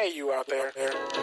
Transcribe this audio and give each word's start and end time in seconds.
Hey, 0.00 0.12
you 0.14 0.32
out 0.32 0.46
there. 0.46 0.70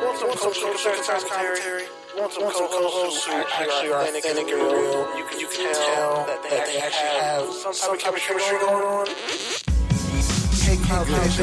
Want 0.04 0.20
some 0.20 0.32
Coach 0.36 0.60
Coach 0.60 0.84
commentary? 0.84 1.88
Want 2.18 2.34
some 2.34 2.44
co-hosts 2.44 3.24
who 3.24 3.32
actually 3.32 3.88
are 3.88 4.02
authentic 4.04 4.52
and 4.52 4.52
real? 4.52 5.16
You 5.16 5.24
can, 5.32 5.40
you 5.40 5.48
can 5.48 5.74
tell 5.74 6.26
that 6.28 6.44
they 6.44 6.60
actually 6.60 7.16
have 7.24 7.54
some 7.54 7.98
type 7.98 8.12
of 8.16 8.20
chemistry 8.20 8.60
going 8.60 8.84
on. 8.84 9.08
Hey, 10.60 10.76
Kyle, 10.84 11.06
That's 11.08 11.38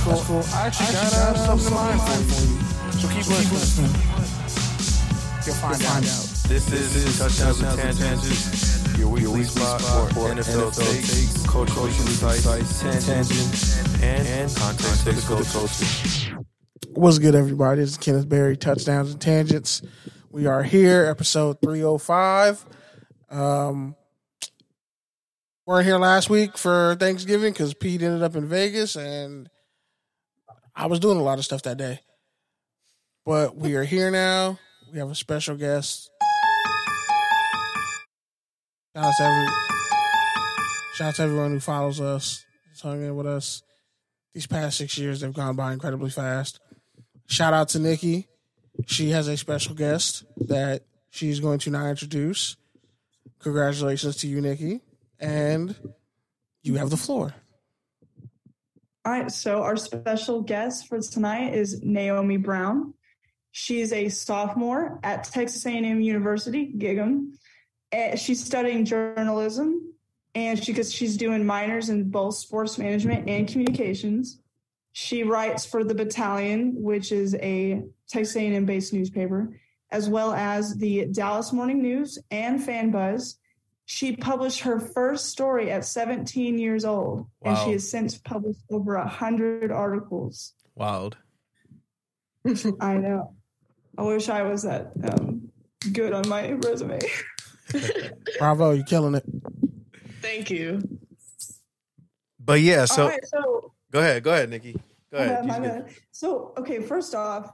cool. 0.00 0.14
That's 0.16 0.24
cool. 0.24 0.42
I 0.56 0.68
actually 0.68 0.92
got 0.96 1.12
uh, 1.12 1.34
something 1.36 1.68
in 1.68 1.74
mind 1.76 2.00
for 2.00 2.40
you. 2.48 2.56
So 2.96 3.08
keep 3.12 3.28
listening. 3.28 3.92
You'll 5.44 5.60
find 5.60 5.84
out. 5.84 6.32
This 6.48 6.72
is 6.72 7.18
Touchdowns 7.18 7.60
and 7.60 7.98
Tangents, 7.98 8.81
your 8.98 9.08
weekly 9.08 9.44
spot 9.44 9.80
for 10.12 10.28
NFL 10.30 10.76
takes, 10.76 11.46
coach 11.46 11.68
coaching 11.70 12.06
insights, 12.06 12.80
tangents, 12.80 14.02
and 14.02 14.54
context 14.56 15.04
critical 15.04 15.44
coaching. 15.44 16.44
What's 16.94 17.18
good, 17.18 17.34
everybody? 17.34 17.80
This 17.80 17.90
is 17.90 17.96
Kenneth 17.96 18.28
Berry, 18.28 18.56
Touchdowns 18.56 19.12
and 19.12 19.20
Tangents. 19.20 19.82
We 20.30 20.46
are 20.46 20.62
here, 20.62 21.06
episode 21.06 21.60
305. 21.62 22.64
Um, 23.30 23.96
weren't 25.66 25.86
here 25.86 25.98
last 25.98 26.28
week 26.28 26.58
for 26.58 26.96
Thanksgiving 27.00 27.52
because 27.52 27.74
Pete 27.74 28.02
ended 28.02 28.22
up 28.22 28.36
in 28.36 28.46
Vegas 28.46 28.96
and 28.96 29.48
I 30.74 30.86
was 30.86 31.00
doing 31.00 31.18
a 31.18 31.22
lot 31.22 31.38
of 31.38 31.44
stuff 31.44 31.62
that 31.62 31.78
day. 31.78 32.00
But 33.24 33.56
we 33.56 33.74
are 33.74 33.84
here 33.84 34.10
now. 34.10 34.58
We 34.92 34.98
have 34.98 35.10
a 35.10 35.14
special 35.14 35.56
guest. 35.56 36.10
Shout 38.94 39.04
out 39.04 39.14
to 39.16 39.24
every, 39.24 39.46
shout 40.94 41.08
out 41.08 41.14
to 41.14 41.22
everyone 41.22 41.50
who 41.52 41.60
follows 41.60 41.98
us, 41.98 42.44
has 42.68 42.80
hung 42.82 43.02
in 43.02 43.16
with 43.16 43.26
us. 43.26 43.62
These 44.34 44.46
past 44.46 44.76
six 44.76 44.98
years, 44.98 45.20
they've 45.20 45.32
gone 45.32 45.56
by 45.56 45.72
incredibly 45.72 46.10
fast. 46.10 46.60
Shout 47.26 47.54
out 47.54 47.70
to 47.70 47.78
Nikki. 47.78 48.28
She 48.86 49.08
has 49.10 49.28
a 49.28 49.38
special 49.38 49.74
guest 49.74 50.24
that 50.36 50.82
she's 51.08 51.40
going 51.40 51.58
to 51.60 51.70
now 51.70 51.86
introduce. 51.86 52.56
Congratulations 53.38 54.16
to 54.16 54.28
you, 54.28 54.42
Nikki. 54.42 54.82
And 55.18 55.74
you 56.62 56.74
have 56.74 56.90
the 56.90 56.98
floor. 56.98 57.32
All 59.06 59.12
right, 59.12 59.32
so 59.32 59.62
our 59.62 59.76
special 59.76 60.42
guest 60.42 60.86
for 60.86 61.00
tonight 61.00 61.54
is 61.54 61.82
Naomi 61.82 62.36
Brown. 62.36 62.92
She's 63.52 63.90
a 63.92 64.10
sophomore 64.10 65.00
at 65.02 65.24
Texas 65.24 65.64
A&M 65.64 66.02
University, 66.02 66.74
Gig'em. 66.76 67.32
Eh, 67.92 68.16
she's 68.16 68.42
studying 68.42 68.84
journalism, 68.84 69.92
and 70.34 70.62
she 70.62 70.72
because 70.72 70.92
she's 70.92 71.16
doing 71.16 71.44
minors 71.44 71.90
in 71.90 72.08
both 72.10 72.34
sports 72.34 72.78
management 72.78 73.28
and 73.28 73.46
communications. 73.46 74.40
She 74.92 75.22
writes 75.22 75.66
for 75.66 75.84
the 75.84 75.94
Battalion, 75.94 76.74
which 76.82 77.12
is 77.12 77.34
a 77.36 77.82
Texas 78.08 78.36
A&M 78.36 78.64
based 78.64 78.92
newspaper, 78.92 79.58
as 79.90 80.08
well 80.08 80.32
as 80.32 80.74
the 80.76 81.06
Dallas 81.06 81.52
Morning 81.52 81.82
News 81.82 82.18
and 82.30 82.62
Fan 82.62 82.90
Buzz. 82.90 83.38
She 83.84 84.16
published 84.16 84.60
her 84.60 84.80
first 84.80 85.26
story 85.26 85.70
at 85.70 85.84
17 85.84 86.58
years 86.58 86.84
old, 86.84 87.26
wow. 87.40 87.50
and 87.50 87.58
she 87.58 87.72
has 87.72 87.90
since 87.90 88.16
published 88.16 88.62
over 88.70 88.94
a 88.94 89.06
hundred 89.06 89.70
articles. 89.70 90.54
Wild. 90.74 91.16
I 92.80 92.94
know. 92.94 93.34
I 93.98 94.02
wish 94.02 94.30
I 94.30 94.42
was 94.42 94.62
that 94.62 94.92
um, 95.12 95.50
good 95.92 96.14
on 96.14 96.26
my 96.28 96.52
resume. 96.52 96.98
Bravo, 98.38 98.72
you're 98.72 98.84
killing 98.84 99.14
it. 99.14 99.24
Thank 100.20 100.50
you. 100.50 100.82
But 102.44 102.60
yeah, 102.60 102.84
so, 102.84 103.08
right, 103.08 103.24
so 103.24 103.72
go 103.92 104.00
ahead, 104.00 104.22
go 104.22 104.32
ahead, 104.32 104.50
Nikki. 104.50 104.76
Go 105.12 105.18
ahead. 105.18 105.46
My 105.46 105.60
bad. 105.60 105.90
So, 106.10 106.54
okay, 106.56 106.80
first 106.80 107.14
off, 107.14 107.52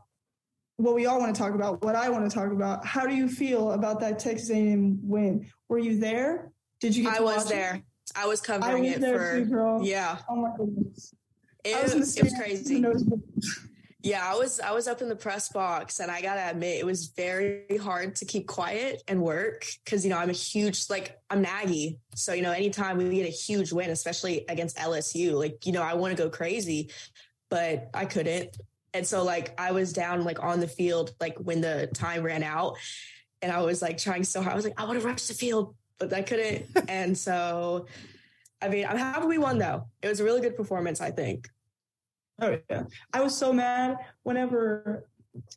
what 0.76 0.94
we 0.94 1.06
all 1.06 1.18
want 1.18 1.34
to 1.34 1.38
talk 1.40 1.54
about, 1.54 1.82
what 1.82 1.96
I 1.96 2.08
want 2.08 2.30
to 2.30 2.34
talk 2.34 2.52
about, 2.52 2.86
how 2.86 3.06
do 3.06 3.14
you 3.14 3.28
feel 3.28 3.72
about 3.72 4.00
that 4.00 4.18
Texas 4.18 4.50
A&M 4.50 5.00
win? 5.02 5.50
Were 5.68 5.78
you 5.78 5.98
there? 5.98 6.52
Did 6.80 6.94
you? 6.94 7.08
I 7.08 7.20
was 7.20 7.48
there. 7.48 7.74
It? 7.76 7.82
I 8.14 8.26
was 8.26 8.40
covering 8.40 8.76
I 8.76 8.80
was 8.80 8.90
it 8.90 9.00
for. 9.00 9.38
Too, 9.38 9.44
girl. 9.46 9.80
Yeah. 9.82 10.18
Oh 10.30 10.36
my 10.36 10.50
goodness. 10.56 11.14
It, 11.64 11.82
was, 11.82 12.16
it 12.16 12.24
was 12.24 12.34
crazy. 12.34 12.84
Yeah, 14.00 14.24
I 14.24 14.36
was 14.36 14.60
I 14.60 14.70
was 14.70 14.86
up 14.86 15.02
in 15.02 15.08
the 15.08 15.16
press 15.16 15.48
box 15.48 15.98
and 15.98 16.08
I 16.08 16.22
got 16.22 16.34
to 16.34 16.50
admit 16.50 16.78
it 16.78 16.86
was 16.86 17.08
very 17.08 17.78
hard 17.82 18.14
to 18.16 18.24
keep 18.24 18.46
quiet 18.46 19.02
and 19.08 19.20
work 19.20 19.66
cuz 19.86 20.04
you 20.04 20.10
know, 20.10 20.18
I'm 20.18 20.30
a 20.30 20.34
huge 20.34 20.88
like 20.88 21.18
I'm 21.30 21.44
naggy. 21.44 21.98
So, 22.14 22.32
you 22.32 22.42
know, 22.42 22.52
anytime 22.52 22.98
we 22.98 23.10
get 23.10 23.26
a 23.26 23.30
huge 23.30 23.72
win, 23.72 23.90
especially 23.90 24.44
against 24.48 24.76
LSU, 24.76 25.32
like, 25.32 25.66
you 25.66 25.72
know, 25.72 25.82
I 25.82 25.94
want 25.94 26.16
to 26.16 26.22
go 26.22 26.30
crazy, 26.30 26.92
but 27.48 27.90
I 27.92 28.04
couldn't. 28.04 28.56
And 28.94 29.04
so 29.04 29.24
like 29.24 29.60
I 29.60 29.72
was 29.72 29.92
down 29.92 30.22
like 30.22 30.42
on 30.44 30.60
the 30.60 30.68
field 30.68 31.12
like 31.20 31.36
when 31.38 31.60
the 31.60 31.88
time 31.92 32.22
ran 32.22 32.44
out 32.44 32.76
and 33.42 33.50
I 33.50 33.62
was 33.62 33.82
like 33.82 33.98
trying 33.98 34.22
so 34.22 34.42
hard. 34.42 34.52
I 34.52 34.56
was 34.56 34.64
like 34.64 34.80
I 34.80 34.84
want 34.84 35.00
to 35.00 35.06
rush 35.06 35.26
the 35.26 35.34
field, 35.34 35.74
but 35.98 36.12
I 36.12 36.22
couldn't. 36.22 36.66
and 36.88 37.18
so 37.18 37.86
I 38.62 38.68
mean, 38.68 38.86
I'm 38.86 38.96
happy 38.96 39.26
we 39.26 39.38
won 39.38 39.58
though. 39.58 39.86
It 40.02 40.08
was 40.08 40.20
a 40.20 40.24
really 40.24 40.40
good 40.40 40.56
performance, 40.56 41.00
I 41.00 41.10
think. 41.10 41.48
Oh 42.40 42.58
yeah, 42.70 42.84
I 43.12 43.20
was 43.20 43.36
so 43.36 43.52
mad 43.52 43.98
whenever 44.22 45.08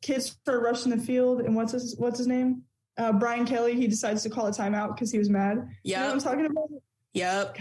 kids 0.02 0.28
started 0.28 0.64
rushing 0.64 0.92
the 0.92 0.98
field 0.98 1.42
and 1.42 1.56
what's 1.56 1.72
his 1.74 1.96
what's 1.98 2.18
his 2.18 2.28
name? 2.28 2.64
Uh, 2.98 3.14
Brian 3.14 3.46
Kelly. 3.46 3.76
He 3.76 3.88
decides 3.88 4.24
to 4.24 4.30
call 4.30 4.48
a 4.48 4.52
timeout 4.52 4.96
because 4.96 5.12
he 5.12 5.18
was 5.18 5.30
mad. 5.30 5.68
Yeah, 5.84 6.02
you 6.02 6.08
know 6.08 6.14
I'm 6.14 6.20
talking 6.20 6.46
about. 6.46 6.70
Yep. 7.14 7.58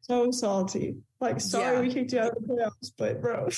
so 0.00 0.30
salty. 0.30 0.96
Like, 1.20 1.40
sorry 1.40 1.76
yeah. 1.76 1.80
we 1.82 1.92
kicked 1.92 2.12
you 2.12 2.20
out 2.20 2.36
of 2.36 2.46
the 2.46 2.54
playoffs, 2.54 2.92
but 2.96 3.20
bro. 3.20 3.48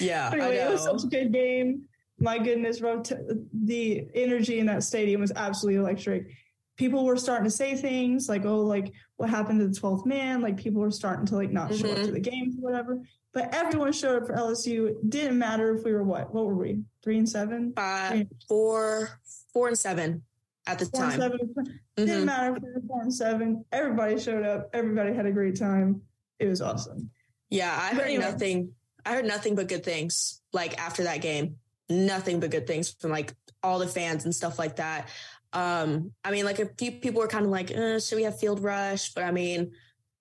Yeah. 0.00 0.30
anyway, 0.32 0.56
it 0.56 0.70
was 0.70 0.84
such 0.84 1.04
a 1.04 1.06
good 1.08 1.32
game. 1.32 1.82
My 2.20 2.38
goodness, 2.38 2.80
bro. 2.80 3.02
T- 3.02 3.16
the 3.52 4.06
energy 4.14 4.58
in 4.58 4.66
that 4.66 4.84
stadium 4.84 5.20
was 5.20 5.32
absolutely 5.34 5.80
electric. 5.80 6.28
People 6.76 7.04
were 7.04 7.16
starting 7.16 7.44
to 7.44 7.50
say 7.50 7.74
things 7.74 8.28
like, 8.28 8.44
"Oh, 8.44 8.60
like 8.60 8.92
what 9.16 9.28
happened 9.28 9.60
to 9.60 9.68
the 9.68 9.74
twelfth 9.74 10.06
man?" 10.06 10.40
Like 10.40 10.56
people 10.56 10.80
were 10.80 10.90
starting 10.90 11.26
to 11.26 11.36
like 11.36 11.50
not 11.50 11.70
mm-hmm. 11.70 11.82
show 11.82 11.90
up 11.90 11.96
to 11.96 12.02
mm-hmm. 12.04 12.12
the 12.14 12.20
games 12.20 12.56
or 12.56 12.70
whatever. 12.70 13.00
But 13.34 13.54
everyone 13.54 13.92
showed 13.92 14.22
up 14.22 14.28
for 14.28 14.34
LSU. 14.34 14.96
Didn't 15.08 15.38
matter 15.38 15.74
if 15.74 15.84
we 15.84 15.92
were 15.92 16.02
what? 16.02 16.32
What 16.32 16.46
were 16.46 16.54
we? 16.54 16.80
Three 17.02 17.18
and 17.18 17.28
seven? 17.28 17.72
Five, 17.76 18.26
four, 18.48 19.20
four 19.52 19.68
and 19.68 19.78
seven 19.78 20.22
at 20.66 20.78
the 20.78 20.86
four 20.86 21.02
time. 21.02 21.20
seven. 21.20 21.38
Mm-hmm. 21.38 22.04
Didn't 22.04 22.24
matter 22.24 22.56
if 22.56 22.62
we 22.62 22.70
were 22.72 22.82
four 22.86 23.02
and 23.02 23.14
seven. 23.14 23.64
Everybody 23.70 24.18
showed 24.18 24.44
up. 24.44 24.70
Everybody 24.72 25.14
had 25.14 25.26
a 25.26 25.32
great 25.32 25.58
time. 25.58 26.02
It 26.38 26.46
was 26.46 26.62
awesome. 26.62 27.10
Yeah, 27.50 27.70
I 27.70 27.94
heard 27.94 28.06
anyway. 28.06 28.24
nothing. 28.24 28.72
I 29.04 29.14
heard 29.14 29.24
nothing 29.24 29.54
but 29.54 29.68
good 29.68 29.84
things. 29.84 30.40
Like 30.52 30.78
after 30.78 31.04
that 31.04 31.20
game, 31.20 31.56
nothing 31.88 32.40
but 32.40 32.50
good 32.50 32.66
things 32.66 32.90
from 32.90 33.10
like 33.10 33.34
all 33.62 33.78
the 33.78 33.88
fans 33.88 34.24
and 34.24 34.34
stuff 34.34 34.58
like 34.58 34.76
that. 34.76 35.08
Um, 35.52 36.12
I 36.24 36.30
mean, 36.30 36.44
like 36.44 36.58
a 36.58 36.66
few 36.66 36.92
people 36.92 37.20
were 37.20 37.28
kind 37.28 37.44
of 37.44 37.50
like, 37.50 37.70
eh, 37.70 37.98
"Should 37.98 38.16
we 38.16 38.24
have 38.24 38.38
field 38.38 38.62
rush?" 38.62 39.14
But 39.14 39.24
I 39.24 39.30
mean, 39.30 39.72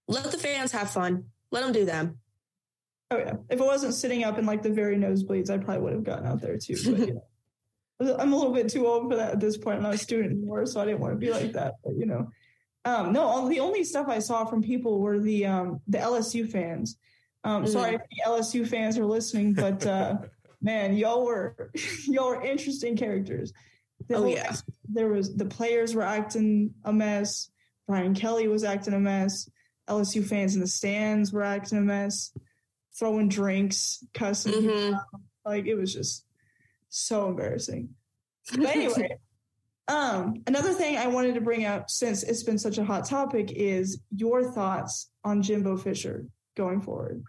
let 0.07 0.23
the 0.31 0.37
fans 0.37 0.71
have 0.71 0.89
fun. 0.89 1.25
Let 1.51 1.63
them 1.63 1.73
do 1.73 1.85
them. 1.85 2.19
Oh 3.09 3.17
yeah. 3.17 3.35
If 3.49 3.59
it 3.59 3.65
wasn't 3.65 3.93
sitting 3.93 4.23
up 4.23 4.37
in 4.37 4.45
like 4.45 4.63
the 4.63 4.69
very 4.69 4.97
nosebleeds, 4.97 5.49
I 5.49 5.57
probably 5.57 5.83
would 5.83 5.93
have 5.93 6.03
gotten 6.03 6.27
out 6.27 6.41
there 6.41 6.57
too. 6.57 6.75
But 6.83 7.07
you 7.07 7.13
know, 7.99 8.15
I'm 8.19 8.33
a 8.33 8.35
little 8.35 8.53
bit 8.53 8.69
too 8.69 8.85
old 8.85 9.09
for 9.09 9.15
that 9.15 9.31
at 9.31 9.39
this 9.39 9.57
point. 9.57 9.77
I'm 9.77 9.83
not 9.83 9.95
a 9.95 9.97
student 9.97 10.33
anymore, 10.33 10.65
so 10.65 10.81
I 10.81 10.85
didn't 10.85 10.99
want 10.99 11.13
to 11.13 11.17
be 11.17 11.31
like 11.31 11.53
that. 11.53 11.75
But 11.83 11.95
you 11.95 12.05
know, 12.05 12.29
um, 12.83 13.13
no. 13.13 13.23
All, 13.23 13.47
the 13.47 13.61
only 13.61 13.83
stuff 13.83 14.07
I 14.09 14.19
saw 14.19 14.45
from 14.45 14.61
people 14.61 14.99
were 14.99 15.19
the 15.19 15.45
um, 15.45 15.81
the 15.87 15.99
LSU 15.99 16.49
fans. 16.49 16.97
Um, 17.43 17.63
mm-hmm. 17.63 17.71
Sorry 17.71 17.95
if 17.95 18.01
the 18.01 18.29
LSU 18.29 18.67
fans 18.67 18.97
are 18.97 19.05
listening, 19.05 19.53
but 19.53 19.85
uh, 19.85 20.17
man, 20.61 20.97
y'all 20.97 21.23
were 21.25 21.71
y'all 22.07 22.27
were 22.27 22.41
interesting 22.41 22.97
characters. 22.97 23.53
The 24.09 24.15
oh 24.15 24.25
yeah. 24.25 24.53
There 24.89 25.07
was 25.07 25.33
the 25.33 25.45
players 25.45 25.95
were 25.95 26.03
acting 26.03 26.73
a 26.83 26.91
mess. 26.91 27.49
Brian 27.87 28.13
Kelly 28.13 28.49
was 28.49 28.65
acting 28.65 28.93
a 28.93 28.99
mess. 28.99 29.49
LSU 29.89 30.25
fans 30.25 30.55
in 30.55 30.59
the 30.59 30.67
stands 30.67 31.31
were 31.31 31.43
acting 31.43 31.77
a 31.77 31.81
mess 31.81 32.33
throwing 32.97 33.29
drinks, 33.29 34.03
cussing. 34.13 34.53
Mm-hmm. 34.53 34.95
Like 35.45 35.65
it 35.65 35.75
was 35.75 35.93
just 35.93 36.25
so 36.89 37.27
embarrassing. 37.27 37.89
But 38.51 38.65
anyway, 38.75 39.17
um, 39.87 40.43
another 40.47 40.73
thing 40.73 40.97
I 40.97 41.07
wanted 41.07 41.35
to 41.35 41.41
bring 41.41 41.65
up 41.65 41.89
since 41.89 42.23
it's 42.23 42.43
been 42.43 42.57
such 42.57 42.77
a 42.77 42.85
hot 42.85 43.05
topic 43.05 43.51
is 43.51 43.99
your 44.15 44.51
thoughts 44.51 45.09
on 45.23 45.41
Jimbo 45.41 45.77
Fisher 45.77 46.25
going 46.55 46.81
forward. 46.81 47.23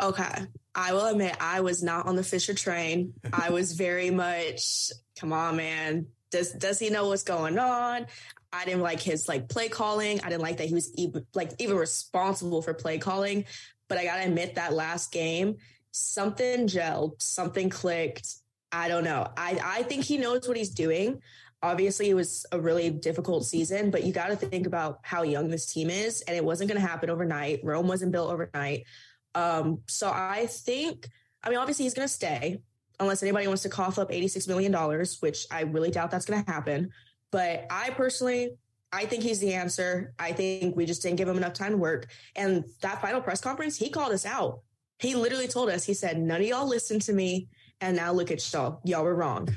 Okay. 0.00 0.46
I 0.74 0.94
will 0.94 1.06
admit 1.06 1.36
I 1.40 1.60
was 1.60 1.82
not 1.82 2.06
on 2.06 2.16
the 2.16 2.24
Fisher 2.24 2.54
train. 2.54 3.12
I 3.32 3.50
was 3.50 3.72
very 3.72 4.10
much, 4.10 4.90
come 5.18 5.32
on, 5.32 5.56
man. 5.56 6.06
Does 6.30 6.52
does 6.52 6.78
he 6.78 6.88
know 6.88 7.08
what's 7.08 7.24
going 7.24 7.58
on? 7.58 8.06
I 8.50 8.64
didn't 8.64 8.80
like 8.80 9.00
his 9.00 9.28
like 9.28 9.50
play 9.50 9.68
calling. 9.68 10.20
I 10.22 10.30
didn't 10.30 10.40
like 10.40 10.56
that 10.58 10.66
he 10.66 10.74
was 10.74 10.92
even 10.96 11.26
like 11.34 11.52
even 11.58 11.76
responsible 11.76 12.62
for 12.62 12.72
play 12.72 12.96
calling. 12.98 13.44
But 13.92 13.98
I 13.98 14.04
gotta 14.06 14.24
admit 14.24 14.54
that 14.54 14.72
last 14.72 15.12
game, 15.12 15.58
something 15.90 16.66
gelled, 16.66 17.20
something 17.20 17.68
clicked. 17.68 18.26
I 18.72 18.88
don't 18.88 19.04
know. 19.04 19.28
I, 19.36 19.60
I 19.62 19.82
think 19.82 20.02
he 20.02 20.16
knows 20.16 20.48
what 20.48 20.56
he's 20.56 20.70
doing. 20.70 21.20
Obviously, 21.62 22.08
it 22.08 22.14
was 22.14 22.46
a 22.52 22.58
really 22.58 22.88
difficult 22.88 23.44
season, 23.44 23.90
but 23.90 24.04
you 24.04 24.14
got 24.14 24.28
to 24.28 24.36
think 24.36 24.66
about 24.66 25.00
how 25.02 25.24
young 25.24 25.48
this 25.50 25.70
team 25.70 25.90
is, 25.90 26.22
and 26.22 26.34
it 26.34 26.42
wasn't 26.42 26.70
going 26.70 26.80
to 26.80 26.88
happen 26.88 27.10
overnight. 27.10 27.60
Rome 27.62 27.86
wasn't 27.86 28.12
built 28.12 28.30
overnight. 28.30 28.86
Um, 29.34 29.82
so 29.88 30.10
I 30.10 30.46
think, 30.46 31.10
I 31.44 31.50
mean, 31.50 31.58
obviously 31.58 31.84
he's 31.84 31.92
going 31.92 32.08
to 32.08 32.14
stay 32.14 32.62
unless 32.98 33.22
anybody 33.22 33.46
wants 33.46 33.64
to 33.64 33.68
cough 33.68 33.98
up 33.98 34.10
$86 34.10 34.48
million, 34.48 34.72
which 35.20 35.46
I 35.50 35.64
really 35.64 35.90
doubt 35.90 36.10
that's 36.10 36.24
going 36.24 36.42
to 36.42 36.50
happen. 36.50 36.92
But 37.30 37.66
I 37.70 37.90
personally, 37.90 38.56
I 38.92 39.06
think 39.06 39.22
he's 39.22 39.40
the 39.40 39.54
answer. 39.54 40.12
I 40.18 40.32
think 40.32 40.76
we 40.76 40.84
just 40.84 41.02
didn't 41.02 41.16
give 41.16 41.28
him 41.28 41.38
enough 41.38 41.54
time 41.54 41.72
to 41.72 41.78
work. 41.78 42.08
And 42.36 42.64
that 42.82 43.00
final 43.00 43.22
press 43.22 43.40
conference, 43.40 43.76
he 43.76 43.88
called 43.88 44.12
us 44.12 44.26
out. 44.26 44.60
He 44.98 45.14
literally 45.14 45.48
told 45.48 45.70
us, 45.70 45.84
he 45.84 45.94
said, 45.94 46.20
none 46.20 46.42
of 46.42 46.46
y'all 46.46 46.68
listened 46.68 47.02
to 47.02 47.12
me. 47.12 47.48
And 47.80 47.96
now 47.96 48.12
look 48.12 48.30
at 48.30 48.52
y'all. 48.52 48.80
Y'all 48.84 49.02
were 49.02 49.14
wrong. 49.14 49.48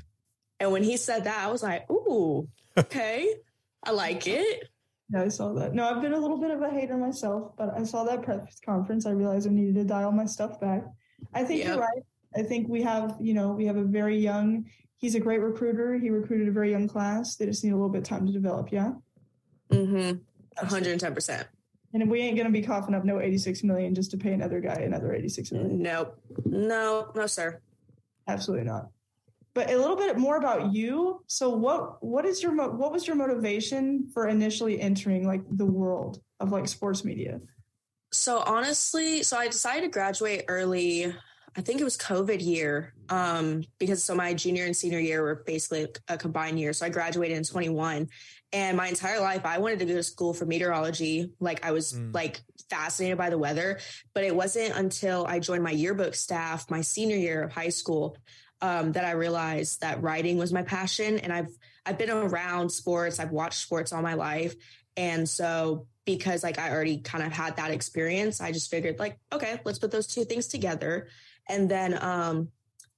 And 0.59 0.71
when 0.71 0.83
he 0.83 0.95
said 0.97 1.25
that, 1.25 1.37
I 1.37 1.51
was 1.51 1.61
like, 1.61 1.89
ooh, 1.91 2.47
okay. 2.77 3.35
I 3.83 3.91
like 3.91 4.25
it. 4.25 4.69
Yeah, 5.13 5.21
I 5.21 5.27
saw 5.27 5.53
that. 5.53 5.75
No, 5.75 5.87
I've 5.87 6.01
been 6.01 6.13
a 6.13 6.19
little 6.19 6.39
bit 6.39 6.49
of 6.49 6.61
a 6.61 6.69
hater 6.69 6.97
myself, 6.97 7.51
but 7.57 7.69
I 7.77 7.83
saw 7.83 8.05
that 8.05 8.23
press 8.23 8.59
conference. 8.65 9.05
I 9.05 9.11
realized 9.11 9.47
I 9.47 9.51
needed 9.51 9.75
to 9.75 9.83
dial 9.83 10.11
my 10.11 10.25
stuff 10.25 10.59
back. 10.59 10.83
I 11.33 11.43
think 11.43 11.59
yep. 11.59 11.67
you're 11.67 11.79
right. 11.79 12.03
I 12.35 12.41
think 12.41 12.67
we 12.67 12.81
have, 12.81 13.15
you 13.19 13.33
know, 13.33 13.51
we 13.51 13.65
have 13.65 13.77
a 13.77 13.83
very 13.83 14.17
young. 14.17 14.65
He's 14.97 15.13
a 15.13 15.19
great 15.19 15.41
recruiter. 15.41 15.99
He 15.99 16.09
recruited 16.09 16.47
a 16.47 16.51
very 16.51 16.71
young 16.71 16.87
class. 16.87 17.35
They 17.35 17.45
just 17.45 17.63
need 17.63 17.71
a 17.71 17.75
little 17.75 17.89
bit 17.89 17.99
of 17.99 18.03
time 18.05 18.25
to 18.25 18.33
develop. 18.33 18.71
Yeah. 18.71 18.93
Mm-hmm. 19.71 20.17
110 20.57 21.13
percent. 21.13 21.47
And 21.93 22.09
we 22.09 22.19
ain't 22.21 22.37
gonna 22.37 22.49
be 22.49 22.61
coughing 22.61 22.93
up 22.93 23.05
no 23.05 23.19
86 23.19 23.63
million 23.63 23.95
just 23.95 24.11
to 24.11 24.17
pay 24.17 24.33
another 24.33 24.59
guy 24.59 24.75
another 24.75 25.13
86 25.13 25.51
million. 25.51 25.81
Nope. 25.81 26.19
No, 26.45 27.11
no, 27.15 27.27
sir. 27.27 27.61
Absolutely 28.27 28.65
not 28.65 28.89
but 29.55 29.71
a 29.71 29.77
little 29.77 29.95
bit 29.95 30.19
more 30.19 30.35
about 30.35 30.73
you 30.73 31.23
so 31.25 31.49
what 31.49 32.03
what 32.03 32.25
is 32.25 32.43
your 32.43 32.53
what 32.53 32.91
was 32.91 33.07
your 33.07 33.15
motivation 33.15 34.07
for 34.13 34.27
initially 34.27 34.79
entering 34.79 35.25
like 35.25 35.41
the 35.49 35.65
world 35.65 36.21
of 36.39 36.51
like 36.51 36.67
sports 36.67 37.03
media 37.03 37.39
so 38.11 38.43
honestly 38.45 39.23
so 39.23 39.37
i 39.37 39.47
decided 39.47 39.81
to 39.81 39.87
graduate 39.87 40.43
early 40.47 41.11
i 41.55 41.61
think 41.61 41.81
it 41.81 41.83
was 41.83 41.97
covid 41.97 42.45
year 42.45 42.93
um 43.09 43.63
because 43.79 44.03
so 44.03 44.13
my 44.13 44.33
junior 44.33 44.65
and 44.65 44.75
senior 44.75 44.99
year 44.99 45.23
were 45.23 45.43
basically 45.47 45.87
a 46.09 46.17
combined 46.17 46.59
year 46.59 46.73
so 46.73 46.85
i 46.85 46.89
graduated 46.89 47.37
in 47.37 47.43
21 47.43 48.07
and 48.55 48.75
my 48.75 48.87
entire 48.87 49.19
life 49.19 49.45
i 49.45 49.59
wanted 49.59 49.79
to 49.79 49.85
go 49.85 49.93
to 49.93 50.03
school 50.03 50.33
for 50.33 50.45
meteorology 50.45 51.31
like 51.39 51.63
i 51.65 51.71
was 51.71 51.93
mm. 51.93 52.13
like 52.13 52.41
fascinated 52.69 53.17
by 53.17 53.29
the 53.29 53.37
weather 53.37 53.79
but 54.13 54.23
it 54.23 54.35
wasn't 54.35 54.75
until 54.75 55.25
i 55.27 55.37
joined 55.39 55.63
my 55.63 55.71
yearbook 55.71 56.15
staff 56.15 56.69
my 56.71 56.81
senior 56.81 57.17
year 57.17 57.43
of 57.43 57.51
high 57.51 57.69
school 57.69 58.17
um, 58.61 58.93
that 58.93 59.05
I 59.05 59.11
realized 59.11 59.81
that 59.81 60.01
writing 60.01 60.37
was 60.37 60.53
my 60.53 60.63
passion. 60.63 61.19
And 61.19 61.31
I've 61.31 61.49
I've 61.85 61.97
been 61.97 62.09
around 62.09 62.69
sports. 62.69 63.19
I've 63.19 63.31
watched 63.31 63.59
sports 63.59 63.93
all 63.93 64.01
my 64.01 64.15
life, 64.15 64.55
and 64.97 65.27
so 65.27 65.87
because 66.05 66.43
like 66.43 66.59
I 66.59 66.71
already 66.71 66.99
kind 66.99 67.23
of 67.23 67.31
had 67.31 67.57
that 67.57 67.71
experience, 67.71 68.41
I 68.41 68.51
just 68.51 68.71
figured 68.71 68.99
like, 68.99 69.19
okay, 69.31 69.59
let's 69.65 69.79
put 69.79 69.91
those 69.91 70.07
two 70.07 70.23
things 70.23 70.47
together. 70.47 71.07
And 71.47 71.69
then 71.69 72.01
um, 72.01 72.49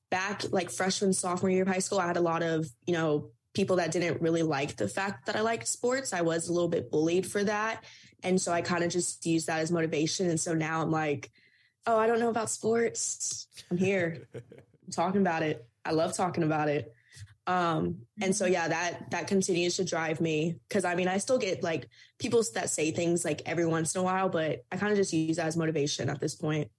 back 0.09 0.43
like 0.51 0.69
freshman 0.69 1.13
sophomore 1.13 1.49
year 1.49 1.63
of 1.63 1.67
high 1.67 1.79
school, 1.79 1.99
I 1.99 2.07
had 2.07 2.17
a 2.17 2.21
lot 2.21 2.43
of 2.43 2.67
you 2.85 2.93
know 2.93 3.31
people 3.57 3.77
that 3.77 3.91
didn't 3.91 4.21
really 4.21 4.43
like 4.43 4.75
the 4.75 4.87
fact 4.87 5.25
that 5.25 5.35
I 5.35 5.41
liked 5.41 5.67
sports. 5.67 6.13
I 6.13 6.21
was 6.21 6.47
a 6.47 6.53
little 6.53 6.69
bit 6.69 6.91
bullied 6.91 7.25
for 7.25 7.43
that. 7.43 7.83
And 8.21 8.39
so 8.39 8.51
I 8.53 8.61
kind 8.61 8.83
of 8.83 8.91
just 8.91 9.25
used 9.25 9.47
that 9.47 9.61
as 9.61 9.71
motivation. 9.71 10.29
And 10.29 10.39
so 10.39 10.53
now 10.53 10.83
I'm 10.83 10.91
like, 10.91 11.31
oh, 11.87 11.97
I 11.97 12.05
don't 12.05 12.19
know 12.19 12.29
about 12.29 12.51
sports. 12.51 13.47
I'm 13.71 13.77
here. 13.77 14.29
talking 14.91 15.21
about 15.21 15.41
it. 15.41 15.65
I 15.83 15.91
love 15.91 16.15
talking 16.15 16.43
about 16.43 16.69
it. 16.69 16.93
Um, 17.47 18.01
and 18.21 18.35
so 18.35 18.45
yeah, 18.45 18.67
that 18.67 19.09
that 19.09 19.27
continues 19.27 19.77
to 19.77 19.85
drive 19.85 20.21
me 20.21 20.59
because 20.67 20.85
I 20.85 20.93
mean 20.95 21.07
I 21.07 21.17
still 21.17 21.37
get 21.39 21.63
like 21.63 21.87
people 22.19 22.43
that 22.53 22.69
say 22.69 22.91
things 22.91 23.25
like 23.25 23.41
every 23.45 23.65
once 23.65 23.95
in 23.95 24.01
a 24.01 24.03
while, 24.03 24.29
but 24.29 24.65
I 24.71 24.77
kind 24.77 24.91
of 24.91 24.97
just 24.99 25.13
use 25.13 25.37
that 25.37 25.47
as 25.47 25.57
motivation 25.57 26.09
at 26.09 26.19
this 26.19 26.35
point. 26.35 26.69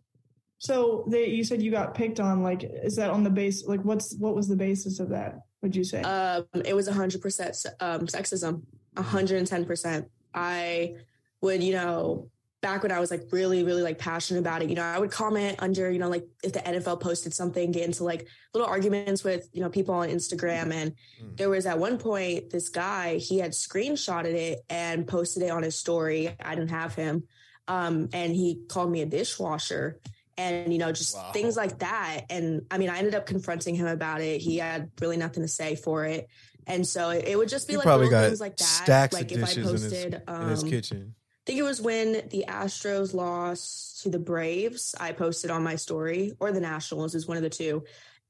So 0.58 1.04
they, 1.08 1.26
you 1.28 1.42
said 1.42 1.60
you 1.60 1.70
got 1.70 1.94
picked 1.94 2.20
on. 2.20 2.42
Like, 2.42 2.62
is 2.62 2.96
that 2.96 3.10
on 3.10 3.24
the 3.24 3.30
base? 3.30 3.66
Like, 3.66 3.82
what's 3.82 4.14
what 4.14 4.36
was 4.36 4.46
the 4.46 4.56
basis 4.56 5.00
of 5.00 5.08
that? 5.08 5.40
Would 5.62 5.74
you 5.74 5.84
say? 5.84 6.02
Um, 6.02 6.46
it 6.64 6.74
was 6.74 6.88
hundred 6.88 7.22
percent 7.22 7.56
um, 7.80 8.06
sexism. 8.06 8.62
hundred 8.96 9.38
and 9.38 9.46
ten 9.46 9.64
percent. 9.64 10.08
I 10.34 10.96
would, 11.40 11.62
you 11.62 11.72
know, 11.72 12.30
back 12.60 12.82
when 12.82 12.90
I 12.90 12.98
was 12.98 13.10
like 13.10 13.22
really, 13.30 13.62
really 13.62 13.82
like 13.82 13.98
passionate 13.98 14.40
about 14.40 14.62
it, 14.62 14.68
you 14.68 14.74
know, 14.74 14.82
I 14.82 14.98
would 14.98 15.10
comment 15.10 15.56
under, 15.60 15.90
you 15.90 15.98
know, 15.98 16.08
like 16.08 16.26
if 16.42 16.52
the 16.52 16.58
NFL 16.60 17.00
posted 17.00 17.32
something, 17.32 17.70
get 17.70 17.84
into 17.84 18.02
like 18.04 18.26
little 18.52 18.68
arguments 18.68 19.22
with, 19.22 19.48
you 19.52 19.60
know, 19.60 19.68
people 19.68 19.94
on 19.94 20.08
Instagram. 20.08 20.72
And 20.72 20.92
mm. 21.22 21.36
there 21.36 21.48
was 21.48 21.66
at 21.66 21.78
one 21.78 21.98
point 21.98 22.50
this 22.50 22.68
guy, 22.68 23.16
he 23.16 23.38
had 23.38 23.52
screenshotted 23.52 24.34
it 24.34 24.60
and 24.68 25.06
posted 25.06 25.44
it 25.44 25.50
on 25.50 25.62
his 25.62 25.76
story. 25.76 26.34
I 26.42 26.54
didn't 26.54 26.70
have 26.70 26.94
him. 26.94 27.24
Um, 27.68 28.08
and 28.12 28.34
he 28.34 28.62
called 28.68 28.90
me 28.90 29.02
a 29.02 29.06
dishwasher 29.06 30.00
and, 30.38 30.72
you 30.72 30.78
know, 30.78 30.92
just 30.92 31.16
wow. 31.16 31.30
things 31.32 31.56
like 31.56 31.80
that. 31.80 32.22
And 32.30 32.62
I 32.70 32.78
mean, 32.78 32.88
I 32.88 32.98
ended 32.98 33.14
up 33.14 33.26
confronting 33.26 33.74
him 33.74 33.86
about 33.86 34.22
it. 34.22 34.40
He 34.40 34.56
had 34.56 34.90
really 35.00 35.18
nothing 35.18 35.42
to 35.42 35.48
say 35.48 35.74
for 35.74 36.06
it. 36.06 36.28
And 36.66 36.86
so 36.86 37.10
it, 37.10 37.28
it 37.28 37.36
would 37.36 37.48
just 37.48 37.66
be 37.66 37.74
he 37.74 37.76
like 37.78 37.84
probably 37.84 38.08
got 38.08 38.26
things 38.26 38.40
like 38.40 38.56
that. 38.56 38.64
Stacks 38.64 39.14
like 39.14 39.32
if 39.32 39.42
I 39.42 39.54
posted 39.54 39.92
in 40.06 40.12
his, 40.12 40.20
um, 40.26 40.42
in 40.42 40.48
his 40.48 40.62
kitchen 40.62 41.14
think 41.48 41.58
it 41.58 41.62
was 41.62 41.80
when 41.80 42.12
the 42.28 42.44
Astros 42.46 43.14
lost 43.14 44.02
to 44.02 44.10
the 44.10 44.18
Braves. 44.18 44.94
I 45.00 45.12
posted 45.12 45.50
on 45.50 45.62
my 45.62 45.76
story, 45.76 46.34
or 46.38 46.52
the 46.52 46.60
Nationals 46.60 47.14
is 47.14 47.26
one 47.26 47.38
of 47.38 47.42
the 47.42 47.48
two. 47.48 47.84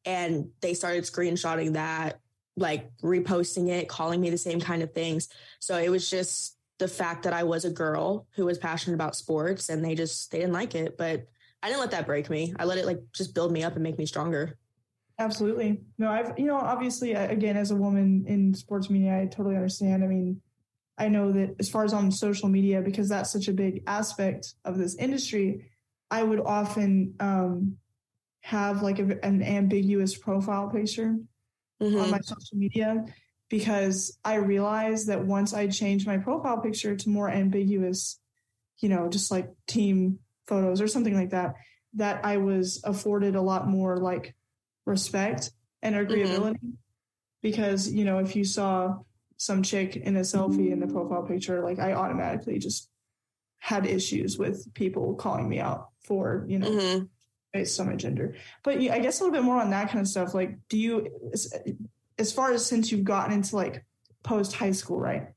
And 0.05 0.51
they 0.61 0.73
started 0.73 1.03
screenshotting 1.03 1.73
that, 1.73 2.21
like 2.57 2.97
reposting 3.03 3.71
it, 3.71 3.89
calling 3.89 4.21
me 4.21 4.31
the 4.31 4.39
same 4.39 4.61
kind 4.61 4.85
of 4.85 4.95
things. 4.95 5.29
So 5.59 5.77
it 5.77 5.89
was 5.89 6.09
just 6.09 6.57
the 6.79 6.87
fact 6.87 7.25
that 7.25 7.33
I 7.33 7.43
was 7.43 7.65
a 7.65 7.73
girl 7.73 8.29
who 8.37 8.45
was 8.45 8.57
passionate 8.57 8.95
about 8.95 9.17
sports 9.17 9.69
and 9.69 9.85
they 9.85 9.97
just 9.97 10.31
they 10.31 10.39
didn't 10.39 10.53
like 10.53 10.77
it. 10.77 10.97
But 10.97 11.27
I 11.63 11.69
didn't 11.69 11.81
let 11.81 11.91
that 11.93 12.07
break 12.07 12.31
me. 12.31 12.55
I 12.59 12.65
let 12.65 12.79
it 12.79 12.87
like 12.87 13.01
just 13.15 13.35
build 13.35 13.53
me 13.53 13.65
up 13.65 13.75
and 13.75 13.83
make 13.83 13.99
me 13.99 14.07
stronger. 14.07 14.57
Absolutely. 15.19 15.81
No, 15.99 16.11
I've, 16.11 16.39
you 16.39 16.47
know, 16.47 16.57
obviously, 16.57 17.13
again, 17.13 17.57
as 17.57 17.73
a 17.73 17.77
woman 17.77 18.25
in 18.29 18.55
sports 18.55 18.89
media, 18.89 19.21
I 19.21 19.27
totally 19.27 19.57
understand. 19.57 20.05
I 20.05 20.07
mean, 20.07 20.41
I 20.97 21.09
know 21.09 21.33
that 21.33 21.57
as 21.59 21.69
far 21.69 21.85
as 21.85 21.93
on 21.93 22.13
social 22.13 22.49
media, 22.49 22.83
because 22.83 23.09
that's 23.09 23.33
such 23.33 23.49
a 23.49 23.53
big 23.53 23.83
aspect 23.87 24.55
of 24.65 24.79
this 24.79 24.95
industry, 24.97 25.71
I 26.11 26.23
would 26.23 26.41
often 26.41 27.15
um, 27.19 27.79
have 28.43 28.83
like 28.83 29.01
a, 29.01 29.25
an 29.25 29.43
ambiguous 29.43 30.17
profile 30.17 30.69
picture 30.69 31.17
mm-hmm. 31.83 31.99
on 31.99 32.11
my 32.11 32.21
social 32.21 32.57
media 32.57 33.05
because 33.49 34.19
I 34.25 34.37
realized 34.37 35.09
that 35.09 35.25
once 35.25 35.53
I 35.53 35.67
changed 35.67 36.07
my 36.07 36.19
profile 36.19 36.61
picture 36.61 36.95
to 36.95 37.09
more 37.09 37.31
ambiguous, 37.31 38.21
you 38.79 38.89
know, 38.89 39.09
just 39.09 39.31
like 39.31 39.51
team 39.67 40.21
photos 40.49 40.81
or 40.81 40.89
something 40.89 41.15
like 41.15 41.31
that, 41.31 41.55
that 41.95 42.25
I 42.25 42.39
was 42.39 42.83
afforded 42.85 43.37
a 43.37 43.43
lot 43.43 43.69
more 43.69 43.99
like 43.99 44.35
respect 44.85 45.53
and 45.83 45.95
mm-hmm. 45.95 46.13
agreeability. 46.13 46.57
Mm-hmm. 46.57 46.71
Because, 47.41 47.89
you 47.89 48.05
know, 48.05 48.19
if 48.19 48.35
you 48.35 48.45
saw 48.45 48.99
some 49.37 49.63
chick 49.63 49.95
in 49.95 50.17
a 50.17 50.23
selfie 50.23 50.73
in 50.73 50.81
the 50.81 50.89
profile 50.89 51.23
picture, 51.23 51.63
like 51.63 51.79
I 51.79 51.93
automatically 51.93 52.59
just 52.59 52.91
had 53.61 53.87
issues 53.87 54.37
with 54.37 54.75
people 54.75 55.15
calling 55.15 55.49
me 55.49 55.61
out 55.61 55.91
for, 56.03 56.45
you 56.49 56.59
know, 56.59 56.69
mm-hmm. 56.69 57.05
based 57.53 57.79
on 57.79 57.87
my 57.87 57.95
gender. 57.95 58.35
But 58.65 58.81
yeah, 58.81 58.93
I 58.93 58.99
guess 58.99 59.21
a 59.21 59.23
little 59.23 59.39
bit 59.39 59.45
more 59.45 59.61
on 59.61 59.71
that 59.71 59.89
kind 59.89 60.01
of 60.01 60.09
stuff. 60.09 60.35
Like, 60.35 60.59
do 60.69 60.77
you, 60.77 61.31
as, 61.33 61.55
as 62.19 62.33
far 62.33 62.53
as 62.53 62.67
since 62.67 62.91
you've 62.91 63.05
gotten 63.05 63.33
into 63.33 63.55
like 63.55 63.85
post 64.25 64.53
high 64.55 64.73
school, 64.73 64.99
right? 64.99 65.29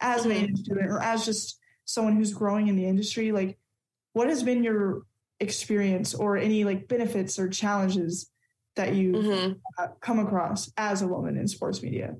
As 0.00 0.22
mm-hmm. 0.22 0.44
an 0.44 0.56
student 0.56 0.90
or 0.90 0.98
as 0.98 1.26
just 1.26 1.58
someone 1.84 2.16
who's 2.16 2.32
growing 2.32 2.68
in 2.68 2.76
the 2.76 2.86
industry, 2.86 3.32
like, 3.32 3.58
what 4.12 4.28
has 4.28 4.42
been 4.42 4.64
your 4.64 5.02
experience 5.40 6.14
or 6.14 6.36
any 6.36 6.64
like 6.64 6.88
benefits 6.88 7.38
or 7.38 7.48
challenges 7.48 8.30
that 8.76 8.94
you 8.94 9.12
mm-hmm. 9.12 9.84
come 10.00 10.18
across 10.18 10.70
as 10.76 11.02
a 11.02 11.06
woman 11.06 11.36
in 11.36 11.48
sports 11.48 11.82
media? 11.82 12.16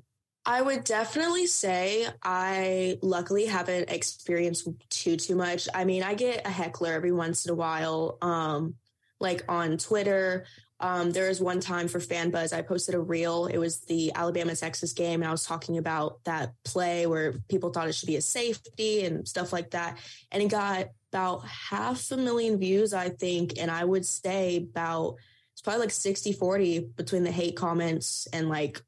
I 0.47 0.63
would 0.63 0.85
definitely 0.85 1.47
say 1.47 2.07
I 2.23 2.99
luckily 3.03 3.47
haven't 3.47 3.91
experienced 3.91 4.69
too 4.89 5.17
too 5.17 5.37
much. 5.37 5.69
I 5.75 5.85
mean, 5.85 6.03
I 6.03 6.15
get 6.15 6.47
a 6.47 6.51
heckler 6.51 6.93
every 6.93 7.13
once 7.13 7.45
in 7.45 7.53
a 7.53 7.55
while, 7.55 8.17
um, 8.23 8.75
like 9.21 9.45
on 9.49 9.77
Twitter. 9.77 10.47
Um, 10.81 11.11
there 11.11 11.29
was 11.29 11.43
one 11.43 11.61
time 11.61 11.89
for 11.89 12.01
Fan 12.01 12.31
Buzz, 12.31 12.55
I 12.55 12.63
posted 12.63 12.95
a 12.95 13.01
reel. 13.01 13.47
It 13.47 13.59
was 13.59 13.81
the 13.81 14.13
Alabama 14.15 14.57
Texas 14.57 14.95
game, 14.95 15.21
and 15.21 15.29
I 15.29 15.31
was 15.31 15.45
talking 15.45 15.77
about 15.77 16.25
that 16.25 16.55
play 16.65 17.07
where 17.07 17.35
people 17.51 17.69
thought 17.69 17.89
it 17.89 17.95
should 17.95 18.07
be 18.07 18.17
a 18.17 18.23
safety 18.23 19.05
and 19.05 19.29
stuff 19.29 19.53
like 19.53 19.73
that. 19.73 19.99
And 20.33 20.43
it 20.43 20.49
got 20.49 20.89
about 21.13 21.47
half 21.47 22.11
a 22.13 22.17
million 22.17 22.59
views, 22.59 22.93
I 22.93 23.09
think. 23.09 23.59
And 23.59 23.71
I 23.71 23.85
would 23.85 24.07
say 24.07 24.57
about 24.59 25.17
it's 25.53 25.63
probably 25.63 25.81
like 25.81 25.91
60 25.91 26.33
40 26.33 26.81
between 26.97 27.25
the 27.25 27.33
hate 27.33 27.57
comments 27.57 28.27
and 28.33 28.49
like 28.49 28.81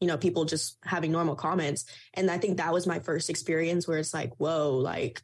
you 0.00 0.06
know, 0.06 0.16
people 0.16 0.46
just 0.46 0.78
having 0.82 1.12
normal 1.12 1.34
comments. 1.34 1.84
And 2.14 2.30
I 2.30 2.38
think 2.38 2.56
that 2.56 2.72
was 2.72 2.86
my 2.86 3.00
first 3.00 3.28
experience 3.28 3.86
where 3.86 3.98
it's 3.98 4.14
like, 4.14 4.32
whoa, 4.38 4.76
like 4.76 5.22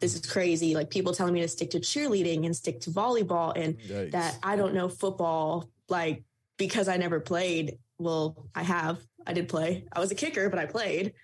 this 0.00 0.16
is 0.16 0.26
crazy. 0.26 0.74
Like 0.74 0.90
people 0.90 1.14
telling 1.14 1.32
me 1.32 1.40
to 1.42 1.48
stick 1.48 1.70
to 1.70 1.78
cheerleading 1.78 2.44
and 2.44 2.54
stick 2.54 2.80
to 2.80 2.90
volleyball 2.90 3.52
and 3.54 3.78
that 4.10 4.36
I 4.42 4.56
don't 4.56 4.74
know 4.74 4.88
football, 4.88 5.70
like 5.88 6.24
because 6.58 6.88
I 6.88 6.96
never 6.96 7.20
played. 7.20 7.78
Well, 7.98 8.48
I 8.54 8.64
have. 8.64 8.98
I 9.24 9.32
did 9.32 9.48
play. 9.48 9.84
I 9.92 10.00
was 10.00 10.10
a 10.10 10.16
kicker, 10.16 10.50
but 10.50 10.58
I 10.58 10.66
played. 10.66 11.14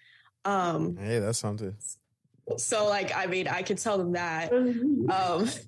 Um 0.44 0.96
Hey, 0.96 1.18
that's 1.18 1.38
something. 1.38 1.74
So 2.56 2.88
like 2.88 3.14
I 3.14 3.26
mean, 3.26 3.48
I 3.48 3.62
could 3.62 3.78
tell 3.78 3.98
them 3.98 4.12
that. 4.12 4.52
Um 4.52 5.48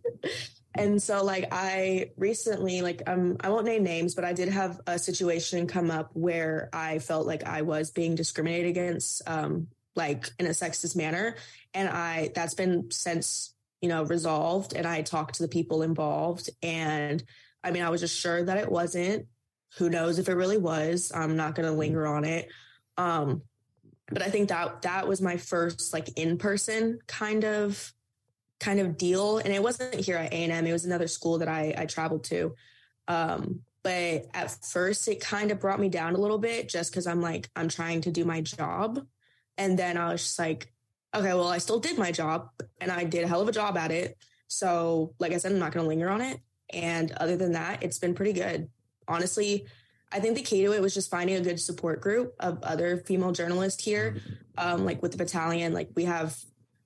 And 0.74 1.02
so 1.02 1.24
like 1.24 1.48
I 1.50 2.10
recently 2.16 2.80
like 2.82 3.02
um 3.06 3.36
I 3.40 3.50
won't 3.50 3.66
name 3.66 3.82
names, 3.82 4.14
but 4.14 4.24
I 4.24 4.32
did 4.32 4.48
have 4.48 4.80
a 4.86 4.98
situation 4.98 5.66
come 5.66 5.90
up 5.90 6.10
where 6.12 6.70
I 6.72 7.00
felt 7.00 7.26
like 7.26 7.44
I 7.44 7.62
was 7.62 7.90
being 7.90 8.14
discriminated 8.14 8.70
against 8.70 9.22
um 9.28 9.66
like 9.96 10.30
in 10.38 10.46
a 10.46 10.50
sexist 10.50 10.96
manner. 10.96 11.36
And 11.74 11.88
I 11.88 12.30
that's 12.34 12.54
been 12.54 12.90
since 12.90 13.54
you 13.80 13.88
know 13.88 14.04
resolved 14.04 14.74
and 14.74 14.86
I 14.86 15.02
talked 15.02 15.36
to 15.36 15.42
the 15.42 15.48
people 15.48 15.82
involved. 15.82 16.48
And 16.62 17.22
I 17.64 17.72
mean 17.72 17.82
I 17.82 17.90
was 17.90 18.00
just 18.00 18.18
sure 18.18 18.44
that 18.44 18.58
it 18.58 18.70
wasn't. 18.70 19.26
Who 19.78 19.90
knows 19.90 20.18
if 20.18 20.28
it 20.28 20.34
really 20.34 20.58
was? 20.58 21.12
I'm 21.14 21.36
not 21.36 21.54
going 21.54 21.68
to 21.68 21.76
linger 21.76 22.06
on 22.06 22.24
it. 22.24 22.48
Um 22.96 23.42
but 24.10 24.22
I 24.22 24.30
think 24.30 24.48
that 24.48 24.82
that 24.82 25.06
was 25.06 25.22
my 25.22 25.36
first 25.36 25.92
like 25.92 26.18
in 26.18 26.38
person 26.38 26.98
kind 27.06 27.44
of 27.44 27.92
kind 28.58 28.78
of 28.78 28.98
deal. 28.98 29.38
And 29.38 29.52
it 29.52 29.62
wasn't 29.62 29.94
here 29.94 30.16
at 30.16 30.32
A&M. 30.32 30.66
It 30.66 30.72
was 30.72 30.84
another 30.84 31.08
school 31.08 31.38
that 31.38 31.48
I, 31.48 31.74
I 31.76 31.86
traveled 31.86 32.24
to. 32.24 32.54
Um, 33.08 33.60
but 33.82 34.26
at 34.34 34.56
first 34.66 35.08
it 35.08 35.20
kind 35.20 35.50
of 35.50 35.58
brought 35.58 35.80
me 35.80 35.88
down 35.88 36.14
a 36.14 36.18
little 36.18 36.38
bit 36.38 36.68
just 36.68 36.92
because 36.92 37.06
I'm 37.06 37.22
like, 37.22 37.48
I'm 37.56 37.68
trying 37.68 38.02
to 38.02 38.10
do 38.10 38.24
my 38.24 38.42
job. 38.42 39.04
And 39.56 39.78
then 39.78 39.96
I 39.96 40.12
was 40.12 40.22
just 40.22 40.38
like, 40.38 40.72
okay, 41.14 41.34
well, 41.34 41.48
I 41.48 41.58
still 41.58 41.80
did 41.80 41.98
my 41.98 42.12
job 42.12 42.50
and 42.80 42.92
I 42.92 43.04
did 43.04 43.24
a 43.24 43.28
hell 43.28 43.40
of 43.40 43.48
a 43.48 43.52
job 43.52 43.76
at 43.76 43.90
it. 43.90 44.16
So, 44.48 45.14
like 45.18 45.32
I 45.32 45.38
said, 45.38 45.52
I'm 45.52 45.58
not 45.58 45.72
going 45.72 45.84
to 45.84 45.88
linger 45.88 46.10
on 46.10 46.20
it. 46.20 46.40
And 46.72 47.12
other 47.12 47.36
than 47.36 47.52
that, 47.52 47.82
it's 47.82 47.98
been 47.98 48.14
pretty 48.14 48.32
good. 48.32 48.68
Honestly, 49.08 49.66
I 50.12 50.20
think 50.20 50.36
the 50.36 50.42
key 50.42 50.62
to 50.64 50.72
it 50.72 50.82
was 50.82 50.92
just 50.94 51.10
finding 51.10 51.36
a 51.36 51.40
good 51.40 51.60
support 51.60 52.00
group 52.00 52.34
of 52.40 52.62
other 52.62 52.98
female 53.06 53.32
journalists 53.32 53.82
here. 53.84 54.16
Um, 54.58 54.84
like 54.84 55.00
with 55.02 55.12
the 55.12 55.18
battalion, 55.18 55.72
like 55.72 55.90
we 55.94 56.04
have 56.04 56.36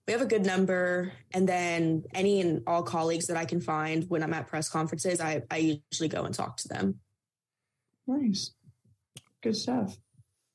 we 0.07 0.13
have 0.13 0.21
a 0.23 0.27
good 0.27 0.45
number 0.45 1.13
and 1.33 1.49
then 1.49 2.05
any 2.13 2.41
and 2.43 2.63
all 2.67 2.83
colleagues 2.83 3.29
that 3.29 3.39
i 3.39 3.47
can 3.47 3.59
find 3.63 4.05
when 4.11 4.23
i'm 4.23 4.35
at 4.35 4.47
press 4.49 4.69
conferences 4.69 5.19
i, 5.19 5.41
I 5.51 5.81
usually 5.91 6.11
go 6.11 6.25
and 6.25 6.35
talk 6.35 6.59
to 6.59 6.69
them 6.69 7.01
Nice. 8.07 8.53
Good 9.43 9.57
stuff. 9.57 9.97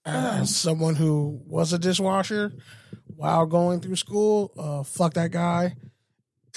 As 0.05 0.55
someone 0.55 0.93
who 0.95 1.41
was 1.47 1.73
a 1.73 1.79
dishwasher 1.79 2.53
while 3.07 3.47
going 3.47 3.79
through 3.81 3.95
school, 3.95 4.51
uh, 4.55 4.83
fuck 4.83 5.15
that 5.15 5.31
guy. 5.31 5.75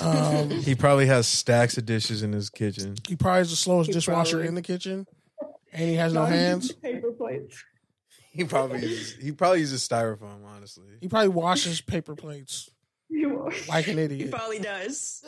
Um, 0.01 0.51
He 0.63 0.75
probably 0.75 1.07
has 1.07 1.27
stacks 1.27 1.79
of 1.79 1.87
dishes 1.87 2.23
in 2.23 2.33
his 2.33 2.51
kitchen. 2.51 2.97
he 3.09 3.17
probably 3.17 3.41
is 3.41 3.51
the 3.51 3.57
slowest 3.57 3.89
He 3.89 3.95
dishwasher 3.95 4.33
probably- 4.37 4.49
in 4.49 4.55
the 4.55 4.61
kitchen, 4.63 5.07
and 5.73 5.89
he 5.89 5.95
has 5.97 6.13
no 6.13 6.21
Not 6.21 6.31
hands. 6.31 6.73
Paper 6.73 7.13
plates. 7.13 7.63
He 8.35 8.45
probably 8.45 8.81
uses, 8.81 9.13
he 9.23 9.31
probably 9.33 9.61
uses 9.61 9.87
styrofoam. 9.87 10.47
Honestly, 10.47 10.87
He 11.03 11.09
probably 11.09 11.29
washes 11.29 11.83
paper 11.83 12.15
plates 12.15 12.71
You 13.11 13.51
like 13.69 13.89
an 13.89 13.99
idiot. 13.99 14.23
he 14.23 14.27
probably 14.29 14.59
does 14.59 15.23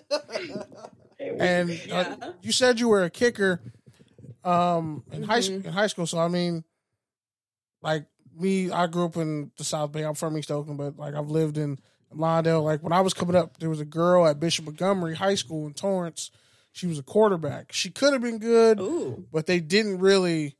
And 1.38 1.78
uh, 1.92 2.16
you 2.40 2.50
said 2.50 2.80
you 2.80 2.88
were 2.88 3.04
a 3.04 3.10
kicker 3.10 3.60
um, 4.42 5.04
in 5.12 5.22
high 5.22 5.40
Mhm. 5.40 5.66
in 5.66 5.72
high 5.72 5.86
school. 5.86 6.06
So 6.06 6.18
I 6.18 6.28
mean, 6.28 6.64
like 7.82 8.06
me, 8.34 8.70
I 8.70 8.86
grew 8.86 9.04
up 9.04 9.16
in 9.18 9.50
the 9.58 9.64
South 9.64 9.92
Bay. 9.92 10.02
I'm 10.04 10.14
from 10.14 10.36
East 10.38 10.50
Oakland, 10.50 10.78
but 10.78 10.96
like 10.98 11.14
I've 11.14 11.28
lived 11.30 11.58
in 11.58 11.78
Lawndale. 12.14 12.62
Like 12.64 12.82
when 12.82 12.92
I 12.94 13.00
was 13.02 13.12
coming 13.14 13.36
up, 13.36 13.58
there 13.58 13.68
was 13.70 13.80
a 13.80 13.84
girl 13.84 14.26
at 14.26 14.40
Bishop 14.40 14.64
Montgomery 14.64 15.14
High 15.14 15.34
School 15.34 15.66
in 15.66 15.74
Torrance. 15.74 16.30
She 16.74 16.88
was 16.88 16.98
a 16.98 17.02
quarterback. 17.04 17.72
She 17.72 17.88
could 17.90 18.12
have 18.12 18.20
been 18.22 18.38
good, 18.38 18.80
ooh 18.80 19.24
but 19.32 19.46
they 19.46 19.60
didn't 19.60 20.00
really 20.00 20.56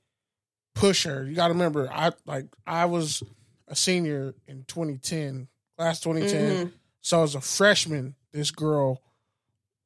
push 0.75 1.05
her. 1.05 1.25
You 1.25 1.35
got 1.35 1.49
to 1.49 1.53
remember, 1.55 1.91
I 1.93 2.13
like 2.25 2.47
I 2.67 2.85
was 2.87 3.23
a 3.69 3.75
senior 3.75 4.35
in 4.47 4.65
2010, 4.69 5.49
class 5.77 5.99
2010. 6.01 6.67
Mhm. 6.69 6.73
So 7.01 7.23
as 7.25 7.35
a 7.35 7.41
freshman, 7.41 8.15
this 8.33 8.53
girl 8.53 9.03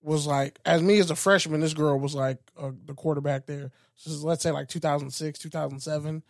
was 0.03 0.27
like, 0.27 0.59
as 0.67 0.83
me 0.83 0.99
as 0.99 1.11
a 1.11 1.17
freshman, 1.17 1.61
this 1.61 1.73
girl 1.75 1.99
was 1.99 2.15
like 2.15 2.39
uh, 2.59 2.73
the 2.85 2.95
quarterback 2.95 3.47
there. 3.47 3.71
This 3.97 4.13
is 4.15 4.23
let's 4.23 4.43
say 4.43 4.51
like 4.51 4.69
2006, 4.69 5.39
2007. 5.39 6.23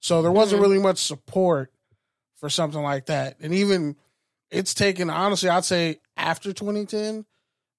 So 0.00 0.20
there 0.20 0.30
wasn't 0.30 0.58
Mhm. 0.60 0.62
really 0.64 0.78
much 0.78 0.98
support 0.98 1.72
for 2.36 2.50
something 2.50 2.82
like 2.82 3.06
that. 3.06 3.38
And 3.40 3.54
even 3.54 3.96
it's 4.50 4.74
taken 4.74 5.08
honestly, 5.08 5.48
I'd 5.48 5.64
say 5.64 6.00
after 6.16 6.52
2010, 6.52 7.24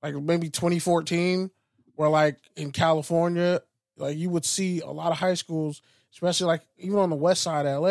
like 0.01 0.15
maybe 0.15 0.49
2014, 0.49 1.51
where 1.97 2.09
like 2.09 2.37
in 2.55 2.71
California, 2.71 3.59
like 3.97 4.17
you 4.17 4.29
would 4.29 4.45
see 4.45 4.79
a 4.79 4.87
lot 4.89 5.11
of 5.11 5.17
high 5.17 5.33
schools, 5.33 5.81
especially 6.13 6.45
like 6.45 6.61
even 6.77 6.99
on 6.99 7.09
the 7.09 7.15
west 7.15 7.41
side 7.41 7.65
of 7.65 7.81
LA. 7.81 7.89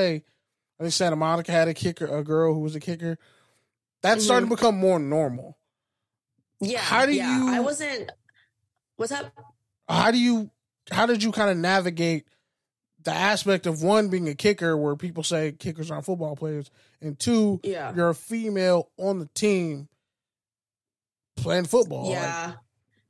I 0.78 0.82
think 0.82 0.92
Santa 0.92 1.16
Monica 1.16 1.52
had 1.52 1.68
a 1.68 1.74
kicker, 1.74 2.06
a 2.06 2.22
girl 2.22 2.54
who 2.54 2.60
was 2.60 2.76
a 2.76 2.80
kicker. 2.80 3.18
That's 4.02 4.20
mm-hmm. 4.20 4.24
starting 4.24 4.48
to 4.48 4.54
become 4.54 4.78
more 4.78 4.98
normal. 4.98 5.58
yeah 6.60 6.78
How 6.80 7.04
do 7.04 7.12
yeah. 7.12 7.36
you- 7.36 7.52
i 7.52 7.60
wasn't 7.60 8.12
what's 8.96 9.10
up 9.10 9.26
How 9.88 10.10
do 10.10 10.18
you, 10.18 10.50
how 10.90 11.06
did 11.06 11.22
you 11.22 11.32
kind 11.32 11.50
of 11.50 11.56
navigate 11.56 12.26
the 13.02 13.12
aspect 13.12 13.66
of 13.66 13.82
one 13.82 14.08
being 14.08 14.28
a 14.28 14.34
kicker, 14.34 14.76
where 14.76 14.96
people 14.96 15.22
say 15.22 15.52
kickers 15.52 15.90
aren't 15.90 16.04
football 16.04 16.36
players, 16.36 16.70
and 17.00 17.18
two, 17.18 17.60
yeah 17.64 17.92
you're 17.94 18.10
a 18.10 18.14
female 18.14 18.90
on 18.98 19.18
the 19.18 19.26
team 19.34 19.88
playing 21.36 21.64
football. 21.64 22.10
Like, 22.10 22.56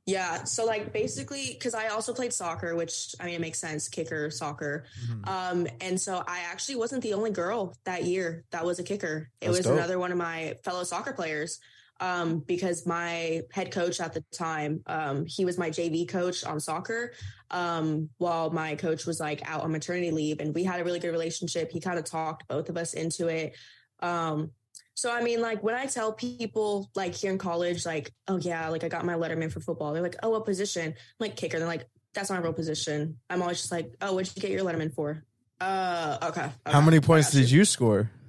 Yeah. 0.07 0.45
So 0.45 0.65
like 0.65 0.93
basically 0.93 1.49
because 1.53 1.73
I 1.73 1.87
also 1.89 2.13
played 2.13 2.31
soccer, 2.31 2.75
which 2.75 3.13
I 3.19 3.25
mean 3.25 3.35
it 3.35 3.41
makes 3.41 3.59
sense, 3.59 3.89
kicker, 3.89 4.31
soccer. 4.31 4.85
Mhm. 5.05 5.27
Um, 5.27 5.67
and 5.81 5.99
so 5.99 6.23
I 6.25 6.39
actually 6.49 6.77
wasn't 6.77 7.03
the 7.03 7.13
only 7.13 7.29
girl 7.29 7.75
that 7.83 8.05
year 8.05 8.45
that 8.51 8.65
was 8.65 8.79
a 8.79 8.83
kicker. 8.83 9.29
It 9.41 9.47
That's 9.47 9.57
was 9.57 9.65
dope. 9.65 9.73
another 9.77 9.99
one 9.99 10.13
of 10.13 10.17
my 10.17 10.55
fellow 10.63 10.85
soccer 10.85 11.11
players. 11.13 11.59
Um, 11.99 12.39
because 12.39 12.85
my 12.85 13.41
head 13.51 13.71
coach 13.71 13.99
at 13.99 14.13
the 14.13 14.23
time, 14.31 14.81
um, 14.85 15.25
he 15.25 15.45
was 15.45 15.57
my 15.57 15.71
JV 15.71 16.07
coach 16.07 16.45
on 16.45 16.59
soccer. 16.59 17.11
Um, 17.51 18.09
while 18.17 18.49
my 18.51 18.75
coach 18.75 19.05
was 19.05 19.19
like 19.19 19.41
out 19.49 19.63
on 19.63 19.71
maternity 19.71 20.11
leave 20.11 20.39
and 20.39 20.53
we 20.53 20.63
had 20.63 20.79
a 20.79 20.83
really 20.85 20.99
good 20.99 21.11
relationship. 21.11 21.71
He 21.71 21.81
kind 21.81 21.97
of 21.99 22.05
talked 22.05 22.47
both 22.47 22.69
of 22.69 22.77
us 22.77 22.93
into 22.93 23.27
it. 23.27 23.55
Um, 23.99 24.51
so 24.97 25.11
I 25.11 25.21
mean, 25.21 25.41
like 25.41 25.61
when 25.61 25.75
I 25.75 25.85
tell 25.85 26.11
people 26.11 26.89
like 26.95 27.13
here 27.13 27.31
in 27.31 27.37
college, 27.37 27.85
like, 27.85 28.11
oh 28.27 28.37
yeah, 28.37 28.67
like 28.69 28.83
I 28.83 28.87
got 28.89 29.05
my 29.05 29.13
letterman 29.13 29.51
for 29.51 29.59
football, 29.59 29.93
they're 29.93 30.01
like, 30.01 30.15
oh, 30.23 30.29
what 30.31 30.43
position? 30.45 30.87
I'm 30.87 30.95
like 31.19 31.35
kicker. 31.35 31.59
They're 31.59 31.67
like, 31.67 31.85
that's 32.15 32.31
not 32.31 32.39
a 32.39 32.41
real 32.41 32.51
position. 32.53 33.19
I'm 33.29 33.43
always 33.43 33.59
just 33.59 33.71
like, 33.71 33.93
oh, 34.01 34.13
what'd 34.13 34.35
you 34.35 34.41
get 34.41 34.49
your 34.49 34.63
letterman 34.65 34.91
for? 34.91 35.23
Uh, 35.61 36.17
okay. 36.23 36.49
How 36.65 36.81
many 36.81 36.99
points 36.99 37.29
did 37.31 37.49
you 37.51 37.63
score? 37.63 38.09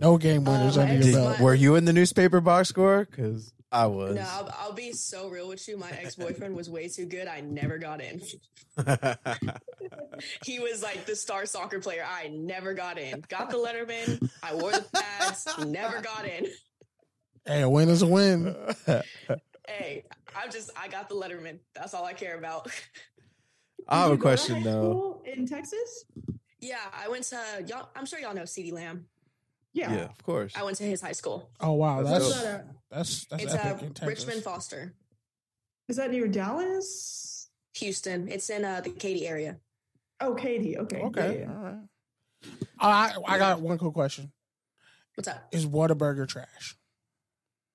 No 0.00 0.16
game 0.18 0.44
winners 0.44 0.76
Uh, 0.78 0.82
under 0.82 0.94
your 1.06 1.12
belt. 1.20 1.40
were 1.40 1.54
you 1.54 1.76
in 1.76 1.84
the 1.84 1.92
newspaper 1.92 2.40
box 2.40 2.70
score? 2.70 3.06
Because 3.08 3.52
I 3.74 3.86
was. 3.86 4.14
No, 4.14 4.22
I'll, 4.22 4.54
I'll 4.56 4.72
be 4.72 4.92
so 4.92 5.28
real 5.28 5.48
with 5.48 5.66
you. 5.66 5.76
My 5.76 5.90
ex 5.90 6.14
boyfriend 6.14 6.54
was 6.54 6.70
way 6.70 6.88
too 6.88 7.06
good. 7.06 7.26
I 7.26 7.40
never 7.40 7.76
got 7.78 8.00
in. 8.00 8.22
He 10.44 10.60
was 10.60 10.80
like 10.80 11.06
the 11.06 11.16
star 11.16 11.44
soccer 11.44 11.80
player. 11.80 12.06
I 12.08 12.28
never 12.28 12.72
got 12.72 12.98
in. 12.98 13.24
Got 13.28 13.50
the 13.50 13.56
letterman. 13.56 14.30
I 14.44 14.54
wore 14.54 14.70
the 14.70 14.86
pads. 14.92 15.48
Never 15.66 16.00
got 16.00 16.24
in. 16.24 16.46
Hey, 17.44 17.62
a 17.62 17.68
win 17.68 17.88
is 17.88 18.02
a 18.02 18.06
win. 18.06 18.54
Hey, 19.66 20.04
I'm 20.36 20.52
just, 20.52 20.70
I 20.80 20.88
got 20.88 21.08
the 21.08 21.16
letterman. 21.16 21.58
That's 21.74 21.94
all 21.94 22.04
I 22.04 22.12
care 22.12 22.38
about. 22.38 22.70
I 23.88 24.02
have 24.02 24.10
a 24.10 24.12
you 24.12 24.16
go 24.16 24.16
to 24.16 24.22
question 24.22 24.62
though. 24.62 25.20
In 25.24 25.46
Texas? 25.46 26.04
yeah, 26.60 26.76
I 26.92 27.08
went 27.08 27.24
to, 27.24 27.38
y'all, 27.66 27.88
I'm 27.96 28.06
sure 28.06 28.18
y'all 28.18 28.34
know 28.34 28.42
CeeDee 28.42 28.72
Lamb. 28.72 29.06
Yeah. 29.74 29.92
Yeah, 29.92 30.04
of 30.04 30.22
course. 30.24 30.52
I 30.56 30.62
went 30.62 30.76
to 30.78 30.84
his 30.84 31.00
high 31.02 31.12
school. 31.12 31.50
Oh 31.60 31.72
wow, 31.72 32.02
That's 32.02 32.28
that's 32.30 32.42
dope. 32.44 32.60
that's 32.90 33.24
that's, 33.26 33.42
It's 33.44 33.54
epic 33.54 33.82
uh, 33.82 33.86
in 33.86 33.92
Texas. 33.94 34.06
Richmond 34.26 34.44
Foster, 34.44 34.94
Is 35.88 35.96
that 35.96 36.10
near 36.10 36.28
Dallas? 36.28 37.48
Houston. 37.74 38.28
It's 38.28 38.48
in 38.50 38.64
uh, 38.64 38.80
the 38.82 38.90
Katy 38.90 39.26
area. 39.26 39.56
Oh, 40.20 40.34
Katy. 40.34 40.78
Okay. 40.78 41.00
Okay, 41.00 41.40
Yeah, 41.40 41.48
yeah. 41.48 42.48
all 42.80 42.90
right. 42.90 43.12
I 43.26 43.34
I 43.34 43.38
got 43.38 43.60
one 43.60 43.78
quick 43.78 43.92
question: 43.94 44.30
What's 45.16 45.26
up? 45.28 45.48
Is 45.50 45.66
Whataburger 45.66 46.28
trash? 46.28 46.76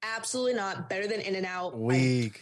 Absolutely 0.02 0.54
not. 0.54 0.90
Better 0.90 1.08
than 1.08 1.20
In 1.20 1.36
and 1.36 1.46
Out. 1.46 1.78
Weak. 1.78 2.42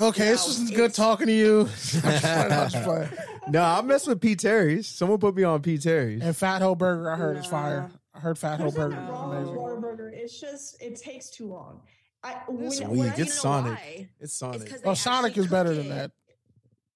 Okay, 0.00 0.28
this 0.30 0.46
No, 0.58 0.64
is 0.64 0.70
good 0.70 0.78
it's- 0.78 0.96
talking 0.96 1.26
to 1.26 1.32
you. 1.34 1.60
I'm 1.60 1.66
just 1.68 2.00
playing, 2.22 2.52
I'm 2.52 2.70
just 2.70 2.84
playing. 2.84 3.08
no, 3.48 3.62
I 3.62 3.82
mess 3.82 4.06
with 4.06 4.18
P. 4.22 4.34
Terry's. 4.34 4.86
Someone 4.88 5.18
put 5.18 5.34
me 5.34 5.42
on 5.44 5.60
P. 5.60 5.76
Terry's. 5.76 6.22
And 6.22 6.34
Fat 6.34 6.62
Ho 6.62 6.74
Burger, 6.74 7.10
I 7.10 7.16
heard 7.16 7.36
is 7.36 7.44
fire. 7.44 7.90
I 8.14 8.18
heard 8.20 8.38
Fat 8.38 8.60
Ho 8.60 8.70
Burger. 8.70 8.88
nothing 8.96 9.04
is 9.04 9.10
wrong 9.10 9.28
with 9.30 9.38
amazing. 9.38 9.56
Whataburger. 9.56 10.12
It's 10.12 10.40
just 10.40 10.82
it 10.82 10.96
takes 10.96 11.30
too 11.30 11.46
long. 11.46 11.80
I 12.22 12.34
when, 12.48 12.66
It's 12.66 12.80
when 12.80 12.90
weak. 12.90 13.02
I, 13.04 13.08
It's 13.10 13.18
You 13.18 13.24
Sonic. 13.26 13.72
why? 13.78 14.08
It's 14.18 14.24
It's 14.24 14.32
Sonic. 14.34 14.68
'cause 14.68 14.80
Oh, 14.84 14.94
Sonic 14.94 15.38
is 15.38 15.46
better 15.46 15.74
cook 15.74 15.78
than 15.78 15.88
that. 15.90 16.10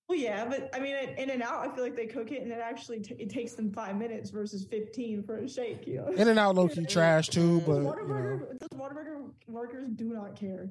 well, 0.08 0.18
yeah, 0.18 0.44
but 0.44 0.68
I 0.74 0.80
mean, 0.80 0.94
In 0.94 1.30
and 1.30 1.42
Out, 1.42 1.66
I 1.66 1.74
feel 1.74 1.84
like 1.84 1.96
they 1.96 2.06
cook 2.06 2.30
it 2.32 2.42
and 2.42 2.52
it 2.52 2.58
actually 2.62 3.00
t- 3.00 3.14
it 3.18 3.30
takes 3.30 3.54
them 3.54 3.72
five 3.72 3.96
minutes 3.96 4.30
versus 4.30 4.64
fifteen 4.64 5.22
for 5.22 5.36
a 5.38 5.48
shake. 5.48 5.86
You 5.86 5.98
know, 5.98 6.08
In 6.08 6.28
and 6.28 6.38
Out 6.38 6.56
low 6.56 6.68
key 6.68 6.84
trash 6.88 7.28
too, 7.28 7.60
but 7.60 7.76
you 7.76 7.82
know. 7.84 7.92
Whataburger, 7.92 8.58
those 8.58 8.68
Whataburger 8.78 9.30
workers 9.48 9.88
do 9.94 10.12
not 10.12 10.36
care. 10.36 10.68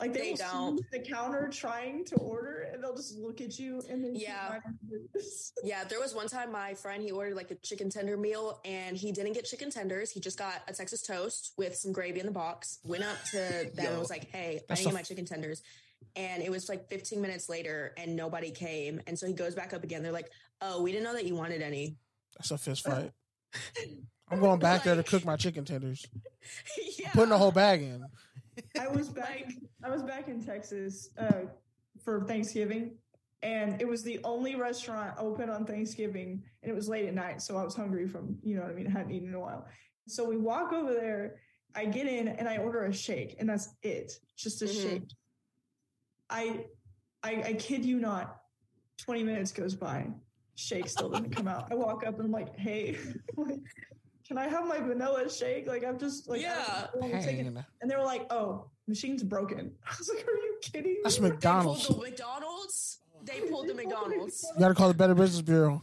Like 0.00 0.12
they, 0.12 0.20
They 0.20 0.30
will 0.32 0.36
don't. 0.38 0.80
the 0.90 0.98
counter 0.98 1.48
trying 1.52 2.04
to 2.06 2.16
order, 2.16 2.68
and 2.72 2.82
they'll 2.82 2.96
just 2.96 3.16
look 3.16 3.40
at 3.40 3.58
you 3.58 3.80
and 3.88 4.02
then 4.04 4.16
Yeah. 4.16 4.48
minding 4.50 4.78
their 4.88 4.98
business. 5.12 5.52
Yeah, 5.64 5.84
there 5.84 6.00
was 6.00 6.14
one 6.14 6.26
time 6.28 6.50
my 6.50 6.74
friend 6.74 7.00
he 7.02 7.12
ordered 7.12 7.36
like 7.36 7.50
a 7.52 7.54
chicken 7.56 7.90
tender 7.90 8.16
meal 8.16 8.60
and 8.64 8.96
he 8.96 9.12
didn't 9.12 9.34
get 9.34 9.44
chicken 9.44 9.70
tenders. 9.70 10.10
He 10.10 10.18
just 10.20 10.36
got 10.38 10.62
a 10.68 10.72
Texas 10.72 11.02
toast 11.02 11.52
with 11.56 11.76
some 11.76 11.92
gravy 11.92 12.18
in 12.20 12.26
the 12.26 12.32
box. 12.32 12.80
Went 12.84 13.04
up 13.04 13.16
to 13.30 13.36
them 13.74 13.86
and 13.92 13.98
was 13.98 14.10
like, 14.10 14.28
"Hey, 14.30 14.56
I 14.56 14.60
That's 14.68 14.80
didn't 14.80 14.88
a- 14.88 14.90
get 14.90 14.98
my 14.98 15.02
chicken 15.02 15.24
tenders." 15.26 15.62
And 16.16 16.42
it 16.42 16.50
was 16.50 16.68
like 16.68 16.88
15 16.90 17.20
minutes 17.20 17.48
later 17.48 17.94
and 17.96 18.14
nobody 18.16 18.50
came. 18.50 19.00
And 19.06 19.18
so 19.18 19.26
he 19.26 19.32
goes 19.32 19.54
back 19.54 19.72
up 19.72 19.84
again. 19.84 20.02
They're 20.02 20.12
like, 20.12 20.30
oh, 20.60 20.82
we 20.82 20.92
didn't 20.92 21.04
know 21.04 21.14
that 21.14 21.24
you 21.24 21.34
wanted 21.34 21.62
any. 21.62 21.96
That's 22.36 22.50
a 22.50 22.58
fist 22.58 22.84
fight. 22.84 23.10
I'm 24.28 24.40
going 24.40 24.58
back 24.58 24.82
there 24.84 24.94
to 24.96 25.02
cook 25.02 25.24
my 25.24 25.36
chicken 25.36 25.64
tenders. 25.64 26.06
yeah. 26.98 27.10
Putting 27.12 27.30
the 27.30 27.38
whole 27.38 27.52
bag 27.52 27.82
in. 27.82 28.04
I 28.80 28.88
was 28.88 29.08
back. 29.08 29.52
I 29.82 29.90
was 29.90 30.02
back 30.02 30.28
in 30.28 30.44
Texas 30.44 31.10
uh, 31.18 31.42
for 32.02 32.24
Thanksgiving, 32.24 32.96
and 33.42 33.80
it 33.80 33.88
was 33.88 34.02
the 34.02 34.20
only 34.24 34.54
restaurant 34.56 35.14
open 35.18 35.50
on 35.50 35.64
Thanksgiving, 35.64 36.42
and 36.62 36.70
it 36.70 36.74
was 36.74 36.88
late 36.88 37.06
at 37.06 37.14
night, 37.14 37.42
so 37.42 37.56
I 37.56 37.64
was 37.64 37.74
hungry 37.74 38.06
from 38.08 38.38
you 38.42 38.56
know 38.56 38.62
what 38.62 38.70
I 38.70 38.74
mean. 38.74 38.86
I 38.86 38.90
hadn't 38.90 39.12
eaten 39.12 39.28
in 39.28 39.34
a 39.34 39.40
while, 39.40 39.66
so 40.06 40.24
we 40.28 40.36
walk 40.36 40.72
over 40.72 40.92
there. 40.92 41.36
I 41.74 41.86
get 41.86 42.06
in 42.06 42.28
and 42.28 42.48
I 42.48 42.58
order 42.58 42.84
a 42.84 42.92
shake, 42.92 43.36
and 43.40 43.48
that's 43.48 43.74
it, 43.82 44.12
just 44.36 44.62
a 44.62 44.66
Mhm. 44.66 44.82
shake. 44.82 45.10
I, 46.30 46.66
I, 47.22 47.42
I 47.42 47.52
kid 47.54 47.84
you 47.84 47.98
not. 47.98 48.40
Twenty 48.96 49.24
minutes 49.24 49.50
goes 49.50 49.74
by, 49.74 50.06
shake 50.54 50.88
still 50.88 51.10
didn't 51.10 51.30
come 51.34 51.48
out. 51.48 51.70
I 51.72 51.74
walk 51.74 52.06
up 52.06 52.14
and 52.16 52.26
I'm 52.26 52.30
like, 52.30 52.56
"Hey, 52.56 52.96
can 54.26 54.38
I 54.38 54.48
have 54.48 54.66
my 54.66 54.78
vanilla 54.80 55.28
shake? 55.30 55.66
Like 55.66 55.84
I'm 55.84 55.98
just 55.98 56.28
like, 56.28 56.40
Yeah. 56.40 56.86
don't 56.92 57.02
wanna 57.02 57.22
take 57.22 57.38
it." 57.38 57.44
Pain. 57.44 57.64
And 57.80 57.90
they 57.90 57.96
were 57.96 58.02
like, 58.04 58.26
"Oh, 58.32 58.70
machine's 58.88 59.22
broken." 59.22 59.72
I 59.86 59.94
was 59.98 60.08
like, 60.14 60.26
"Are 60.26 60.30
you 60.32 60.58
kidding?" 60.62 60.96
That's 61.02 61.20
me?" 61.20 61.30
McDonald's. 61.30 61.86
They 61.86 61.94
pulled 61.94 62.02
the 62.04 62.10
McDonald's. 62.10 62.98
They 63.24 63.40
pulled 63.48 63.68
the 63.68 63.74
McDonald's. 63.82 64.46
You 64.54 64.60
got 64.60 64.68
to 64.68 64.74
call 64.74 64.88
the 64.88 64.94
Better 64.94 65.14
Business 65.14 65.40
Bureau. 65.42 65.80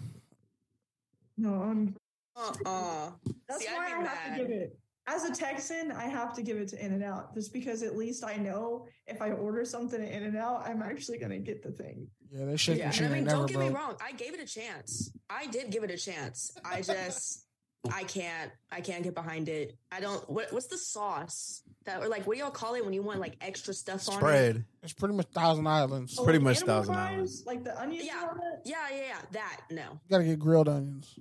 No, 1.38 1.62
I'm, 1.63 1.95
Uh-uh. 2.36 3.12
that's 3.48 3.65
See, 3.65 3.74
why 3.74 3.86
I 3.88 3.89
have 3.89 4.03
mad. 4.03 4.38
to 4.38 4.43
give 4.43 4.51
it. 4.51 4.77
As 5.07 5.24
a 5.24 5.33
Texan, 5.33 5.91
I 5.91 6.03
have 6.03 6.33
to 6.36 6.43
give 6.43 6.57
it 6.57 6.67
to 6.69 6.86
In 6.86 6.93
and 6.93 7.03
Out, 7.03 7.33
just 7.33 7.51
because 7.51 7.81
at 7.81 7.98
least 7.98 8.24
I 8.24 8.36
know 8.36 8.86
if 9.07 9.21
I 9.21 9.31
order 9.31 9.65
something 9.65 10.00
at 10.00 10.12
In 10.12 10.24
and 10.24 10.38
Out, 10.38 10.67
I'm 10.67 10.83
actually 10.83 11.17
gonna 11.17 11.39
get 11.39 11.63
the 11.63 11.71
thing. 11.71 12.07
Yeah, 12.31 12.45
they 12.45 12.55
shake 12.57 12.77
Yeah, 12.77 12.88
machine 12.88 13.07
I 13.07 13.10
mean, 13.15 13.24
don't 13.24 13.48
get 13.48 13.57
me 13.57 13.69
wrong. 13.69 13.95
I 14.01 14.12
gave 14.12 14.36
it 14.36 14.39
a 14.39 14.45
chance. 14.45 15.12
I 15.29 15.48
did 15.48 15.71
give 15.71 15.83
it 15.83 15.89
a 15.89 15.98
chance. 15.98 16.51
I 16.63 16.81
just, 16.83 17.48
I 17.91 18.03
can't, 18.03 18.51
I 18.71 18.81
can't 18.81 19.03
get 19.03 19.15
behind 19.15 19.50
it. 19.50 19.75
I 19.91 20.00
don't. 20.01 20.29
What, 20.29 20.53
what's 20.53 20.67
the 20.67 20.77
sauce 20.77 21.63
that, 21.85 22.01
or 22.01 22.07
like, 22.09 22.27
what 22.27 22.35
do 22.35 22.39
y'all 22.41 22.51
call 22.51 22.75
it 22.75 22.83
when 22.85 22.93
you 22.93 23.01
want 23.01 23.19
like 23.19 23.35
extra 23.41 23.73
stuff 23.73 24.07
on 24.07 24.15
it? 24.15 24.17
Spread. 24.17 24.65
It's 24.83 24.93
pretty 24.93 25.15
much 25.15 25.27
Thousand 25.33 25.65
Islands. 25.65 26.15
Oh, 26.19 26.23
Pretty 26.23 26.38
like 26.39 26.43
much 26.43 26.59
Thousand 26.59 26.93
fries, 26.93 27.11
Islands. 27.13 27.43
like 27.47 27.63
the 27.63 27.79
onions 27.81 28.05
Yeah. 28.05 28.27
on 28.29 28.38
it. 28.38 28.59
Yeah, 28.65 28.75
yeah, 28.91 29.01
yeah. 29.07 29.17
That 29.31 29.61
no. 29.71 29.81
You 29.81 30.00
got 30.11 30.17
to 30.19 30.23
get 30.25 30.38
grilled 30.39 30.69
onions. 30.69 31.13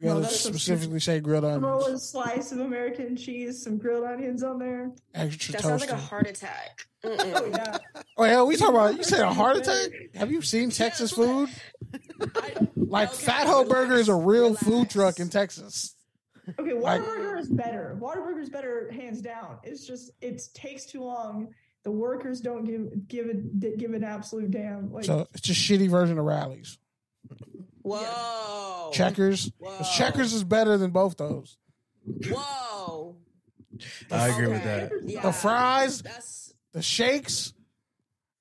You 0.00 0.08
got 0.08 0.14
to 0.14 0.20
that's 0.22 0.40
some- 0.40 0.52
specifically 0.52 1.00
say 1.00 1.20
grilled 1.20 1.44
Throw 1.44 1.80
onions. 1.80 2.02
a 2.02 2.04
slice 2.04 2.50
of 2.52 2.58
American 2.60 3.16
cheese, 3.16 3.62
some 3.62 3.78
grilled 3.78 4.04
onions 4.04 4.42
on 4.42 4.58
there. 4.58 4.90
Extra 5.14 5.52
That 5.52 5.62
sounds 5.62 5.80
like 5.80 5.90
a 5.90 5.96
heart 5.96 6.26
attack. 6.26 6.86
Oh 7.04 7.46
yeah, 7.46 7.76
oh, 8.16 8.24
hell, 8.24 8.46
we 8.48 8.56
talking 8.56 8.74
about, 8.74 8.96
you 8.96 9.04
said 9.04 9.20
a 9.20 9.32
heart 9.32 9.56
attack? 9.58 9.90
Have 10.16 10.32
you 10.32 10.42
seen 10.42 10.70
Texas 10.70 11.12
food? 11.12 11.48
I- 12.20 12.68
Like, 12.76 13.08
Okay, 13.12 13.24
Fat 13.26 13.46
Ho 13.46 13.64
Burger 13.64 13.94
is 13.96 14.08
a 14.08 14.14
real 14.14 14.44
relax, 14.44 14.62
food 14.62 14.88
truck 14.90 15.18
in 15.20 15.28
Texas. 15.28 15.94
okay. 16.58 16.72
Like- 16.72 17.02
Whataburger 17.02 17.38
is 17.38 17.48
better. 17.50 17.98
Whataburger 18.00 18.40
is 18.40 18.48
better, 18.48 18.90
hands 18.90 19.20
down. 19.20 19.58
It's 19.62 19.86
just 19.86 20.10
it 20.22 20.40
takes 20.54 20.86
too 20.86 21.02
long. 21.02 21.48
The 21.84 21.90
workers 21.90 22.40
don't 22.40 22.64
give 22.64 23.06
give 23.08 23.26
it 23.26 23.78
give 23.78 23.92
an 23.92 24.04
absolute 24.04 24.50
damn. 24.50 24.90
Like 24.92 25.04
So 25.04 25.26
it's 25.34 25.48
a 25.50 25.52
shitty 25.52 25.88
version 25.90 26.18
of 26.18 26.24
Rally's. 26.24 26.78
Whoa. 27.82 28.90
Checkers. 28.92 29.50
'Cause 29.62 29.96
Checkers 29.96 30.32
is 30.32 30.44
better 30.44 30.76
than 30.78 30.90
both 30.90 31.16
those. 31.16 31.56
Whoa. 32.30 33.16
I 34.10 34.28
agree 34.28 34.46
with 34.48 34.56
Okay. 34.62 34.88
that. 34.90 34.92
Yeah. 35.04 35.22
The 35.22 35.32
fries, 35.32 36.02
That's 36.02 36.54
the 36.72 36.82
shakes. 36.82 37.52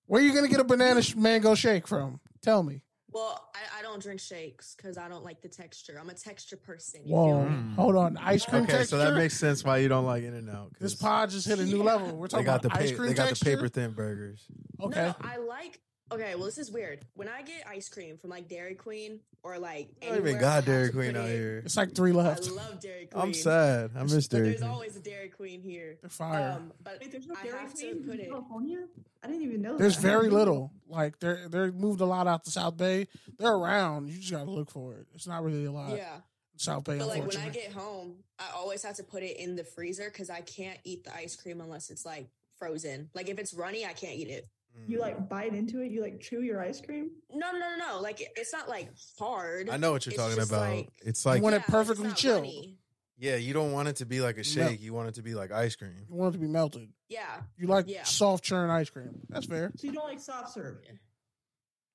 Where 0.06 0.22
are 0.22 0.26
you 0.26 0.34
gonna 0.34 0.48
get 0.48 0.60
a 0.60 0.64
banana 0.64 1.02
mango 1.16 1.54
shake 1.54 1.88
from? 1.88 2.20
Tell 2.42 2.64
me. 2.64 2.82
Well. 3.12 3.50
I, 3.56 3.80
I 3.80 3.82
don't 3.82 4.02
drink 4.02 4.20
shakes 4.20 4.76
because 4.76 4.98
I 4.98 5.08
don't 5.08 5.24
like 5.24 5.42
the 5.42 5.48
texture. 5.50 5.98
I'm 6.00 6.10
a 6.10 6.14
texture 6.14 6.58
person. 6.58 7.02
You 7.06 7.14
Whoa, 7.16 7.26
feel 7.42 7.50
me? 7.50 7.56
Mm. 7.56 7.76
hold 7.76 7.96
on. 7.96 8.18
Ice 8.18 8.46
cream 8.46 8.64
Okay, 8.64 8.72
texture. 8.74 8.88
so 8.88 8.98
that 8.98 9.14
makes 9.16 9.38
sense 9.38 9.64
why 9.64 9.78
you 9.78 9.88
don't 9.88 10.06
like 10.06 10.24
In 10.24 10.34
and 10.34 10.50
Out. 10.50 10.72
this 10.80 10.96
pod 10.96 11.30
just 11.30 11.48
hit 11.48 11.60
a 11.60 11.66
new 11.66 11.84
level. 11.84 12.16
We're 12.16 12.28
They 12.28 12.32
talking 12.32 12.46
got 12.46 12.62
the 12.62 12.68
about 12.70 12.82
ice 12.82 12.92
cream 12.92 13.08
they 13.10 13.14
got 13.14 13.28
texture. 13.30 13.46
the 13.46 13.52
paper 13.56 13.68
thin 13.70 13.92
burgers. 13.92 14.46
Okay. 14.82 15.02
No, 15.02 15.16
I 15.22 15.38
like. 15.38 15.80
Okay, 16.12 16.36
well, 16.36 16.46
this 16.46 16.58
is 16.58 16.72
weird. 16.72 17.00
When 17.16 17.28
I 17.28 17.42
get 17.42 17.66
ice 17.68 17.90
cream 17.90 18.18
from 18.18 18.30
like 18.30 18.48
Dairy 18.48 18.76
Queen 18.76 19.20
or 19.44 19.60
like, 19.60 19.90
I 20.02 20.06
don't 20.06 20.16
even 20.16 20.28
anywhere, 20.28 20.42
got 20.42 20.66
Dairy 20.66 20.90
Queen 20.92 21.12
put 21.14 21.22
out 21.22 21.28
here. 21.28 21.62
It's 21.66 21.76
like 21.76 21.94
three 21.96 22.14
left. 22.14 22.48
I 22.48 22.52
left. 22.52 22.72
love 22.72 22.80
Dairy 22.80 23.06
Queen. 23.08 23.24
I'm 23.24 23.34
sad. 23.34 23.92
I 23.96 24.04
miss 24.04 24.28
But 24.28 24.38
Dairy 24.38 24.50
there's 24.50 24.62
Queen. 24.62 24.72
always 24.72 24.96
a 24.96 25.00
Dairy 25.02 25.30
Queen 25.30 25.62
here. 25.62 25.98
They're 26.02 26.10
fire. 26.10 26.54
Um, 26.58 26.72
but 26.82 27.00
Wait, 27.02 27.12
there's 27.12 27.28
no 27.28 27.36
I 27.40 27.44
Dairy 27.44 27.60
have 27.60 27.74
to 27.74 27.82
Queen 27.82 28.04
put 28.04 28.14
in 28.16 28.20
it. 28.22 28.30
California. 28.30 28.86
I 29.24 29.28
didn't 29.28 29.42
even 29.44 29.62
know. 29.62 29.78
There's 29.78 29.96
that. 29.96 30.02
very 30.02 30.30
little. 30.30 30.72
Like 30.88 31.20
they're 31.20 31.50
they're 31.50 31.72
moved 31.74 32.00
a 32.00 32.06
lot 32.06 32.26
out 32.28 32.46
to 32.46 32.52
South 32.52 32.78
Bay. 32.78 33.08
They're 33.38 33.52
around. 33.54 34.08
You 34.08 34.18
just 34.18 34.32
gotta 34.32 34.50
look 34.50 34.72
for 34.72 34.94
it. 34.94 35.08
It's 35.14 35.28
not 35.28 35.44
really 35.44 35.66
a 35.66 35.72
lot. 35.72 35.98
Yeah, 35.98 36.20
South 36.56 36.86
Bay, 36.86 36.98
but 37.00 37.08
like 37.10 37.28
when 37.28 37.36
I 37.38 37.50
get 37.50 37.74
home, 37.74 38.16
I 38.40 38.46
always 38.56 38.84
have 38.84 38.96
to 38.96 39.04
put 39.04 39.24
it 39.24 39.38
in 39.38 39.58
the 39.58 39.66
freezer 39.66 40.10
because 40.10 40.30
I 40.30 40.40
can't 40.42 40.80
eat 40.86 41.04
the 41.04 41.14
ice 41.14 41.36
cream 41.36 41.60
unless 41.60 41.90
it's 41.90 42.06
like 42.06 42.30
frozen. 42.58 43.10
Like 43.14 43.28
if 43.28 43.38
it's 43.40 43.54
runny, 43.54 43.86
I 43.86 43.92
can't 43.94 44.16
eat 44.16 44.30
it. 44.30 44.48
You 44.86 45.00
like 45.00 45.18
mm. 45.18 45.30
bite 45.30 45.54
into 45.54 45.82
it. 45.82 45.92
You 45.92 46.02
like 46.02 46.20
chew 46.20 46.42
your 46.42 46.62
ice 46.62 46.80
cream. 46.82 47.12
No, 47.32 47.52
no, 47.52 47.60
no, 47.60 47.76
no. 47.78 48.00
Like 48.02 48.22
it- 48.22 48.32
it's 48.36 48.54
not 48.54 48.70
like 48.70 48.90
hard. 49.18 49.70
I 49.70 49.78
know 49.78 49.92
what 49.94 50.06
you're 50.06 50.14
It's 50.14 50.22
talking 50.22 50.36
just 50.38 50.52
about. 50.52 50.70
like- 50.70 50.90
it's 51.02 51.26
like 51.26 51.38
You 51.38 51.44
want 51.44 51.56
it 51.56 51.58
Yeah, 51.58 51.60
like, 51.60 51.68
it's 51.68 51.72
perfectly 51.72 52.08
not 52.10 52.18
chilled. 52.18 52.42
runny. 52.44 52.78
yeah, 53.18 53.36
you 53.38 53.54
don't 53.54 53.72
want 53.72 53.88
it 53.88 53.96
to 53.98 54.06
be 54.06 54.22
like 54.22 54.38
a 54.38 54.44
shake. 54.44 54.82
You 54.82 54.94
want 54.94 55.10
it 55.10 55.16
to 55.16 55.24
be 55.24 55.34
like 55.34 55.52
ice 55.52 55.76
cream. 55.76 56.06
you 56.10 56.16
want 56.16 56.36
it 56.36 56.38
to 56.38 56.42
be 56.42 56.48
melted. 56.48 56.90
Yeah, 57.10 57.42
You 57.58 57.68
like 57.68 57.86
Yeah. 57.88 58.04
soft 58.04 58.44
churn 58.44 58.70
ice 58.70 58.90
cream. 58.90 59.22
That's 59.30 59.46
fair. 59.46 59.72
So 59.78 59.88
you 59.88 59.94
don't 59.94 60.06
like 60.06 60.20
soft 60.20 60.54
serve. 60.54 60.78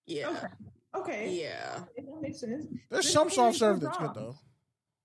yeah, 0.07 0.29
Okay. 0.31 0.47
Okay. 0.95 1.40
yeah. 1.42 1.79
Okay, 1.83 2.03
That 2.07 2.21
makes 2.21 2.40
sense. 2.40 2.66
There's 2.90 3.05
Then 3.07 3.12
some 3.12 3.27
maybe 3.29 3.35
soft 3.37 3.55
go 3.55 3.59
serve 3.59 3.81
that's 3.81 3.97
good 3.99 4.07
Braum's. 4.11 4.16
though. 4.16 4.37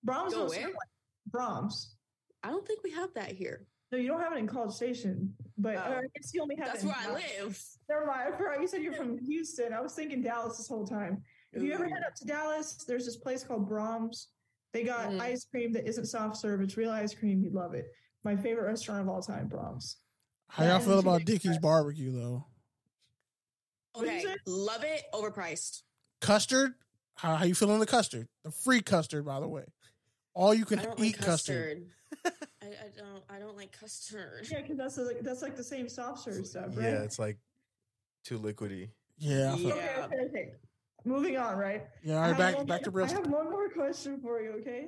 Braum's 0.05 0.33
Go 0.33 0.39
don't 0.39 0.49
where? 0.49 0.61
serve 0.61 0.71
like 0.73 1.31
Braum's. 1.31 1.95
I 2.43 2.49
don't 2.49 2.65
think 2.67 2.83
we 2.83 2.91
have 2.91 3.13
that 3.15 3.31
here. 3.31 3.67
No, 3.91 3.97
you 3.97 4.08
don't 4.08 4.19
have 4.21 4.34
it 4.34 4.38
in 4.39 4.47
College 4.47 4.73
Station, 4.73 5.34
but 5.58 5.76
Oh. 5.76 5.80
uh, 5.80 6.02
I 6.04 6.08
guess 6.15 6.34
you 6.34 6.41
only 6.41 6.56
have 6.58 6.67
That's 6.67 6.80
it. 6.84 6.88
in 6.88 6.88
where 6.89 6.97
I 6.97 7.13
live. 7.43 7.62
Never 7.89 8.06
mind. 8.06 8.34
I 8.34 8.38
forgot 8.38 8.60
you 8.62 8.67
said 8.67 8.82
you're 8.82 8.93
from 8.93 9.17
Houston. 9.26 9.71
I 9.73 9.80
was 9.80 9.93
thinking 9.93 10.21
Dallas 10.21 10.58
this 10.58 10.67
whole 10.67 10.86
time. 10.86 11.23
If 11.54 11.63
you 11.63 11.73
ever 11.73 11.86
head 11.86 12.04
up 12.06 12.13
to 12.15 12.26
Dallas, 12.26 12.84
there's 12.86 13.06
this 13.06 13.15
place 13.17 13.43
called 13.43 13.69
Braum's. 13.69 14.28
They 14.73 14.84
got 14.84 15.10
Mhm. 15.12 15.21
ice 15.21 15.45
cream 15.45 15.71
that 15.73 15.88
isn't 15.88 16.06
soft 16.08 16.36
serve. 16.38 16.62
It's 16.62 16.76
real 16.76 16.89
ice 16.91 17.13
cream. 17.15 17.41
You'd 17.41 17.54
love 17.54 17.73
it. 17.73 17.86
My 18.26 18.36
favorite 18.36 18.65
restaurant 18.65 19.02
of 19.02 19.08
all 19.10 19.21
time, 19.21 19.50
Braum's. 19.50 19.97
How 20.50 20.65
y'all 20.65 20.80
feel 20.80 21.00
about 21.00 21.19
Chicken 21.21 21.34
Dickey's 21.36 21.58
barbecue 21.58 22.12
though? 22.12 22.45
Okay, 23.95 24.23
love 24.45 24.84
it. 24.84 25.04
Overpriced. 25.13 25.84
Custard? 26.21 26.73
How, 27.15 27.36
how 27.36 27.45
you 27.45 27.56
feeling 27.56 27.80
the 27.80 27.86
custard? 27.88 28.28
The 28.43 28.52
free 28.52 28.82
custard, 28.82 29.26
by 29.26 29.39
the 29.39 29.47
way. 29.47 29.63
All 30.34 30.54
you 30.54 30.65
can 30.65 30.80
eat 30.82 31.00
like 31.00 31.17
custard. 31.17 31.88
custard. 32.23 32.38
I, 32.67 32.86
I 32.86 32.89
don't. 32.97 33.23
I 33.30 33.39
don't 33.39 33.56
like 33.58 33.71
custard. 33.77 34.47
Yeah, 34.51 34.62
because 34.62 34.77
that's 34.77 34.97
like 34.97 35.21
that's 35.21 35.41
like 35.41 35.56
the 35.56 35.63
same 35.63 35.88
soft 35.89 36.23
serve 36.23 36.45
stuff, 36.45 36.75
right? 36.75 36.84
Yeah, 36.86 37.03
it's 37.03 37.19
like 37.19 37.38
too 38.23 38.39
liquidy. 38.39 38.89
Yeah. 39.17 39.56
Yeah. 39.56 39.73
Okay, 39.73 39.99
okay, 40.03 40.25
okay. 40.30 40.51
Moving 41.06 41.38
on, 41.38 41.58
right? 41.58 41.84
Yeah. 42.03 42.15
All 42.17 42.23
I 42.23 42.27
have 42.30 42.38
Back 42.38 42.58
one- 42.58 42.65
back 42.65 42.84
to 42.84 42.91
real 42.91 43.06
I 43.06 43.10
have 43.10 43.27
one 43.27 43.49
more 43.49 43.69
question 43.69 44.19
for 44.21 44.41
you, 44.41 44.51
okay? 44.60 44.88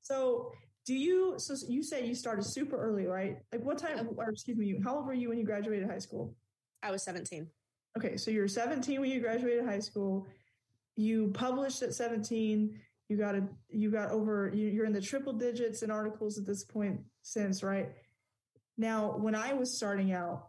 So, 0.00 0.52
do 0.84 0.94
you? 0.94 1.34
So 1.38 1.54
you 1.68 1.82
say 1.82 2.04
you 2.06 2.14
started 2.14 2.44
super 2.44 2.76
early, 2.76 3.06
right? 3.06 3.38
Like, 3.52 3.62
what 3.62 3.78
time? 3.78 4.08
Or 4.16 4.30
excuse 4.30 4.56
me, 4.58 4.80
how 4.82 4.96
old 4.96 5.06
were 5.06 5.14
you 5.14 5.28
when 5.28 5.38
you 5.38 5.44
graduated 5.44 5.88
high 5.88 5.98
school? 6.00 6.34
I 6.82 6.90
was 6.90 7.02
17. 7.04 7.46
Okay, 7.96 8.16
so 8.16 8.30
you're 8.30 8.48
17 8.48 9.00
when 9.00 9.10
you 9.10 9.20
graduated 9.20 9.64
high 9.64 9.78
school. 9.78 10.26
You 10.96 11.28
published 11.34 11.82
at 11.82 11.94
17. 11.94 12.78
You 13.12 13.18
got 13.18 13.34
a. 13.34 13.46
You 13.68 13.90
got 13.90 14.10
over. 14.10 14.50
you- 14.54 14.68
You're 14.68 14.86
in 14.86 14.94
the 14.94 15.00
triple 15.02 15.34
digits 15.34 15.82
in 15.82 15.90
articles 15.90 16.38
at 16.38 16.46
this 16.46 16.64
point 16.64 17.02
since, 17.20 17.62
right? 17.62 17.90
Now, 18.78 19.18
when 19.18 19.34
I 19.34 19.52
was 19.52 19.76
starting 19.76 20.12
out, 20.12 20.48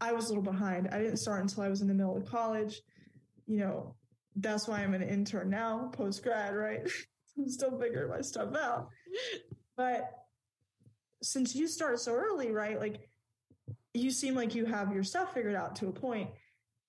I 0.00 0.12
was 0.12 0.24
a 0.24 0.28
little 0.30 0.42
behind. 0.42 0.88
I 0.90 0.98
didn't 0.98 1.18
start 1.18 1.40
until 1.42 1.62
I 1.62 1.68
was 1.68 1.82
in 1.82 1.86
the 1.86 1.94
middle 1.94 2.16
of 2.16 2.24
college. 2.26 2.82
You 3.46 3.58
know, 3.58 3.94
that's 4.34 4.66
why 4.66 4.80
I'm 4.80 4.92
an 4.94 5.02
intern 5.02 5.48
now, 5.50 5.88
post 5.92 6.24
grad, 6.24 6.56
right? 6.56 6.80
I'm 7.38 7.48
still 7.48 7.78
figuring 7.78 8.10
my 8.10 8.22
stuff 8.22 8.52
out. 8.56 8.88
But 9.76 10.10
since 11.22 11.54
you 11.54 11.68
started 11.68 11.98
so 11.98 12.12
early, 12.12 12.50
right? 12.50 12.80
Like, 12.80 13.08
you 13.94 14.10
seem 14.10 14.34
like 14.34 14.56
you 14.56 14.64
have 14.64 14.92
your 14.92 15.04
stuff 15.04 15.32
figured 15.32 15.54
out 15.54 15.76
to 15.76 15.86
a 15.86 15.92
point. 15.92 16.30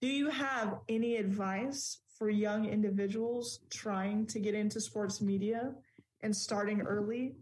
Do 0.02 0.08
you 0.08 0.30
have 0.32 0.80
any 0.90 1.18
advice 1.18 2.00
for 2.18 2.30
young 2.30 2.66
individuals 2.66 3.60
trying 3.70 4.26
to 4.28 4.40
get 4.40 4.54
into 4.54 4.82
sports 4.82 5.22
media 5.22 5.74
and 6.22 6.36
starting 6.36 6.82
early 6.82 7.36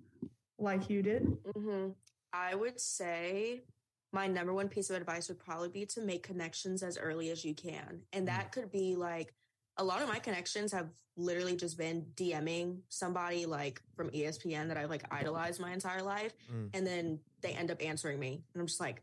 like 0.57 0.89
you 0.89 1.01
did? 1.01 1.23
hmm 1.55 1.89
I 2.33 2.53
would 2.53 2.81
say 2.81 3.63
my 4.11 4.27
number 4.27 4.53
one 4.53 4.67
piece 4.67 4.89
of 4.89 4.97
advice 4.97 5.29
would 5.29 5.39
probably 5.39 5.69
be 5.69 5.85
to 5.85 6.01
make 6.01 6.23
connections 6.23 6.83
as 6.83 6.97
early 6.97 7.29
as 7.29 7.45
you 7.45 7.53
can. 7.53 8.01
And 8.11 8.27
that 8.27 8.51
could 8.51 8.71
be 8.71 8.95
like 8.95 9.33
a 9.77 9.83
lot 9.83 10.01
of 10.01 10.07
my 10.07 10.19
connections 10.19 10.71
have 10.71 10.89
literally 11.17 11.55
just 11.55 11.77
been 11.77 12.05
DMing 12.15 12.79
somebody 12.89 13.45
like 13.45 13.81
from 13.95 14.09
ESPN 14.09 14.67
that 14.67 14.77
I've 14.77 14.89
like 14.89 15.03
idolized 15.11 15.61
my 15.61 15.71
entire 15.71 16.01
life. 16.01 16.33
Mm. 16.53 16.69
And 16.73 16.87
then 16.87 17.19
they 17.41 17.51
end 17.51 17.71
up 17.71 17.81
answering 17.83 18.19
me. 18.19 18.43
And 18.53 18.61
I'm 18.61 18.67
just 18.67 18.79
like, 18.79 19.01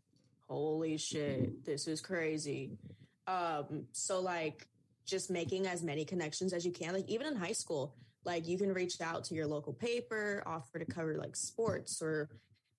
holy 0.48 0.98
shit, 0.98 1.64
this 1.64 1.87
is 1.88 2.00
crazy. 2.00 2.78
Um, 3.26 3.87
so 3.92 4.20
like 4.20 4.66
just 5.05 5.31
making 5.31 5.67
as 5.67 5.83
many 5.83 6.05
connections 6.05 6.53
as 6.53 6.65
you 6.65 6.73
can, 6.73 6.95
like 6.95 7.09
even 7.09 7.27
in 7.27 7.37
high 7.37 7.53
school, 7.53 7.95
like 8.25 8.47
you 8.47 8.57
can 8.57 8.73
reach 8.73 9.01
out 9.01 9.25
to 9.25 9.35
your 9.35 9.47
local 9.47 9.73
paper, 9.73 10.43
offer 10.47 10.79
to 10.79 10.85
cover 10.85 11.17
like 11.17 11.37
sports 11.37 12.01
or 12.01 12.29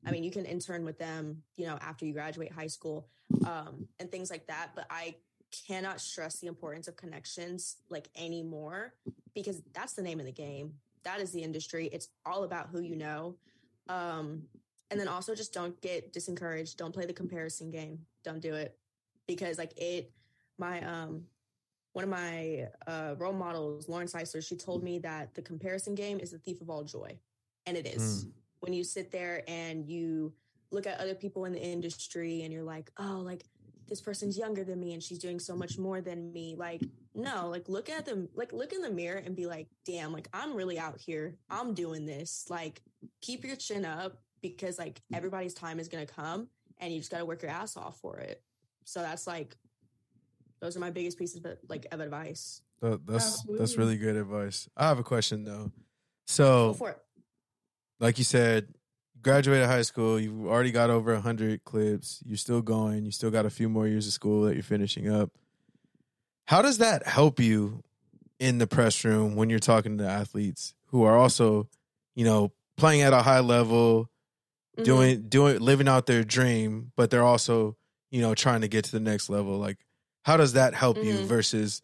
I 0.05 0.11
mean, 0.11 0.23
you 0.23 0.31
can 0.31 0.45
intern 0.45 0.83
with 0.83 0.99
them, 0.99 1.43
you 1.55 1.65
know, 1.65 1.77
after 1.81 2.05
you 2.05 2.13
graduate 2.13 2.51
high 2.51 2.67
school, 2.67 3.07
um, 3.45 3.87
and 3.99 4.11
things 4.11 4.29
like 4.29 4.47
that. 4.47 4.71
But 4.75 4.85
I 4.89 5.15
cannot 5.67 6.01
stress 6.01 6.39
the 6.39 6.47
importance 6.47 6.87
of 6.87 6.97
connections 6.97 7.77
like 7.89 8.09
anymore 8.15 8.93
because 9.33 9.61
that's 9.73 9.93
the 9.93 10.01
name 10.01 10.19
of 10.19 10.25
the 10.25 10.31
game. 10.31 10.73
That 11.03 11.19
is 11.19 11.31
the 11.31 11.43
industry. 11.43 11.89
It's 11.91 12.09
all 12.25 12.43
about 12.43 12.69
who 12.69 12.81
you 12.81 12.95
know. 12.95 13.35
Um, 13.87 14.43
and 14.91 14.99
then 14.99 15.07
also 15.07 15.35
just 15.35 15.53
don't 15.53 15.79
get 15.81 16.13
disencouraged. 16.13 16.77
Don't 16.77 16.93
play 16.93 17.05
the 17.05 17.13
comparison 17.13 17.71
game. 17.71 17.99
Don't 18.23 18.41
do 18.41 18.53
it 18.55 18.77
because 19.27 19.57
like 19.57 19.73
it, 19.77 20.11
my, 20.57 20.81
um, 20.81 21.23
one 21.93 22.03
of 22.03 22.09
my 22.09 22.67
uh, 22.87 23.15
role 23.17 23.33
models, 23.33 23.87
Lauren 23.87 24.07
Eisler, 24.07 24.45
she 24.45 24.55
told 24.55 24.83
me 24.83 24.99
that 24.99 25.33
the 25.33 25.41
comparison 25.41 25.95
game 25.95 26.19
is 26.19 26.31
the 26.31 26.39
thief 26.39 26.59
of 26.61 26.69
all 26.69 26.83
joy. 26.83 27.17
And 27.65 27.77
it 27.77 27.87
is. 27.87 28.25
Mm 28.25 28.31
when 28.63 28.71
you 28.71 28.85
sit 28.85 29.11
there 29.11 29.43
and 29.49 29.85
you 29.85 30.31
look 30.71 30.87
at 30.87 30.97
other 31.01 31.15
people 31.15 31.43
in 31.43 31.51
the 31.51 31.61
industry 31.61 32.43
and 32.43 32.53
you're 32.53 32.63
like, 32.63 32.89
oh, 32.97 33.21
like 33.21 33.43
this 33.89 33.99
person's 33.99 34.37
younger 34.37 34.63
than 34.63 34.79
me 34.79 34.93
and 34.93 35.03
she's 35.03 35.19
doing 35.19 35.37
so 35.37 35.53
much 35.53 35.77
more 35.77 35.99
than 35.99 36.31
me. 36.31 36.55
Like, 36.57 36.81
no, 37.13 37.49
like 37.49 37.67
look 37.67 37.89
at 37.89 38.05
them, 38.05 38.29
like 38.35 38.53
look 38.53 38.71
in 38.71 38.81
the 38.81 38.89
mirror 38.89 39.21
and 39.23 39.35
be 39.35 39.47
like, 39.47 39.67
damn, 39.85 40.13
like 40.13 40.29
I'm 40.33 40.55
really 40.55 40.79
out 40.79 40.97
here. 40.97 41.35
I'm 41.49 41.73
doing 41.73 42.05
this. 42.05 42.45
Like, 42.49 42.81
keep 43.19 43.43
your 43.43 43.57
chin 43.57 43.83
up 43.83 44.21
because 44.41 44.79
like 44.79 45.01
everybody's 45.13 45.53
time 45.53 45.77
is 45.77 45.89
gonna 45.89 46.05
come 46.05 46.47
and 46.79 46.93
you 46.93 46.99
just 46.99 47.11
gotta 47.11 47.25
work 47.25 47.41
your 47.41 47.51
ass 47.51 47.75
off 47.75 47.99
for 47.99 48.19
it. 48.19 48.41
So 48.85 49.01
that's 49.01 49.27
like 49.27 49.57
those 50.63 50.77
are 50.77 50.79
my 50.79 50.91
biggest 50.91 51.17
pieces 51.17 51.43
of 51.43 51.57
like 51.67 51.85
of 51.91 51.99
advice. 51.99 52.61
that's 52.81 52.99
Absolutely. 53.09 53.59
that's 53.59 53.77
really 53.77 53.97
good 53.97 54.15
advice. 54.15 54.69
I 54.77 54.87
have 54.87 54.97
a 54.97 55.03
question 55.03 55.43
though. 55.43 55.71
So 56.25 56.77
like 57.99 58.17
you 58.17 58.23
said, 58.23 58.73
graduated 59.21 59.67
high 59.67 59.81
school, 59.81 60.17
you've 60.17 60.47
already 60.47 60.71
got 60.71 60.89
over 60.89 61.13
100 61.13 61.65
clips, 61.65 62.23
you're 62.25 62.37
still 62.37 62.61
going, 62.61 63.03
you 63.03 63.11
still 63.11 63.29
got 63.29 63.45
a 63.45 63.49
few 63.49 63.67
more 63.67 63.87
years 63.87 64.07
of 64.07 64.13
school 64.13 64.43
that 64.43 64.53
you're 64.53 64.63
finishing 64.63 65.13
up. 65.13 65.31
How 66.45 66.61
does 66.61 66.77
that 66.77 67.05
help 67.05 67.41
you 67.41 67.83
in 68.39 68.57
the 68.57 68.67
press 68.67 69.03
room 69.03 69.35
when 69.35 69.49
you're 69.49 69.59
talking 69.59 69.97
to 69.97 70.07
athletes 70.07 70.75
who 70.87 71.03
are 71.03 71.17
also, 71.17 71.67
you 72.15 72.23
know, 72.23 72.53
playing 72.77 73.01
at 73.01 73.11
a 73.11 73.21
high 73.21 73.41
level, 73.41 74.09
mm-hmm. 74.77 74.83
doing 74.83 75.27
doing 75.27 75.59
living 75.59 75.89
out 75.89 76.05
their 76.05 76.23
dream, 76.23 76.93
but 76.95 77.09
they're 77.09 77.23
also, 77.23 77.75
you 78.11 78.21
know, 78.21 78.33
trying 78.33 78.61
to 78.61 78.69
get 78.69 78.85
to 78.85 78.91
the 78.91 79.01
next 79.01 79.29
level? 79.29 79.57
Like 79.57 79.77
how 80.23 80.37
does 80.37 80.53
that 80.53 80.73
help 80.73 80.97
mm-hmm. 80.97 81.07
you 81.07 81.25
versus, 81.25 81.81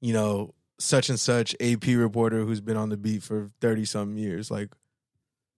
you 0.00 0.12
know, 0.12 0.54
such 0.78 1.08
and 1.08 1.20
such 1.20 1.54
AP 1.60 1.86
reporter 1.86 2.44
who's 2.44 2.60
been 2.60 2.76
on 2.76 2.88
the 2.88 2.96
beat 2.96 3.22
for 3.22 3.50
30 3.60 3.84
some 3.84 4.16
years? 4.16 4.50
Like 4.50 4.70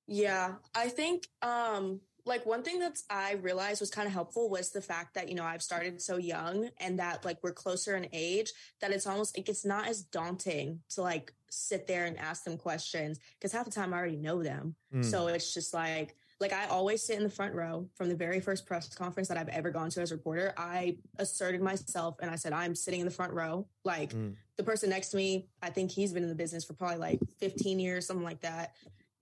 yeah, 0.06 0.54
I 0.74 0.88
think 0.88 1.28
um 1.42 2.00
like 2.24 2.44
one 2.44 2.62
thing 2.62 2.78
that 2.80 2.98
I 3.08 3.34
realized 3.34 3.80
was 3.80 3.90
kind 3.90 4.06
of 4.06 4.12
helpful 4.12 4.50
was 4.50 4.70
the 4.70 4.82
fact 4.82 5.14
that 5.14 5.28
you 5.28 5.34
know 5.34 5.44
I've 5.44 5.62
started 5.62 6.00
so 6.00 6.16
young 6.16 6.68
and 6.78 6.98
that 6.98 7.24
like 7.24 7.38
we're 7.42 7.52
closer 7.52 7.96
in 7.96 8.06
age 8.12 8.52
that 8.80 8.90
it's 8.90 9.06
almost 9.06 9.36
like 9.36 9.48
it's 9.48 9.64
not 9.64 9.88
as 9.88 10.02
daunting 10.02 10.80
to 10.90 11.02
like 11.02 11.32
sit 11.50 11.86
there 11.86 12.04
and 12.04 12.18
ask 12.18 12.44
them 12.44 12.58
questions 12.58 13.18
because 13.38 13.52
half 13.52 13.64
the 13.64 13.70
time 13.70 13.92
I 13.92 13.98
already 13.98 14.16
know 14.16 14.42
them. 14.42 14.76
Mm. 14.94 15.04
So 15.04 15.28
it's 15.28 15.54
just 15.54 15.72
like 15.74 16.14
like 16.40 16.52
I 16.52 16.66
always 16.66 17.02
sit 17.02 17.16
in 17.16 17.24
the 17.24 17.30
front 17.30 17.54
row 17.54 17.88
from 17.94 18.08
the 18.08 18.14
very 18.14 18.40
first 18.40 18.64
press 18.64 18.94
conference 18.94 19.28
that 19.28 19.36
I've 19.36 19.48
ever 19.48 19.70
gone 19.70 19.90
to 19.90 20.00
as 20.00 20.12
a 20.12 20.14
reporter. 20.14 20.54
I 20.56 20.96
asserted 21.18 21.60
myself 21.60 22.16
and 22.20 22.30
I 22.30 22.36
said 22.36 22.52
I'm 22.52 22.74
sitting 22.74 23.00
in 23.00 23.06
the 23.06 23.12
front 23.12 23.32
row. 23.32 23.66
Like 23.84 24.14
mm. 24.14 24.34
the 24.56 24.62
person 24.62 24.90
next 24.90 25.08
to 25.10 25.16
me, 25.16 25.48
I 25.62 25.70
think 25.70 25.90
he's 25.90 26.12
been 26.12 26.22
in 26.22 26.28
the 26.28 26.36
business 26.36 26.64
for 26.64 26.74
probably 26.74 26.98
like 26.98 27.20
15 27.40 27.80
years, 27.80 28.06
something 28.06 28.24
like 28.24 28.42
that. 28.42 28.74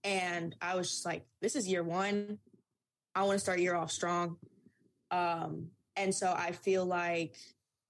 And 0.05 0.55
I 0.61 0.77
was 0.77 0.91
just 0.91 1.07
like, 1.07 1.25
this 1.41 1.57
is 1.57 1.67
year 1.67 1.83
one. 1.83 2.39
I 3.15 3.23
want 3.23 3.37
to 3.37 3.41
start 3.41 3.61
year 3.61 3.75
off 3.75 3.91
strong. 3.91 4.37
Um, 5.11 5.69
and 5.97 6.15
so 6.15 6.35
I 6.37 6.53
feel 6.53 6.85
like 6.85 7.35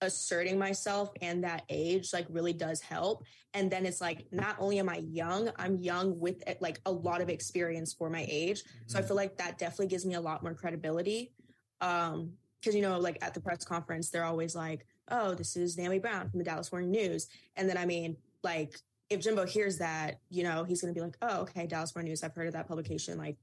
asserting 0.00 0.58
myself 0.58 1.10
and 1.22 1.44
that 1.44 1.62
age 1.68 2.12
like 2.12 2.26
really 2.28 2.52
does 2.52 2.80
help. 2.80 3.24
And 3.54 3.70
then 3.70 3.86
it's 3.86 4.00
like, 4.00 4.26
not 4.30 4.56
only 4.58 4.78
am 4.78 4.88
I 4.88 4.98
young, 4.98 5.50
I'm 5.56 5.76
young 5.76 6.18
with 6.18 6.42
eh, 6.46 6.54
like 6.60 6.80
a 6.86 6.90
lot 6.90 7.20
of 7.20 7.30
experience 7.30 7.94
for 7.94 8.10
my 8.10 8.26
age. 8.28 8.62
Mm-hmm. 8.62 8.82
So 8.86 8.98
I 8.98 9.00
mm-hmm. 9.00 9.08
feel 9.08 9.16
like 9.16 9.38
that 9.38 9.58
definitely 9.58 9.88
gives 9.88 10.04
me 10.04 10.14
a 10.14 10.20
lot 10.20 10.42
more 10.42 10.54
credibility. 10.54 11.32
Um, 11.80 12.32
cause 12.64 12.74
you 12.74 12.82
know, 12.82 12.98
like 12.98 13.18
at 13.22 13.34
the 13.34 13.40
press 13.40 13.64
conference, 13.64 14.10
they're 14.10 14.24
always 14.24 14.54
like, 14.54 14.86
oh, 15.10 15.34
this 15.34 15.56
is 15.56 15.78
Naomi 15.78 15.98
Brown 15.98 16.28
from 16.28 16.38
the 16.38 16.44
Dallas 16.44 16.70
Morning 16.70 16.90
News. 16.90 17.28
And 17.56 17.68
then 17.68 17.78
I 17.78 17.86
mean, 17.86 18.16
like 18.42 18.76
if 19.08 19.20
Jimbo 19.20 19.46
hears 19.46 19.78
that, 19.78 20.20
you 20.30 20.42
know, 20.42 20.64
he's 20.64 20.82
going 20.82 20.92
to 20.92 20.98
be 20.98 21.04
like, 21.04 21.16
oh, 21.22 21.42
okay, 21.42 21.66
Dallas 21.66 21.94
Morning 21.94 22.10
News, 22.10 22.22
I've 22.22 22.34
heard 22.34 22.48
of 22.48 22.54
that 22.54 22.68
publication. 22.68 23.18
Like, 23.18 23.36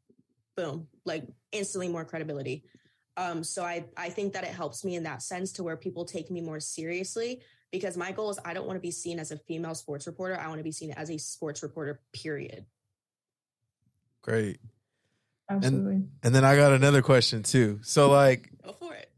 boom, 0.56 0.88
like 1.06 1.26
instantly 1.52 1.88
more 1.88 2.06
credibility. 2.06 2.64
Um, 3.16 3.44
so 3.44 3.64
I, 3.64 3.86
I 3.96 4.10
think 4.10 4.34
that 4.34 4.44
it 4.44 4.50
helps 4.50 4.84
me 4.84 4.96
in 4.96 5.04
that 5.04 5.22
sense 5.22 5.52
to 5.54 5.64
where 5.64 5.78
people 5.78 6.06
take 6.06 6.32
me 6.32 6.42
more 6.42 6.60
seriously 6.60 7.42
because 7.72 7.98
my 7.98 8.12
goal 8.12 8.30
is 8.30 8.40
I 8.44 8.54
don't 8.54 8.66
want 8.66 8.78
to 8.78 8.82
be 8.82 8.92
seen 8.92 9.20
as 9.20 9.32
a 9.32 9.38
female 9.38 9.76
sports 9.76 10.08
reporter. 10.08 10.40
I 10.40 10.48
want 10.48 10.60
to 10.60 10.64
be 10.64 10.72
seen 10.72 10.92
as 10.92 11.10
a 11.10 11.18
sports 11.18 11.62
reporter, 11.64 12.00
period. 12.14 12.66
Great. 14.22 14.60
Absolutely. 15.50 15.96
And, 15.96 16.10
and 16.24 16.36
then 16.36 16.46
I 16.46 16.56
got 16.56 16.72
another 16.72 17.02
question 17.02 17.44
too. 17.44 17.80
So 17.84 18.10
like, 18.10 18.50
go 18.64 18.74
for 18.74 18.94
it. 18.94 19.10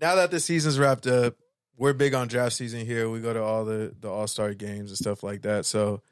Now 0.00 0.16
that 0.16 0.30
the 0.30 0.40
season's 0.40 0.78
wrapped 0.78 1.06
up, 1.06 1.34
we're 1.76 1.92
big 1.92 2.14
on 2.14 2.28
draft 2.28 2.54
season 2.54 2.86
here. 2.86 3.10
We 3.10 3.20
go 3.20 3.32
to 3.32 3.42
all 3.42 3.64
the 3.64 3.94
the 3.98 4.08
All 4.08 4.26
Star 4.26 4.54
games 4.54 4.90
and 4.90 4.98
stuff 4.98 5.22
like 5.22 5.42
that. 5.42 5.66
So, 5.66 6.02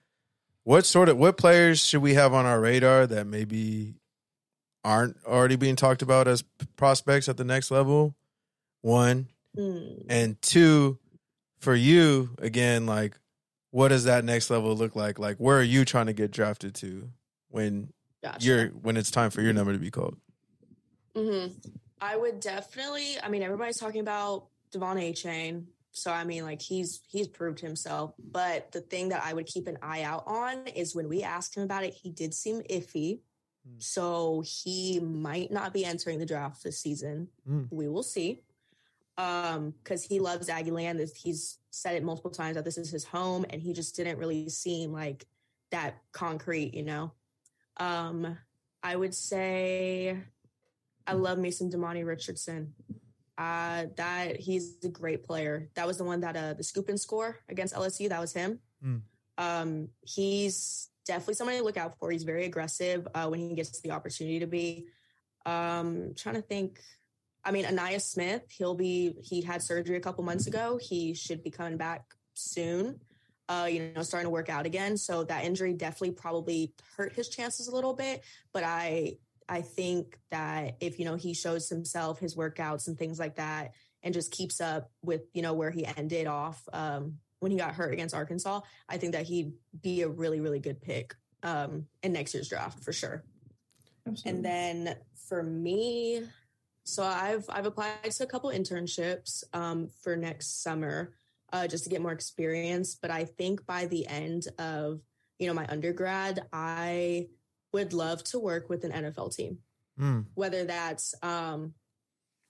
what 0.65 0.85
sort 0.85 1.09
of 1.09 1.17
what 1.17 1.37
players 1.37 1.85
should 1.85 2.03
we 2.03 2.15
have 2.15 2.35
on 2.35 2.47
our 2.47 2.61
radar 2.61 3.07
that 3.07 3.27
maybe 3.27 3.95
aren't 4.85 5.17
already 5.27 5.57
being 5.57 5.77
talked 5.77 6.03
about 6.03 6.29
as 6.29 6.43
prospects 6.77 7.29
at 7.29 7.37
the 7.37 7.45
next 7.45 7.71
level? 7.71 8.15
One 8.81 9.29
mm. 9.57 10.05
and 10.09 10.41
two 10.43 10.99
for 11.59 11.75
you 11.75 12.31
again. 12.39 12.87
Like, 12.87 13.19
what 13.71 13.89
does 13.89 14.05
that 14.05 14.25
next 14.25 14.51
level 14.51 14.77
look 14.77 14.97
like? 14.97 15.19
Like, 15.19 15.37
where 15.39 15.59
are 15.59 15.63
you 15.63 15.85
trying 15.85 16.07
to 16.07 16.13
get 16.13 16.31
drafted 16.31 16.75
to 16.77 17.09
when 17.49 17.93
gotcha. 18.23 18.45
you're 18.45 18.67
when 18.69 18.97
it's 18.97 19.11
time 19.11 19.31
for 19.31 19.41
your 19.41 19.53
number 19.53 19.73
to 19.73 19.79
be 19.79 19.91
called? 19.91 20.17
Mm-hmm. 21.15 21.53
I 22.01 22.17
would 22.17 22.41
definitely. 22.41 23.17
I 23.23 23.29
mean, 23.29 23.43
everybody's 23.43 23.79
talking 23.79 24.01
about 24.01 24.47
De'Von 24.75 24.97
Achane, 24.97 25.67
So 25.93 26.11
I 26.11 26.25
mean, 26.25 26.43
like 26.43 26.61
he's 26.61 27.01
he's 27.09 27.29
proved 27.29 27.61
himself. 27.61 28.15
But 28.19 28.73
the 28.73 28.81
thing 28.81 29.11
that 29.11 29.23
I 29.25 29.33
would 29.33 29.47
keep 29.47 29.69
an 29.69 29.79
eye 29.83 30.03
out 30.03 30.25
on 30.27 30.67
is 30.67 30.97
when 30.97 31.09
we 31.09 31.23
asked 31.23 31.57
him 31.57 31.63
about 31.63 31.85
it, 31.85 31.95
he 31.95 32.11
did 32.11 32.35
seem 32.35 32.63
iffy. 32.63 33.21
Mm. 33.69 33.83
So 33.83 34.43
he 34.45 35.01
might 35.01 35.51
not 35.51 35.73
be 35.73 35.85
entering 35.85 36.19
the 36.19 36.27
draft 36.27 36.63
this 36.63 36.79
season. 36.79 37.29
Mm. 37.49 37.69
We 37.71 37.89
will 37.89 38.03
see. 38.03 38.43
Um, 39.19 39.75
because 39.83 40.03
he 40.03 40.21
loves 40.21 40.49
Aggieland. 40.49 41.15
He's 41.17 41.59
said 41.71 41.97
it 41.97 42.03
multiple 42.03 42.31
times 42.31 42.57
that 42.57 42.65
this 42.65 42.79
is 42.79 42.91
his 42.91 43.05
home, 43.05 43.45
and 43.51 43.61
he 43.61 43.73
just 43.73 43.95
didn't 43.95 44.19
really 44.19 44.49
seem 44.49 44.93
like 44.93 45.27
that 45.71 45.97
concrete, 46.13 46.75
you 46.75 46.83
know. 46.83 47.13
Um, 47.77 48.39
I 48.83 48.97
would 48.97 49.15
say 49.15 50.19
I 51.07 51.13
love 51.13 51.39
Mason 51.39 51.71
Demani 51.71 52.07
Richardson. 52.07 52.75
Uh, 53.39 53.87
that 53.97 54.39
he's 54.39 54.77
a 54.85 54.89
great 54.89 55.25
player. 55.25 55.69
That 55.75 55.87
was 55.87 55.99
the 55.99 56.05
one 56.05 56.21
that 56.21 56.37
uh 56.37 56.55
the 56.55 56.63
scoop 56.63 56.89
and 56.89 57.01
score 57.01 57.39
against 57.49 57.75
LSU. 57.75 58.09
That 58.09 58.21
was 58.21 58.33
him. 58.33 58.61
Mm. 58.85 59.01
Um, 59.39 59.89
he's 60.03 60.89
definitely 61.07 61.35
somebody 61.35 61.59
to 61.59 61.65
look 61.65 61.77
out 61.77 61.99
for. 61.99 62.11
He's 62.11 62.25
very 62.25 62.45
aggressive 62.45 63.07
uh, 63.15 63.29
when 63.29 63.41
he 63.41 63.55
gets 63.55 63.81
the 63.81 63.91
opportunity 63.91 64.41
to 64.41 64.47
be. 64.47 64.87
Um, 65.47 66.15
trying 66.17 66.37
to 66.37 66.43
think. 66.43 66.81
I 67.45 67.51
mean, 67.51 67.65
Ainias 67.65 68.03
Smith. 68.03 68.43
He'll 68.51 68.75
be. 68.75 69.15
He 69.23 69.43
had 69.43 69.63
surgery 69.63 69.97
a 69.97 70.01
couple 70.01 70.25
months 70.25 70.47
ago. 70.47 70.79
He 70.81 71.15
should 71.15 71.43
be 71.43 71.51
coming 71.51 71.77
back 71.77 72.05
soon. 72.35 73.01
Uh, 73.49 73.69
you 73.71 73.93
know, 73.95 74.03
starting 74.03 74.27
to 74.27 74.31
work 74.31 74.49
out 74.49 74.67
again. 74.67 74.97
So 74.97 75.25
that 75.25 75.45
injury 75.45 75.75
definitely 75.75 76.13
probably 76.13 76.73
hurt 76.97 77.13
his 77.13 77.29
chances 77.29 77.69
a 77.69 77.75
little 77.75 77.93
bit. 77.93 78.23
But 78.53 78.63
I 78.65 79.19
I 79.49 79.61
think 79.61 80.19
that 80.31 80.77
if, 80.81 80.99
you 80.99 81.05
know, 81.05 81.17
he 81.17 81.35
shows 81.35 81.69
himself, 81.69 82.19
his 82.19 82.37
workouts 82.37 82.87
and 82.87 82.99
things 82.99 83.19
like 83.19 83.37
that, 83.37 83.73
and 84.03 84.15
just 84.15 84.31
keeps 84.31 84.61
up 84.61 84.91
with, 85.03 85.23
you 85.35 85.43
know, 85.43 85.53
where 85.53 85.71
he 85.71 85.85
ended 85.85 86.27
off 86.27 86.63
um, 86.73 87.19
when 87.43 87.51
he 87.51 87.59
got 87.59 87.75
hurt 87.75 87.93
against 87.93 88.15
Arkansas, 88.15 88.61
I 88.89 88.99
think 88.99 89.15
that 89.15 89.27
he'd 89.27 89.53
be 89.83 90.03
a 90.03 90.09
really, 90.09 90.39
really 90.39 90.61
good 90.61 90.81
pick 90.81 91.17
um, 91.43 91.87
in 92.05 92.13
next 92.13 92.35
year's 92.35 92.49
draft 92.49 92.85
for 92.85 92.93
sure. 92.93 93.25
Absolutely. 94.07 94.31
And 94.31 94.45
then 94.45 94.97
for 95.29 95.43
me, 95.43 96.23
so 96.85 97.03
I've 97.03 97.45
I've 97.49 97.67
applied 97.67 98.13
to 98.13 98.23
a 98.23 98.27
couple 98.27 98.51
internships 98.51 99.43
um, 99.53 99.89
for 100.03 100.17
next 100.17 100.63
summer 100.63 101.15
uh, 101.53 101.67
just 101.67 101.83
to 101.85 101.91
get 101.91 102.01
more 102.01 102.13
experience. 102.13 102.95
But 102.95 103.11
I 103.11 103.25
think 103.25 103.67
by 103.67 103.87
the 103.87 104.07
end 104.07 104.47
of 104.61 105.01
you 105.41 105.49
know 105.49 105.55
my 105.55 105.67
undergrad, 105.69 106.47
I 106.53 107.27
would 107.73 107.93
love 107.93 108.23
to 108.25 108.39
work 108.39 108.69
with 108.71 108.85
an 108.85 108.93
NFL 108.93 109.35
team, 109.35 109.59
mm. 109.99 110.27
whether 110.35 110.65
that's 110.65 111.13
um, 111.25 111.75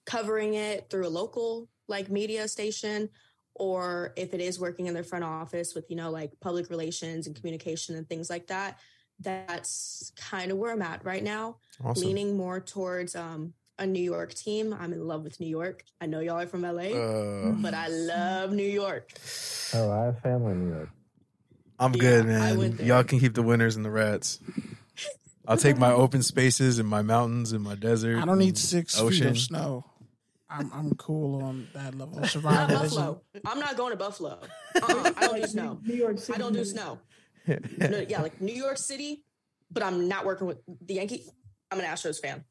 covering 0.05 0.52
it 0.52 0.90
through 0.90 1.07
a 1.07 1.09
local 1.09 1.70
like 1.88 2.11
media 2.11 2.46
station 2.46 3.09
or 3.54 4.12
if 4.16 4.34
it 4.34 4.40
is 4.40 4.58
working 4.58 4.86
in 4.86 4.94
their 4.94 5.04
front 5.04 5.24
office 5.24 5.74
with 5.74 5.88
you 5.90 5.96
know 5.96 6.10
like 6.10 6.32
public 6.40 6.70
relations 6.70 7.26
and 7.26 7.36
communication 7.36 7.96
and 7.96 8.08
things 8.08 8.30
like 8.30 8.46
that 8.46 8.78
that's 9.20 10.12
kind 10.16 10.50
of 10.50 10.58
where 10.58 10.72
i'm 10.72 10.82
at 10.82 11.04
right 11.04 11.22
now 11.22 11.56
awesome. 11.84 12.06
leaning 12.06 12.36
more 12.36 12.60
towards 12.60 13.14
um, 13.14 13.52
a 13.78 13.86
new 13.86 14.02
york 14.02 14.34
team 14.34 14.74
i'm 14.78 14.92
in 14.92 15.06
love 15.06 15.22
with 15.22 15.38
new 15.40 15.46
york 15.46 15.84
i 16.00 16.06
know 16.06 16.20
y'all 16.20 16.40
are 16.40 16.46
from 16.46 16.62
la 16.62 16.82
uh, 16.82 17.52
but 17.60 17.74
i 17.74 17.88
love 17.88 18.52
new 18.52 18.62
york 18.62 19.10
oh 19.74 19.90
i 19.90 20.04
have 20.06 20.20
family 20.20 20.52
in 20.52 20.68
new 20.68 20.74
york 20.74 20.88
i'm 21.78 21.92
yeah, 21.94 22.00
good 22.00 22.26
man 22.26 22.78
y'all 22.82 23.04
can 23.04 23.20
keep 23.20 23.34
the 23.34 23.42
winners 23.42 23.76
and 23.76 23.84
the 23.84 23.90
rats 23.90 24.40
I'll 25.46 25.56
take 25.56 25.76
my 25.76 25.90
open 25.92 26.22
spaces 26.22 26.78
and 26.78 26.88
my 26.88 27.02
mountains 27.02 27.52
and 27.52 27.62
my 27.62 27.74
desert. 27.74 28.22
I 28.22 28.24
don't 28.24 28.38
need 28.38 28.56
six 28.56 28.98
ocean. 29.00 29.24
feet 29.24 29.30
of 29.30 29.38
snow. 29.38 29.84
I'm 30.52 30.70
I'm 30.72 30.94
cool 30.94 31.42
on 31.42 31.66
that 31.74 31.94
level 31.96 32.18
of 32.18 32.30
survival. 32.30 32.78
Buffalo. 32.78 33.22
I'm 33.46 33.58
not 33.58 33.76
going 33.76 33.92
to 33.92 33.96
Buffalo. 33.96 34.38
Uh-uh. 34.76 35.12
I 35.16 35.26
don't 35.26 35.40
do 35.40 35.46
snow. 35.46 35.78
New 35.84 35.94
York 35.94 36.18
City. 36.18 36.34
I 36.34 36.38
don't 36.38 36.52
do 36.52 36.64
snow. 36.64 36.98
no, 37.46 38.04
yeah, 38.08 38.22
like 38.22 38.40
New 38.40 38.54
York 38.54 38.78
City, 38.78 39.24
but 39.70 39.82
I'm 39.82 40.08
not 40.08 40.24
working 40.24 40.46
with 40.46 40.58
the 40.86 40.94
Yankees. 40.94 41.28
I'm 41.70 41.80
an 41.80 41.86
Astros 41.86 42.20
fan. 42.20 42.44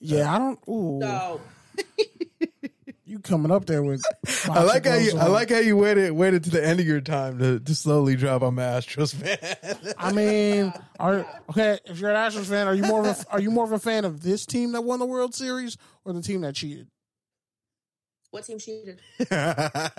Yeah, 0.00 0.32
I 0.32 0.38
don't. 0.38 0.58
Ooh. 0.68 1.00
So 1.02 1.40
you 3.04 3.20
coming 3.20 3.50
up 3.50 3.66
there 3.66 3.82
with? 3.82 4.02
I 4.50 4.62
like 4.62 4.86
how 4.86 4.96
you. 4.96 5.12
On. 5.12 5.18
I 5.18 5.26
like 5.26 5.50
how 5.50 5.58
you 5.58 5.76
waited 5.76 6.12
waited 6.12 6.44
to 6.44 6.50
the 6.50 6.64
end 6.64 6.80
of 6.80 6.86
your 6.86 7.00
time 7.00 7.38
to, 7.38 7.60
to 7.60 7.74
slowly 7.74 8.16
drop. 8.16 8.42
I'm 8.42 8.58
an 8.58 8.80
Astros 8.80 9.14
fan. 9.14 9.94
I 9.98 10.12
mean, 10.12 10.72
are 10.98 11.26
okay. 11.50 11.78
If 11.84 11.98
you're 12.00 12.10
an 12.10 12.16
Astros 12.16 12.46
fan, 12.46 12.66
are 12.66 12.74
you 12.74 12.82
more 12.82 13.06
of 13.06 13.06
a, 13.06 13.32
are 13.32 13.40
you 13.40 13.50
more 13.50 13.64
of 13.64 13.72
a 13.72 13.78
fan 13.78 14.04
of 14.04 14.22
this 14.22 14.46
team 14.46 14.72
that 14.72 14.82
won 14.82 14.98
the 14.98 15.06
World 15.06 15.34
Series 15.34 15.76
or 16.04 16.12
the 16.12 16.22
team 16.22 16.42
that 16.42 16.54
cheated? 16.54 16.88
What 18.36 18.44
team 18.44 18.58
cheated? 18.58 19.00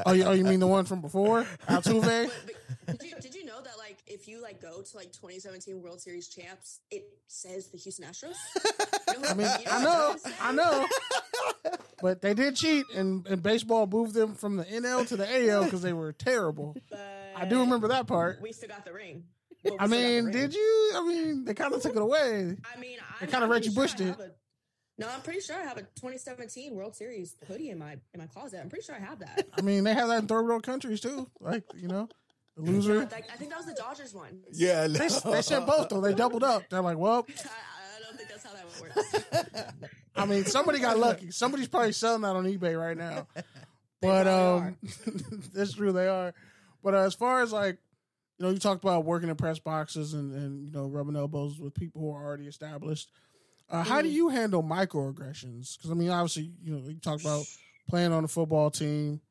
oh, 0.06 0.12
you, 0.12 0.23
oh, 0.23 0.32
you 0.34 0.43
mean 0.43 0.60
the 0.60 0.67
one 0.67 0.86
from 0.86 1.02
before, 1.02 1.47
Altuve? 1.67 2.30
did 2.86 3.02
you 3.02 3.15
did 3.19 3.34
you 3.34 3.43
know 3.43 3.60
that 3.63 3.80
like 3.80 3.97
if 4.06 4.28
you 4.28 4.43
like 4.43 4.62
go 4.62 4.84
to 4.84 4.95
like 4.95 5.12
2017 5.12 5.82
World 5.82 6.00
Series 6.00 6.28
champs, 6.28 6.82
it 6.91 7.06
says 7.26 7.69
the 7.69 7.80
Houston 7.80 8.06
Astros? 8.06 8.36
You 9.12 9.21
know 9.21 9.28
I 9.30 9.34
mean, 9.34 9.47
I 9.71 9.84
know, 9.84 10.15
I 10.39 10.52
know, 10.52 10.86
but 12.00 12.21
they 12.21 12.36
did 12.36 12.56
cheat, 12.56 12.86
and, 12.95 13.26
and 13.26 13.41
baseball 13.41 13.88
moved 13.88 14.13
them 14.13 14.36
from 14.36 14.58
the 14.58 14.65
NL 14.65 15.08
to 15.08 15.17
the 15.17 15.50
AL 15.50 15.63
because 15.63 15.82
they 15.82 15.93
were 15.93 16.13
terrible. 16.13 16.78
But 16.91 17.00
I 17.36 17.45
do 17.45 17.62
remember 17.62 17.88
that 17.88 18.06
part. 18.06 18.39
We 18.39 18.52
still 18.52 18.69
got 18.69 18.86
the 18.86 18.93
ring. 18.93 19.23
Well, 19.63 19.78
I 19.80 19.88
mean, 19.88 20.30
did 20.30 20.54
you? 20.54 20.91
I 20.93 21.04
mean, 21.08 21.43
they 21.43 21.56
kind 21.56 21.73
of 21.73 21.82
took 21.82 21.95
it 21.95 22.02
away. 22.04 22.56
I 22.71 22.80
mean, 22.80 23.00
they 23.19 23.26
kind 23.26 23.43
of 23.43 23.50
Reggie 23.50 23.71
sure 23.71 23.82
Bushed 23.82 24.00
it. 24.00 24.15
No, 24.97 25.07
I'm 25.07 25.21
pretty 25.21 25.41
sure 25.41 25.55
I 25.55 25.63
have 25.63 25.77
a 25.77 25.81
2017 25.81 26.73
World 26.73 26.95
Series 26.95 27.36
hoodie 27.47 27.69
in 27.69 27.77
my 27.77 27.97
in 28.13 28.19
my 28.19 28.27
closet. 28.27 28.60
I'm 28.62 28.69
pretty 28.69 28.86
sure 28.86 28.95
I 28.95 28.99
have 28.99 29.19
that. 29.19 29.47
I 29.57 29.62
mean, 29.62 29.83
they 29.83 29.93
have 29.93 30.07
that 30.07 30.21
in 30.21 30.27
third 30.27 30.43
world 30.45 30.63
countries 30.63 30.99
too. 31.01 31.29
Like 31.39 31.63
you 31.75 31.88
know, 31.88 32.10
the 32.55 32.63
loser. 32.63 33.01
I 33.01 33.05
think 33.05 33.49
that 33.51 33.57
was 33.57 33.67
the 33.67 33.75
Dodgers 33.75 34.13
one. 34.13 34.41
Yeah, 34.51 34.88
no. 34.88 34.93
they, 34.93 35.07
they 35.07 35.41
said 35.41 35.65
both 35.65 35.89
though. 35.89 36.01
They 36.01 36.13
doubled 36.13 36.43
up. 36.43 36.63
They're 36.69 36.81
like, 36.81 36.97
well, 36.97 37.25
I, 37.29 37.31
I 37.31 38.03
don't 38.03 38.17
think 38.17 38.29
that's 38.29 38.43
how 38.43 38.53
that 38.53 38.81
works. 38.81 39.73
I 40.15 40.25
mean, 40.25 40.45
somebody 40.45 40.79
got 40.79 40.97
lucky. 40.97 41.29
Somebody's 41.29 41.67
probably 41.67 41.91
selling 41.91 42.21
that 42.21 42.36
on 42.36 42.45
eBay 42.45 42.79
right 42.79 42.97
now. 42.97 43.27
But 44.01 44.27
um, 44.27 44.77
that's 45.55 45.73
true. 45.73 45.91
They 45.91 46.07
are. 46.07 46.33
But 46.83 46.93
uh, 46.93 46.99
as 46.99 47.15
far 47.15 47.41
as 47.41 47.51
like, 47.51 47.77
you 48.38 48.45
know, 48.45 48.51
you 48.51 48.60
talked 48.60 48.83
about 48.83 49.05
working 49.05 49.29
in 49.29 49.36
press 49.36 49.57
boxes 49.57 50.13
and 50.13 50.31
and 50.33 50.67
you 50.67 50.71
know 50.71 50.86
rubbing 50.86 51.15
elbows 51.15 51.60
with 51.60 51.73
people 51.73 52.01
who 52.01 52.12
are 52.12 52.23
already 52.23 52.45
established. 52.45 53.10
Uh, 53.69 53.84
how 53.84 54.01
do 54.01 54.10
mm. 54.10 54.13
you 54.13 54.30
handle 54.30 54.63
microaggressions? 54.63 55.77
Because 55.77 55.91
I 55.91 55.93
mean, 55.93 56.10
obviously, 56.10 56.51
you 56.63 56.73
know, 56.73 56.88
you 56.88 56.99
talked 56.99 57.21
about 57.21 57.45
playing 57.89 58.13
on 58.13 58.23
the 58.23 58.30
football 58.30 58.71
team. 58.71 59.21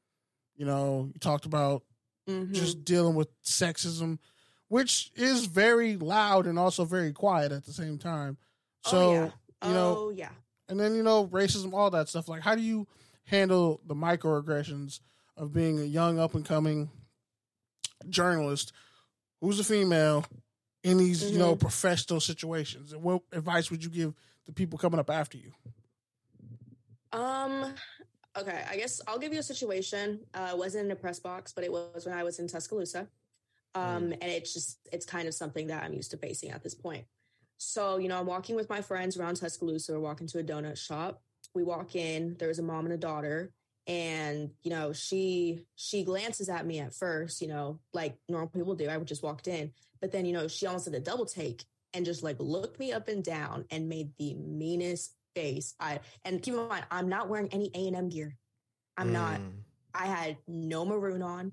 You 0.56 0.66
know, 0.66 1.10
you 1.12 1.18
talked 1.20 1.46
about 1.46 1.82
mm-hmm. 2.28 2.52
just 2.52 2.84
dealing 2.84 3.14
with 3.14 3.28
sexism, 3.42 4.18
which 4.68 5.10
is 5.14 5.46
very 5.46 5.96
loud 5.96 6.46
and 6.46 6.58
also 6.58 6.84
very 6.84 7.12
quiet 7.12 7.52
at 7.52 7.64
the 7.64 7.72
same 7.72 7.98
time. 7.98 8.36
Oh, 8.86 8.90
so, 8.90 8.98
oh, 8.98 9.12
yeah. 9.12 9.68
you 9.68 9.74
know, 9.74 9.96
oh, 9.98 10.10
yeah. 10.10 10.30
And 10.68 10.78
then 10.78 10.94
you 10.94 11.02
know, 11.02 11.26
racism, 11.26 11.72
all 11.72 11.90
that 11.90 12.08
stuff. 12.08 12.28
Like, 12.28 12.42
how 12.42 12.54
do 12.54 12.62
you 12.62 12.86
handle 13.24 13.80
the 13.86 13.94
microaggressions 13.94 15.00
of 15.36 15.52
being 15.52 15.78
a 15.78 15.84
young 15.84 16.18
up 16.18 16.34
and 16.34 16.44
coming 16.44 16.90
journalist 18.08 18.72
who's 19.40 19.60
a 19.60 19.64
female 19.64 20.24
in 20.86 20.98
these 20.98 21.22
mm-hmm. 21.22 21.32
you 21.32 21.38
know 21.38 21.52
mm-hmm. 21.52 21.60
professional 21.60 22.20
situations? 22.20 22.92
And 22.92 23.02
what 23.02 23.22
advice 23.32 23.70
would 23.70 23.82
you 23.82 23.90
give 23.90 24.14
the 24.46 24.52
people 24.52 24.78
coming 24.78 25.00
up 25.00 25.10
after 25.10 25.38
you? 25.38 25.52
Um. 27.12 27.74
Okay, 28.38 28.64
I 28.70 28.76
guess 28.76 29.00
I'll 29.08 29.18
give 29.18 29.32
you 29.32 29.40
a 29.40 29.42
situation. 29.42 30.20
Uh, 30.34 30.50
it 30.52 30.58
wasn't 30.58 30.84
in 30.84 30.90
a 30.90 30.96
press 30.96 31.18
box, 31.18 31.54
but 31.54 31.64
it 31.64 31.72
was 31.72 32.04
when 32.04 32.14
I 32.14 32.22
was 32.22 32.38
in 32.38 32.46
Tuscaloosa. 32.46 33.08
Um, 33.74 34.10
mm. 34.10 34.12
and 34.12 34.24
it's 34.24 34.52
just 34.52 34.78
it's 34.92 35.06
kind 35.06 35.26
of 35.26 35.34
something 35.34 35.68
that 35.68 35.82
I'm 35.82 35.94
used 35.94 36.10
to 36.10 36.18
facing 36.18 36.50
at 36.50 36.62
this 36.62 36.74
point. 36.74 37.06
So, 37.58 37.96
you 37.96 38.08
know, 38.08 38.18
I'm 38.18 38.26
walking 38.26 38.54
with 38.54 38.68
my 38.68 38.82
friends 38.82 39.16
around 39.16 39.36
Tuscaloosa. 39.36 39.92
We're 39.92 40.00
walking 40.00 40.26
to 40.28 40.38
a 40.38 40.42
donut 40.42 40.76
shop. 40.76 41.22
We 41.54 41.62
walk 41.62 41.96
in, 41.96 42.36
there's 42.38 42.58
a 42.58 42.62
mom 42.62 42.84
and 42.84 42.92
a 42.92 42.98
daughter, 42.98 43.52
and 43.86 44.50
you 44.62 44.70
know, 44.70 44.92
she 44.92 45.66
she 45.76 46.02
glances 46.02 46.48
at 46.48 46.66
me 46.66 46.80
at 46.80 46.94
first, 46.94 47.40
you 47.40 47.48
know, 47.48 47.80
like 47.92 48.16
normal 48.28 48.48
people 48.48 48.74
do. 48.74 48.88
I 48.88 48.98
just 48.98 49.22
walked 49.22 49.48
in, 49.48 49.72
but 50.00 50.12
then, 50.12 50.24
you 50.24 50.32
know, 50.32 50.48
she 50.48 50.66
almost 50.66 50.86
did 50.86 50.94
a 50.94 51.00
double 51.00 51.26
take 51.26 51.64
and 51.94 52.04
just 52.04 52.22
like 52.22 52.36
looked 52.38 52.78
me 52.78 52.92
up 52.92 53.08
and 53.08 53.22
down 53.22 53.64
and 53.70 53.88
made 53.88 54.10
the 54.18 54.34
meanest 54.34 55.14
face. 55.34 55.74
I 55.78 56.00
and 56.24 56.42
keep 56.42 56.54
in 56.54 56.68
mind, 56.68 56.84
I'm 56.90 57.08
not 57.08 57.28
wearing 57.28 57.48
any 57.52 57.70
A 57.74 57.86
and 57.86 57.96
M 57.96 58.08
gear. 58.08 58.36
I'm 58.96 59.08
mm. 59.08 59.12
not. 59.12 59.40
I 59.94 60.06
had 60.06 60.36
no 60.46 60.84
maroon 60.84 61.22
on 61.22 61.52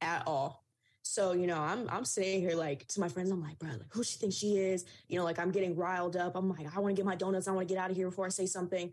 at 0.00 0.24
all. 0.26 0.64
So, 1.02 1.32
you 1.32 1.46
know, 1.46 1.60
I'm 1.60 1.88
I'm 1.90 2.04
sitting 2.04 2.40
here 2.40 2.56
like 2.56 2.86
to 2.88 3.00
my 3.00 3.08
friends, 3.08 3.30
I'm 3.30 3.42
like, 3.42 3.58
bro, 3.58 3.70
like 3.70 3.92
who 3.92 4.02
she 4.02 4.18
thinks 4.18 4.36
she 4.36 4.56
is? 4.56 4.84
You 5.06 5.18
know, 5.18 5.24
like 5.24 5.38
I'm 5.38 5.52
getting 5.52 5.76
riled 5.76 6.16
up. 6.16 6.34
I'm 6.34 6.48
like, 6.48 6.66
I 6.74 6.80
want 6.80 6.96
to 6.96 7.00
get 7.00 7.06
my 7.06 7.14
donuts, 7.14 7.46
I 7.46 7.52
want 7.52 7.68
to 7.68 7.74
get 7.74 7.82
out 7.82 7.90
of 7.90 7.96
here 7.96 8.08
before 8.08 8.26
I 8.26 8.30
say 8.30 8.46
something. 8.46 8.92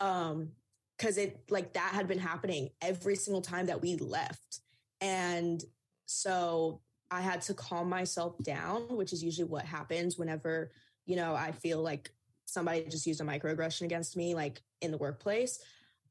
Um, 0.00 0.52
because 1.00 1.16
it 1.16 1.40
like 1.48 1.72
that 1.72 1.92
had 1.94 2.06
been 2.06 2.18
happening 2.18 2.68
every 2.82 3.16
single 3.16 3.40
time 3.40 3.66
that 3.66 3.80
we 3.80 3.96
left. 3.96 4.60
And 5.00 5.64
so 6.04 6.82
I 7.10 7.22
had 7.22 7.40
to 7.42 7.54
calm 7.54 7.88
myself 7.88 8.36
down, 8.42 8.82
which 8.96 9.14
is 9.14 9.24
usually 9.24 9.48
what 9.48 9.64
happens 9.64 10.18
whenever, 10.18 10.72
you 11.06 11.16
know, 11.16 11.34
I 11.34 11.52
feel 11.52 11.80
like 11.80 12.10
somebody 12.44 12.84
just 12.84 13.06
used 13.06 13.22
a 13.22 13.24
microaggression 13.24 13.82
against 13.82 14.14
me, 14.14 14.34
like 14.34 14.60
in 14.82 14.90
the 14.90 14.98
workplace. 14.98 15.58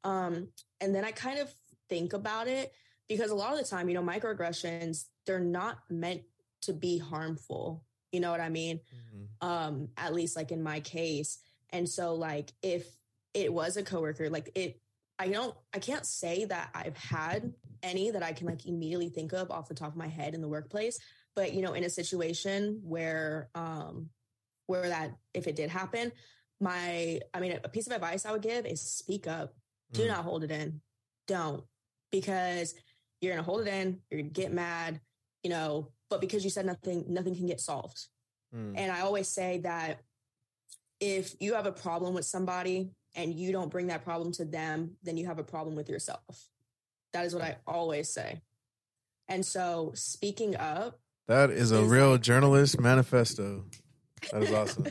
Um, 0.04 0.48
and 0.82 0.96
then 0.96 1.06
I 1.06 1.12
kind 1.12 1.38
of 1.38 1.54
think 1.88 2.14
about 2.14 2.48
it 2.48 2.74
because 3.08 3.30
a 3.30 3.36
lot 3.36 3.54
of 3.54 3.60
the 3.60 3.66
time, 3.66 3.90
you 3.90 3.96
know, 3.96 4.02
microaggressions, 4.02 5.06
they're 5.28 5.40
not 5.40 5.78
meant 5.92 6.24
to 6.64 6.74
be 6.74 6.98
harmful. 6.98 7.84
You 8.12 8.22
know 8.22 8.32
what 8.32 8.42
I 8.42 8.50
mean? 8.50 8.78
Mm-hmm. 8.78 9.48
Um, 9.48 9.90
at 9.98 10.16
least 10.16 10.36
like 10.36 10.52
in 10.52 10.64
my 10.64 10.80
case. 10.80 11.38
And 11.72 11.88
so 11.88 12.16
like 12.16 12.52
if 12.64 12.88
it 13.34 13.52
was 13.52 13.78
a 13.78 13.84
coworker, 13.84 14.30
like 14.30 14.52
it 14.56 14.80
I 15.18 15.28
don't 15.28 15.56
I 15.74 15.80
can't 15.80 16.06
say 16.06 16.46
that 16.46 16.70
I've 16.74 16.98
had 16.98 17.54
any 17.84 18.12
that 18.12 18.24
I 18.24 18.32
can 18.32 18.48
like 18.48 18.66
immediately 18.66 19.10
think 19.10 19.34
of 19.34 19.52
off 19.52 19.68
the 19.68 19.76
top 19.76 19.90
of 19.90 19.98
my 19.98 20.08
head 20.08 20.34
in 20.34 20.42
the 20.42 20.48
workplace, 20.48 21.00
but 21.36 21.54
you 21.54 21.62
know, 21.62 21.74
in 21.74 21.84
a 21.84 21.90
situation 21.90 22.80
where 22.84 23.50
um 23.56 24.10
where 24.68 24.88
that 24.88 25.12
if 25.34 25.48
it 25.48 25.56
did 25.56 25.70
happen, 25.70 26.12
my 26.62 27.20
I 27.34 27.40
mean 27.40 27.60
a 27.64 27.70
piece 27.70 27.88
of 27.88 27.94
advice 27.94 28.26
I 28.26 28.32
would 28.32 28.42
give 28.42 28.66
is 28.66 28.82
speak 28.82 29.28
up. 29.28 29.54
Do 29.92 30.04
mm. 30.04 30.08
not 30.08 30.24
hold 30.24 30.44
it 30.44 30.52
in. 30.52 30.82
Don't 31.28 31.64
because 32.12 32.74
you're 33.22 33.34
going 33.34 33.44
to 33.44 33.50
hold 33.50 33.62
it 33.62 33.68
in, 33.68 34.00
you're 34.10 34.22
going 34.22 34.34
to 34.34 34.42
get 34.42 34.54
mad, 34.54 35.00
you 35.44 35.50
know, 35.50 35.92
but 36.10 36.22
because 36.22 36.44
you 36.44 36.50
said 36.50 36.66
nothing 36.66 37.06
nothing 37.10 37.36
can 37.36 37.48
get 37.48 37.60
solved. 37.60 38.08
Mm. 38.56 38.74
And 38.76 38.92
I 38.92 39.02
always 39.02 39.28
say 39.28 39.60
that 39.60 40.00
if 41.00 41.36
you 41.40 41.54
have 41.54 41.66
a 41.66 41.72
problem 41.72 42.14
with 42.14 42.26
somebody 42.26 42.92
and 43.20 43.34
you 43.34 43.52
don't 43.52 43.70
bring 43.70 43.88
that 43.88 44.04
problem 44.06 44.32
to 44.34 44.46
them, 44.46 44.96
then 45.04 45.18
you 45.18 45.28
have 45.28 45.40
a 45.40 45.44
problem 45.44 45.76
with 45.76 45.90
yourself. 45.90 46.48
That 47.12 47.26
is 47.26 47.34
what 47.34 47.44
I 47.44 47.58
always 47.68 48.10
say. 48.14 48.42
And 49.28 49.46
so 49.46 49.92
speaking 49.94 50.56
up. 50.56 51.00
That 51.28 51.50
is 51.50 51.72
a 51.72 51.82
is 51.82 51.90
real 51.90 52.12
like, 52.12 52.22
journalist 52.22 52.80
manifesto. 52.80 53.66
That 54.32 54.44
is 54.44 54.52
awesome. 54.52 54.86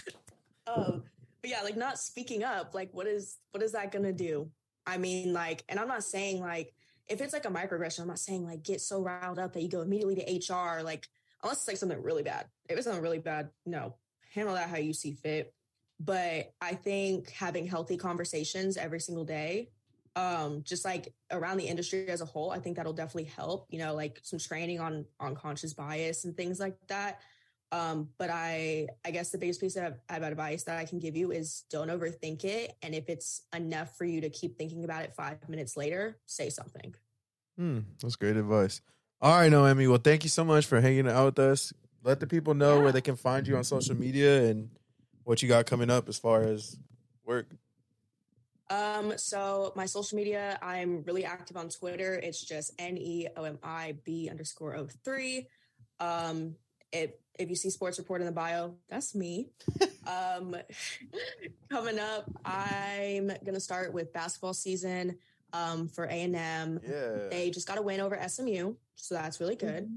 um, 0.66 1.04
but 1.40 1.50
yeah, 1.50 1.62
like 1.62 1.76
not 1.76 1.98
speaking 1.98 2.42
up, 2.42 2.74
like 2.74 2.90
what 2.92 3.06
is 3.06 3.38
what 3.52 3.62
is 3.62 3.72
that 3.72 3.92
gonna 3.92 4.12
do? 4.12 4.50
I 4.86 4.98
mean, 4.98 5.32
like, 5.32 5.64
and 5.68 5.78
I'm 5.78 5.88
not 5.88 6.04
saying 6.04 6.40
like 6.40 6.74
if 7.08 7.20
it's 7.20 7.32
like 7.32 7.44
a 7.44 7.50
microaggression, 7.50 8.00
I'm 8.00 8.08
not 8.08 8.18
saying 8.18 8.44
like 8.44 8.62
get 8.62 8.80
so 8.80 9.00
riled 9.00 9.38
up 9.38 9.52
that 9.52 9.62
you 9.62 9.68
go 9.68 9.80
immediately 9.80 10.16
to 10.16 10.54
HR, 10.54 10.82
like 10.82 11.06
unless 11.42 11.58
it's 11.58 11.68
like 11.68 11.76
something 11.76 12.02
really 12.02 12.22
bad. 12.24 12.46
If 12.68 12.76
it's 12.76 12.84
something 12.84 13.02
really 13.02 13.18
bad, 13.18 13.50
no, 13.64 13.94
handle 14.34 14.54
that 14.54 14.68
how 14.68 14.76
you 14.76 14.92
see 14.92 15.12
fit. 15.12 15.54
But 16.00 16.52
I 16.60 16.74
think 16.74 17.30
having 17.30 17.66
healthy 17.66 17.96
conversations 17.96 18.76
every 18.76 19.00
single 19.00 19.24
day, 19.24 19.70
um, 20.16 20.62
just 20.64 20.84
like 20.84 21.12
around 21.30 21.56
the 21.56 21.66
industry 21.66 22.08
as 22.08 22.20
a 22.20 22.24
whole, 22.24 22.50
I 22.50 22.58
think 22.58 22.76
that'll 22.76 22.92
definitely 22.92 23.30
help, 23.30 23.66
you 23.70 23.78
know, 23.78 23.94
like 23.94 24.20
some 24.22 24.38
training 24.38 24.80
on 24.80 25.06
on 25.18 25.34
conscious 25.34 25.72
bias 25.72 26.24
and 26.24 26.36
things 26.36 26.60
like 26.60 26.76
that. 26.88 27.20
Um, 27.72 28.10
but 28.18 28.30
I, 28.30 28.86
I 29.04 29.10
guess 29.10 29.30
the 29.30 29.38
biggest 29.38 29.60
piece 29.60 29.74
of, 29.74 29.94
of 30.08 30.22
advice 30.22 30.62
that 30.64 30.78
I 30.78 30.84
can 30.84 31.00
give 31.00 31.16
you 31.16 31.32
is 31.32 31.64
don't 31.70 31.88
overthink 31.88 32.44
it. 32.44 32.76
And 32.82 32.94
if 32.94 33.08
it's 33.08 33.42
enough 33.52 33.96
for 33.98 34.04
you 34.04 34.20
to 34.20 34.30
keep 34.30 34.56
thinking 34.56 34.84
about 34.84 35.02
it 35.02 35.12
five 35.12 35.48
minutes 35.48 35.76
later, 35.76 36.20
say 36.26 36.50
something. 36.50 36.94
Hmm, 37.58 37.80
that's 38.00 38.14
great 38.14 38.36
advice. 38.36 38.80
All 39.20 39.36
right, 39.36 39.50
Naomi. 39.50 39.88
Well, 39.88 39.98
thank 39.98 40.22
you 40.22 40.30
so 40.30 40.44
much 40.44 40.66
for 40.66 40.80
hanging 40.80 41.08
out 41.08 41.24
with 41.24 41.38
us. 41.40 41.72
Let 42.04 42.20
the 42.20 42.26
people 42.28 42.54
know 42.54 42.76
Yeah. 42.76 42.82
where 42.82 42.92
they 42.92 43.00
can 43.00 43.16
find 43.16 43.48
you 43.48 43.56
on 43.56 43.64
social 43.64 43.96
media 43.96 44.44
and 44.44 44.70
what 45.24 45.42
you 45.42 45.48
got 45.48 45.66
coming 45.66 45.90
up 45.90 46.08
as 46.08 46.18
far 46.18 46.42
as 46.42 46.76
work. 47.24 47.46
Um, 48.70 49.14
so 49.18 49.72
my 49.76 49.86
social 49.86 50.16
media, 50.16 50.58
I'm 50.62 51.02
really 51.04 51.24
active 51.24 51.56
on 51.56 51.68
Twitter. 51.68 52.14
It's 52.14 52.42
just 52.42 52.72
N 52.78 52.96
E 52.96 53.28
O 53.36 53.44
M 53.44 53.58
I 53.62 53.96
B 54.04 54.28
underscore 54.30 54.74
O 54.76 54.86
three. 55.04 55.48
Um, 56.00 56.56
it, 56.92 57.20
if 57.38 57.50
you 57.50 57.56
see 57.56 57.68
sports 57.70 57.98
report 57.98 58.20
in 58.20 58.26
the 58.26 58.32
bio, 58.32 58.74
that's 58.88 59.14
me. 59.14 59.48
um, 60.06 60.56
coming 61.70 61.98
up, 61.98 62.30
I'm 62.44 63.32
gonna 63.44 63.60
start 63.60 63.92
with 63.92 64.12
basketball 64.12 64.54
season. 64.54 65.18
Um, 65.52 65.86
for 65.86 66.06
A 66.06 66.08
and 66.08 66.34
M, 66.34 66.80
Yeah. 66.84 67.28
they 67.30 67.48
just 67.50 67.68
got 67.68 67.78
a 67.78 67.82
win 67.82 68.00
over 68.00 68.18
SMU, 68.28 68.74
so 68.96 69.14
that's 69.14 69.38
really 69.38 69.54
good. 69.54 69.88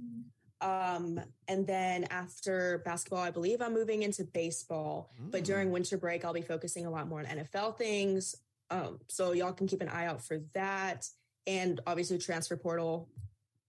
Um, 0.62 1.20
and 1.48 1.68
then 1.68 2.06
after 2.06 2.80
basketball, 2.84 3.20
I 3.22 3.32
believe 3.32 3.62
I'm 3.62 3.74
moving 3.74 4.02
into 4.04 4.24
baseball. 4.24 5.12
But 5.20 5.42
Mm. 5.44 5.46
during 5.46 5.72
winter 5.72 5.98
break, 5.98 6.26
I'll 6.26 6.34
be 6.34 6.42
focusing 6.42 6.86
a 6.86 6.90
lot 6.90 7.08
more 7.08 7.20
on 7.20 7.26
NFL 7.26 7.74
things. 7.78 8.36
Um, 8.70 9.00
so 9.08 9.32
y'all 9.34 9.54
can 9.54 9.68
keep 9.68 9.82
an 9.82 9.90
eye 9.90 10.06
out 10.08 10.24
for 10.24 10.40
that. 10.54 11.08
And 11.46 11.80
obviously, 11.88 12.18
transfer 12.18 12.58
portal. 12.58 13.08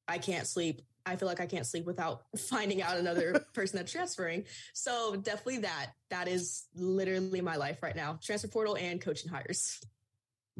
I 0.08 0.18
can't 0.18 0.46
sleep. 0.46 0.82
I 1.06 1.16
feel 1.16 1.28
like 1.28 1.40
I 1.40 1.46
can't 1.46 1.66
sleep 1.66 1.84
without 1.86 2.24
finding 2.48 2.82
out 2.82 2.96
another 2.96 3.32
person 3.54 3.76
that's 3.78 3.92
transferring. 3.92 4.44
So 4.72 5.14
definitely 5.16 5.58
that. 5.58 5.92
That 6.10 6.26
is 6.28 6.64
literally 6.74 7.40
my 7.42 7.56
life 7.56 7.82
right 7.82 7.94
now. 7.96 8.18
Transfer 8.22 8.48
portal 8.48 8.76
and 8.76 9.00
coaching 9.00 9.30
hires. 9.30 9.80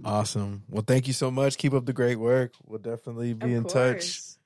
Awesome. 0.05 0.63
Well, 0.69 0.85
thank 0.87 1.09
you 1.09 1.13
so 1.13 1.31
much. 1.31 1.59
Keep 1.59 1.75
up 1.75 1.85
the 1.87 1.93
great 1.93 2.17
work. 2.17 2.53
We'll 2.65 2.79
definitely 2.79 3.35
be 3.35 3.53
Of 3.55 3.59
in 3.59 3.65
touch 3.65 3.95
course. 3.95 4.38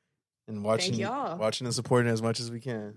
And 0.49 0.65
watching, 0.65 0.95
y'all. 0.95 1.39
watching 1.39 1.67
and 1.67 1.75
supporting 1.75 2.11
as 2.13 2.23
much 2.23 2.41
as 2.41 2.51
we 2.51 2.61
can. 2.61 2.95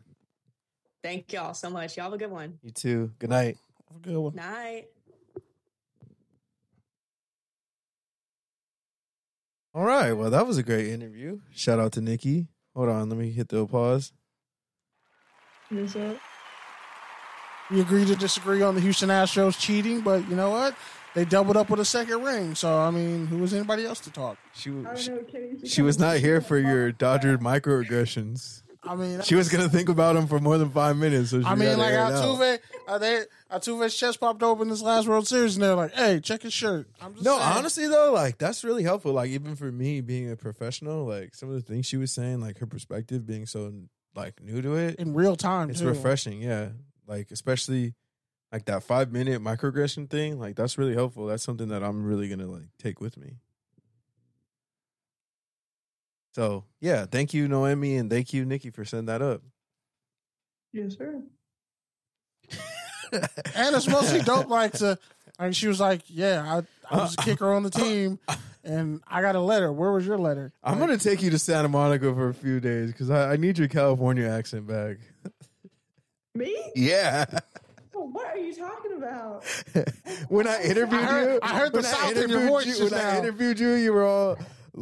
Thank 1.04 1.32
y'all 1.34 1.54
so 1.54 1.70
much. 1.70 1.98
Y'all 1.98 2.06
have 2.06 2.14
a 2.14 2.18
good 2.18 2.32
one. 2.32 2.58
You 2.64 2.72
too. 2.72 3.12
Good 3.20 3.30
night. 3.30 3.58
Have 3.90 3.98
a 3.98 4.08
good 4.08 4.18
one. 4.18 4.36
Night. 4.36 4.86
All 9.74 9.84
right. 9.84 10.14
Well, 10.14 10.30
that 10.30 10.48
was 10.48 10.58
a 10.58 10.64
great 10.64 10.88
interview. 10.88 11.40
Shout 11.52 11.80
out 11.80 11.92
to 11.94 12.02
Nikki. 12.02 12.48
Hold 12.76 12.90
on. 12.90 13.10
Let 13.10 13.20
me 13.20 13.30
hit 13.30 13.50
the 13.50 13.66
pause. 13.68 14.14
Yes, 15.70 15.94
sir. 15.94 16.18
We 17.70 17.82
agree 17.82 18.06
to 18.06 18.16
disagree 18.16 18.62
on 18.62 18.76
the 18.76 18.82
Houston 18.82 19.10
Astros 19.10 19.60
cheating, 19.60 20.02
but 20.02 20.28
you 20.30 20.36
know 20.36 20.52
what? 20.52 20.76
They 21.16 21.26
doubled 21.26 21.56
up 21.58 21.70
with 21.70 21.80
a 21.80 21.86
second 21.86 22.22
ring. 22.24 22.56
So 22.56 22.78
I 22.78 22.92
mean, 22.92 23.26
who 23.28 23.38
was 23.38 23.54
anybody 23.54 23.86
else 23.86 24.00
to 24.02 24.12
talk? 24.12 24.38
She, 24.54 24.70
I 24.70 24.74
don't 24.74 24.98
she, 25.00 25.10
know, 25.12 25.24
Kenny. 25.24 25.68
she 25.68 25.82
was 25.82 25.98
not 25.98 26.18
here 26.18 26.42
for 26.42 26.58
your 26.58 26.92
Dodger 26.92 27.38
microaggressions. 27.38 28.62
I 28.88 28.96
mean, 28.96 29.22
She 29.24 29.34
was 29.34 29.50
gonna 29.50 29.68
think 29.70 29.90
about 29.90 30.16
him 30.16 30.28
for 30.28 30.40
more 30.40 30.60
than 30.60 30.70
five 30.70 30.96
minutes. 30.96 31.32
So 31.32 31.40
she 31.42 31.46
I 31.48 31.56
mean, 31.56 31.70
gotta 31.70 31.82
like 31.82 31.92
air 31.94 32.00
it 32.00 32.14
out. 32.14 32.14
Altuve, 32.14 32.60
uh, 32.88 32.98
they 33.00 33.24
Altuve's 33.52 33.96
chest 33.96 34.20
popped 34.20 34.44
open 34.44 34.70
this 34.70 34.82
last 34.84 35.08
World 35.08 35.28
Series, 35.28 35.56
and 35.56 35.64
they're 35.64 35.74
like, 35.74 35.94
"Hey, 35.94 36.20
check 36.20 36.44
his 36.44 36.54
shirt." 36.54 36.88
I'm 37.02 37.14
just 37.14 37.26
No, 37.26 37.38
saying. 37.40 37.58
honestly 37.58 37.88
though, 37.88 38.12
like 38.14 38.38
that's 38.38 38.64
really 38.64 38.84
helpful. 38.84 39.14
Like 39.14 39.32
even 39.32 39.56
for 39.56 39.72
me 39.72 40.02
being 40.02 40.30
a 40.30 40.36
professional, 40.36 41.06
like 41.06 41.34
some 41.34 41.50
of 41.50 41.56
the 41.56 41.62
things 41.62 41.88
she 41.88 41.98
was 41.98 42.12
saying, 42.12 42.42
like 42.42 42.60
her 42.60 42.68
perspective 42.68 43.26
being 43.26 43.48
so 43.48 43.74
like 44.16 44.40
new 44.44 44.62
to 44.62 44.76
it, 44.76 44.96
in 45.00 45.16
real 45.16 45.36
time, 45.36 45.72
it's 45.72 45.80
too. 45.80 45.88
refreshing. 45.88 46.42
Yeah, 46.44 46.70
like 47.08 47.32
especially 47.32 47.96
like 48.52 48.66
that 48.66 48.84
five 48.84 49.12
minute 49.12 49.42
microaggression 49.42 50.10
thing. 50.10 50.40
Like 50.40 50.56
that's 50.56 50.78
really 50.78 50.94
helpful. 50.94 51.26
That's 51.28 51.44
something 51.44 51.68
that 51.70 51.84
I'm 51.84 52.06
really 52.06 52.30
gonna 52.30 52.48
like 52.48 52.70
take 52.80 53.00
with 53.02 53.18
me. 53.18 53.38
So 56.34 56.66
yeah, 56.82 57.06
thank 57.06 57.34
you 57.34 57.48
Noemi 57.48 57.96
and 57.98 58.10
thank 58.10 58.34
you 58.34 58.46
Nikki 58.46 58.70
for 58.70 58.84
setting 58.86 59.06
that 59.06 59.22
up. 59.22 59.42
Yes, 60.74 60.98
sir. 60.98 61.22
And 63.56 63.76
it's 63.76 63.88
mostly 63.88 64.20
dope. 64.22 64.50
Like 64.50 64.74
to, 64.74 64.98
like 65.40 65.54
she 65.54 65.68
was 65.68 65.80
like, 65.80 66.02
"Yeah, 66.08 66.44
I, 66.92 66.94
I 66.94 66.98
was 67.02 67.16
a 67.18 67.22
uh, 67.22 67.24
kicker 67.24 67.54
on 67.54 67.64
the 67.64 67.72
uh, 67.74 67.80
uh, 67.80 67.84
team, 67.84 68.20
and 68.64 69.02
I 69.08 69.22
got 69.22 69.36
a 69.36 69.40
letter. 69.40 69.72
Where 69.72 69.92
was 69.92 70.06
your 70.06 70.18
letter?" 70.18 70.52
I'm 70.64 70.80
Like, 70.80 70.90
gonna 70.90 70.98
take 71.00 71.22
you 71.22 71.30
to 71.30 71.40
Santa 71.40 71.70
Monica 71.70 72.14
for 72.14 72.28
a 72.28 72.34
few 72.34 72.60
days 72.60 72.92
because 72.92 73.10
I, 73.10 73.34
I 73.34 73.36
need 73.38 73.58
your 73.58 73.70
California 73.70 74.28
accent 74.28 74.68
back. 74.68 74.98
Me? 76.34 76.54
Yeah. 76.76 77.26
What 78.12 78.26
are 78.28 78.38
you 78.38 78.54
talking 78.56 78.94
about? 78.98 79.44
when 80.30 80.48
I 80.48 80.62
interviewed 80.64 81.02
I 81.02 81.06
heard- 81.06 81.34
you, 81.34 81.40
I 81.42 81.58
heard 81.60 81.72
the 81.72 81.78
when 81.78 81.84
South 81.86 82.16
in 82.18 82.30
your 82.30 82.48
voice 82.48 82.66
you- 82.66 82.76
just 82.78 82.92
when 82.92 83.02
I 83.02 83.18
interviewed 83.20 83.60
you, 83.60 83.72
you 83.74 83.94
were 83.94 84.06
all 84.06 84.38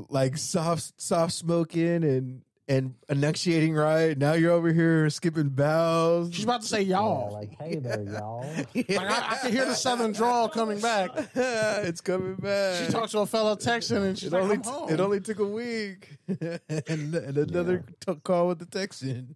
like 0.09 0.37
soft, 0.37 0.99
soft 1.01 1.33
smoking 1.33 2.03
and 2.03 2.41
and 2.69 2.95
enunciating 3.09 3.73
right. 3.75 4.17
Now 4.17 4.33
you're 4.33 4.53
over 4.53 4.71
here 4.71 5.09
skipping 5.09 5.49
bows. 5.49 6.33
She's 6.33 6.45
about 6.45 6.61
to 6.61 6.67
say 6.67 6.81
y'all. 6.81 7.33
like, 7.33 7.51
hey 7.59 7.75
there, 7.75 8.01
y'all. 8.03 8.45
Like 8.73 8.89
I, 8.89 9.33
I 9.33 9.37
can 9.41 9.51
hear 9.51 9.65
the 9.65 9.75
southern 9.75 10.13
drawl 10.13 10.47
coming 10.47 10.79
back. 10.79 11.11
it's 11.35 11.99
coming 11.99 12.35
back. 12.35 12.85
She 12.85 12.91
talked 12.91 13.11
to 13.11 13.19
a 13.19 13.25
fellow 13.25 13.55
Texan, 13.57 14.03
and 14.03 14.17
she's 14.17 14.29
It 14.31 14.33
like, 14.33 14.43
only 14.43 14.55
"I'm 14.55 14.63
home." 14.63 14.89
it 14.89 14.99
only 15.01 15.19
took 15.19 15.39
a 15.39 15.45
week, 15.45 16.17
and, 16.29 16.59
and 16.87 17.37
another 17.37 17.83
t- 17.99 18.15
call 18.23 18.47
with 18.47 18.59
the 18.59 18.65
Texan. 18.65 19.35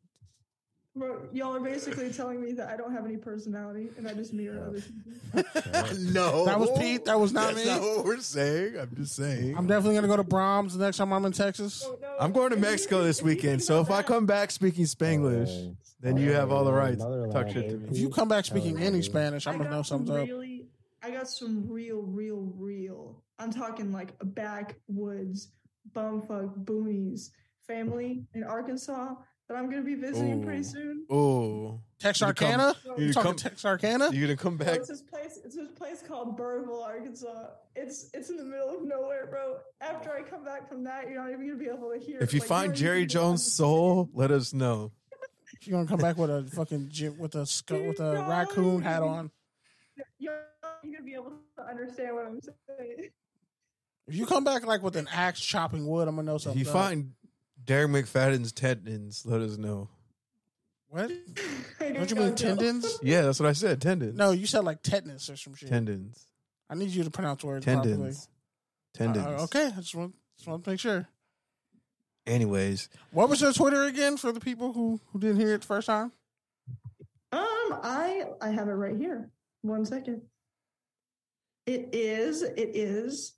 Bro, 0.97 1.29
y'all 1.31 1.55
are 1.55 1.59
basically 1.59 2.11
telling 2.11 2.41
me 2.41 2.53
that 2.53 2.69
I 2.69 2.77
don't 2.77 2.91
have 2.91 3.05
any 3.05 3.17
personality 3.17 3.89
and 3.97 4.07
I 4.07 4.13
just 4.13 4.33
mirror 4.33 4.63
other 4.67 4.81
people. 4.81 5.93
No, 6.13 6.45
That 6.45 6.59
was 6.59 6.69
Pete. 6.79 7.05
That 7.05 7.19
was 7.19 7.33
not 7.33 7.53
That's 7.53 7.65
me. 7.65 7.71
not 7.71 7.81
what 7.81 8.05
we're 8.05 8.19
saying. 8.19 8.77
I'm 8.79 8.95
just 8.95 9.15
saying. 9.15 9.55
I'm 9.57 9.67
definitely 9.67 9.95
gonna 9.95 10.07
go 10.07 10.17
to 10.17 10.23
Braum's 10.23 10.75
the 10.77 10.83
next 10.83 10.97
time 10.97 11.13
I'm 11.13 11.25
in 11.25 11.31
Texas. 11.33 11.83
Oh, 11.85 11.97
no, 12.01 12.15
I'm 12.19 12.31
going 12.31 12.49
to 12.51 12.57
Mexico 12.57 13.03
this 13.03 13.21
weekend, 13.21 13.61
so 13.63 13.79
about 13.79 13.91
if 13.91 13.91
I 13.97 14.01
come 14.03 14.25
back 14.25 14.51
speaking 14.51 14.85
Spanglish, 14.85 15.49
Alright. 15.49 15.75
then 16.01 16.17
you 16.17 16.31
have 16.33 16.51
all 16.51 16.63
the 16.63 16.73
rights. 16.73 16.99
Motherland, 16.99 17.31
Talk 17.33 17.49
shit 17.49 17.69
to 17.69 17.77
me. 17.77 17.89
If 17.91 17.97
you 17.97 18.09
come 18.09 18.27
back 18.27 18.45
speaking 18.45 18.77
any 18.79 19.01
Spanish, 19.01 19.45
I'm 19.47 19.57
gonna 19.57 19.69
know 19.69 19.83
some 19.83 20.05
something's 20.07 20.09
up. 20.21 20.27
really, 20.27 20.67
I 21.03 21.11
got 21.11 21.29
some 21.29 21.67
real, 21.69 22.01
real, 22.01 22.51
real. 22.57 23.23
I'm 23.39 23.51
talking 23.51 23.91
like 23.91 24.13
a 24.19 24.25
backwoods, 24.25 25.49
bumfuck 25.93 26.63
boonies 26.65 27.29
family 27.67 28.23
in 28.33 28.43
Arkansas 28.43 29.13
that 29.47 29.55
I'm 29.57 29.69
gonna 29.69 29.81
be 29.83 29.95
visiting 29.95 30.41
Ooh. 30.41 30.45
pretty 30.45 30.63
soon. 30.63 31.05
Oh, 31.09 31.79
Texarkana? 31.99 32.75
You 32.85 32.93
You 32.97 33.07
to 33.07 33.13
talking 33.13 33.31
come- 33.31 33.37
Texarkana? 33.37 34.09
You're 34.11 34.27
gonna 34.27 34.37
come 34.37 34.57
So 34.59 34.65
back? 34.65 34.75
it's 34.79 34.89
this 34.89 35.01
place. 35.01 35.39
It's 35.43 35.55
this 35.55 35.69
place 35.69 36.03
called 36.05 36.37
Burville, 36.37 36.83
Arkansas. 36.83 37.47
It's 37.75 38.09
it's 38.13 38.29
in 38.29 38.37
the 38.37 38.43
middle 38.43 38.75
of 38.77 38.83
nowhere, 38.83 39.27
bro. 39.27 39.57
After 39.81 40.11
I 40.11 40.21
come 40.21 40.43
back 40.43 40.67
from 40.67 40.83
that, 40.83 41.09
you're 41.09 41.21
not 41.21 41.31
even 41.31 41.47
gonna 41.47 41.59
be 41.59 41.67
able 41.69 41.91
to 41.91 41.97
hear. 41.99 42.19
If 42.19 42.33
you 42.33 42.39
like, 42.41 42.49
find 42.49 42.75
Jerry 42.75 42.97
even 43.03 43.07
gonna 43.13 43.27
Jones' 43.29 43.53
soul, 43.53 44.09
let 44.13 44.31
us 44.31 44.53
know. 44.53 44.91
She's 45.61 45.71
gonna 45.71 45.87
come 45.87 45.99
back 45.99 46.17
with 46.17 46.29
a 46.29 46.43
fucking 46.53 46.91
with 47.17 47.35
a 47.35 47.45
skull, 47.45 47.81
with 47.87 47.99
a 47.99 48.13
No. 48.13 48.27
raccoon 48.29 48.81
hat 48.81 49.01
on. 49.01 49.31
You're 50.19 50.33
not 50.61 50.83
gonna 50.83 51.01
be 51.03 51.13
able 51.13 51.33
to 51.55 51.63
understand 51.63 52.15
what 52.15 52.25
I'm 52.27 52.39
saying. 52.41 53.09
If 54.07 54.15
you 54.15 54.25
come 54.25 54.43
back 54.43 54.65
like 54.65 54.83
with 54.83 54.95
an 54.95 55.07
axe 55.11 55.39
chopping 55.41 55.87
wood, 55.87 56.07
I'm 56.07 56.15
gonna 56.15 56.25
know 56.27 56.35
If 56.35 56.43
something. 56.43 56.59
you 56.59 56.65
find 56.65 57.13
Darren 57.67 57.89
McFadden's 57.91 58.51
tendons, 58.53 59.23
let 59.25 59.41
us 59.41 59.57
know. 59.57 59.89
what? 60.87 61.11
I 61.81 61.91
Don't 61.91 62.09
you 62.09 62.15
mean 62.15 62.33
tendons? 62.33 62.97
Yeah, 63.03 63.21
that's 63.23 63.39
what 63.39 63.49
I 63.49 63.53
said. 63.53 63.81
Tendons. 63.81 64.15
No, 64.17 64.31
you 64.31 64.47
said 64.47 64.63
like 64.63 64.81
tetanus 64.81 65.29
or 65.29 65.35
some 65.35 65.53
shit. 65.53 65.69
tendons. 65.69 66.25
I 66.69 66.75
need 66.75 66.89
you 66.89 67.03
to 67.03 67.11
pronounce 67.11 67.43
words 67.43 67.65
Tendons. 67.65 67.95
properly. 67.95 69.13
Tendons. 69.13 69.41
Uh, 69.41 69.43
okay, 69.43 69.67
I 69.67 69.79
just 69.81 69.93
want 69.95 70.15
just 70.37 70.47
want 70.47 70.63
to 70.63 70.69
make 70.69 70.79
sure. 70.79 71.07
Anyways, 72.25 72.89
What 73.11 73.29
was 73.29 73.41
your 73.41 73.53
Twitter 73.53 73.83
again 73.83 74.17
for 74.17 74.31
the 74.31 74.39
people 74.39 74.73
who 74.73 74.99
who 75.11 75.19
didn't 75.19 75.37
hear 75.37 75.53
it 75.53 75.61
the 75.61 75.67
first 75.67 75.87
time? 75.87 76.11
Um, 77.31 77.41
I 77.83 78.25
I 78.41 78.49
have 78.49 78.67
it 78.69 78.73
right 78.73 78.95
here. 78.97 79.29
One 79.61 79.85
second. 79.85 80.21
It 81.65 81.89
is 81.93 82.41
it 82.43 82.71
is 82.75 83.33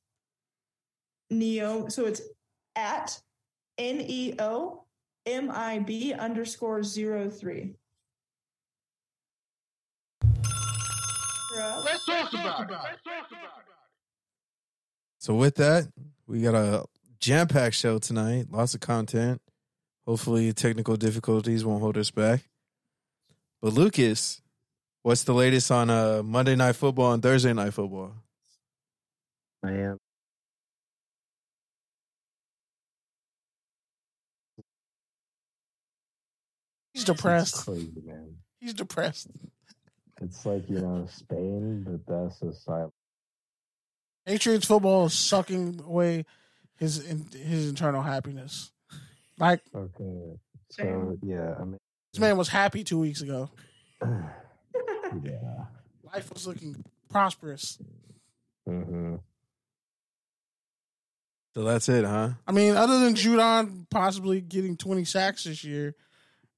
Neo. 1.29 1.87
So 1.89 2.05
it's 2.05 2.21
at 2.75 3.19
N 3.79 4.03
E 4.05 4.35
O 4.37 4.83
M 5.25 5.49
I 5.49 5.79
B 5.79 6.13
underscore 6.13 6.83
zero 6.83 7.29
three. 7.29 7.75
Let's 11.55 12.05
talk 12.05 12.33
about 12.33 12.61
it. 12.61 12.99
so 15.17 15.35
with 15.35 15.55
that, 15.55 15.87
we 16.27 16.41
got 16.41 16.55
a 16.55 16.85
jam-packed 17.19 17.75
show 17.75 17.99
tonight. 17.99 18.47
Lots 18.49 18.75
of 18.75 18.79
content. 18.79 19.41
Hopefully, 20.05 20.53
technical 20.53 20.95
difficulties 20.95 21.65
won't 21.65 21.81
hold 21.81 21.97
us 21.97 22.11
back. 22.11 22.43
But 23.61 23.73
Lucas, 23.73 24.41
what's 25.03 25.23
the 25.23 25.33
latest 25.33 25.69
on 25.71 25.89
uh, 25.89 26.23
Monday 26.23 26.55
Night 26.55 26.75
Football 26.75 27.13
and 27.13 27.21
Thursday 27.21 27.53
Night 27.53 27.73
Football? 27.73 28.13
Man. 29.61 29.97
He's 36.99 37.05
depressed. 37.05 37.55
It's 37.55 37.63
crazy, 37.63 37.93
man. 38.05 38.35
He's 38.59 38.73
depressed. 38.73 39.29
It's 40.21 40.45
like 40.45 40.69
you 40.69 40.81
know 40.81 41.07
Spain, 41.09 41.85
but 41.87 42.05
that's 42.05 42.41
a 42.41 42.53
silent. 42.53 42.91
Patriots 44.25 44.65
football 44.65 45.05
is 45.05 45.13
sucking 45.13 45.81
away 45.85 46.25
his 46.75 47.05
his 47.05 47.69
internal 47.69 48.01
happiness. 48.01 48.71
Like 49.37 49.61
Okay, 49.73 50.37
so 50.71 51.17
yeah, 51.21 51.55
I 51.57 51.63
mean, 51.63 51.77
this 52.11 52.19
man 52.19 52.35
was 52.35 52.49
happy 52.49 52.83
two 52.83 52.99
weeks 52.99 53.21
ago. 53.21 53.49
yeah. 54.03 55.65
Life 56.03 56.33
was 56.33 56.45
looking 56.47 56.83
prosperous. 57.09 57.79
hmm 58.67 59.15
So 61.55 61.63
that's 61.63 61.87
it, 61.87 62.03
huh? 62.03 62.31
I 62.45 62.51
mean, 62.51 62.75
other 62.75 62.99
than 62.99 63.13
Judon 63.13 63.89
possibly 63.89 64.41
getting 64.41 64.75
20 64.75 65.05
sacks 65.05 65.45
this 65.45 65.63
year 65.63 65.95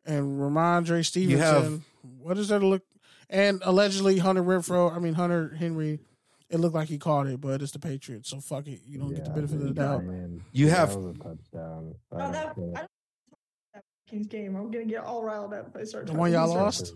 and 0.05 0.39
Ramondre 0.39 1.05
Stevenson, 1.05 1.39
have- 1.39 1.81
what 2.19 2.37
is 2.37 2.47
there 2.49 2.59
to 2.59 2.67
look? 2.67 2.83
And 3.29 3.61
allegedly 3.65 4.17
Hunter 4.17 4.43
Renfrow, 4.43 4.93
I 4.95 4.99
mean, 4.99 5.13
Hunter 5.13 5.55
Henry, 5.55 5.99
it 6.49 6.59
looked 6.59 6.75
like 6.75 6.89
he 6.89 6.97
caught 6.97 7.27
it, 7.27 7.39
but 7.39 7.61
it's 7.61 7.71
the 7.71 7.79
Patriots. 7.79 8.29
So 8.29 8.39
fuck 8.41 8.67
it. 8.67 8.81
You 8.85 8.99
don't 8.99 9.09
get 9.13 9.23
the 9.23 9.29
Yeah, 9.29 9.35
benefit 9.35 9.61
of 9.61 9.67
the 9.67 9.73
doubt. 9.73 10.03
mean, 10.05 10.43
You 10.51 10.65
that 10.67 10.77
have- 10.77 10.95
was 10.95 11.05
a 11.05 11.13
touchdown. 11.13 11.95
I 12.11 12.15
Oh, 12.15 12.19
don't 12.19 12.31
that, 12.33 12.55
think- 12.55 12.77
I 12.77 12.79
don't 12.81 12.89
that 13.73 13.83
Kings 14.07 14.27
game. 14.27 14.55
I'm 14.57 14.69
gonna 14.69 14.83
get 14.85 15.03
all 15.05 15.23
riled 15.23 15.53
up 15.53 15.69
if 15.69 15.75
I 15.77 15.83
start. 15.85 16.07
The 16.07 16.13
one 16.13 16.31
y'all 16.33 16.49
lost? 16.53 16.93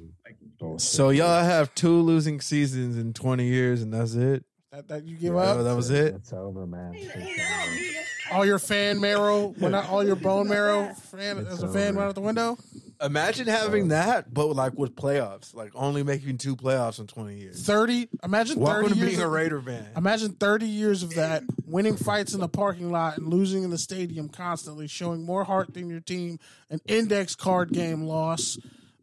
Bullshit. 0.60 0.82
So 0.82 1.10
y'all 1.12 1.44
have 1.44 1.74
two 1.76 2.02
losing 2.02 2.42
seasons 2.42 2.98
in 2.98 3.14
20 3.14 3.46
years, 3.48 3.82
and 3.82 3.94
that's 3.94 4.16
it. 4.16 4.44
That, 4.76 4.88
that 4.90 5.04
you 5.06 5.16
give 5.16 5.34
Yeah, 5.34 5.40
up? 5.40 5.64
that 5.64 5.76
was 5.76 5.90
it? 5.90 6.16
It's 6.16 6.34
over, 6.34 6.68
man. 6.68 6.94
Hey, 6.94 7.04
It's 7.04 7.14
hey, 7.14 7.34
now, 7.38 7.64
over. 7.66 7.76
dude. 7.78 7.96
All 8.34 8.46
your 8.46 8.60
fan 8.60 9.00
marrow, 9.00 9.54
when 9.60 9.72
not 9.72 9.88
all 9.88 10.04
your 10.04 10.16
bone 10.18 10.50
marrow, 10.50 10.94
fan, 10.96 11.38
It's 11.38 11.50
as 11.50 11.64
a 11.64 11.70
fan 11.72 11.90
over. 11.90 11.98
went 12.00 12.10
out 12.10 12.16
the 12.16 12.22
window. 12.22 12.58
Imagine 13.02 13.48
having 13.48 13.90
that, 13.90 14.34
but 14.34 14.48
like 14.48 14.74
with 14.78 14.96
playoffs, 14.96 15.54
like 15.54 15.72
only 15.76 16.02
making 16.04 16.40
two 16.40 16.56
playoffs 16.58 17.00
in 17.00 17.08
20 17.08 17.38
years. 17.38 17.62
30, 17.66 18.10
imagine 18.24 18.56
30 18.56 18.64
Welcome 18.66 18.90
to 18.90 18.96
years 18.96 19.10
being 19.12 19.22
a 19.22 19.30
Raider 19.30 19.62
fan. 19.62 19.86
Imagine 19.96 20.32
30 20.34 20.66
years 20.66 21.04
of 21.04 21.12
that, 21.16 21.44
winning 21.66 21.96
fights 21.98 22.34
in 22.34 22.40
the 22.42 22.48
parking 22.50 22.92
lot 22.92 23.18
and 23.18 23.28
losing 23.28 23.64
in 23.64 23.70
the 23.70 23.78
stadium 23.78 24.28
constantly, 24.28 24.88
showing 24.88 25.24
more 25.24 25.44
heart 25.46 25.74
than 25.74 25.90
your 25.90 26.00
team, 26.02 26.40
an 26.70 26.82
index 26.88 27.36
card 27.36 27.72
game 27.72 28.04
loss, 28.04 28.58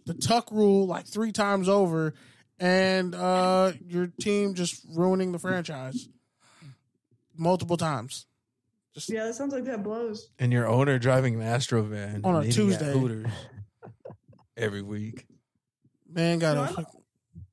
the 0.05 0.15
tuck 0.15 0.51
rule 0.51 0.87
like 0.87 1.07
three 1.07 1.33
times 1.33 1.69
over, 1.69 2.13
and 2.63 3.15
uh, 3.15 3.73
your 3.87 4.07
team 4.21 4.55
just 4.55 4.85
ruining 4.95 5.33
the 5.33 5.39
franchise 5.39 6.09
multiple 7.37 7.77
times. 7.77 8.27
Yeah, 9.09 9.25
that 9.25 9.35
sounds 9.35 9.53
like 9.53 9.65
that 9.65 9.83
blows. 9.83 10.29
And 10.39 10.53
your 10.53 10.69
owner 10.69 10.99
driving 10.99 11.35
an 11.35 11.43
Astro 11.43 11.83
van 11.83 12.21
On 12.25 12.35
a 12.35 12.39
and 12.39 12.47
eating 12.49 12.73
at 12.73 12.79
Tuesday. 12.93 13.25
Every 14.57 14.83
week. 14.83 15.27
Man, 16.09 16.39
got 16.39 16.55
No, 16.57 16.63
a 16.63 16.67
I'm- 16.67 16.87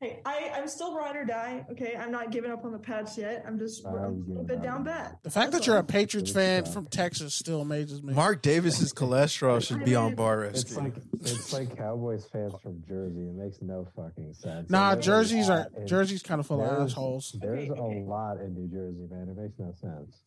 Hey, 0.02 0.22
I, 0.26 0.52
I'm 0.56 0.70
still 0.70 0.96
ride 0.96 1.18
or 1.18 1.26
die. 1.26 1.66
Okay, 1.72 1.94
I'm 1.94 2.10
not 2.10 2.32
giving 2.32 2.52
up 2.52 2.64
on 2.64 2.72
the 2.72 2.80
Pats 2.80 3.18
yet. 3.18 3.44
I'm 3.46 3.60
just 3.60 3.86
I 3.86 3.90
I'm 3.90 3.96
a 3.98 4.30
little 4.30 4.44
bit 4.46 4.62
down 4.62 4.86
bad. 4.86 5.18
the 5.24 5.30
fact 5.30 5.52
that 5.52 5.68
you're 5.68 5.76
a. 5.78 5.84
Patriots 5.84 6.32
fan 6.32 6.64
from 6.64 6.86
Texas 6.86 7.34
still 7.34 7.60
amazes 7.60 8.02
me. 8.02 8.14
Mark 8.14 8.42
Davis's 8.42 8.94
cholesterol 8.94 9.62
should 9.62 9.84
be 9.84 9.96
on 9.96 10.16
bar 10.16 10.44
It's 10.46 10.64
rescue. 10.64 10.84
like 10.84 10.94
it's 11.20 11.52
like 11.52 11.76
Cowboys 11.76 12.26
fans 12.32 12.54
from 12.64 12.82
Jersey. 12.88 13.24
It 13.28 13.36
makes 13.36 13.58
no 13.62 13.88
fucking 13.94 14.34
sense. 14.36 14.70
nah, 14.70 14.92
And 14.92 14.98
there's 15.04 15.06
jerseys 15.06 15.50
are 15.50 15.68
uh, 15.76 15.82
in- 15.82 15.88
jerseys 15.88 16.24
kind 16.24 16.40
of 16.40 16.48
full 16.48 16.62
of 16.64 16.70
there's- 16.70 16.92
assholes. 16.92 17.36
There's 17.42 17.70
Okay, 17.70 17.82
okay. 17.82 18.00
a 18.00 18.04
lot 18.04 18.38
in 18.38 18.54
New 18.54 18.70
Jersey, 18.70 19.06
man. 19.12 19.28
It 19.28 19.36
makes 19.42 19.60
no 19.60 19.74
sense. 19.82 20.22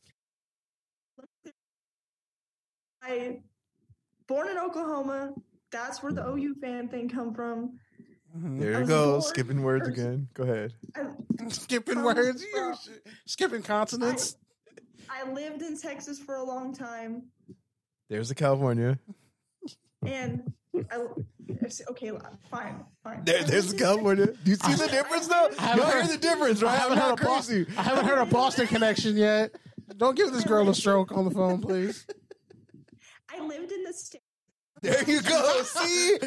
I 3.02 3.38
born 4.28 4.48
in 4.48 4.58
Oklahoma. 4.58 5.32
That's 5.70 6.02
where 6.02 6.12
the 6.12 6.28
OU 6.28 6.56
fan 6.60 6.88
thing 6.88 7.08
come 7.08 7.32
from. 7.34 7.78
Mhm. 8.36 8.60
There 8.60 8.80
you 8.80 8.86
go, 8.86 9.10
born 9.10 9.22
skipping 9.22 9.62
words 9.62 9.86
first- 9.88 9.98
again. 9.98 10.28
Go 10.34 10.44
ahead. 10.44 10.74
I, 10.96 11.06
Skipping 11.48 11.98
Um, 11.98 12.04
words, 12.04 12.42
you 12.42 12.48
well, 12.54 12.78
skipping 13.26 13.62
consonants. 13.62 14.36
I 15.10 15.30
lived 15.30 15.60
in 15.62 15.78
Texas 15.78 16.18
for 16.18 16.36
a 16.36 16.42
long 16.44 16.74
time, 16.74 17.24
There's 18.08 18.30
a 18.30 18.34
California. 18.34 18.98
and 20.06 20.52
I, 20.90 21.06
okay, 21.90 22.12
fine, 22.50 22.84
fine. 23.04 23.24
There, 23.24 23.42
there's 23.44 23.72
a 23.72 23.76
California. 23.76 24.26
Do 24.28 24.50
you 24.50 24.56
see 24.56 24.74
the 24.74 24.88
difference 24.90 25.26
though? 25.28 25.50
I 25.58 25.62
haven't 25.62 25.78
Y'all 25.82 25.90
hear 25.92 26.02
heard- 26.02 26.10
the 26.10 26.18
difference, 26.18 26.62
right? 26.62 26.70
I 26.70 26.72
right? 26.72 26.80
haven't 26.80 26.98
heard 26.98 27.12
a 27.20 27.24
Boston. 27.24 27.64
crazy. 27.66 27.78
I 27.78 27.82
haven't 27.82 28.04
heard 28.06 28.18
a 28.18 28.26
Boston 28.26 28.66
connection 28.68 29.16
yet. 29.16 29.54
Don't 29.96 30.16
give 30.16 30.32
this 30.32 30.44
girl 30.44 30.68
a 30.70 30.74
stroke 30.74 31.12
on 31.12 31.24
the 31.26 31.30
phone, 31.30 31.60
please. 31.60 32.06
I 33.28 33.40
lived 33.44 33.70
in 33.72 33.82
the 33.84 33.92
state. 33.92 34.22
There 34.82 35.04
you 35.04 35.22
go. 35.22 35.62
See? 35.64 36.18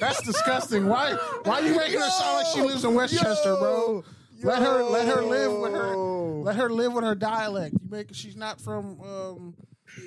That's 0.00 0.22
disgusting. 0.22 0.86
Why? 0.86 1.14
Why 1.44 1.60
are 1.60 1.66
you 1.66 1.76
making 1.76 2.00
her 2.00 2.10
sound 2.10 2.36
like 2.36 2.46
she 2.54 2.60
lives 2.62 2.84
in 2.84 2.94
Westchester, 2.94 3.56
bro? 3.56 4.04
Let 4.42 4.60
her 4.62 4.82
let 4.84 5.06
her 5.08 5.22
live 5.22 5.52
with 5.60 5.72
her 5.72 5.96
let 5.96 6.56
her 6.56 6.68
live 6.68 6.92
with 6.92 7.04
her 7.04 7.14
dialect. 7.14 7.74
You 7.82 7.88
make 7.90 8.08
she's 8.12 8.36
not 8.36 8.60
from 8.60 9.00
um 9.00 9.54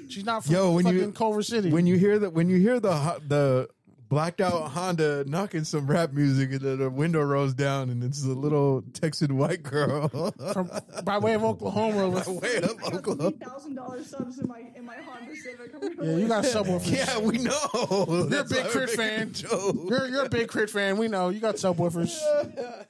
she's 0.09 0.26
not 0.26 0.43
from 0.45 0.53
Yo, 0.55 0.72
when 0.74 0.84
fucking 0.86 0.99
you- 0.99 1.11
Culver 1.11 1.41
City. 1.41 1.70
When 1.72 1.86
you 1.88 1.95
hear 1.97 2.20
the 2.20 2.30
when 2.30 2.49
you 2.49 2.57
hear 2.57 2.80
the 2.80 3.22
the 3.28 3.70
blacked 4.16 4.39
out 4.39 4.72
Honda 4.72 5.26
knocking 5.26 5.66
some 5.66 5.88
rap 5.88 6.13
music 6.13 6.49
and 6.53 6.61
then 6.61 6.80
the 6.80 6.89
window 6.89 7.22
rolls 7.22 7.53
down 7.53 7.89
and 7.89 8.01
it's 8.01 8.24
a 8.24 8.30
little 8.30 8.82
Texan 8.93 9.36
white 9.36 9.61
girl. 9.61 10.07
from 10.53 10.72
by 11.03 11.18
way 11.18 11.34
of 11.34 11.43
Oklahoma 11.43 12.09
by 12.26 12.32
Way 12.32 12.55
of 12.59 12.82
Oklahoma. 12.93 13.32
thousand 13.32 13.76
dollars 13.76 14.09
subs 14.09 14.39
in 14.39 14.47
my 14.47 14.63
in 14.74 14.86
my 14.86 14.95
Honda 14.95 15.36
Civic. 15.36 15.74
I'm 15.76 16.05
Yeah, 16.07 16.16
you 16.16 16.28
got 16.30 16.45
subwoofers. 16.45 16.95
Yeah, 16.95 17.20
we 17.20 17.39
know. 17.39 18.28
You're 18.30 18.39
a 18.39 18.45
big 18.45 18.63
why 18.63 18.72
crit 18.72 18.89
we're 18.89 18.95
fan. 18.95 19.34
a. 19.51 19.74
You're 19.89 20.07
you're 20.07 20.26
a 20.26 20.30
big 20.30 20.47
crit 20.47 20.70
fan. 20.70 20.95
We 20.95 21.09
know 21.09 21.28
you 21.28 21.41
got 21.41 21.55
subwoofers. 21.55 22.18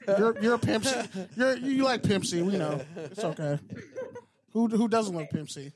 You're 0.06 0.40
you're 0.40 0.54
a 0.54 0.58
pimp. 0.60 0.84
C. 0.84 0.94
You're 1.34 1.56
you 1.56 1.82
like 1.82 2.04
pimp 2.04 2.24
C. 2.24 2.40
We 2.42 2.56
know 2.56 2.80
it's 2.96 3.24
okay. 3.24 3.58
Who 4.52 4.68
who 4.68 4.86
doesn't 4.86 5.12
love 5.12 5.28
pimp 5.30 5.50
C? 5.50 5.72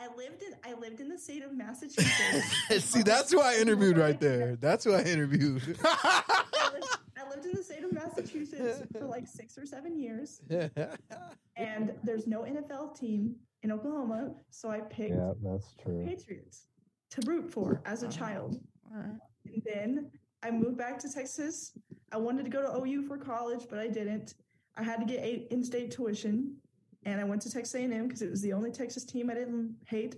I 0.00 0.06
lived 0.16 0.42
in 0.42 0.54
I 0.64 0.74
lived 0.74 1.00
in 1.00 1.08
the 1.08 1.18
state 1.18 1.42
of 1.42 1.52
Massachusetts. 1.52 2.84
See, 2.84 3.02
that's 3.02 3.30
who 3.30 3.40
I 3.40 3.56
interviewed 3.56 3.98
right 3.98 4.18
there. 4.18 4.56
That's 4.56 4.84
who 4.84 4.94
I 4.94 5.02
interviewed. 5.02 5.78
I, 5.84 6.70
lived, 6.72 6.86
I 7.18 7.28
lived 7.28 7.44
in 7.44 7.52
the 7.54 7.62
state 7.62 7.84
of 7.84 7.92
Massachusetts 7.92 8.82
for 8.92 9.04
like 9.04 9.26
six 9.26 9.58
or 9.58 9.66
seven 9.66 9.98
years, 9.98 10.40
and 11.56 11.92
there's 12.02 12.26
no 12.26 12.42
NFL 12.42 12.98
team 12.98 13.36
in 13.62 13.70
Oklahoma, 13.70 14.32
so 14.48 14.70
I 14.70 14.80
picked 14.80 15.10
Yeah, 15.10 15.32
that's 15.42 15.74
true. 15.82 16.02
Patriots 16.06 16.66
to 17.10 17.20
root 17.26 17.52
for 17.52 17.82
as 17.84 18.02
a 18.02 18.08
child. 18.08 18.58
And 18.94 19.20
then 19.64 20.10
I 20.42 20.50
moved 20.50 20.78
back 20.78 20.98
to 21.00 21.12
Texas. 21.12 21.72
I 22.10 22.16
wanted 22.16 22.44
to 22.44 22.50
go 22.50 22.62
to 22.62 22.82
OU 22.82 23.02
for 23.06 23.18
college, 23.18 23.66
but 23.68 23.78
I 23.78 23.88
didn't. 23.88 24.34
I 24.76 24.82
had 24.82 25.00
to 25.00 25.04
get 25.04 25.22
in-state 25.50 25.90
tuition, 25.90 26.56
and 27.04 27.20
I 27.20 27.24
went 27.24 27.42
to 27.42 27.50
Texas 27.50 27.74
A&M 27.74 28.06
because 28.06 28.22
it 28.22 28.30
was 28.30 28.42
the 28.42 28.52
only 28.52 28.70
Texas 28.70 29.04
team 29.04 29.30
I 29.30 29.34
didn't 29.34 29.76
hate, 29.86 30.16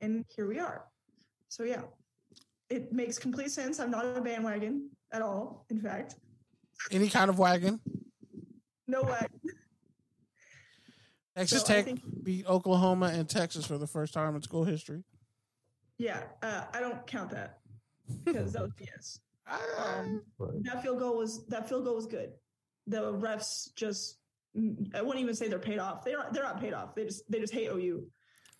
and 0.00 0.24
here 0.34 0.46
we 0.46 0.58
are. 0.58 0.84
So 1.48 1.62
yeah, 1.64 1.82
it 2.70 2.92
makes 2.92 3.18
complete 3.18 3.50
sense. 3.50 3.80
I'm 3.80 3.90
not 3.90 4.04
a 4.16 4.20
bandwagon 4.20 4.90
at 5.12 5.22
all. 5.22 5.64
In 5.70 5.80
fact, 5.80 6.16
Any 6.90 7.08
kind 7.08 7.30
of 7.30 7.38
wagon. 7.38 7.80
no 8.86 9.02
way. 9.02 9.26
Texas 11.36 11.60
So 11.60 11.66
Tech 11.66 11.84
think- 11.84 12.02
beat 12.24 12.46
Oklahoma 12.46 13.06
and 13.14 13.28
Texas 13.28 13.64
for 13.64 13.78
the 13.78 13.86
first 13.86 14.12
time 14.12 14.34
in 14.34 14.42
school 14.42 14.64
history. 14.64 15.04
Yeah, 15.96 16.22
uh, 16.42 16.64
I 16.72 16.80
don't 16.80 17.06
count 17.06 17.30
that 17.30 17.58
because 18.24 18.52
that 18.52 18.62
was 18.62 18.72
BS. 18.72 19.20
Um, 19.78 20.22
that 20.64 20.82
field 20.82 20.98
goal 20.98 21.16
was 21.16 21.46
that 21.46 21.70
field 21.70 21.86
goal 21.86 21.94
was 21.94 22.04
good. 22.06 22.32
The 22.86 23.14
refs 23.14 23.74
just 23.74 24.17
I 24.94 25.02
wouldn't 25.02 25.22
even 25.22 25.34
say 25.34 25.48
they're 25.48 25.58
paid 25.58 25.78
off. 25.78 26.04
They're 26.04 26.16
not, 26.16 26.32
they're 26.32 26.42
not 26.42 26.60
paid 26.60 26.72
off. 26.72 26.94
They 26.94 27.04
just 27.04 27.30
they 27.30 27.38
just 27.40 27.52
hate 27.52 27.68
OU. 27.68 28.06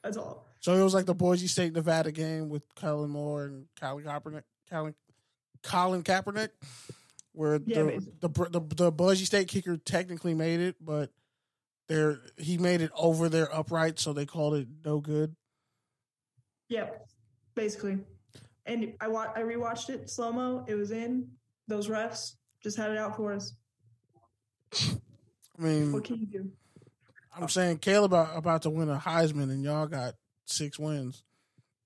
That's 0.03 0.17
all. 0.17 0.47
So 0.61 0.75
it 0.75 0.83
was 0.83 0.95
like 0.95 1.07
the 1.07 1.15
Boise 1.15 1.47
State 1.47 1.73
Nevada 1.73 2.13
game 2.13 2.49
with 2.49 2.63
Kellen 2.75 3.11
Moore 3.11 3.45
and 3.47 3.67
Colin 3.81 4.05
Kaepernick. 4.05 4.43
Colin, 4.71 4.95
Colin 5.63 6.03
Kaepernick, 6.03 6.51
where 7.33 7.61
Yeah, 7.67 7.83
the, 8.21 8.29
the 8.29 8.49
the 8.51 8.75
the 8.75 8.93
Boise 8.93 9.25
State 9.25 9.49
kicker 9.49 9.77
technically 9.77 10.35
made 10.35 10.61
it, 10.61 10.77
but 10.81 11.11
there 11.89 12.21
he 12.37 12.59
made 12.59 12.81
it 12.81 12.91
over 12.97 13.29
their 13.29 13.53
upright, 13.55 13.99
so 13.99 14.13
they 14.13 14.27
called 14.27 14.55
it 14.55 14.69
no 14.85 15.01
good. 15.01 15.35
Yep, 16.69 17.07
basically. 17.55 17.99
And 18.67 18.93
I 19.01 19.09
wa- 19.09 19.33
I 19.35 19.41
rewatched 19.41 19.89
it 19.89 20.11
slow 20.11 20.33
mo. 20.33 20.65
It 20.69 20.75
was 20.75 20.91
in. 20.91 21.29
Those 21.67 21.89
refs 21.89 22.35
just 22.63 22.77
had 22.77 22.91
it 22.91 22.99
out 22.99 23.17
for 23.17 23.33
us. 23.33 23.55
I 25.59 25.63
mean, 25.63 25.93
What 25.93 26.05
can 26.05 26.19
you 26.19 26.27
do? 26.27 26.51
I'm 27.37 27.49
saying 27.49 27.79
Caleb 27.79 28.13
about, 28.13 28.37
about 28.37 28.63
to 28.63 28.71
win 28.71 28.89
a 28.89 28.97
Heisman, 28.99 29.45
and 29.51 29.63
y'all 29.63 29.87
got 29.87 30.15
six 30.47 30.79
wins. 30.79 31.23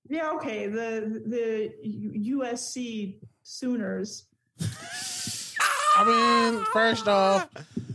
Yeah, 0.09 0.31
okay. 0.31 0.67
The 0.67 1.21
the 1.25 1.73
USC 2.31 3.15
Sooners. 3.43 4.25
I 5.95 6.03
mean, 6.55 6.65
first 6.73 7.07
off, 7.07 7.47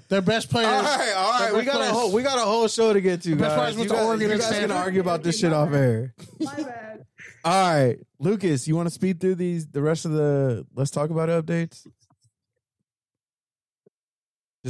their 0.08 0.22
best 0.22 0.50
players. 0.50 0.68
All 0.68 0.82
right, 0.82 1.14
all 1.16 1.40
right. 1.40 1.52
We 1.52 1.64
best 1.64 1.72
got 1.72 1.80
a 1.88 1.92
whole 1.92 2.12
we 2.12 2.22
got 2.22 2.38
a 2.38 2.42
whole 2.42 2.68
show 2.68 2.92
to 2.92 3.00
get 3.00 3.22
to, 3.22 3.34
best 3.36 3.56
players 3.56 3.74
guys. 3.74 3.76
went 3.76 3.78
You 3.78 3.88
to 3.88 3.94
guys, 3.94 4.06
Oregon 4.06 4.30
you 4.30 4.36
guys 4.36 4.46
can 4.46 4.54
Stanford. 4.54 4.76
argue 4.76 5.00
about 5.00 5.22
this 5.22 5.38
shit 5.38 5.52
off 5.52 5.72
air. 5.72 6.14
My 6.40 6.54
bad. 6.54 7.04
All 7.44 7.72
right, 7.72 7.98
Lucas, 8.18 8.66
you 8.68 8.76
want 8.76 8.88
to 8.88 8.94
speed 8.94 9.20
through 9.20 9.36
these 9.36 9.66
the 9.66 9.82
rest 9.82 10.04
of 10.04 10.12
the 10.12 10.66
let's 10.74 10.90
talk 10.90 11.10
about 11.10 11.28
it 11.28 11.44
updates? 11.44 11.86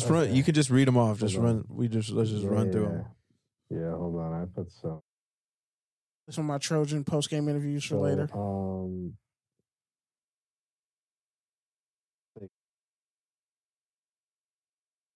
Just 0.00 0.10
run. 0.10 0.34
You 0.34 0.42
can 0.44 0.54
just 0.54 0.70
read 0.70 0.86
them 0.88 0.96
off. 0.96 1.18
Just 1.18 1.36
run. 1.36 1.64
We 1.68 1.88
just 1.88 2.10
let's 2.10 2.30
just 2.30 2.44
Yeah, 2.44 2.50
run 2.50 2.70
through 2.72 2.82
yeah. 2.82 2.88
them. 2.88 3.04
Yeah, 3.70 3.90
hold 3.96 4.16
on. 4.16 4.32
I 4.42 4.44
put 4.46 4.70
some. 4.70 5.00
Some 6.30 6.44
of 6.44 6.48
my 6.48 6.58
Trojan 6.58 7.04
post 7.04 7.30
game 7.30 7.48
interviews 7.48 7.84
for 7.84 7.94
so, 7.94 8.00
later. 8.00 8.28
Um, 8.34 9.14
the, 12.36 12.48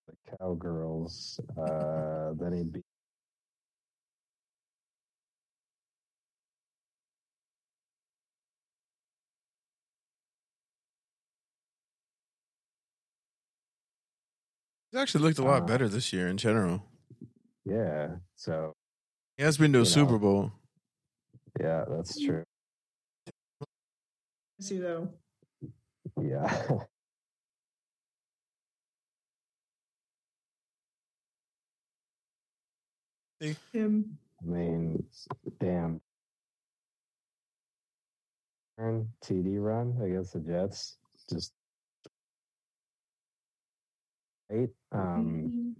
the 0.08 0.36
cowgirls. 0.38 1.38
Uh, 1.56 2.32
then 2.40 2.52
he 2.54 2.64
beat. 2.64 2.84
He's 14.92 15.00
actually 15.00 15.24
looked 15.24 15.38
a 15.38 15.42
lot 15.44 15.62
Uh, 15.62 15.66
better 15.66 15.88
this 15.88 16.12
year 16.12 16.28
in 16.28 16.36
general. 16.36 16.84
Yeah. 17.64 18.16
So 18.36 18.74
He 19.38 19.42
has 19.42 19.56
been 19.56 19.72
to 19.72 19.80
a 19.80 19.86
Super 19.86 20.12
know. 20.12 20.18
Bowl. 20.18 20.52
yeah, 21.58 21.84
that's 21.88 22.20
true. 22.20 22.44
See 24.60 24.78
though. 24.78 25.08
Yeah. 26.20 26.78
Him. 33.72 34.18
I 34.40 34.44
mean, 34.46 35.04
damn. 35.58 36.00
Turn 38.78 39.08
TD 39.24 39.56
run 39.60 39.96
against 40.00 40.32
the 40.34 40.40
Jets. 40.40 40.96
Just 41.28 41.52
eight. 44.52 44.70
Um, 44.92 45.76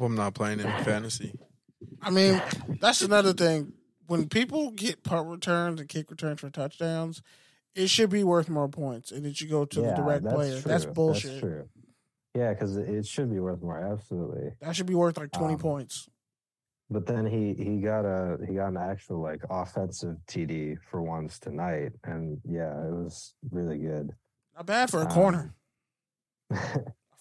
I'm 0.00 0.14
not 0.14 0.34
playing 0.34 0.60
in 0.60 0.66
fantasy. 0.84 1.38
I 2.00 2.10
mean, 2.10 2.42
that's 2.80 3.02
another 3.02 3.32
thing. 3.32 3.72
When 4.06 4.28
people 4.28 4.72
get 4.72 5.02
punt 5.02 5.28
returns 5.28 5.80
and 5.80 5.88
kick 5.88 6.10
returns 6.10 6.40
for 6.40 6.50
touchdowns, 6.50 7.22
it 7.74 7.88
should 7.88 8.10
be 8.10 8.24
worth 8.24 8.48
more 8.48 8.68
points, 8.68 9.12
and 9.12 9.24
it 9.24 9.36
should 9.36 9.50
go 9.50 9.64
to 9.64 9.80
the 9.80 9.86
yeah, 9.88 9.96
direct 9.96 10.24
that's 10.24 10.34
player. 10.34 10.60
True. 10.60 10.70
That's 10.70 10.84
bullshit. 10.86 11.30
That's 11.30 11.40
true. 11.40 11.68
Yeah, 12.34 12.52
because 12.52 12.76
it 12.76 13.06
should 13.06 13.30
be 13.30 13.38
worth 13.38 13.62
more. 13.62 13.78
Absolutely. 13.78 14.52
That 14.60 14.74
should 14.74 14.86
be 14.86 14.94
worth 14.94 15.18
like 15.18 15.30
twenty 15.32 15.54
Um, 15.54 15.60
points. 15.60 16.08
But 16.92 17.06
then 17.06 17.24
he 17.24 17.54
he 17.54 17.80
got 17.80 18.04
a 18.04 18.38
he 18.46 18.54
got 18.54 18.68
an 18.68 18.76
actual 18.76 19.22
like 19.22 19.40
offensive 19.48 20.16
TD 20.28 20.76
for 20.90 21.00
once 21.00 21.38
tonight, 21.38 21.92
and 22.04 22.38
yeah, 22.44 22.72
it 22.86 22.92
was 22.92 23.34
really 23.50 23.78
good. 23.78 24.10
Not 24.54 24.66
bad 24.66 24.90
for 24.90 25.00
a 25.00 25.06
um, 25.06 25.10
corner, 25.10 25.54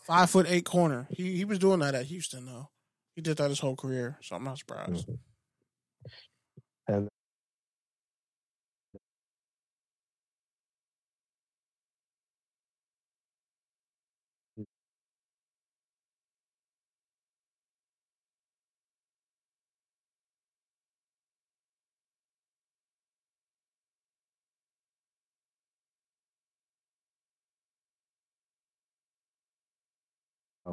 five 0.05 0.29
foot 0.29 0.45
eight 0.49 0.65
corner. 0.65 1.07
He 1.09 1.37
he 1.37 1.45
was 1.45 1.57
doing 1.57 1.79
that 1.79 1.95
at 1.95 2.07
Houston 2.07 2.45
though. 2.45 2.69
He 3.15 3.21
did 3.21 3.37
that 3.37 3.49
his 3.49 3.59
whole 3.59 3.75
career, 3.75 4.17
so 4.21 4.35
I'm 4.35 4.43
not 4.43 4.57
surprised. 4.57 5.07
and 5.07 5.17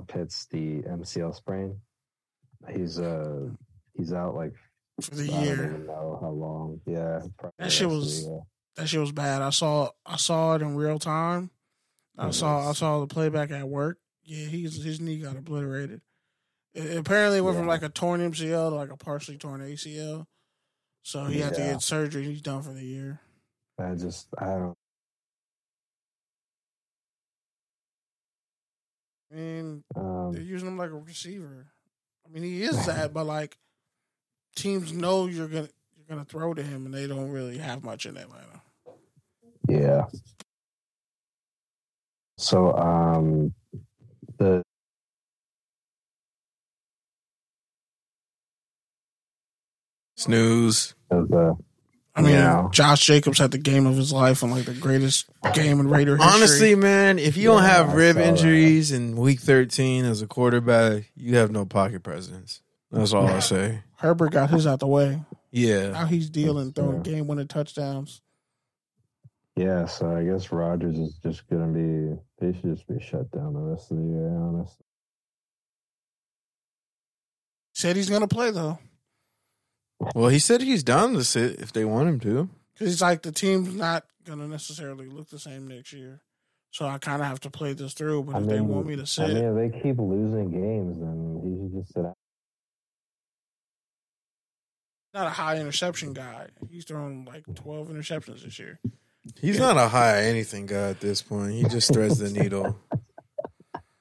Pitts 0.09 0.47
the 0.51 0.83
MCL 0.83 1.35
sprain. 1.35 1.81
He's 2.71 2.99
uh 2.99 3.49
he's 3.95 4.13
out 4.13 4.35
like 4.35 4.55
For 5.01 5.15
the 5.15 5.25
I 5.25 5.27
don't 5.27 5.45
year, 5.45 5.65
even 5.67 5.87
know 5.87 6.19
how 6.21 6.31
long. 6.31 6.81
Yeah, 6.87 7.21
That 7.59 7.71
shit 7.71 7.89
the 7.89 7.95
rest 7.97 8.19
of 8.19 8.25
the 8.25 8.31
was- 8.31 8.43
that 8.77 8.89
shit 8.89 9.01
was 9.01 9.13
bad. 9.13 9.43
I 9.43 9.51
saw 9.51 9.91
I 10.07 10.17
saw 10.17 10.55
it 10.55 10.63
in 10.63 10.75
real 10.77 10.99
time. 10.99 11.51
I 12.17 12.31
saw 12.31 12.69
I 12.69 12.73
saw 12.73 13.01
the 13.01 13.07
playback 13.07 13.51
at 13.51 13.69
work. 13.69 13.99
Yeah, 14.25 14.47
he's 14.47 14.83
his 14.83 15.01
knee 15.01 15.19
got 15.21 15.37
obliterated. 15.37 16.01
It, 16.75 16.97
apparently, 16.97 17.39
it 17.39 17.43
went 17.43 17.57
from 17.57 17.67
Yeah. 17.67 17.73
like 17.73 17.83
a 17.83 17.89
torn 17.89 18.21
MCL 18.21 18.71
to 18.71 18.75
like 18.75 18.91
a 18.91 18.97
partially 18.97 19.37
torn 19.39 19.61
ACL. 19.63 20.27
So 21.03 21.25
he 21.27 21.41
had 21.41 21.55
to 21.55 21.61
Yeah. 21.61 21.73
get 21.73 21.83
surgery. 21.83 22.25
He's 22.25 22.43
done 22.43 22.63
for 22.63 22.73
the 22.73 22.85
year. 22.85 23.21
I 23.79 23.95
just 23.95 24.29
I 24.37 24.47
don't. 24.47 24.77
I 29.31 29.35
mean, 29.35 29.85
Um, 29.95 30.33
they're 30.33 30.43
using 30.43 30.69
him 30.69 30.79
like 30.79 30.91
a 30.91 30.95
receiver. 30.95 31.67
I 32.27 32.31
mean, 32.31 32.43
he 32.43 32.63
is 32.63 32.87
that, 32.87 33.13
but 33.13 33.25
like 33.25 33.59
teams 34.57 34.93
know 34.93 35.27
you're 35.27 35.49
gonna 35.49 35.69
you're 35.97 36.07
gonna 36.09 36.25
throw 36.25 36.55
to 36.55 36.63
him, 36.63 36.87
and 36.87 36.95
they 36.95 37.07
don't 37.07 37.31
really 37.31 37.59
have 37.59 37.85
much 37.85 38.07
in 38.07 38.17
Atlanta. 38.17 38.63
Yeah. 39.69 40.07
So 42.39 42.73
um 42.77 43.55
the 44.39 44.63
Snooze. 50.17 50.95
the 51.11 51.57
I 52.19 52.23
mean, 52.23 52.33
Yeah. 52.33 52.69
Josh 52.73 53.07
Jacobs 53.07 53.39
had 53.39 53.53
the 53.53 53.59
game 53.59 53.87
of 53.87 53.97
his 53.97 54.13
life 54.13 54.43
and 54.43 54.51
like 54.51 54.65
the 54.65 54.75
greatest 54.75 55.27
game 55.55 55.79
in 55.79 55.89
Raider 55.89 56.17
history. 56.17 56.33
Honestly, 56.35 56.75
man, 56.75 57.19
if 57.21 57.37
you 57.37 57.45
don't 57.49 57.63
have 57.63 57.91
I 57.91 57.95
rib 57.95 58.17
saw 58.17 58.23
that. 58.23 58.29
injuries 58.29 58.91
in 58.91 59.17
week 59.17 59.41
13 59.41 60.05
as 60.05 60.21
a 60.21 60.27
quarterback, 60.27 61.05
you 61.15 61.37
have 61.37 61.51
no 61.53 61.65
pocket 61.65 62.03
presence. 62.03 62.61
That's 62.91 63.13
all 63.13 63.27
I 63.29 63.39
say. 63.39 63.83
Herbert 63.99 64.33
got 64.33 64.51
his 64.51 64.67
out 64.67 64.81
the 64.81 64.87
way. 64.89 65.23
Yeah. 65.53 65.91
Now 65.91 66.07
he's 66.07 66.29
dealing, 66.29 66.73
throwing 66.73 66.97
Yeah. 66.97 67.03
game 67.13 67.27
winning 67.29 67.47
touchdowns. 67.49 68.21
yeah, 69.57 69.87
so 69.87 70.15
I 70.17 70.25
guess 70.25 70.51
Rodgers 70.53 70.99
is 70.99 71.15
just 71.23 71.49
gonna 71.49 71.67
be 71.73 72.17
they 72.41 72.53
should 72.53 72.75
just 72.77 72.87
be 72.89 72.99
shut 73.01 73.31
down 73.31 73.55
the 73.55 73.61
rest 73.61 73.91
of 73.91 73.97
the 73.99 74.05
year, 74.05 74.29
honestly. 74.37 74.85
Said 77.75 77.97
he's 77.97 78.11
gonna 78.11 78.29
play 78.29 78.51
though, 78.51 78.79
Well, 80.15 80.29
he 80.29 80.39
said 80.39 80.63
he's 80.63 80.83
down 80.83 81.15
to 81.15 81.25
sit 81.25 81.61
if 81.61 81.73
they 81.73 81.85
want 81.85 82.09
him 82.09 82.21
to. 82.21 82.49
because 82.75 82.89
he's 82.89 83.03
like 83.03 83.23
the 83.23 83.33
team's 83.33 83.75
not 83.75 84.05
gonna 84.25 84.47
necessarily 84.47 85.07
look 85.07 85.29
the 85.29 85.39
same 85.39 85.67
next 85.69 85.93
year. 85.93 86.21
So 86.71 86.87
I 86.87 86.99
kind 86.99 87.23
of 87.23 87.29
have 87.29 87.41
to 87.41 87.51
play 87.51 87.73
this 87.73 87.95
through. 87.95 88.25
But 88.25 88.37
I 88.37 88.41
if 88.41 88.47
they 88.47 88.61
want 88.61 88.87
me 88.87 88.97
to 88.97 89.07
sit. 89.07 89.25
I 89.25 89.35
mean 89.35 89.45
if 89.45 89.73
they 89.73 89.81
keep 89.81 89.99
losing 89.99 90.51
games 90.51 91.01
then 91.01 91.41
he 91.43 91.51
should 91.57 91.81
just 91.83 91.95
sit 91.95 92.05
out. 92.05 92.15
not 95.15 95.27
a 95.27 95.31
high 95.31 95.57
interception 95.57 96.13
guy. 96.13 96.49
He's 96.71 96.85
thrown 96.85 97.25
like 97.25 97.45
twelve 97.55 97.89
interceptions 97.89 98.45
this 98.45 98.59
year. 98.59 98.79
He's 99.41 99.59
not 99.59 99.77
a 99.77 99.89
high 99.89 100.23
anything 100.25 100.67
guy 100.67 100.91
at 100.91 101.01
this 101.01 101.23
point. 101.23 101.53
He 101.53 101.65
just 101.65 101.93
threads 101.93 102.19
the 102.19 102.31
needle. 102.31 102.79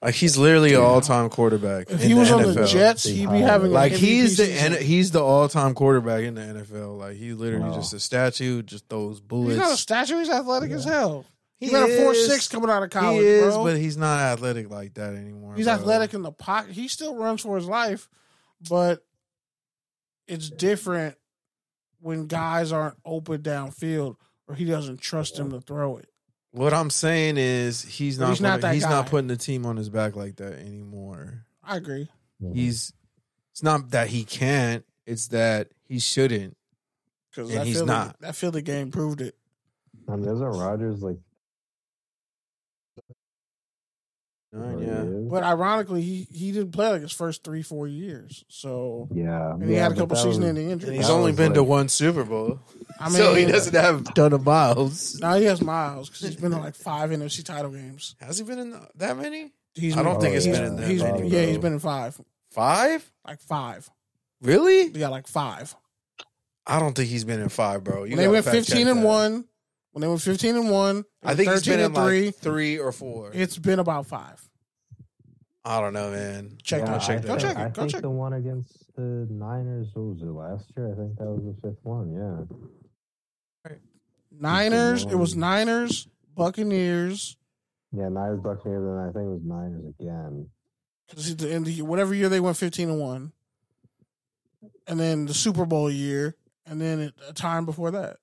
Like 0.02 0.14
he's 0.14 0.38
literally 0.38 0.76
an 0.76 0.82
all-time 0.82 1.30
quarterback. 1.30 1.90
If 1.90 2.02
in 2.04 2.08
he 2.10 2.14
the 2.14 2.20
was 2.20 2.32
on 2.32 2.44
NFL. 2.44 2.54
the 2.54 2.66
Jets, 2.68 3.04
he'd 3.06 3.32
be 3.32 3.40
having 3.40 3.72
like 3.72 3.94
an 3.94 3.98
he's 3.98 4.38
the 4.38 4.46
season. 4.46 4.74
N- 4.76 4.82
he's 4.84 5.10
the 5.12 5.24
all-time 5.24 5.74
quarterback 5.74 6.24
in 6.24 6.36
the 6.36 6.42
NFL. 6.42 7.00
Like 7.00 7.16
he's 7.18 7.34
literally 7.36 7.70
Wow. 7.70 7.76
just 7.76 7.94
a 7.94 8.00
statue, 8.00 8.62
just 8.62 8.88
those 8.90 9.20
bullets. 9.20 9.54
He's 9.54 9.60
not 9.60 9.72
a 9.74 9.78
statue. 9.78 10.20
He's 10.20 10.30
athletic 10.30 10.70
as 10.72 10.84
hell. 10.86 11.26
He, 11.60 11.70
He 11.70 11.74
ran 11.74 11.90
a 11.90 11.98
four 11.98 12.14
is. 12.14 12.28
six 12.28 12.48
coming 12.48 12.70
out 12.70 12.84
of 12.84 12.92
college, 12.92 13.24
he 13.24 13.26
college, 13.40 13.48
is, 13.48 13.54
bro. 13.56 13.64
but 13.64 13.78
he's 13.78 13.98
not 13.98 14.20
athletic 14.20 14.70
like 14.70 14.94
that 14.94 15.16
anymore. 15.16 15.56
He's 15.56 15.66
bro. 15.66 15.74
athletic 15.74 16.14
in 16.14 16.22
the 16.22 16.32
pocket. 16.32 16.74
He 16.74 16.88
still 16.88 17.16
runs 17.16 17.42
for 17.42 17.56
his 17.56 17.66
life, 17.66 18.08
but 18.70 19.04
it's 20.28 20.50
different 20.52 21.16
when 22.00 22.28
guys 22.28 22.72
aren't 22.72 22.98
open 23.04 23.42
downfield 23.42 24.18
or 24.48 24.54
he 24.54 24.66
doesn't 24.66 25.02
trust 25.02 25.40
him 25.40 25.50
to 25.50 25.60
throw 25.60 25.98
it. 25.98 26.08
What 26.58 26.74
I'm 26.74 26.90
saying 26.90 27.38
is 27.38 27.82
he's 27.84 28.18
not 28.20 28.30
he's 28.30 28.42
not 28.42 28.50
putting- 28.56 28.62
that 28.62 28.74
he's 28.74 28.84
not 28.84 29.08
putting 29.08 29.28
the 29.28 29.38
team 29.38 29.66
on 29.66 29.78
his 29.78 29.90
back 29.90 30.16
like 30.16 30.38
that 30.38 30.54
anymore. 30.60 31.46
I 31.64 31.78
agree. 31.78 32.10
He's 32.54 32.94
it's 33.52 33.64
not 33.64 33.92
that 33.92 34.08
he 34.08 34.24
can't, 34.24 34.84
it's 35.06 35.28
that 35.30 35.70
he 35.88 36.00
shouldn't. 36.00 36.56
Because 37.32 37.50
And 37.50 37.60
that 37.60 37.68
he's 37.68 37.78
Philly, 37.78 37.88
not. 37.88 38.20
that 38.22 38.36
the 38.52 38.62
game 38.62 38.92
proved 38.92 39.22
it. 39.22 39.36
I 40.10 40.16
mean, 40.16 40.24
isn't 40.30 40.42
Rodgers 40.42 41.02
like 41.04 41.18
Nine, 44.58 44.80
yeah. 44.82 45.30
But 45.30 45.44
ironically, 45.44 46.02
he, 46.02 46.28
he 46.32 46.52
didn't 46.52 46.72
play 46.72 46.90
like 46.90 47.02
his 47.02 47.12
first 47.12 47.44
three, 47.44 47.62
four 47.62 47.88
years. 47.88 48.44
So 48.48 49.08
Yeah. 49.14 49.54
and 49.54 49.64
he 49.64 49.76
yeah, 49.76 49.84
had 49.84 49.92
a 49.92 49.96
couple 49.96 50.16
that 50.16 50.24
season 50.24 50.42
was- 50.42 50.50
ending 50.50 50.70
injuries. 50.72 50.98
he's 50.98 51.10
only 51.10 51.32
was 51.32 51.38
been 51.38 51.54
to 51.54 51.64
one 51.64 51.90
Super 51.90 52.24
Bowl. 52.24 52.60
I 53.00 53.10
mean, 53.10 53.18
so 53.18 53.36
he 53.36 53.46
doesn't 53.46 53.76
have 53.76 54.02
a 54.02 54.04
ton 54.14 54.34
of 54.34 54.44
miles. 54.46 55.20
Now 55.20 55.36
he 55.36 55.46
has 55.46 55.62
miles 55.62 56.10
because 56.10 56.22
he's 56.28 56.36
been 56.36 56.54
in 56.54 56.60
like 56.60 56.76
five 56.76 57.10
NFC 57.12 57.44
title 57.44 57.72
games. 57.72 58.16
Has 58.20 58.38
he 58.40 58.44
been 58.44 58.60
in 58.60 58.70
the, 58.72 58.88
that 58.96 59.18
many? 59.18 59.52
He's 59.76 59.96
I 59.96 60.02
don't 60.04 60.18
Oh, 60.18 60.20
think 60.20 60.36
it's 60.36 60.46
he's- 60.46 60.58
been 60.58 60.66
in 60.68 60.76
that 60.78 60.88
he's- 60.90 61.02
many, 61.04 61.30
Yeah, 61.30 61.46
he's 61.46 61.58
been 61.60 61.74
in 61.74 61.80
five, 61.80 62.20
Five? 62.52 63.10
like 63.28 63.42
five. 63.42 63.90
Really? 64.42 64.88
Yeah, 64.90 65.10
like 65.10 65.28
five. 65.28 65.76
I 66.66 66.80
don't 66.80 66.96
think 66.96 67.10
he's 67.10 67.24
been 67.24 67.40
in 67.40 67.50
five, 67.50 67.84
bro. 67.84 68.04
You 68.04 68.12
When 68.12 68.18
they 68.18 68.28
went 68.28 68.46
fifteen 68.46 68.88
and 68.88 69.00
that. 69.02 69.06
one, 69.06 69.46
when 69.98 70.02
they 70.04 70.08
went 70.10 70.22
fifteen 70.22 70.56
and 70.56 70.70
one, 70.70 71.06
I 71.24 71.34
think 71.34 71.50
he's 71.50 71.66
13 71.66 71.72
been 71.72 71.80
in 71.80 71.86
and 71.88 71.96
three. 71.96 72.26
like 72.28 72.36
three 72.36 72.78
or 72.78 72.92
four. 72.92 73.32
It's 73.34 73.58
been 73.58 73.80
about 73.80 74.06
five. 74.06 74.48
I 75.66 75.82
don't 75.82 75.94
know, 75.94 76.12
man. 76.12 76.56
Check 76.62 76.84
I'm 76.84 76.92
that. 76.92 77.02
check 77.02 77.18
I 77.18 77.22
that. 77.22 77.28
Go 77.28 77.30
think, 77.30 77.42
check 77.42 77.58
it, 77.58 77.58
I 77.58 77.70
go 77.70 77.82
think 77.82 77.92
check 77.94 78.02
the 78.04 78.10
one 78.12 78.34
against 78.34 78.96
the 78.96 79.28
Niners, 79.32 79.88
what 79.96 80.04
was 80.04 80.22
it 80.22 80.26
last 80.26 80.72
year? 80.78 80.94
I 80.94 80.96
think 80.98 81.18
that 81.18 81.26
was 81.26 81.44
the 81.46 81.68
fifth 81.68 81.80
one. 81.82 82.14
Yeah. 83.66 83.74
Niners. 84.40 85.04
It 85.06 85.16
was. 85.16 85.36
Niners, 85.36 86.08
Buccaneers. 86.36 87.36
Yeah, 87.92 88.10
Niners, 88.10 88.42
Buccaneers, 88.42 88.84
and 88.84 89.00
I 89.00 89.06
think 89.06 89.26
it 89.26 89.34
was 89.34 89.44
Niners 89.44 89.96
again. 90.00 90.48
Because 91.10 91.44
in 91.44 91.64
the 91.64 91.82
whatever 91.82 92.14
year 92.14 92.30
they 92.30 92.40
went 92.40 92.58
fifteen 92.58 92.92
and 92.92 93.00
one, 93.00 93.32
and 94.86 95.00
then 95.00 95.26
the 95.26 95.34
Super 95.34 95.66
Bowl 95.66 95.90
year, 95.90 96.36
and 96.68 96.80
then 96.80 97.00
it, 97.00 97.16
a 97.28 97.34
time 97.34 97.66
before 97.66 97.90
that 97.90 98.18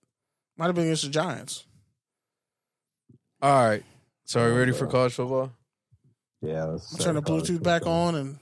might 0.56 0.66
have 0.66 0.74
been 0.74 0.84
against 0.84 1.04
the 1.04 1.10
Giants. 1.10 1.64
All 3.42 3.68
right. 3.68 3.82
So 4.24 4.40
are 4.40 4.52
we 4.52 4.58
ready 4.58 4.72
for 4.72 4.86
college 4.86 5.12
football? 5.14 5.52
Yeah, 6.40 6.64
let's 6.64 6.92
I'll 6.92 7.00
start 7.00 7.02
turn 7.02 7.14
the 7.16 7.22
college 7.22 7.48
Bluetooth 7.48 7.62
back 7.62 7.86
on, 7.86 8.14
and 8.14 8.38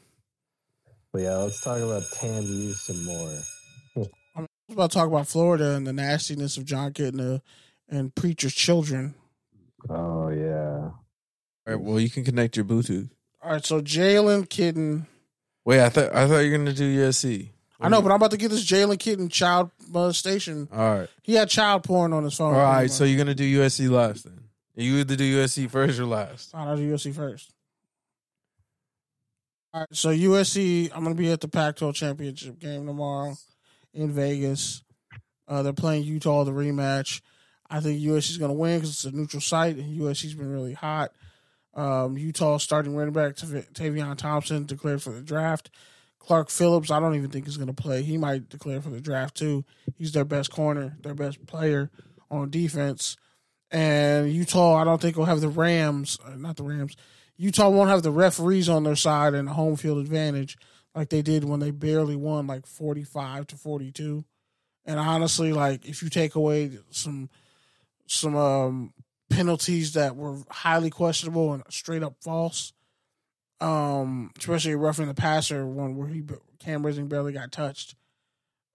But 1.12 1.22
yeah, 1.22 1.36
let's 1.36 1.62
talk 1.62 1.78
about 1.78 2.02
Tandy 2.14 2.72
some 2.72 3.04
more. 3.04 3.38
I 4.36 4.40
was 4.40 4.48
about 4.70 4.90
to 4.90 4.98
talk 4.98 5.08
about 5.08 5.28
Florida 5.28 5.74
and 5.74 5.86
the 5.86 5.92
nastiness 5.92 6.56
of 6.56 6.64
Jon 6.64 6.92
Kitna 6.92 7.40
and 7.88 8.14
preacher's 8.14 8.54
children. 8.54 9.14
Oh 9.88 10.28
yeah. 10.30 10.90
All 10.90 10.94
right. 11.66 11.80
Well, 11.80 12.00
you 12.00 12.10
can 12.10 12.24
connect 12.24 12.56
your 12.56 12.64
Bluetooth. 12.64 13.10
All 13.42 13.52
right, 13.52 13.64
so 13.64 13.80
Jalen 13.80 14.48
Kitna. 14.48 15.06
Wait, 15.64 15.80
I 15.80 15.88
thought 15.88 16.14
I 16.14 16.26
thought 16.28 16.38
you 16.38 16.50
were 16.50 16.58
gonna 16.58 16.72
do 16.72 16.98
USC. 17.00 17.48
I 17.82 17.88
know, 17.88 18.00
but 18.02 18.10
I'm 18.10 18.16
about 18.16 18.30
to 18.30 18.36
get 18.36 18.50
this 18.50 18.64
Jalen 18.64 18.98
Kitna 18.98 19.30
child 19.30 19.70
molestation. 19.88 20.68
All 20.72 20.98
right. 20.98 21.08
He 21.22 21.34
had 21.34 21.48
child 21.48 21.84
porn 21.84 22.12
on 22.12 22.24
his 22.24 22.34
phone. 22.34 22.54
All 22.54 22.60
right. 22.60 22.90
So 22.90 23.04
you're 23.04 23.18
gonna 23.18 23.34
do 23.34 23.60
USC 23.60 23.90
last 23.90 24.24
then? 24.24 24.42
You 24.74 24.96
either 24.96 25.16
do 25.16 25.38
USC 25.38 25.70
first 25.70 25.98
or 26.00 26.06
last. 26.06 26.50
I'll 26.54 26.76
do 26.76 26.94
USC 26.94 27.14
first. 27.14 27.52
All 29.74 29.80
right, 29.80 29.88
so 29.92 30.10
USC, 30.10 30.90
I'm 30.94 31.02
going 31.02 31.16
to 31.16 31.20
be 31.22 31.32
at 31.32 31.40
the 31.40 31.48
Pac-12 31.48 31.94
championship 31.94 32.58
game 32.58 32.86
tomorrow 32.86 33.34
in 33.94 34.10
Vegas. 34.12 34.82
Uh, 35.48 35.62
they're 35.62 35.72
playing 35.72 36.04
Utah 36.04 36.44
the 36.44 36.52
rematch. 36.52 37.22
I 37.70 37.80
think 37.80 38.00
USC's 38.02 38.36
going 38.36 38.50
to 38.50 38.56
win 38.56 38.78
because 38.78 38.90
it's 38.90 39.04
a 39.06 39.16
neutral 39.16 39.40
site, 39.40 39.76
and 39.76 39.98
USC's 39.98 40.34
been 40.34 40.52
really 40.52 40.74
hot. 40.74 41.12
Um, 41.74 42.18
Utah 42.18 42.58
starting 42.58 42.94
running 42.94 43.14
back 43.14 43.36
Tav- 43.36 43.72
Tavion 43.72 44.14
Thompson 44.18 44.66
declared 44.66 45.02
for 45.02 45.10
the 45.10 45.22
draft. 45.22 45.70
Clark 46.22 46.50
Phillips, 46.50 46.90
I 46.90 47.00
don't 47.00 47.16
even 47.16 47.30
think 47.30 47.46
he's 47.46 47.56
going 47.56 47.72
to 47.72 47.82
play. 47.82 48.02
He 48.02 48.16
might 48.16 48.48
declare 48.48 48.80
for 48.80 48.90
the 48.90 49.00
draft 49.00 49.36
too. 49.36 49.64
He's 49.96 50.12
their 50.12 50.24
best 50.24 50.52
corner, 50.52 50.96
their 51.02 51.14
best 51.14 51.44
player 51.46 51.90
on 52.30 52.48
defense. 52.48 53.16
And 53.72 54.32
Utah, 54.32 54.76
I 54.76 54.84
don't 54.84 55.00
think 55.00 55.16
will 55.16 55.24
have 55.24 55.40
the 55.40 55.48
Rams, 55.48 56.18
uh, 56.24 56.36
not 56.36 56.56
the 56.56 56.62
Rams. 56.62 56.96
Utah 57.36 57.70
won't 57.70 57.90
have 57.90 58.04
the 58.04 58.12
referees 58.12 58.68
on 58.68 58.84
their 58.84 58.94
side 58.94 59.34
and 59.34 59.48
home 59.48 59.74
field 59.74 59.98
advantage 59.98 60.56
like 60.94 61.08
they 61.08 61.22
did 61.22 61.42
when 61.42 61.58
they 61.58 61.72
barely 61.72 62.14
won 62.14 62.46
like 62.46 62.66
45 62.66 63.48
to 63.48 63.56
42. 63.56 64.24
And 64.84 65.00
honestly, 65.00 65.52
like 65.52 65.86
if 65.86 66.02
you 66.02 66.08
take 66.08 66.36
away 66.36 66.78
some 66.90 67.30
some 68.06 68.36
um 68.36 68.94
penalties 69.28 69.94
that 69.94 70.14
were 70.14 70.38
highly 70.50 70.90
questionable 70.90 71.52
and 71.52 71.64
straight 71.68 72.04
up 72.04 72.14
false, 72.20 72.74
um, 73.62 74.32
especially 74.38 74.74
roughing 74.74 75.06
the 75.06 75.14
passer 75.14 75.64
one 75.64 75.96
where 75.96 76.08
he 76.08 76.22
Cam 76.58 76.84
Rising 76.84 77.06
barely 77.06 77.32
got 77.32 77.52
touched. 77.52 77.94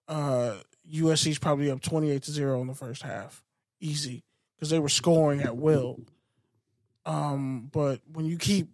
Uh, 0.08 0.56
USC's 0.92 1.40
probably 1.40 1.70
up 1.70 1.82
28 1.82 2.24
to 2.24 2.32
0 2.32 2.62
in 2.62 2.68
the 2.68 2.74
first 2.74 3.02
half. 3.02 3.44
Easy. 3.82 4.24
Because 4.56 4.70
they 4.70 4.80
were 4.80 4.90
scoring 4.90 5.42
at 5.42 5.58
will. 5.58 6.00
Um, 7.06 7.70
but 7.72 8.00
when 8.12 8.26
you 8.26 8.38
keep 8.38 8.70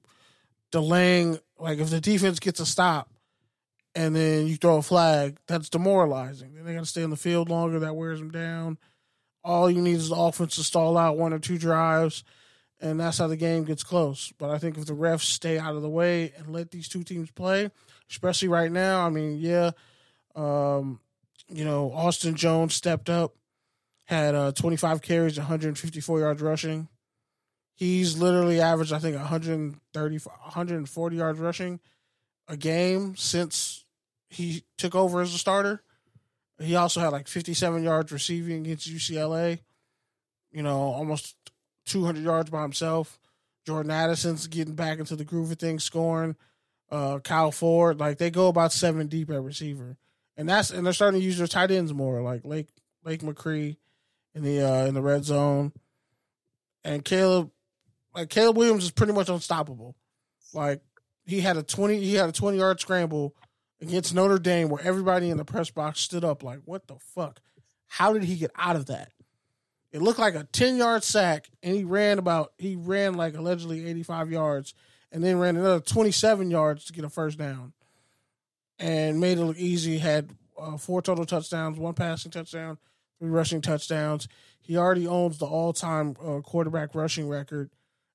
delaying, 0.72 1.40
like 1.58 1.80
if 1.80 1.90
the 1.90 2.00
defense 2.00 2.40
gets 2.40 2.60
a 2.60 2.66
stop 2.66 3.10
and 3.96 4.16
then 4.16 4.46
you 4.46 4.56
throw 4.56 4.78
a 4.78 4.82
flag, 4.84 5.38
that's 5.48 5.70
demoralizing. 5.70 6.54
Then 6.54 6.66
they 6.66 6.74
got 6.76 6.82
to 6.82 6.86
stay 6.86 7.02
in 7.02 7.10
the 7.10 7.16
field 7.16 7.50
longer. 7.50 7.80
That 7.80 7.96
wears 7.96 8.20
them 8.20 8.32
down. 8.32 8.78
All 9.44 9.70
you 9.70 9.82
need 9.82 9.98
is 9.98 10.10
the 10.10 10.16
offense 10.16 10.56
to 10.56 10.64
stall 10.64 10.96
out 10.96 11.18
one 11.18 11.34
or 11.34 11.40
two 11.40 11.58
drives, 11.58 12.24
and 12.84 13.00
that's 13.00 13.18
how 13.18 13.28
the 13.28 13.38
game 13.38 13.64
gets 13.64 13.82
close. 13.82 14.34
But 14.38 14.50
I 14.50 14.58
think 14.58 14.78
if 14.78 14.86
the 14.86 14.94
refs 14.94 15.22
stay 15.22 15.58
out 15.58 15.76
of 15.76 15.82
the 15.82 15.90
way 15.90 16.34
and 16.38 16.50
let 16.50 16.70
these 16.70 16.90
two 16.90 17.04
teams 17.04 17.32
play, 17.32 17.72
especially 18.12 18.50
right 18.50 18.72
now, 18.72 19.06
I 19.06 19.10
mean, 19.10 19.38
yeah, 19.40 19.72
um, 20.36 21.00
you 21.48 21.64
know, 21.64 21.94
Austin 21.94 22.36
Jones 22.36 22.76
stepped 22.76 23.10
up, 23.10 23.36
had 24.04 24.36
uh, 24.36 24.52
25 24.52 25.02
carries, 25.02 25.38
154 25.38 26.20
yards 26.20 26.42
rushing. 26.42 26.90
He's 27.74 28.18
literally 28.18 28.60
averaged, 28.60 28.92
I 28.92 29.00
think, 29.00 29.16
130, 29.16 30.18
140 30.18 31.16
yards 31.16 31.40
rushing 31.40 31.80
a 32.50 32.58
game 32.58 33.16
since 33.16 33.86
he 34.30 34.66
took 34.78 34.94
over 34.94 35.22
as 35.22 35.34
a 35.34 35.38
starter. 35.38 35.82
He 36.60 36.76
also 36.76 37.00
had 37.00 37.14
like 37.14 37.30
57 37.30 37.82
yards 37.82 38.12
receiving 38.12 38.66
against 38.66 38.90
UCLA. 38.90 39.60
You 40.52 40.62
know, 40.62 40.78
almost 40.78 41.36
200 41.86 42.24
yards 42.24 42.50
by 42.50 42.62
himself. 42.62 43.20
Jordan 43.66 43.92
Addison's 43.92 44.48
getting 44.48 44.76
back 44.76 45.00
into 45.00 45.16
the 45.16 45.24
groove 45.24 45.52
of 45.52 45.60
things, 45.60 45.84
scoring. 45.84 46.36
Uh, 46.92 47.20
Kyle 47.20 47.52
Ford, 47.52 48.00
like 48.00 48.18
they 48.18 48.30
go 48.30 48.48
about 48.48 48.72
seven 48.72 49.08
deep 49.08 49.30
at 49.32 49.42
receiver, 49.42 49.98
and 50.38 50.48
that's 50.48 50.70
and 50.70 50.86
they're 50.86 50.94
starting 50.94 51.20
to 51.20 51.26
use 51.26 51.38
their 51.38 51.48
tight 51.48 51.72
ends 51.72 51.94
more, 51.94 52.22
like 52.22 52.46
Lake 52.46 52.68
Lake 53.04 53.22
McRee 53.22 53.78
in 54.36 54.44
the 54.44 54.62
uh, 54.62 54.86
in 54.86 54.94
the 54.94 55.02
red 55.02 55.24
zone, 55.24 55.72
and 56.84 57.04
Caleb, 57.04 57.50
like 58.14 58.30
Caleb 58.30 58.58
Williams 58.58 58.84
is 58.84 58.92
pretty 58.92 59.14
much 59.14 59.30
unstoppable. 59.30 59.96
Like 60.54 60.82
he 61.26 61.42
had 61.42 61.58
a 61.58 61.64
20 61.64 62.00
he 62.00 62.16
had 62.16 62.30
a 62.30 62.34
20 62.34 62.58
yard 62.58 62.80
scramble 62.80 63.36
against 63.82 64.14
Notre 64.14 64.40
Dame 64.40 64.70
where 64.70 64.84
everybody 64.84 65.30
in 65.30 65.38
the 65.38 65.46
press 65.46 65.70
box 65.70 66.00
stood 66.00 66.24
up 66.24 66.44
like 66.44 66.60
what 66.66 66.88
the 66.88 66.96
fuck 67.00 67.40
how 67.88 68.14
did 68.14 68.24
he 68.24 68.36
get 68.36 68.52
out 68.56 68.76
of 68.76 68.86
that 68.88 69.12
it 69.94 70.02
looked 70.02 70.20
like 70.20 70.36
a 70.36 70.44
10 70.52 70.76
yard 70.76 71.04
sack 71.04 71.50
and 71.62 71.74
he 71.76 71.86
ran 71.86 72.20
about 72.20 72.52
he 72.58 72.76
ran 72.76 73.14
like 73.14 73.36
allegedly 73.36 73.88
85 73.88 74.32
yards 74.32 74.74
and 75.12 75.24
then 75.24 75.40
ran 75.40 75.56
another 75.56 75.80
27 75.80 76.52
yards 76.52 76.84
to 76.86 76.94
get 76.94 77.06
a 77.06 77.10
first 77.10 77.38
down. 77.38 77.72
And 78.80 79.22
made 79.22 79.38
it 79.38 79.46
look 79.46 79.58
easy 79.58 80.00
had 80.00 80.32
uh, 80.60 80.78
four 80.78 81.02
total 81.02 81.26
touchdowns 81.26 81.78
one 81.78 81.94
passing 81.94 82.32
touchdown 82.32 82.78
three 83.20 83.30
rushing 83.30 83.62
touchdowns. 83.62 84.28
He 84.60 84.76
already 84.76 85.08
owns 85.08 85.38
the 85.38 85.46
all-time 85.46 86.16
uh, 86.22 86.40
quarterback 86.40 86.96
rushing 86.96 87.30
record 87.30 87.70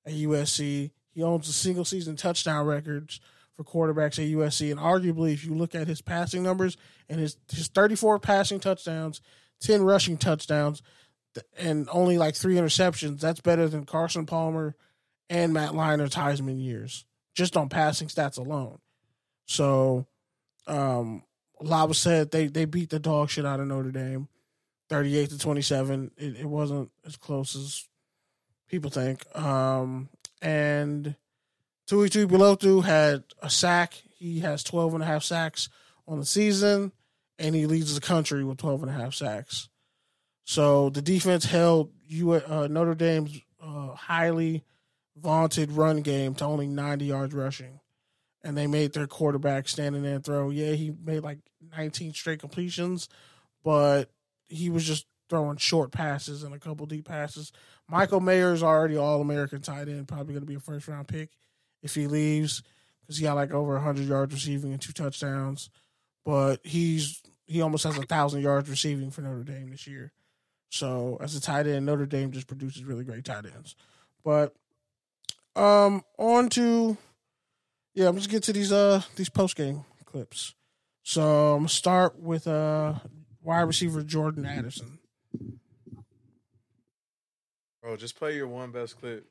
at 0.05 0.13
USC 0.13 0.91
he 1.19 1.23
owns 1.23 1.47
the 1.47 1.53
single 1.53 1.85
season 1.85 2.15
touchdown 2.15 2.65
records 2.65 3.19
for 3.55 3.63
quarterbacks 3.63 4.19
at 4.19 4.31
USC. 4.31 4.71
And 4.71 4.79
arguably, 4.79 5.33
if 5.33 5.43
you 5.43 5.53
look 5.53 5.75
at 5.75 5.87
his 5.87 6.01
passing 6.01 6.43
numbers 6.43 6.77
and 7.09 7.19
his, 7.19 7.37
his 7.51 7.67
34 7.67 8.19
passing 8.19 8.59
touchdowns, 8.59 9.19
10 9.59 9.83
rushing 9.83 10.17
touchdowns, 10.17 10.81
and 11.57 11.87
only 11.91 12.17
like 12.17 12.35
three 12.35 12.55
interceptions, 12.55 13.19
that's 13.19 13.41
better 13.41 13.67
than 13.67 13.85
Carson 13.85 14.25
Palmer 14.25 14.75
and 15.29 15.53
Matt 15.53 15.71
Leinart's 15.71 16.15
Heisman 16.15 16.61
years, 16.61 17.05
just 17.35 17.55
on 17.55 17.69
passing 17.69 18.07
stats 18.07 18.37
alone. 18.37 18.79
So, 19.45 20.07
um, 20.67 21.23
a 21.59 21.63
lot 21.63 21.87
was 21.87 21.99
said 21.99 22.31
they, 22.31 22.47
they 22.47 22.65
beat 22.65 22.89
the 22.89 22.99
dog 22.99 23.29
shit 23.29 23.45
out 23.45 23.59
of 23.59 23.67
Notre 23.67 23.91
Dame, 23.91 24.27
38 24.89 25.31
to 25.31 25.37
27. 25.37 26.11
It, 26.17 26.37
it 26.37 26.45
wasn't 26.45 26.89
as 27.05 27.17
close 27.17 27.55
as 27.55 27.87
people 28.67 28.89
think. 28.89 29.23
Um, 29.37 30.09
and 30.41 31.15
Tuli 31.87 32.09
Tuipulotu 32.09 32.83
had 32.83 33.23
a 33.41 33.49
sack. 33.49 33.93
He 34.17 34.39
has 34.39 34.63
12 34.63 34.95
and 34.95 35.03
a 35.03 35.05
half 35.05 35.23
sacks 35.23 35.69
on 36.07 36.19
the 36.19 36.25
season, 36.25 36.91
and 37.37 37.55
he 37.55 37.65
leads 37.65 37.93
the 37.93 38.01
country 38.01 38.43
with 38.43 38.57
12 38.57 38.83
and 38.83 38.91
a 38.91 38.93
half 38.93 39.13
sacks. 39.13 39.69
So 40.49 40.89
the 40.89 41.03
defense 41.03 41.45
held 41.45 41.91
you 42.07 42.31
uh, 42.31 42.67
Notre 42.71 42.95
Dame's 42.95 43.39
uh, 43.61 43.93
highly 43.93 44.63
vaunted 45.15 45.71
run 45.71 46.01
game 46.01 46.33
to 46.33 46.45
only 46.45 46.65
90 46.65 47.05
yards 47.05 47.35
rushing. 47.35 47.79
And 48.43 48.57
they 48.57 48.65
made 48.65 48.93
their 48.93 49.05
quarterback 49.05 49.67
stand 49.67 49.95
in 49.95 50.01
there 50.01 50.15
and 50.15 50.23
throw. 50.23 50.49
Yeah, 50.49 50.71
he 50.71 50.91
made 51.05 51.19
like 51.19 51.37
19 51.77 52.15
straight 52.15 52.39
completions, 52.39 53.09
but 53.63 54.09
he 54.47 54.71
was 54.71 54.83
just 54.83 55.05
throwing 55.29 55.57
short 55.57 55.91
passes 55.91 56.41
and 56.41 56.55
a 56.55 56.59
couple 56.59 56.87
deep 56.87 57.07
passes. 57.07 57.51
Michael 57.87 58.19
Mayer 58.19 58.51
is 58.51 58.63
already 58.63 58.97
all 58.97 59.21
American 59.21 59.61
tight 59.61 59.87
end, 59.87 60.07
probably 60.07 60.33
going 60.33 60.41
to 60.41 60.51
be 60.51 60.55
a 60.55 60.59
first 60.59 60.87
round 60.87 61.07
pick 61.07 61.29
if 61.83 61.93
he 61.93 62.07
leaves 62.07 62.63
because 63.01 63.17
he 63.17 63.23
got 63.23 63.35
like 63.35 63.53
over 63.53 63.73
100 63.73 64.07
yards 64.07 64.33
receiving 64.33 64.71
and 64.71 64.81
two 64.81 64.93
touchdowns. 64.93 65.69
But 66.25 66.65
he's 66.65 67.21
he 67.45 67.61
almost 67.61 67.83
has 67.83 67.99
a 67.99 68.01
thousand 68.07 68.41
yards 68.41 68.67
receiving 68.67 69.11
for 69.11 69.21
Notre 69.21 69.43
Dame 69.43 69.69
this 69.69 69.85
year. 69.85 70.11
So 70.69 71.17
as 71.19 71.35
a 71.35 71.41
tight 71.41 71.67
end, 71.67 71.85
Notre 71.85 72.05
Dame 72.05 72.31
just 72.31 72.47
produces 72.47 72.83
really 72.83 73.03
great 73.03 73.25
tight 73.25 73.45
ends. 73.45 73.75
But 74.23 74.55
um, 75.55 76.03
on 76.17 76.49
to 76.49 76.97
yeah, 77.93 78.07
I'm 78.07 78.15
just 78.15 78.29
get 78.29 78.43
to 78.43 78.53
these 78.53 78.71
uh 78.71 79.01
these 79.15 79.29
post 79.29 79.55
game 79.55 79.83
clips. 80.05 80.55
So 81.03 81.53
I'm 81.53 81.59
gonna 81.59 81.69
start 81.69 82.19
with 82.19 82.47
uh 82.47 82.95
wide 83.43 83.61
receiver 83.61 84.03
Jordan 84.03 84.45
Addison. 84.45 84.99
Bro, 87.81 87.97
just 87.97 88.15
play 88.17 88.35
your 88.35 88.47
one 88.47 88.71
best 88.71 88.99
clip. 88.99 89.25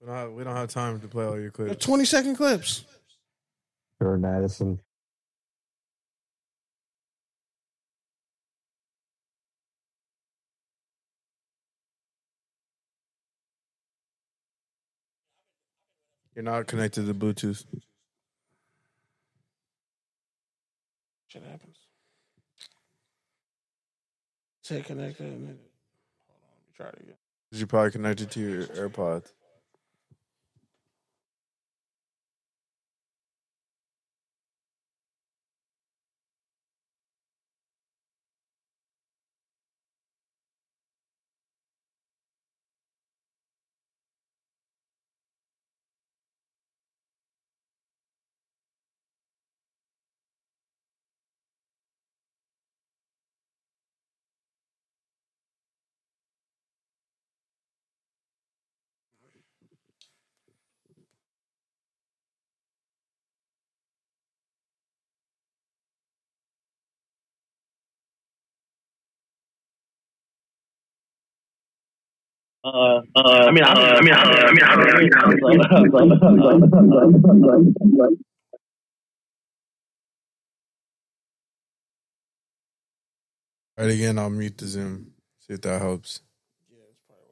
We 0.00 0.06
don't 0.06 0.16
have, 0.16 0.32
we 0.32 0.42
don't 0.42 0.56
have 0.56 0.70
time 0.70 1.00
to 1.00 1.08
play 1.08 1.24
all 1.24 1.38
your 1.38 1.50
They're 1.50 1.66
clips. 1.66 1.84
20 1.84 2.04
second 2.04 2.36
clips. 2.36 2.84
Jordan 4.00 4.24
Addison. 4.24 4.80
You're 16.34 16.44
not 16.44 16.66
connected 16.66 17.06
to 17.06 17.14
Bluetooth. 17.14 17.64
Shit 21.28 21.42
happens. 21.44 21.76
Stay 24.62 24.82
connected. 24.82 25.24
Hold 25.24 25.34
on, 25.34 25.40
let 25.40 25.48
me 25.48 25.58
try 26.76 26.86
it 26.88 26.98
again. 27.00 27.14
You're 27.50 27.66
probably 27.66 27.90
connected 27.90 28.30
to 28.30 28.40
your 28.40 28.66
AirPods. 28.66 29.32
Uh, 72.64 73.02
uh, 73.16 73.46
I 73.48 73.52
mean, 73.52 73.64
I 73.64 73.74
mean, 73.74 73.86
I 73.86 74.02
mean, 74.02 74.14
I 74.14 74.52
mean, 74.52 74.64
I 74.64 74.76
mean, 74.86 75.12
I 75.14 76.22
mean, 76.22 76.32
Right 83.78 83.90
again, 83.90 84.18
I'll 84.18 84.30
mute 84.30 84.58
the 84.58 84.68
Zoom. 84.68 85.12
See 85.40 85.54
if 85.54 85.62
that 85.62 85.82
helps. 85.82 86.20
Yeah, 86.70 86.78
that's 86.86 87.00
probably 87.08 87.26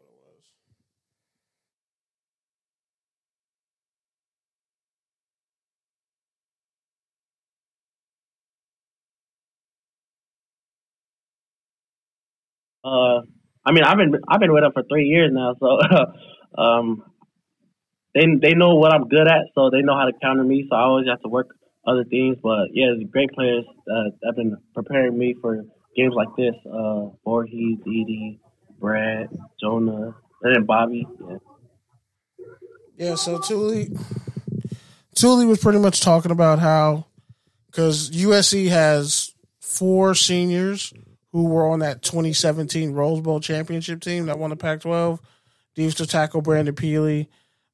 what 12.83 12.85
it 12.85 12.85
was. 12.85 13.27
uh, 13.27 13.40
I 13.65 13.73
mean, 13.73 13.85
I've 13.85 13.97
been 13.97 14.15
I've 14.29 14.41
been 14.41 14.53
with 14.53 14.63
them 14.63 14.73
for 14.73 14.83
three 14.83 15.07
years 15.07 15.31
now, 15.33 15.55
so 15.61 15.79
um, 16.61 17.03
they 18.15 18.27
they 18.41 18.55
know 18.55 18.77
what 18.77 18.93
I'm 18.93 19.09
good 19.09 19.29
at, 19.29 19.47
so 19.55 19.71
they 19.71 19.83
know 19.83 19.97
how 19.97 20.07
to 20.07 20.13
counter 20.21 20.45
me. 20.45 20.67
So 20.69 20.77
I 20.77 20.83
always 20.83 21.07
have 21.09 21.21
to 21.23 21.29
work 21.29 21.49
other 21.87 22.05
things, 22.05 22.37
but 22.43 22.69
yeah, 22.73 22.93
great 23.11 23.31
players 23.33 23.65
that 23.87 24.13
have 24.25 24.37
been 24.37 24.57
preparing 24.75 25.17
me 25.19 25.35
for 25.41 25.65
games 25.97 26.15
like 26.15 26.29
this. 26.37 26.55
Uh, 26.67 27.11
Vorhees, 27.27 27.81
Edie, 27.83 28.41
Brad, 28.79 29.29
Jonah, 29.61 30.15
and 30.43 30.55
then 30.55 30.65
Bobby. 30.65 31.07
Yeah. 31.21 31.37
Yeah, 32.97 33.15
so 33.15 33.39
Tuli, 33.39 33.97
Tuli 35.15 35.47
was 35.47 35.59
pretty 35.59 35.79
much 35.79 36.03
talking 36.03 36.31
about 36.31 36.59
how, 36.59 37.07
because 37.65 38.11
USC 38.11 38.69
has 38.69 39.33
four 39.59 40.15
seniors 40.15 40.93
who 41.33 41.45
were 41.45 41.69
on 41.69 41.81
that 41.81 42.03
2017 42.03 42.93
Rose 42.93 43.21
Bowl 43.21 43.41
championship 43.41 44.01
team 44.01 44.27
that 44.27 44.39
won 44.39 44.51
the 44.51 44.57
Pac 44.57 44.81
12. 44.81 45.21
Defensive 45.75 46.09
tackle 46.09 46.43
Brandon 46.43 46.75
Pili, 46.75 47.29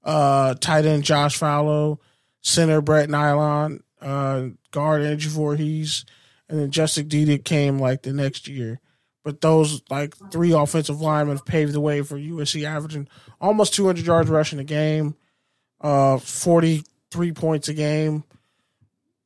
uh, 0.04 0.54
tight 0.54 0.84
end 0.84 1.02
Josh 1.02 1.38
Falo, 1.38 1.98
center 2.42 2.82
Brett 2.82 3.08
Neilon, 3.08 3.80
uh, 4.00 4.48
guard 4.70 5.02
Andrew 5.02 5.30
Vorhees, 5.30 6.04
and 6.48 6.60
then 6.60 6.70
Justin 6.70 7.08
Dedich 7.08 7.44
came 7.44 7.78
like 7.78 8.02
the 8.02 8.12
next 8.12 8.48
year. 8.48 8.80
But 9.24 9.40
those 9.40 9.82
like 9.90 10.14
three 10.30 10.52
offensive 10.52 11.00
linemen 11.00 11.38
paved 11.40 11.72
the 11.72 11.80
way 11.80 12.02
for 12.02 12.16
USC 12.16 12.64
averaging 12.64 13.08
almost 13.40 13.74
200 13.74 14.06
yards 14.06 14.30
rushing 14.30 14.60
a 14.60 14.64
game, 14.64 15.16
uh, 15.80 16.18
43 16.18 17.32
points 17.32 17.68
a 17.68 17.74
game, 17.74 18.22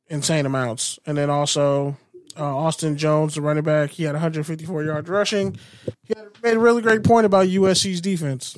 insane 0.07 0.47
amounts. 0.47 0.97
And 1.05 1.17
then 1.17 1.29
also 1.29 1.97
uh, 2.37 2.43
Austin 2.43 2.97
Jones, 2.97 3.35
the 3.35 3.41
running 3.41 3.63
back, 3.63 3.91
he 3.91 4.03
had 4.03 4.13
154 4.13 4.83
yards 4.83 5.09
rushing. 5.09 5.57
He 6.03 6.13
had, 6.15 6.27
made 6.43 6.55
a 6.55 6.59
really 6.59 6.81
great 6.81 7.03
point 7.03 7.25
about 7.25 7.47
USC's 7.47 8.01
defense. 8.01 8.57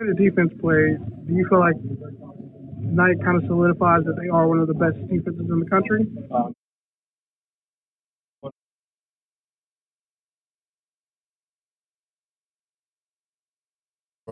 the 0.00 0.14
defense 0.14 0.52
plays, 0.60 0.96
do 1.26 1.34
you 1.34 1.44
feel 1.50 1.58
like 1.58 1.74
tonight 2.80 3.16
kind 3.24 3.36
of 3.36 3.42
solidifies 3.48 4.04
that 4.04 4.14
they 4.22 4.28
are 4.28 4.46
one 4.46 4.60
of 4.60 4.68
the 4.68 4.74
best 4.74 4.96
defenses 5.08 5.50
in 5.50 5.58
the 5.58 5.66
country? 5.68 6.06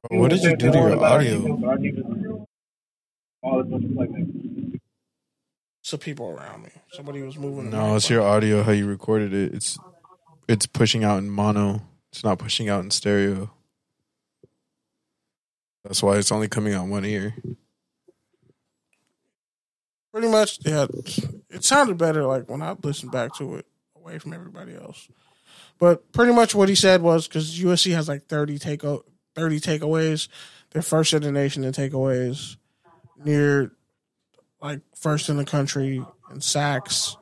Bro, 0.08 0.20
what 0.20 0.30
did 0.30 0.42
you 0.42 0.56
do 0.56 0.70
to 0.70 0.78
your 0.78 1.04
audio? 1.04 1.56
So 5.82 5.96
people 5.96 6.28
around 6.30 6.64
me, 6.64 6.70
somebody 6.92 7.22
was 7.22 7.38
moving. 7.38 7.70
No, 7.70 7.94
it's 7.96 8.10
your 8.10 8.22
audio. 8.22 8.62
How 8.62 8.72
you 8.72 8.86
recorded 8.86 9.32
it. 9.32 9.54
It's 9.54 9.78
it's 10.48 10.66
pushing 10.66 11.04
out 11.04 11.18
in 11.18 11.30
mono. 11.30 11.82
It's 12.10 12.24
not 12.24 12.38
pushing 12.38 12.68
out 12.68 12.82
in 12.82 12.90
stereo. 12.90 13.50
That's 15.84 16.02
why 16.02 16.16
it's 16.16 16.32
only 16.32 16.48
coming 16.48 16.74
out 16.74 16.88
one 16.88 17.04
ear. 17.04 17.34
pretty 20.16 20.28
much 20.28 20.58
yeah 20.64 20.86
it 21.50 21.62
sounded 21.62 21.98
better 21.98 22.24
like 22.24 22.48
when 22.48 22.62
i 22.62 22.74
listened 22.82 23.12
back 23.12 23.34
to 23.34 23.56
it 23.56 23.66
away 23.94 24.18
from 24.18 24.32
everybody 24.32 24.74
else 24.74 25.08
but 25.78 26.10
pretty 26.10 26.32
much 26.32 26.54
what 26.54 26.70
he 26.70 26.74
said 26.74 27.02
was 27.02 27.28
because 27.28 27.58
usc 27.60 27.92
has 27.92 28.08
like 28.08 28.26
30 28.26 28.58
take 28.58 28.80
30 28.80 29.04
takeaways 29.60 30.28
they're 30.70 30.80
first 30.80 31.12
in 31.12 31.20
the 31.20 31.30
nation 31.30 31.64
in 31.64 31.72
takeaways 31.72 32.56
near 33.24 33.72
like 34.60 34.80
first 34.94 35.28
in 35.28 35.36
the 35.36 35.44
country 35.44 36.04
in 36.30 36.40
sacks 36.40 37.16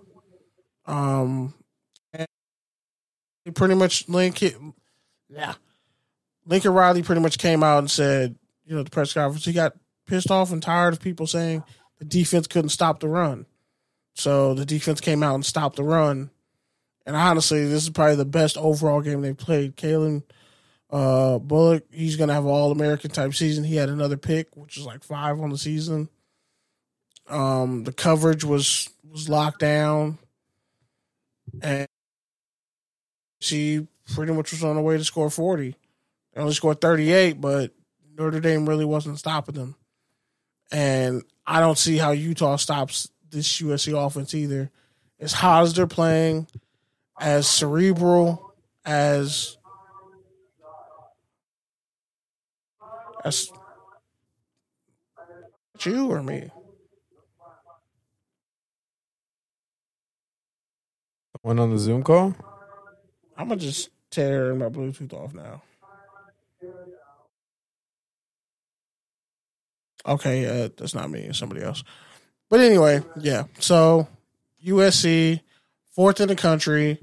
um 0.87 1.55
pretty 3.55 3.75
much 3.75 4.09
lincoln 4.09 4.75
yeah 5.29 5.55
lincoln 6.47 6.73
riley 6.73 7.03
pretty 7.03 7.21
much 7.21 7.39
came 7.39 7.63
out 7.63 7.79
and 7.79 7.91
said 7.91 8.37
you 8.65 8.75
know 8.75 8.83
the 8.83 8.91
press 8.91 9.13
conference 9.13 9.45
he 9.45 9.53
got 9.53 9.75
pissed 10.07 10.31
off 10.31 10.53
and 10.53 10.63
tired 10.63 10.95
of 10.95 11.01
people 11.01 11.27
saying 11.27 11.63
the 11.99 12.05
defense 12.05 12.47
couldn't 12.47 12.71
stop 12.71 13.01
the 13.01 13.09
run. 13.09 13.47
So 14.15 14.55
the 14.55 14.67
defense 14.67 15.01
came 15.01 15.23
out 15.23 15.35
and 15.35 15.45
stopped 15.45 15.77
the 15.77 15.85
run. 15.85 16.31
And 17.07 17.17
honestly, 17.17 17.67
this 17.67 17.83
is 17.83 17.91
probably 17.91 18.17
the 18.17 18.25
best 18.25 18.57
overall 18.57 19.01
game 19.01 19.21
they 19.21 19.35
played. 19.35 19.77
Calen 19.77 20.23
uh, 20.95 21.41
Bullock, 21.41 21.83
he's 21.91 22.17
to 22.17 22.33
have 22.33 22.45
an 22.45 22.51
All 22.51 22.71
American 22.71 23.11
type 23.11 23.35
season. 23.35 23.65
He 23.65 23.75
had 23.75 23.89
another 23.89 24.17
pick, 24.17 24.57
which 24.57 24.77
is 24.77 24.87
like 24.87 25.03
five 25.03 25.41
on 25.41 25.51
the 25.51 25.59
season. 25.59 26.09
Um, 27.29 27.83
the 27.83 27.93
coverage 27.93 28.45
was 28.45 28.89
was 29.11 29.29
locked 29.29 29.59
down, 29.59 30.19
and 31.61 31.89
she 33.41 33.89
pretty 34.15 34.33
much 34.33 34.53
was 34.53 34.63
on 34.63 34.77
the 34.77 34.83
way 34.83 34.97
to 34.97 35.03
score 35.03 35.31
forty. 35.31 35.75
They 36.33 36.41
only 36.41 36.55
scored 36.55 36.81
thirty 36.81 37.13
eight, 37.13 37.41
but 37.41 37.73
Notre 38.17 38.39
Dame 38.39 38.69
really 38.69 38.85
wasn't 38.85 39.19
stopping 39.19 39.57
them. 39.57 39.75
And 40.71 41.25
I 41.45 41.59
don't 41.59 41.77
see 41.77 41.97
how 41.97 42.13
Utah 42.13 42.55
stops 42.55 43.09
this 43.31 43.61
USC 43.61 44.01
offense 44.01 44.33
either. 44.33 44.71
As 45.19 45.33
hot 45.33 45.65
as 45.65 45.75
they're 45.75 45.89
playing, 45.89 46.47
as 47.19 47.49
cerebral 47.49 48.55
as 48.85 49.57
as 53.25 53.51
you 55.85 56.11
or 56.11 56.23
me. 56.23 56.51
One 61.43 61.59
on 61.59 61.71
the 61.71 61.79
Zoom 61.79 62.03
call. 62.03 62.35
I'm 63.37 63.49
gonna 63.49 63.61
just 63.61 63.91
tear 64.11 64.55
my 64.55 64.71
Bluetooth 64.71 65.13
off 65.13 65.35
now. 65.35 65.63
Okay, 70.07 70.47
uh, 70.47 70.69
that's 70.77 70.95
not 70.95 71.11
me. 71.11 71.31
Somebody 71.33 71.63
else. 71.63 71.83
But 72.49 72.61
anyway, 72.61 73.03
yeah. 73.21 73.45
So 73.59 74.09
USC 74.65 75.41
fourth 75.93 76.21
in 76.21 76.29
the 76.29 76.37
country. 76.37 76.99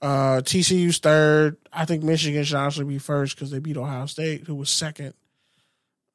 Uh, 0.00 0.40
TCU's 0.44 0.98
third. 0.98 1.56
I 1.72 1.84
think 1.84 2.04
Michigan 2.04 2.44
should 2.44 2.56
honestly 2.56 2.84
be 2.84 2.98
first 2.98 3.34
because 3.34 3.50
they 3.50 3.58
beat 3.58 3.76
Ohio 3.76 4.06
State, 4.06 4.46
who 4.46 4.54
was 4.54 4.70
second. 4.70 5.14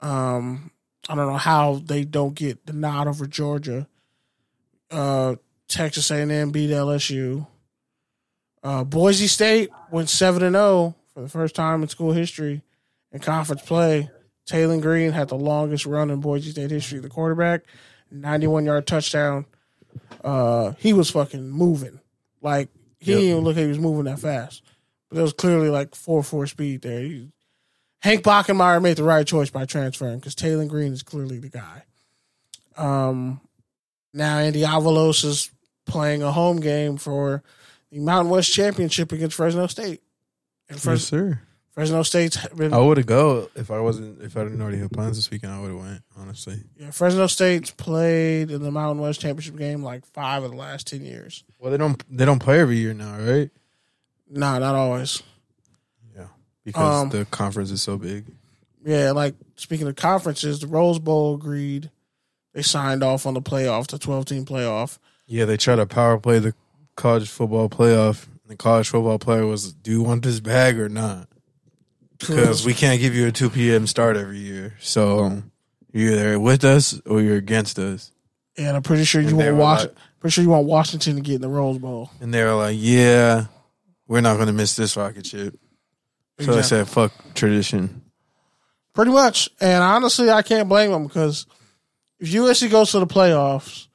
Um, 0.03 0.71
I 1.09 1.15
don't 1.15 1.27
know 1.27 1.37
how 1.37 1.81
they 1.83 2.03
don't 2.03 2.35
get 2.35 2.65
the 2.65 2.73
nod 2.73 3.07
over 3.07 3.25
Georgia. 3.25 3.87
Uh, 4.91 5.35
Texas 5.67 6.11
A&M 6.11 6.51
beat 6.51 6.69
LSU. 6.69 7.47
Uh, 8.61 8.83
Boise 8.83 9.27
State 9.27 9.69
went 9.91 10.09
seven 10.09 10.43
and 10.43 10.55
zero 10.55 10.95
for 11.13 11.21
the 11.21 11.29
first 11.29 11.55
time 11.55 11.81
in 11.81 11.89
school 11.89 12.11
history 12.11 12.61
in 13.11 13.19
conference 13.19 13.61
play. 13.63 14.09
Taylen 14.49 14.81
Green 14.81 15.11
had 15.11 15.29
the 15.29 15.35
longest 15.37 15.85
run 15.85 16.11
in 16.11 16.19
Boise 16.21 16.51
State 16.51 16.69
history. 16.71 16.99
The 16.99 17.09
quarterback, 17.09 17.61
ninety-one 18.11 18.65
yard 18.65 18.85
touchdown. 18.85 19.45
Uh, 20.23 20.73
he 20.79 20.93
was 20.93 21.09
fucking 21.09 21.49
moving. 21.49 21.99
Like 22.41 22.69
he 22.99 23.11
Yep. 23.11 23.19
didn't 23.19 23.31
even 23.31 23.43
look 23.43 23.55
like 23.55 23.63
he 23.63 23.69
was 23.69 23.79
moving 23.79 24.05
that 24.05 24.19
fast. 24.19 24.61
But 25.09 25.15
there 25.15 25.23
was 25.23 25.33
clearly 25.33 25.69
like 25.69 25.95
four 25.95 26.23
four 26.23 26.45
speed 26.47 26.81
there. 26.81 27.01
He, 27.01 27.31
Hank 28.03 28.21
Bachmeier 28.21 28.81
made 28.81 28.97
the 28.97 29.03
right 29.03 29.25
choice 29.25 29.49
by 29.49 29.63
transferring 29.63 30.19
because 30.19 30.35
Taylen 30.35 30.67
Green 30.67 30.91
is 30.91 31.03
clearly 31.03 31.39
the 31.39 31.47
guy. 31.47 31.83
Um, 32.75 33.39
now 34.13 34.39
Andy 34.39 34.61
Avalos 34.61 35.23
is 35.23 35.49
playing 35.85 36.21
a 36.21 36.29
home 36.29 36.59
game 36.59 36.97
for 36.97 37.43
the 37.91 37.99
Mountain 37.99 38.29
West 38.29 38.51
Championship 38.51 39.13
against 39.13 39.37
Fresno 39.37 39.67
State. 39.67 40.01
And 40.69 40.83
Yes, 40.83 41.03
sir. 41.05 41.39
Fresno 41.71 42.03
State's 42.03 42.45
been 42.49 42.73
I 42.73 42.77
would 42.77 42.97
have 42.97 43.05
go 43.05 43.49
if 43.55 43.71
I 43.71 43.79
wasn't 43.79 44.21
if 44.21 44.35
I 44.35 44.43
didn't 44.43 44.61
already 44.61 44.79
have 44.79 44.91
plans 44.91 45.15
this 45.15 45.31
weekend. 45.31 45.53
I 45.53 45.61
would 45.61 45.71
have 45.71 45.79
went 45.79 46.03
honestly. 46.17 46.61
yeah, 46.77 46.91
Fresno 46.91 47.25
State's 47.27 47.71
played 47.71 48.51
in 48.51 48.61
the 48.61 48.69
Mountain 48.69 49.01
West 49.01 49.21
Championship 49.21 49.55
game 49.55 49.81
like 49.81 50.05
five 50.05 50.43
of 50.43 50.51
the 50.51 50.57
last 50.57 50.87
ten 50.87 51.03
years. 51.03 51.43
Well, 51.57 51.71
they 51.71 51.77
don't 51.77 52.03
they 52.15 52.25
don't 52.25 52.39
play 52.39 52.59
every 52.59 52.77
year 52.77 52.93
now, 52.93 53.17
right? 53.17 53.49
No, 54.29 54.59
not 54.59 54.75
always. 54.75 55.23
Because 56.65 57.03
Um, 57.03 57.09
the 57.09 57.25
conference 57.25 57.71
is 57.71 57.81
so 57.81 57.97
big. 57.97 58.25
Yeah, 58.85 59.11
like 59.11 59.35
speaking 59.55 59.87
of 59.87 59.95
conferences, 59.95 60.59
the 60.59 60.67
Rose 60.67 60.99
Bowl 60.99 61.35
agreed. 61.35 61.89
They 62.53 62.61
signed 62.61 63.03
off 63.03 63.25
on 63.25 63.33
the 63.33 63.41
playoff, 63.41 63.87
the 63.87 63.97
twelve 63.97 64.25
team 64.25 64.45
playoff. 64.45 64.97
Yeah, 65.25 65.45
they 65.45 65.57
try 65.57 65.75
to 65.75 65.85
power 65.85 66.17
play 66.19 66.39
the 66.39 66.53
college 66.95 67.29
football 67.29 67.69
playoff. 67.69 68.27
The 68.47 68.55
college 68.57 68.89
football 68.89 69.17
player 69.19 69.45
was, 69.45 69.73
do 69.73 69.89
you 69.91 70.03
want 70.03 70.23
this 70.23 70.39
bag 70.41 70.77
or 70.79 70.89
not? 70.89 71.27
Because 72.19 72.65
we 72.65 72.73
can't 72.73 72.99
give 73.01 73.15
you 73.15 73.27
a 73.27 73.31
two 73.31 73.49
p.m. 73.49 73.87
start 73.87 74.15
every 74.17 74.37
year. 74.39 74.75
So 74.79 75.41
you're 75.91 76.11
either 76.13 76.39
with 76.39 76.63
us 76.63 76.99
or 77.05 77.21
you're 77.21 77.37
against 77.37 77.79
us. 77.79 78.11
And 78.57 78.75
I'm 78.75 78.83
pretty 78.83 79.03
sure 79.05 79.21
you 79.21 79.29
And 79.29 79.37
want 79.37 79.47
were 79.49 79.55
Was- 79.55 79.83
like- 79.85 79.95
pretty 80.19 80.31
sure 80.33 80.43
you 80.43 80.49
want 80.51 80.67
Washington 80.67 81.15
to 81.15 81.21
get 81.21 81.35
in 81.35 81.41
the 81.41 81.49
Rose 81.49 81.79
Bowl. 81.79 82.09
And 82.21 82.33
they 82.33 82.43
were 82.43 82.53
like, 82.53 82.77
yeah, 82.79 83.45
we're 84.07 84.21
not 84.21 84.35
going 84.35 84.47
to 84.47 84.53
miss 84.53 84.75
this 84.75 84.95
rocket 84.95 85.25
ship. 85.25 85.57
So 86.39 86.51
they 86.53 86.59
Exactly. 86.59 86.63
said, 86.85 86.87
fuck 86.89 87.33
tradition. 87.35 88.01
Pretty 88.93 89.11
much. 89.11 89.49
And 89.61 89.83
honestly, 89.83 90.29
I 90.29 90.41
can't 90.41 90.67
blame 90.69 90.91
them 90.91 91.05
because 91.07 91.45
if 92.19 92.29
USC 92.31 92.69
goes 92.69 92.91
to 92.91 92.99
the 92.99 93.07
playoffs, 93.07 93.87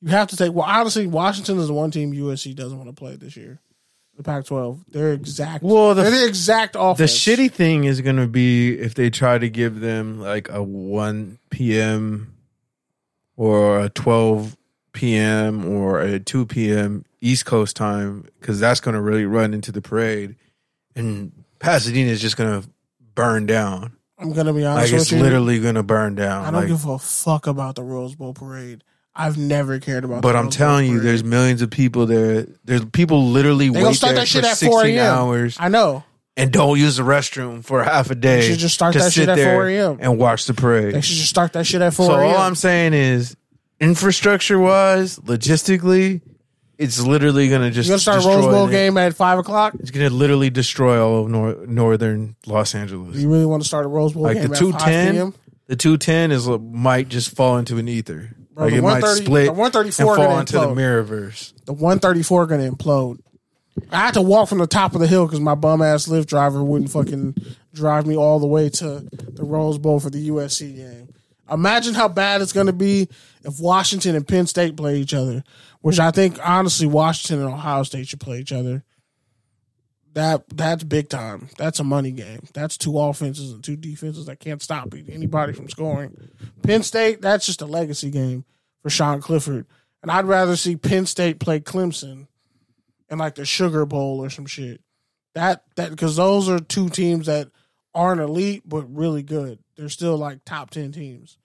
you 0.00 0.08
have 0.10 0.28
to 0.28 0.36
take. 0.36 0.52
Well, 0.52 0.66
honestly, 0.66 1.06
Washington 1.06 1.58
is 1.58 1.68
the 1.68 1.72
one 1.74 1.90
team 1.90 2.12
USC 2.12 2.54
doesn't 2.54 2.76
want 2.76 2.88
to 2.90 2.94
play 2.94 3.16
this 3.16 3.36
year. 3.36 3.60
The 4.16 4.22
Pac-12, 4.22 4.80
they're 4.90 5.12
exact. 5.14 5.62
Well, 5.64 5.94
the- 5.94 6.02
they're 6.02 6.10
the 6.10 6.26
exact 6.26 6.74
The 6.74 6.78
shitty 7.04 7.50
thing 7.50 7.84
is 7.84 8.02
going 8.02 8.16
to 8.16 8.26
be 8.26 8.78
if 8.78 8.94
they 8.94 9.08
try 9.08 9.38
to 9.38 9.48
give 9.48 9.80
them 9.80 10.20
like 10.20 10.50
a 10.50 10.62
1 10.62 11.38
p.m. 11.50 12.34
or 13.36 13.80
a 13.80 13.88
12 13.88 14.56
p.m. 14.92 15.64
or 15.66 16.00
a 16.00 16.18
2 16.18 16.44
p.m. 16.46 17.04
East 17.22 17.46
Coast 17.46 17.74
time, 17.76 18.26
because 18.38 18.60
that's 18.60 18.80
going 18.80 18.94
to 18.94 19.00
really 19.00 19.24
run 19.24 19.54
into 19.54 19.72
the 19.72 19.80
parade. 19.80 20.36
And 20.94 21.32
Pasadena 21.62 22.10
is 22.10 22.20
just 22.20 22.36
going 22.36 22.60
to 22.62 22.68
burn 23.14 23.46
down. 23.46 23.96
I'm 24.18 24.32
gonna 24.32 24.52
be 24.52 24.62
Like 24.62 24.76
honest 24.78 24.92
it's 24.92 25.10
with 25.10 25.18
you. 25.18 25.24
literally 25.24 25.58
going 25.58 25.74
to 25.74 25.82
burn 25.82 26.14
down. 26.14 26.42
I 26.44 26.50
don't 26.50 26.60
Like, 26.60 26.68
give 26.68 26.84
a 26.86 26.98
fuck 26.98 27.46
about 27.48 27.74
the 27.74 27.82
Rose 27.82 28.14
Bowl 28.14 28.34
parade. 28.34 28.84
I've 29.14 29.36
never 29.36 29.78
cared 29.80 30.04
about. 30.04 30.22
but 30.22 30.36
I'm 30.36 30.44
Rose 30.44 30.56
telling 30.56 30.84
Bowl 30.86 30.92
you, 30.94 30.98
parade. 31.00 31.08
there's 31.08 31.24
millions 31.24 31.60
of 31.62 31.70
people 31.70 32.06
there. 32.06 32.46
There's 32.64 32.84
people 32.84 33.26
literally 33.28 33.68
They 33.68 33.74
gonna 33.74 33.86
wait 33.88 33.96
start 33.96 34.14
there 34.14 34.22
that 34.22 34.28
shit 34.28 34.44
for 34.44 34.50
at 34.50 34.58
4 34.58 34.80
16 34.82 34.98
a.m. 34.98 35.14
hours 35.18 35.56
I 35.58 35.68
know. 35.68 36.04
and 36.36 36.52
don't 36.52 36.78
use 36.78 36.96
the 36.98 37.02
restroom 37.02 37.64
for 37.64 37.82
half 37.82 38.10
a 38.10 38.14
day. 38.14 38.40
They 38.42 38.48
should 38.48 38.58
just 38.58 38.74
start 38.74 38.94
that 38.94 39.12
shit 39.12 39.28
at 39.28 39.38
4 39.38 39.68
a.m. 39.68 39.98
and 40.00 40.18
watch 40.18 40.46
the 40.46 40.54
parade. 40.54 40.94
They 40.94 41.00
should 41.00 41.16
just 41.16 41.30
start 41.30 41.52
that 41.54 41.66
shit 41.66 41.82
at 41.82 41.92
four. 41.92 42.06
So 42.06 42.14
all 42.14 42.36
I'm 42.36 42.54
saying 42.54 42.94
is, 42.94 43.36
infrastructure 43.80 44.58
wise, 44.58 45.18
logistically, 45.18 46.20
it's 46.82 47.00
literally 47.00 47.48
gonna 47.48 47.70
just 47.70 47.86
you 47.88 47.92
gonna 47.92 48.00
start 48.00 48.16
destroy 48.18 48.36
Rose 48.36 48.46
Bowl 48.46 48.66
the- 48.66 48.72
game 48.72 48.96
at 48.98 49.14
five 49.14 49.38
o'clock? 49.38 49.74
It's 49.80 49.90
gonna 49.90 50.10
literally 50.10 50.50
destroy 50.50 51.00
all 51.02 51.24
of 51.24 51.30
nor- 51.30 51.66
northern 51.66 52.36
Los 52.46 52.74
Angeles. 52.74 53.16
You 53.16 53.30
really 53.30 53.46
want 53.46 53.62
to 53.62 53.66
start 53.68 53.84
a 53.84 53.88
Rose 53.88 54.12
Bowl 54.12 54.22
Like 54.24 54.36
game 54.38 54.48
the 54.48 54.54
at 54.56 54.72
5 54.72 54.78
ten, 54.82 55.14
p.m.? 55.14 55.34
the 55.66 55.76
two 55.76 55.96
ten 55.96 56.30
is 56.32 56.48
uh, 56.48 56.58
might 56.58 57.08
just 57.08 57.34
fall 57.36 57.56
into 57.58 57.78
an 57.78 57.88
ether. 57.88 58.30
Bro, 58.54 58.64
like 58.64 58.72
the 58.72 58.78
it 58.78 58.82
might 58.82 59.02
130 59.02 59.24
split 59.24 59.44
the 59.46 59.50
and 59.52 59.58
134 59.58 60.16
fall 60.16 60.26
gonna 60.26 60.40
into 60.40 60.52
the 60.52 60.58
implode. 60.60 60.76
mirrorverse. 60.76 61.52
The 61.64 61.72
134 61.72 62.46
gonna 62.46 62.70
implode. 62.70 63.18
I 63.90 63.96
had 64.00 64.14
to 64.14 64.22
walk 64.22 64.50
from 64.50 64.58
the 64.58 64.66
top 64.66 64.94
of 64.94 65.00
the 65.00 65.06
hill 65.06 65.24
because 65.26 65.40
my 65.40 65.54
bum 65.54 65.80
ass 65.80 66.06
Lyft 66.06 66.26
driver 66.26 66.62
wouldn't 66.62 66.90
fucking 66.90 67.34
drive 67.72 68.06
me 68.06 68.14
all 68.16 68.38
the 68.38 68.46
way 68.46 68.68
to 68.68 69.00
the 69.10 69.44
Rose 69.44 69.78
Bowl 69.78 69.98
for 69.98 70.10
the 70.10 70.28
USC 70.28 70.76
game. 70.76 71.08
Imagine 71.50 71.94
how 71.94 72.08
bad 72.08 72.42
it's 72.42 72.52
gonna 72.52 72.72
be 72.74 73.08
if 73.44 73.58
Washington 73.58 74.14
and 74.14 74.28
Penn 74.28 74.46
State 74.46 74.76
play 74.76 74.96
each 74.98 75.14
other, 75.14 75.42
which 75.82 75.98
I 75.98 76.10
think 76.10 76.38
honestly 76.42 76.86
Washington 76.86 77.44
and 77.44 77.54
Ohio 77.54 77.82
State 77.82 78.08
should 78.08 78.20
play 78.20 78.38
each 78.38 78.52
other. 78.52 78.82
That 80.14 80.44
that's 80.48 80.84
big 80.84 81.08
time. 81.08 81.48
That's 81.56 81.80
a 81.80 81.84
money 81.84 82.12
game. 82.12 82.46
That's 82.54 82.76
two 82.76 82.98
offenses 82.98 83.52
and 83.52 83.62
two 83.64 83.76
defenses 83.76 84.26
that 84.26 84.40
can't 84.40 84.62
stop 84.62 84.94
anybody 85.08 85.52
from 85.52 85.68
scoring. 85.68 86.16
Penn 86.62 86.82
State, 86.82 87.20
that's 87.20 87.46
just 87.46 87.62
a 87.62 87.66
legacy 87.66 88.10
game 88.10 88.44
for 88.82 88.90
Sean 88.90 89.20
Clifford. 89.20 89.66
And 90.02 90.10
I'd 90.10 90.26
rather 90.26 90.56
see 90.56 90.76
Penn 90.76 91.06
State 91.06 91.40
play 91.40 91.60
Clemson 91.60 92.26
in 93.08 93.18
like 93.18 93.36
the 93.36 93.44
Sugar 93.44 93.86
Bowl 93.86 94.22
or 94.22 94.30
some 94.30 94.46
shit. 94.46 94.80
That 95.34 95.64
that 95.76 95.90
because 95.90 96.16
those 96.16 96.48
are 96.48 96.58
two 96.58 96.90
teams 96.90 97.26
that 97.26 97.48
aren't 97.94 98.20
elite 98.20 98.62
but 98.66 98.82
really 98.94 99.22
good. 99.22 99.58
They're 99.76 99.88
still 99.88 100.18
like 100.18 100.44
top 100.44 100.70
ten 100.70 100.92
teams. 100.92 101.38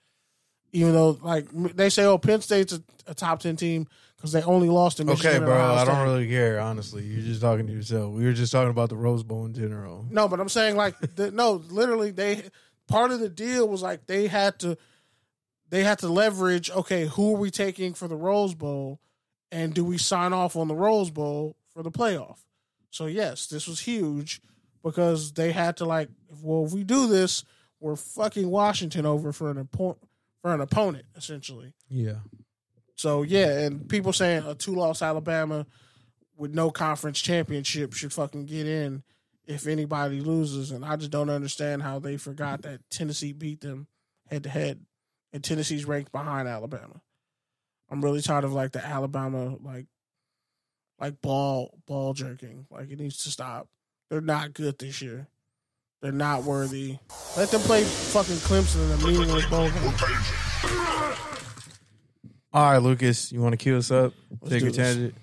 Even 0.73 0.93
though 0.93 1.17
like 1.21 1.47
they 1.53 1.89
say, 1.89 2.03
oh, 2.03 2.17
Penn 2.17 2.41
State's 2.41 2.73
a, 2.73 2.83
a 3.07 3.13
top 3.13 3.39
ten 3.39 3.55
team 3.55 3.87
because 4.17 4.31
they 4.31 4.41
only 4.41 4.67
lost 4.67 4.97
to 4.97 5.05
Michigan. 5.05 5.37
Okay, 5.37 5.45
bro, 5.45 5.75
I 5.75 5.85
don't 5.85 6.03
really 6.03 6.27
care. 6.27 6.59
Honestly, 6.59 7.03
you're 7.03 7.21
just 7.21 7.39
talking 7.39 7.67
to 7.67 7.73
yourself. 7.73 8.13
We 8.13 8.25
were 8.25 8.33
just 8.33 8.51
talking 8.51 8.71
about 8.71 8.89
the 8.89 8.97
Rose 8.97 9.23
Bowl 9.23 9.45
in 9.45 9.53
general. 9.53 10.05
No, 10.09 10.27
but 10.27 10.39
I'm 10.39 10.49
saying 10.49 10.75
like 10.75 10.99
the, 11.15 11.31
no, 11.33 11.63
literally 11.69 12.11
they 12.11 12.43
part 12.87 13.11
of 13.11 13.19
the 13.19 13.29
deal 13.29 13.67
was 13.67 13.81
like 13.81 14.07
they 14.07 14.27
had 14.27 14.59
to 14.59 14.77
they 15.69 15.83
had 15.83 15.99
to 15.99 16.07
leverage. 16.09 16.71
Okay, 16.71 17.05
who 17.05 17.35
are 17.35 17.39
we 17.39 17.51
taking 17.51 17.93
for 17.93 18.07
the 18.07 18.15
Rose 18.15 18.55
Bowl, 18.55 18.99
and 19.51 19.73
do 19.73 19.85
we 19.85 19.97
sign 19.97 20.33
off 20.33 20.55
on 20.55 20.67
the 20.67 20.75
Rose 20.75 21.11
Bowl 21.11 21.55
for 21.69 21.83
the 21.83 21.91
playoff? 21.91 22.39
So 22.89 23.05
yes, 23.05 23.47
this 23.47 23.67
was 23.67 23.81
huge 23.81 24.41
because 24.83 25.33
they 25.33 25.51
had 25.51 25.77
to 25.77 25.85
like, 25.85 26.09
well, 26.41 26.65
if 26.65 26.71
we 26.71 26.83
do 26.83 27.07
this, 27.07 27.43
we're 27.79 27.95
fucking 27.95 28.49
Washington 28.49 29.05
over 29.05 29.31
for 29.31 29.51
an 29.51 29.63
oppo- 29.63 29.97
for 30.41 30.53
an 30.53 30.61
opponent 30.61 31.05
essentially. 31.15 31.73
Yeah. 31.89 32.19
So 32.97 33.21
yeah, 33.21 33.59
and 33.59 33.87
people 33.87 34.11
saying 34.11 34.43
a 34.45 34.55
two 34.55 34.75
loss 34.75 35.01
Alabama 35.01 35.65
with 36.35 36.53
no 36.53 36.71
conference 36.71 37.21
championship 37.21 37.93
should 37.93 38.11
fucking 38.11 38.45
get 38.47 38.67
in 38.67 39.03
if 39.45 39.67
anybody 39.67 40.19
loses, 40.19 40.71
and 40.71 40.83
I 40.83 40.97
just 40.97 41.11
don't 41.11 41.29
understand 41.29 41.83
how 41.83 41.99
they 41.99 42.17
forgot 42.17 42.63
that 42.63 42.81
Tennessee 42.89 43.31
beat 43.31 43.61
them 43.61 43.87
head 44.29 44.43
to 44.43 44.49
head, 44.49 44.83
and 45.31 45.43
Tennessee's 45.43 45.85
ranked 45.85 46.11
behind 46.11 46.47
Alabama. 46.47 47.01
I'm 47.89 48.03
really 48.03 48.21
tired 48.21 48.43
of 48.43 48.53
like 48.53 48.71
the 48.71 48.85
Alabama 48.85 49.55
like 49.61 49.85
like 50.99 51.21
ball 51.21 51.77
ball 51.85 52.13
jerking. 52.13 52.65
Like 52.71 52.89
it 52.89 52.99
needs 52.99 53.23
to 53.23 53.29
stop. 53.29 53.67
They're 54.09 54.21
not 54.21 54.53
good 54.53 54.79
this 54.79 55.03
year. 55.03 55.27
They're 56.01 56.11
not 56.11 56.43
worthy. 56.43 56.97
Let 57.35 57.49
them 57.49 57.61
play 57.61 57.83
fucking 57.83 58.35
Clemson 58.37 58.85
in 58.85 58.99
a 58.99 59.07
meaningless 59.07 59.45
bowl 59.45 59.69
game. 59.69 61.23
All 62.53 62.71
right, 62.71 62.77
Lucas, 62.77 63.31
you 63.31 63.41
want 63.41 63.53
to 63.53 63.57
cue 63.57 63.77
us 63.77 63.91
up? 63.91 64.13
Let's 64.41 64.51
Take 64.51 64.61
do 64.61 64.67
a 64.67 64.71
this. 64.71 64.77
tangent. 64.77 65.15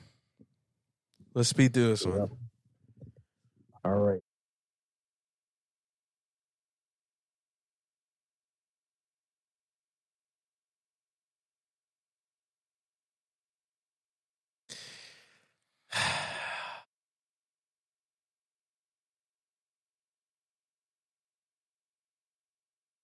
Let's 1.34 1.48
speed 1.48 1.74
through 1.74 1.88
this 1.88 2.06
one. 2.06 2.28
All 3.84 3.92
right. 3.92 4.20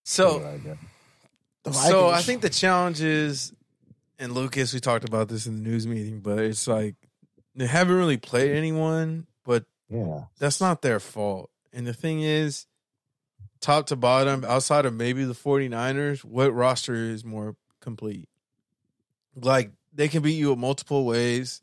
So, 0.05 0.39
What 0.39 0.47
I 0.47 0.57
got. 0.59 0.77
The 1.63 1.73
So 1.73 2.09
I 2.09 2.21
think 2.23 2.43
the 2.43 2.49
challenge 2.51 3.01
is, 3.01 3.53
and 4.21 4.33
Lucas, 4.35 4.73
we 4.73 4.79
talked 4.81 5.09
about 5.09 5.29
this 5.29 5.47
in 5.47 5.57
the 5.63 5.69
news 5.69 5.87
meeting, 5.87 6.21
but 6.21 6.39
it's 6.39 6.69
like 6.69 6.95
they 7.57 7.67
haven't 7.67 7.97
really 7.97 8.17
played 8.19 8.53
anyone, 8.53 9.27
but 9.45 9.65
Yeah. 9.89 10.25
that's 10.39 10.61
not 10.61 10.83
their 10.83 11.01
fault. 11.01 11.51
And 11.73 11.87
the 11.87 11.93
thing 11.95 12.21
is, 12.23 12.67
top 13.61 13.87
to 13.87 13.97
bottom, 13.97 14.45
outside 14.45 14.87
of 14.87 14.95
maybe 14.95 15.25
the 15.25 15.35
49ers, 15.35 16.25
what 16.25 16.55
roster 16.55 16.95
is 16.95 17.25
more 17.25 17.57
complete? 17.81 18.29
Like 19.35 19.73
they 19.93 20.09
can 20.09 20.23
beat 20.23 20.33
you 20.39 20.53
in 20.53 20.61
multiple 20.61 21.05
ways. 21.05 21.63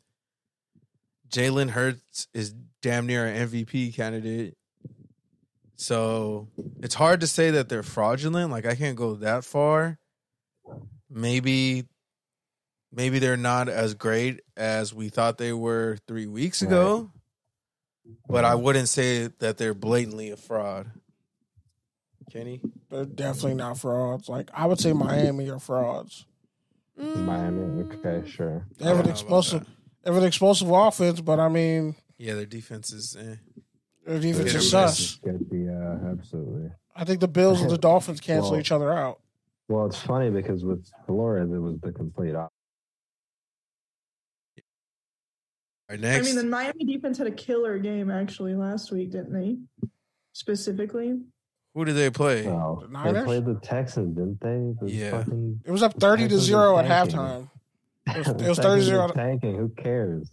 Jalen 1.30 1.70
Hurts 1.70 2.26
is 2.34 2.54
damn 2.82 3.06
near 3.06 3.26
an 3.26 3.48
MVP 3.48 3.94
candidate. 3.94 4.56
So 5.76 6.48
it's 6.82 6.94
hard 6.94 7.20
to 7.20 7.26
say 7.26 7.50
that 7.52 7.68
they're 7.68 7.82
fraudulent. 7.82 8.50
Like 8.50 8.66
I 8.66 8.74
can't 8.74 8.96
go 8.96 9.14
that 9.16 9.44
far. 9.44 9.98
Maybe 11.10 11.86
maybe 12.92 13.18
they're 13.18 13.36
not 13.36 13.68
as 13.68 13.94
great 13.94 14.40
as 14.56 14.92
we 14.94 15.08
thought 15.08 15.38
they 15.38 15.52
were 15.52 15.98
three 16.06 16.26
weeks 16.26 16.62
ago. 16.62 17.10
But 18.28 18.44
I 18.44 18.54
wouldn't 18.54 18.88
say 18.88 19.28
that 19.38 19.58
they're 19.58 19.74
blatantly 19.74 20.30
a 20.30 20.36
fraud. 20.36 20.90
Kenny? 22.32 22.60
they're 22.90 23.04
definitely 23.06 23.54
not 23.54 23.78
frauds. 23.78 24.28
Like 24.28 24.50
I 24.52 24.66
would 24.66 24.80
say 24.80 24.92
Miami 24.92 25.48
are 25.50 25.58
frauds. 25.58 26.26
Miami. 26.96 27.84
Okay, 27.94 28.28
sure. 28.28 28.66
They 28.78 28.84
have 28.86 29.00
an 29.00 29.08
explosive, 29.08 29.60
that. 29.60 29.68
they 30.02 30.10
have 30.12 30.20
an 30.22 30.26
explosive 30.26 30.70
offense, 30.70 31.20
but 31.20 31.38
I 31.38 31.48
mean, 31.48 31.94
Yeah, 32.18 32.34
their 32.34 32.44
defense 32.46 32.92
is 32.92 33.16
eh. 33.16 33.36
their 34.06 34.18
defense 34.18 34.46
Hit 34.52 34.54
or 34.56 34.58
is 34.58 34.70
sus. 34.70 35.14
Good, 35.16 35.46
yeah, 35.52 36.10
absolutely. 36.10 36.70
I 36.96 37.04
think 37.04 37.20
the 37.20 37.28
Bills 37.28 37.60
and 37.62 37.70
the 37.70 37.78
Dolphins 37.88 38.20
cancel 38.20 38.52
Well- 38.52 38.60
each 38.60 38.72
other 38.72 38.92
out. 38.92 39.20
Well, 39.68 39.84
it's 39.86 39.98
funny 40.00 40.30
because 40.30 40.64
with 40.64 40.86
Flores, 41.06 41.50
it 41.52 41.58
was 41.58 41.78
the 41.82 41.92
complete 41.92 42.34
opposite. 45.90 46.04
All 46.04 46.10
right, 46.10 46.18
I 46.20 46.22
mean, 46.22 46.36
the 46.36 46.44
Miami 46.44 46.84
defense 46.84 47.18
had 47.18 47.26
a 47.26 47.30
killer 47.32 47.78
game 47.78 48.10
actually 48.10 48.54
last 48.54 48.90
week, 48.92 49.10
didn't 49.12 49.32
they? 49.32 49.56
Specifically, 50.32 51.20
Who 51.74 51.84
did 51.84 51.94
they 51.96 52.10
play? 52.10 52.44
So, 52.44 52.86
The 52.90 53.12
they 53.12 53.22
played 53.24 53.44
the 53.44 53.54
Texans, 53.62 54.16
didn't 54.16 54.40
they? 54.40 54.74
The 54.86 54.92
Yeah. 54.92 55.10
fucking- 55.10 55.60
It 55.64 55.70
was 55.70 55.82
up 55.82 55.94
thirty 55.94 56.26
to 56.28 56.38
zero 56.38 56.78
at 56.78 56.86
halftime. 56.86 57.50
It 58.06 58.16
was, 58.18 58.26
the 58.26 58.44
it 58.44 58.48
was 58.48 58.58
30 58.58 58.80
are 58.80 58.84
0. 58.84 59.08
Tanking. 59.08 59.56
Who 59.56 59.68
cares? 59.68 60.30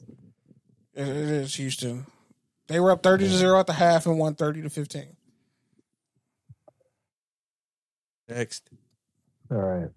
It, 0.93 1.08
it 1.08 1.18
is 1.18 1.56
Houston. 1.56 2.06
They 2.68 2.80
were 2.80 2.89
up 2.91 3.03
thirty 3.03 3.26
to 3.26 3.34
zero 3.34 3.60
at 3.60 3.68
the 3.68 3.74
half 3.74 4.06
and 4.06 4.18
won 4.18 4.36
thirty 4.36 4.62
to 4.62 4.70
fifteen. 4.70 5.18
Next. 8.28 8.70
All 9.51 9.58
right. 9.58 9.89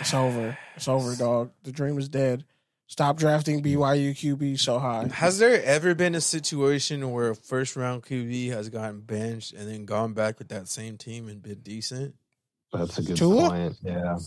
It's 0.00 0.14
over. 0.14 0.58
It's 0.76 0.88
over, 0.88 1.14
dog. 1.16 1.50
The 1.62 1.72
dream 1.72 1.98
is 1.98 2.08
dead. 2.08 2.44
Stop 2.86 3.16
drafting 3.16 3.62
BYU 3.62 4.10
QB 4.12 4.58
so 4.58 4.78
high. 4.78 5.08
Has 5.14 5.38
there 5.38 5.62
ever 5.64 5.94
been 5.94 6.14
a 6.14 6.20
situation 6.20 7.10
where 7.10 7.30
a 7.30 7.34
first 7.34 7.74
round 7.74 8.02
QB 8.02 8.50
has 8.50 8.68
gotten 8.68 9.00
benched 9.00 9.52
and 9.54 9.66
then 9.70 9.86
gone 9.86 10.12
back 10.12 10.38
with 10.38 10.48
that 10.48 10.68
same 10.68 10.98
team 10.98 11.28
and 11.28 11.42
been 11.42 11.60
decent? 11.60 12.14
That's 12.72 12.98
a 12.98 13.02
good 13.02 13.16
Tua? 13.16 13.48
point. 13.48 13.76
Yeah. 13.82 14.18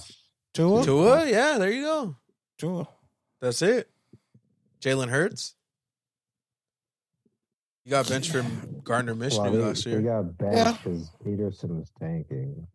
Tua? 0.53 0.84
Tua? 0.84 1.30
Yeah, 1.30 1.57
there 1.59 1.72
you 1.72 1.84
go. 1.84 2.16
Tua. 2.57 2.88
That's 3.39 3.61
it. 3.61 3.89
Jalen 4.82 5.09
Hurts. 5.09 5.53
You 7.84 7.91
got 7.91 8.09
benched 8.09 8.32
from 8.32 8.82
Gardner 8.84 9.13
Well, 9.13 9.30
Minshew 9.30 9.51
we, 9.51 9.57
last 9.59 9.86
we 9.86 9.91
year. 9.91 10.01
got 10.01 10.26
Yeah. 10.41 10.63
benched 10.63 10.84
because 10.84 11.11
Pederson 11.24 11.78
was 11.78 11.91
tanking. 11.99 12.66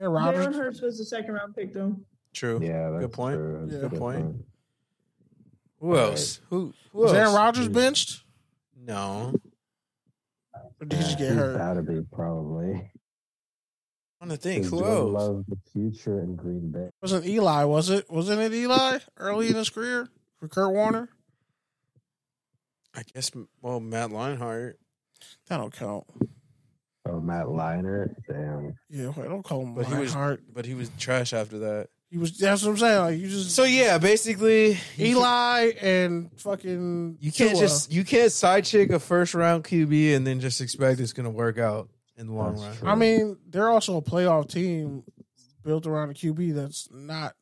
Aaron 0.00 0.12
Jalen 0.12 0.34
Rodgers. 0.36 0.56
Hurts 0.56 0.80
was 0.80 0.98
the 0.98 1.04
second 1.04 1.34
round 1.34 1.54
pick 1.54 1.72
though. 1.72 1.96
True. 2.32 2.60
Yeah, 2.62 2.96
Good 3.00 3.12
point. 3.12 3.36
true. 3.36 3.68
Yeah. 3.70 3.76
a 3.78 3.88
Good 3.88 3.98
point. 3.98 4.44
Who 5.80 5.96
else? 5.96 6.40
Who? 6.50 6.72
Who 6.92 6.98
Was 7.00 7.12
else? 7.12 7.18
Aaron 7.20 7.34
Rodgers 7.34 7.68
benched? 7.68 8.22
No. 8.76 9.34
Or 10.80 10.86
did 10.86 10.98
he 10.98 11.04
just 11.04 11.18
get 11.18 11.28
He's 11.28 11.36
hurt? 11.36 11.58
Gotta 11.58 11.82
be 11.82 12.00
probably. 12.12 12.90
I'm 14.20 14.28
trying 14.28 14.30
to 14.30 14.36
think. 14.36 14.62
Does 14.62 14.70
Who 14.72 14.78
Jordan 14.80 14.96
else? 14.96 15.12
Love 15.12 15.44
the 15.48 15.56
future 15.72 16.20
in 16.20 16.36
Green 16.36 16.70
Bay. 16.72 16.88
Wasn't 17.02 17.26
Eli, 17.26 17.64
was 17.64 17.90
it? 17.90 18.10
Wasn't 18.10 18.40
it 18.40 18.52
Eli 18.52 18.98
early 19.18 19.48
in 19.48 19.54
his 19.54 19.70
career 19.70 20.08
for 20.40 20.48
Kurt 20.48 20.72
Warner? 20.72 21.08
I 22.94 23.02
guess. 23.12 23.30
Well, 23.60 23.80
Matt 23.80 24.10
Leinart. 24.10 24.74
That 25.48 25.58
don't 25.58 25.72
count. 25.72 26.04
Oh, 27.06 27.20
Matt 27.20 27.50
Liner. 27.50 28.16
Damn. 28.28 28.74
Yeah, 28.88 29.12
I 29.16 29.22
don't 29.28 29.42
call 29.42 29.62
him 29.62 29.74
But 29.74 29.86
he 29.86 29.94
was- 29.94 30.14
Lionheart. 30.14 30.42
but 30.52 30.64
he 30.64 30.74
was 30.74 30.90
trash 30.98 31.32
after 31.32 31.58
that. 31.60 31.88
He 32.10 32.18
was. 32.18 32.38
That's 32.38 32.62
what 32.62 32.70
I'm 32.70 32.76
saying. 32.78 32.98
Like 33.00 33.18
you 33.18 33.28
just 33.28 33.50
So 33.54 33.64
yeah, 33.64 33.98
basically, 33.98 34.78
Eli 34.98 35.72
and 35.82 36.30
fucking. 36.40 37.16
You 37.20 37.32
can't 37.32 37.50
Tua. 37.52 37.60
just 37.60 37.92
you 37.92 38.04
can't 38.04 38.30
side 38.30 38.64
chick 38.64 38.90
a 38.90 39.00
first 39.00 39.34
round 39.34 39.64
QB 39.64 40.14
and 40.14 40.24
then 40.26 40.38
just 40.38 40.60
expect 40.60 41.00
it's 41.00 41.12
gonna 41.12 41.30
work 41.30 41.58
out 41.58 41.88
in 42.16 42.28
the 42.28 42.32
long 42.32 42.52
That's 42.54 42.62
run. 42.66 42.76
true. 42.76 42.88
I 42.88 42.94
mean, 42.94 43.36
they're 43.48 43.68
also 43.68 43.96
a 43.96 44.02
playoff 44.02 44.48
team 44.48 45.02
built 45.64 45.86
around 45.86 46.10
a 46.10 46.14
QB 46.14 46.54
that's 46.54 46.88
not 46.92 47.34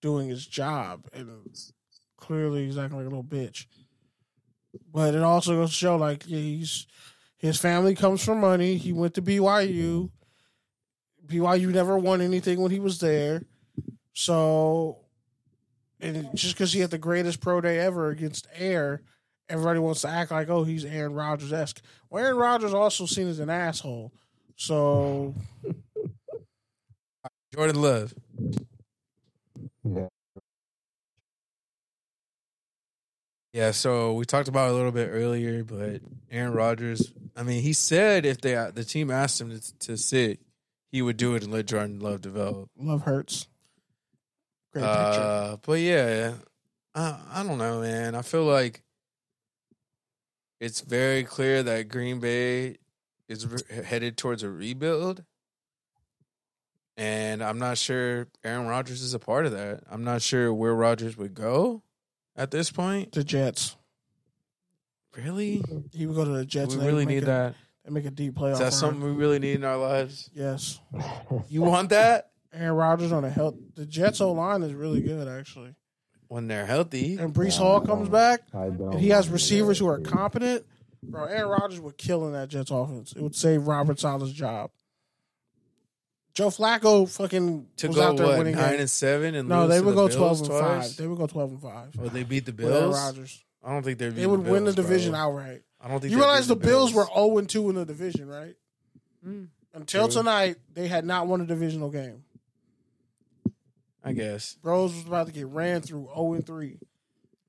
doing 0.00 0.28
his 0.28 0.46
job, 0.46 1.08
and 1.12 1.28
clearly 2.16 2.66
he's 2.66 2.78
acting 2.78 2.96
like 2.98 3.06
a 3.06 3.08
little 3.08 3.24
bitch. 3.24 3.66
But 4.92 5.14
it 5.14 5.22
also 5.22 5.54
goes 5.56 5.70
to 5.70 5.74
show, 5.76 5.96
like, 5.96 6.24
yeah, 6.26 6.38
he's 6.38 6.86
his 7.36 7.58
family 7.58 7.94
comes 7.94 8.24
from 8.24 8.40
money. 8.40 8.76
He 8.76 8.92
went 8.92 9.14
to 9.14 9.22
BYU. 9.22 10.10
BYU 11.26 11.72
never 11.72 11.98
won 11.98 12.20
anything 12.20 12.60
when 12.60 12.70
he 12.70 12.78
was 12.78 12.98
there, 13.00 13.42
so 14.12 15.04
and 16.00 16.28
just 16.34 16.54
because 16.54 16.72
he 16.72 16.80
had 16.80 16.90
the 16.90 16.98
greatest 16.98 17.40
pro 17.40 17.62
day 17.62 17.78
ever 17.78 18.10
against 18.10 18.46
Air, 18.54 19.00
everybody 19.48 19.78
wants 19.78 20.02
to 20.02 20.08
act 20.08 20.30
like, 20.30 20.50
oh, 20.50 20.64
he's 20.64 20.84
Aaron 20.84 21.14
Rodgers 21.14 21.52
esque. 21.52 21.82
Well, 22.10 22.22
Aaron 22.22 22.36
Rodgers 22.36 22.74
also 22.74 23.06
seen 23.06 23.26
as 23.26 23.38
an 23.38 23.48
asshole. 23.48 24.12
So 24.56 25.34
Jordan 27.54 27.80
Love. 27.80 28.14
Yeah. 29.82 30.08
Yeah, 33.54 33.70
so 33.70 34.14
we 34.14 34.24
talked 34.24 34.48
about 34.48 34.68
it 34.68 34.72
a 34.72 34.74
little 34.74 34.90
bit 34.90 35.10
earlier, 35.12 35.62
but 35.62 36.00
Aaron 36.28 36.54
Rodgers. 36.54 37.12
I 37.36 37.44
mean, 37.44 37.62
he 37.62 37.72
said 37.72 38.26
if 38.26 38.40
they 38.40 38.54
the 38.74 38.82
team 38.82 39.12
asked 39.12 39.40
him 39.40 39.56
to, 39.56 39.78
to 39.78 39.96
sit, 39.96 40.40
he 40.90 41.02
would 41.02 41.16
do 41.16 41.36
it 41.36 41.44
and 41.44 41.52
let 41.52 41.66
Jordan 41.66 42.00
Love 42.00 42.20
develop. 42.20 42.68
love 42.76 43.02
hurts. 43.02 43.46
Great 44.72 44.82
picture. 44.82 44.90
Uh, 44.92 45.56
but 45.62 45.78
yeah, 45.78 46.32
I, 46.96 47.16
I 47.32 47.42
don't 47.44 47.58
know, 47.58 47.80
man. 47.80 48.16
I 48.16 48.22
feel 48.22 48.42
like 48.42 48.82
it's 50.58 50.80
very 50.80 51.22
clear 51.22 51.62
that 51.62 51.88
Green 51.88 52.18
Bay 52.18 52.78
is 53.28 53.46
re- 53.46 53.84
headed 53.84 54.16
towards 54.16 54.42
a 54.42 54.50
rebuild. 54.50 55.22
And 56.96 57.40
I'm 57.40 57.60
not 57.60 57.78
sure 57.78 58.26
Aaron 58.42 58.66
Rodgers 58.66 59.00
is 59.00 59.14
a 59.14 59.20
part 59.20 59.46
of 59.46 59.52
that. 59.52 59.84
I'm 59.88 60.02
not 60.02 60.22
sure 60.22 60.52
where 60.52 60.74
Rodgers 60.74 61.16
would 61.16 61.34
go 61.34 61.83
at 62.36 62.50
this 62.50 62.70
point. 62.70 63.12
The 63.12 63.24
Jets. 63.24 63.76
Really? 65.16 65.62
He 65.92 66.06
would 66.06 66.16
go 66.16 66.24
to 66.24 66.30
the 66.30 66.44
Jets. 66.44 66.74
we 66.74 66.74
and 66.74 66.82
they 66.82 66.86
really 66.86 67.06
make 67.06 67.14
need 67.14 67.22
a, 67.24 67.26
that? 67.26 67.54
They 67.84 67.90
make 67.92 68.04
a 68.04 68.10
deep 68.10 68.34
playoff. 68.34 68.52
Is 68.52 68.58
that 68.58 68.64
run. 68.64 68.72
something 68.72 69.04
we 69.04 69.12
really 69.12 69.38
need 69.38 69.56
in 69.56 69.64
our 69.64 69.76
lives? 69.76 70.30
Yes. 70.34 70.80
You 71.48 71.62
want 71.62 71.90
that? 71.90 72.30
Aaron 72.52 72.76
Rodgers 72.76 73.12
on 73.12 73.24
a 73.24 73.30
health. 73.30 73.56
The 73.74 73.86
Jets 73.86 74.20
O 74.20 74.32
line 74.32 74.62
is 74.62 74.72
really 74.72 75.00
good 75.00 75.28
actually. 75.28 75.74
When 76.28 76.48
they're 76.48 76.66
healthy. 76.66 77.16
And 77.16 77.34
Breece 77.34 77.58
Hall 77.58 77.80
comes 77.80 78.08
back, 78.08 78.40
and 78.52 78.98
he 78.98 79.10
has 79.10 79.28
receivers 79.28 79.78
who 79.78 79.86
are 79.86 80.00
competent. 80.00 80.64
Bro, 81.02 81.24
Aaron 81.26 81.50
Rodgers 81.50 81.80
would 81.80 81.98
kill 81.98 82.26
in 82.26 82.32
that 82.32 82.48
Jets 82.48 82.70
offense. 82.70 83.12
It 83.12 83.22
would 83.22 83.36
save 83.36 83.66
Robert 83.66 84.00
Saleh's 84.00 84.32
job. 84.32 84.70
Joe 86.34 86.48
Flacco 86.48 87.08
fucking 87.08 87.66
To 87.76 87.86
was 87.88 87.96
go 87.96 88.02
out 88.02 88.16
there 88.16 88.26
what 88.26 88.38
winning 88.38 88.56
nine 88.56 88.70
games. 88.70 88.80
and 88.80 88.90
seven 88.90 89.34
and 89.36 89.48
No, 89.48 89.60
lose 89.66 89.68
they 89.70 89.78
to 89.78 89.84
would 89.84 89.90
the 89.92 89.94
go 89.94 90.08
Bills 90.08 90.16
twelve 90.16 90.38
and 90.40 90.48
twice? 90.48 90.88
five. 90.88 90.96
They 90.96 91.06
would 91.06 91.18
go 91.18 91.26
twelve 91.26 91.50
and 91.52 91.62
five. 91.62 91.94
Oh, 92.00 92.08
they 92.08 92.22
beat 92.24 92.44
the 92.46 92.52
Bills. 92.52 92.94
Rodgers. 92.96 93.44
I 93.62 93.70
don't 93.72 93.82
think 93.82 93.98
they. 93.98 94.08
They 94.08 94.26
would 94.26 94.40
win 94.44 94.64
the 94.64 94.72
division 94.72 95.14
outright. 95.14 95.62
I 95.80 95.88
don't 95.88 96.00
think 96.00 96.10
You 96.12 96.18
realize 96.18 96.48
beat 96.48 96.60
the 96.60 96.66
Bills 96.66 96.92
were 96.92 97.06
0 97.14 97.38
and 97.38 97.48
2 97.48 97.68
in 97.70 97.76
the 97.76 97.84
division, 97.84 98.26
right? 98.28 98.54
Mm, 99.26 99.48
Until 99.74 100.06
True. 100.08 100.20
tonight, 100.22 100.56
they 100.72 100.88
had 100.88 101.04
not 101.04 101.26
won 101.26 101.40
a 101.42 101.46
divisional 101.46 101.90
game. 101.90 102.24
I 104.02 104.12
guess. 104.12 104.54
Bros 104.62 104.94
was 104.94 105.04
about 105.06 105.26
to 105.26 105.32
get 105.32 105.46
ran 105.46 105.80
through 105.82 106.08
0 106.14 106.34
and 106.34 106.46
3. 106.46 106.78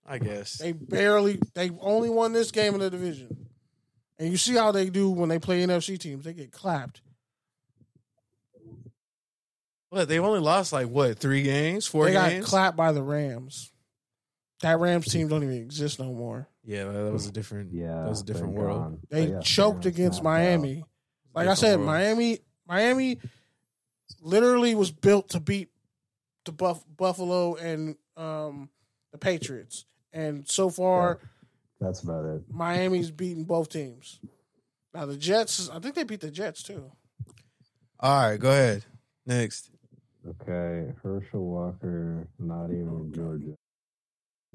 I 0.07 0.17
guess. 0.19 0.57
They 0.57 0.71
barely, 0.73 1.39
they 1.53 1.71
only 1.81 2.09
won 2.09 2.31
this 2.33 2.51
game 2.51 2.73
in 2.75 2.79
the 2.81 2.89
division. 2.89 3.47
And 4.19 4.29
you 4.31 4.37
see 4.37 4.53
how 4.55 4.71
they 4.71 4.89
do 4.89 5.09
when 5.09 5.29
they 5.29 5.39
play 5.39 5.61
NFC 5.65 5.97
teams. 5.97 6.23
They 6.25 6.33
get 6.33 6.51
clapped. 6.51 7.01
What? 9.95 10.09
They've 10.09 10.21
only 10.21 10.41
lost 10.41 10.73
like 10.73 10.89
what? 10.89 11.19
Three 11.19 11.41
games? 11.41 11.87
Four 11.87 12.07
they 12.07 12.11
got 12.11 12.41
clapped 12.41 12.75
by 12.75 12.91
the 12.91 13.01
Rams. 13.01 13.71
That 14.59 14.77
Rams 14.77 15.07
team 15.07 15.29
don't 15.29 15.41
even 15.41 15.55
exist 15.55 16.01
no 16.01 16.11
more. 16.11 16.49
Yeah, 16.65 16.83
that 16.83 17.13
was 17.13 17.27
a 17.27 17.31
different. 17.31 17.71
Yeah, 17.71 18.01
that 18.01 18.09
was 18.09 18.19
a 18.19 18.25
different 18.25 18.55
world. 18.55 18.77
gone. 18.77 18.99
They 19.09 19.27
yeah, 19.27 19.39
choked 19.39 19.83
they're 19.83 19.91
against 19.91 20.21
knocked 20.21 20.41
out. 20.41 20.41
Miami. 20.41 20.83
Like 21.33 21.47
I 21.47 21.53
said, 21.53 21.77
world. 21.77 21.87
Miami, 21.87 22.39
Miami, 22.67 23.19
literally 24.19 24.75
was 24.75 24.91
built 24.91 25.29
to 25.29 25.39
beat 25.39 25.69
the 26.43 26.51
Buff, 26.51 26.83
Buffalo 26.97 27.55
and 27.55 27.95
um, 28.17 28.67
the 29.13 29.17
Patriots, 29.17 29.85
and 30.11 30.45
so 30.45 30.69
far 30.69 31.19
That's 31.79 32.01
about 32.01 32.25
it. 32.25 32.41
Miami's 32.49 33.11
beaten 33.11 33.45
both 33.45 33.69
teams. 33.69 34.19
Now 34.93 35.05
the 35.05 35.15
Jets, 35.15 35.69
I 35.69 35.79
think 35.79 35.95
they 35.95 36.03
beat 36.03 36.19
the 36.19 36.31
Jets 36.31 36.63
too. 36.63 36.91
All 38.01 38.29
right, 38.29 38.37
go 38.37 38.49
ahead. 38.49 38.83
Next. 39.25 39.71
Okay, 40.27 40.91
Herschel 41.03 41.45
Walker, 41.45 42.27
not 42.39 42.65
oh, 42.69 42.71
even 42.71 43.13
Georgia. 43.13 43.55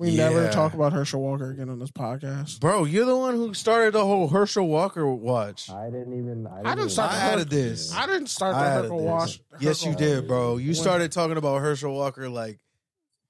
We 0.01 0.17
never 0.17 0.49
talk 0.51 0.73
about 0.73 0.95
Herschel 0.95 1.21
Walker 1.21 1.51
again 1.51 1.69
on 1.69 1.79
this 1.79 1.91
podcast. 1.91 2.59
Bro, 2.59 2.87
you're 2.87 3.05
the 3.05 3.17
one 3.17 3.37
who 3.37 3.53
started 3.53 3.93
the 3.93 4.05
whole 4.05 4.29
Herschel 4.29 4.67
Walker 4.67 5.07
watch. 5.07 5.69
I 5.71 5.91
didn't 5.91 6.19
even. 6.19 6.47
I, 6.47 6.51
I 6.51 6.63
didn't 6.63 6.79
didn't 6.79 6.91
start 6.93 7.13
I 7.13 7.17
the 7.17 7.21
added 7.21 7.51
this. 7.51 7.95
I 7.95 8.07
didn't 8.07 8.29
start 8.29 8.55
the 8.55 8.61
I 8.61 8.71
Herschel 8.71 8.99
this. 8.99 9.07
Wash. 9.07 9.41
Yes, 9.61 9.85
you 9.85 9.95
did, 9.95 10.27
bro. 10.27 10.57
You 10.57 10.73
started 10.73 11.13
talking 11.13 11.37
about 11.37 11.61
Herschel 11.61 11.93
Walker 11.93 12.31
like 12.31 12.59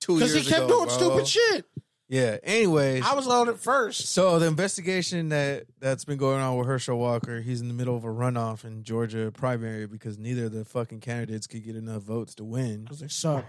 two 0.01 0.19
years 0.19 0.31
ago. 0.31 0.39
because 0.39 0.47
he 0.47 0.53
kept 0.53 0.65
ago, 0.67 0.87
doing 0.87 0.87
bro. 0.87 0.97
stupid 0.97 1.27
shit. 1.27 1.67
Yeah. 2.11 2.39
Anyways, 2.43 3.05
I 3.07 3.15
was 3.15 3.29
on 3.29 3.49
it 3.49 3.61
first. 3.61 4.07
so 4.09 4.41
the 4.41 4.47
investigation 4.49 5.29
that 5.29 5.67
that's 5.79 6.05
been 6.05 6.19
going 6.19 6.41
on 6.41 6.57
with 6.57 6.67
Herschel 6.67 6.99
Walker, 6.99 7.41
he's 7.41 7.61
in 7.61 7.69
the 7.69 7.75
middle 7.75 7.97
of 7.97 8.03
a 8.03 8.09
runoff 8.09 8.65
in 8.65 8.83
Georgia 8.83 9.31
primary 9.31 9.87
because 9.87 10.19
neither 10.19 10.47
of 10.47 10.53
the 10.53 10.65
fucking 10.65 10.99
candidates 11.01 11.47
could 11.47 11.65
get 11.65 11.77
enough 11.77 12.03
votes 12.03 12.35
to 12.35 12.45
win. 12.45 12.83
Because 12.83 12.99
they 12.99 13.07
suck. 13.07 13.45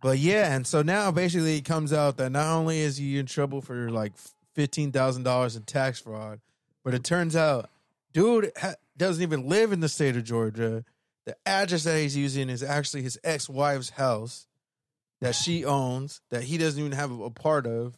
But 0.00 0.18
yeah, 0.18 0.54
and 0.56 0.66
so 0.66 0.80
now 0.80 1.10
basically 1.10 1.58
it 1.58 1.66
comes 1.66 1.92
out 1.92 2.16
that 2.16 2.30
not 2.30 2.46
only 2.56 2.80
is 2.80 2.96
he 2.96 3.18
in 3.18 3.26
trouble 3.26 3.60
for 3.60 3.90
like 3.90 4.12
fifteen 4.54 4.90
thousand 4.90 5.24
dollars 5.24 5.54
in 5.54 5.62
tax 5.64 6.00
fraud, 6.00 6.40
but 6.82 6.94
it 6.94 7.04
turns 7.04 7.36
out 7.36 7.68
dude 8.14 8.52
ha- 8.56 8.76
doesn't 8.96 9.22
even 9.22 9.48
live 9.50 9.72
in 9.72 9.80
the 9.80 9.88
state 9.90 10.16
of 10.16 10.24
Georgia. 10.24 10.82
The 11.26 11.36
address 11.44 11.84
that 11.84 11.98
he's 11.98 12.16
using 12.16 12.48
is 12.48 12.62
actually 12.62 13.02
his 13.02 13.18
ex 13.22 13.50
wife's 13.50 13.90
house 13.90 14.46
that 15.20 15.34
she 15.34 15.64
owns 15.64 16.20
that 16.30 16.42
he 16.44 16.58
doesn't 16.58 16.78
even 16.78 16.92
have 16.92 17.10
a 17.18 17.30
part 17.30 17.66
of. 17.66 17.96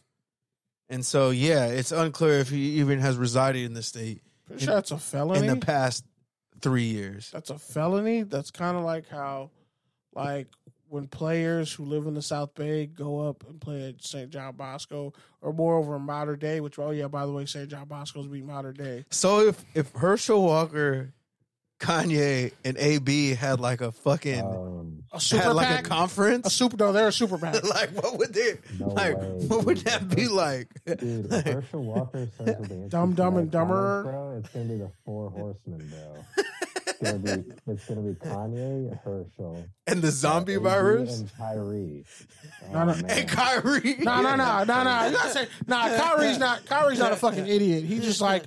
And 0.88 1.04
so 1.04 1.30
yeah, 1.30 1.66
it's 1.66 1.92
unclear 1.92 2.38
if 2.38 2.48
he 2.48 2.78
even 2.80 3.00
has 3.00 3.16
resided 3.16 3.64
in 3.64 3.74
the 3.74 3.82
state 3.82 4.22
Pretty 4.46 4.64
sure 4.64 4.74
that's 4.74 4.90
a 4.90 4.98
felony. 4.98 5.46
in 5.46 5.58
the 5.58 5.64
past 5.64 6.04
three 6.60 6.84
years. 6.84 7.30
that's 7.30 7.50
a 7.50 7.58
felony. 7.58 8.22
That's 8.22 8.50
kind 8.50 8.76
of 8.76 8.82
like 8.84 9.08
how, 9.08 9.50
like, 10.14 10.48
when 10.88 11.06
players 11.06 11.70
who 11.70 11.84
live 11.84 12.06
in 12.06 12.14
the 12.14 12.22
South 12.22 12.54
Bay 12.54 12.86
go 12.86 13.28
up 13.28 13.44
and 13.46 13.60
play 13.60 13.90
at 13.90 14.02
St. 14.02 14.30
John 14.30 14.56
Bosco, 14.56 15.12
or 15.42 15.52
moreover 15.52 15.96
in 15.96 16.02
Mater 16.02 16.34
Dei, 16.34 16.60
which, 16.60 16.78
oh, 16.78 16.90
yeah, 16.92 17.08
by 17.08 17.26
the 17.26 17.32
way, 17.32 17.44
St. 17.44 17.68
John 17.68 17.86
Bosco's 17.86 18.26
be 18.26 18.40
Mater 18.40 18.72
Dei. 18.72 19.04
So 19.10 19.40
if 19.40 19.62
if 19.74 19.92
Herschel 19.92 20.42
Walker, 20.42 21.12
Kanye, 21.78 22.52
and 22.64 22.76
AB 22.76 23.34
had 23.34 23.60
like 23.60 23.80
a 23.80 23.92
fucking 23.92 24.40
Um, 24.40 25.04
A 25.12 25.20
super 25.20 25.42
had 25.44 25.50
like 25.52 25.68
PAC? 25.68 25.86
a 25.86 25.88
conference, 25.88 26.46
A 26.46 26.50
super, 26.50 26.76
no, 26.76 26.92
they're 26.92 27.08
a 27.08 27.12
super 27.12 27.38
PAC. 27.38 27.62
like 27.68 27.90
what 27.90 28.18
would 28.18 28.34
they 28.34 28.54
No 28.78 28.88
like? 28.88 29.16
way, 29.16 29.24
what 29.46 29.64
would 29.64 29.78
that 29.78 30.08
be 30.14 30.26
like? 30.28 30.68
dude, 30.86 31.26
if 31.32 31.44
Herschel 31.46 31.84
Walker 31.84 32.26
starts 32.34 32.68
with 32.68 32.90
Dumb, 32.90 33.14
Dumb, 33.14 33.36
and 33.36 33.50
Dumber. 33.50 34.02
Bro. 34.02 34.38
It's 34.38 34.48
gonna 34.50 34.64
be 34.66 34.76
the 34.78 34.90
Four 35.04 35.30
Horsemen, 35.30 35.88
bro. 35.88 36.44
It's 36.86 36.98
gonna 37.00 37.18
be, 37.18 37.52
it's 37.72 37.84
gonna 37.86 38.00
be 38.00 38.14
Kanye, 38.14 38.98
Herschel, 39.04 39.64
and 39.86 40.02
the 40.02 40.10
zombie 40.10 40.54
AB, 40.54 40.62
virus 40.64 41.20
and 41.20 41.30
Kyrie. 41.36 42.04
No, 42.72 42.80
Oh, 42.80 42.84
no. 42.86 42.94
man. 42.96 43.04
and 43.10 43.28
Kyrie. 43.28 43.96
No, 44.00 44.20
no, 44.20 44.34
no, 44.34 44.64
no, 44.64 44.82
no. 44.82 45.06
You 45.06 45.12
gotta 45.16 45.30
say, 45.30 45.46
nah. 45.68 45.88
Kyrie's 45.96 46.38
not. 46.38 46.66
Kyrie's 46.66 46.98
not 46.98 47.12
a 47.12 47.16
fucking 47.16 47.46
idiot. 47.46 47.84
He 47.84 48.00
just 48.00 48.20
like, 48.20 48.44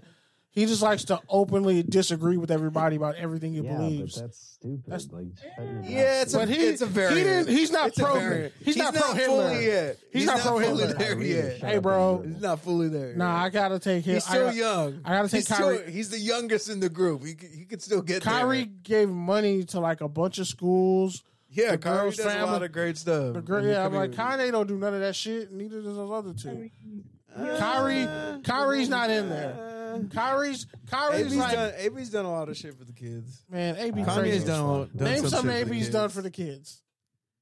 he 0.52 0.66
just 0.66 0.82
likes 0.82 1.06
to 1.06 1.20
openly 1.30 1.82
disagree 1.82 2.38
with 2.38 2.52
everybody 2.52 2.96
about 2.98 3.16
everything 3.16 3.54
he 3.54 3.62
yeah, 3.62 3.78
believes. 3.78 4.16
but 4.16 4.22
that's 4.28 4.38
stupid. 4.60 4.84
That's- 4.86 5.08
like, 5.12 5.26
shut 5.42 5.66
your 5.66 5.74
mouth. 5.76 5.90
Yeah, 5.90 6.22
it's 6.22 6.34
a 6.34 6.38
But 6.40 6.50
he- 6.50 6.56
it's 6.58 6.82
a 6.82 6.86
variant. 6.86 7.18
he 7.18 7.24
didn't- 7.24 7.48
he's 7.50 7.72
not 7.72 7.88
It's 7.88 8.00
pro- 8.00 8.14
variant. 8.20 8.54
he's 8.62 8.76
not 8.78 8.94
pro 8.94 9.14
Hitler. 9.14 9.50
fully 9.50 9.66
yet. 9.66 9.98
He's 10.12 10.26
not 10.26 10.40
pro 10.42 10.52
fully 10.60 10.66
Hitler. 10.68 10.94
there 10.94 11.22
yet. 11.22 11.60
Shut 11.60 11.70
Hey, 11.70 11.78
bro. 11.80 12.22
He's 12.26 12.42
not 12.42 12.60
fully 12.60 12.90
there. 12.90 13.16
Nah, 13.16 13.44
I 13.44 13.50
gotta 13.50 13.80
take 13.80 14.04
him. 14.06 14.16
he's 14.16 14.26
still 14.26 14.48
got- 14.48 14.56
young. 14.56 15.02
I 15.06 15.10
gotta 15.16 15.30
take 15.30 15.38
he's 15.40 15.46
still- 15.46 15.58
Kyrie- 15.78 15.92
he's 15.92 16.10
the 16.10 16.20
youngest 16.20 16.70
in 16.70 16.80
the 16.82 16.90
group. 16.90 17.24
He 17.26 17.34
could, 17.36 17.50
he 17.50 17.66
could 17.66 17.82
still 17.82 18.02
get 18.02 18.22
Kyrie 18.22 18.66
there. 18.66 18.68
gave 18.84 19.10
money 19.10 19.64
to 19.66 19.80
like 19.80 20.02
a 20.02 20.10
bunch 20.10 20.38
of 20.38 20.48
schools. 20.48 21.24
Yeah, 21.54 21.72
the 21.72 21.78
Kyrie 21.80 21.98
girl's 22.04 22.18
does 22.18 22.26
a 22.28 22.30
family- 22.30 22.52
lot 22.52 22.64
of 22.64 22.72
great 22.72 22.98
stuff. 22.98 23.34
The 23.34 23.42
girl, 23.42 23.66
yeah, 23.66 23.86
I'm 23.86 23.94
like. 23.94 24.12
Kanye 24.12 24.52
don't 24.52 24.68
do 24.68 24.78
none 24.78 24.94
of 24.94 25.00
that 25.02 25.16
shit. 25.16 25.52
Neither 25.52 25.82
does 25.82 25.96
those 25.96 26.12
other 26.12 26.34
two. 26.34 26.70
Kyrie, 27.58 28.08
Kyrie's 28.44 28.90
not 28.90 29.10
in 29.10 29.30
there. 29.30 29.56
Kyrie's, 30.14 30.68
Kyrie's 30.90 31.22
AB's 31.28 31.36
like, 31.36 31.54
done. 31.54 31.74
AB's 31.78 32.10
done 32.10 32.26
a 32.26 32.32
lot 32.32 32.50
of 32.50 32.58
shit 32.58 32.78
for 32.78 32.84
the 32.86 32.94
kids. 32.94 33.44
man, 33.50 33.76
AB 33.78 34.02
Kanye's 34.02 34.18
crazy. 34.20 34.46
done, 34.46 34.60
a- 34.60 34.86
done 34.98 35.08
Name 35.08 35.18
some 35.20 35.30
something 35.30 35.52
shit 35.52 35.64
for 35.64 35.70
the 35.70 35.76
AB's 35.76 35.86
kids. 35.86 35.90
done 35.94 36.10
for 36.10 36.22
the 36.22 36.32
kids. 36.32 36.82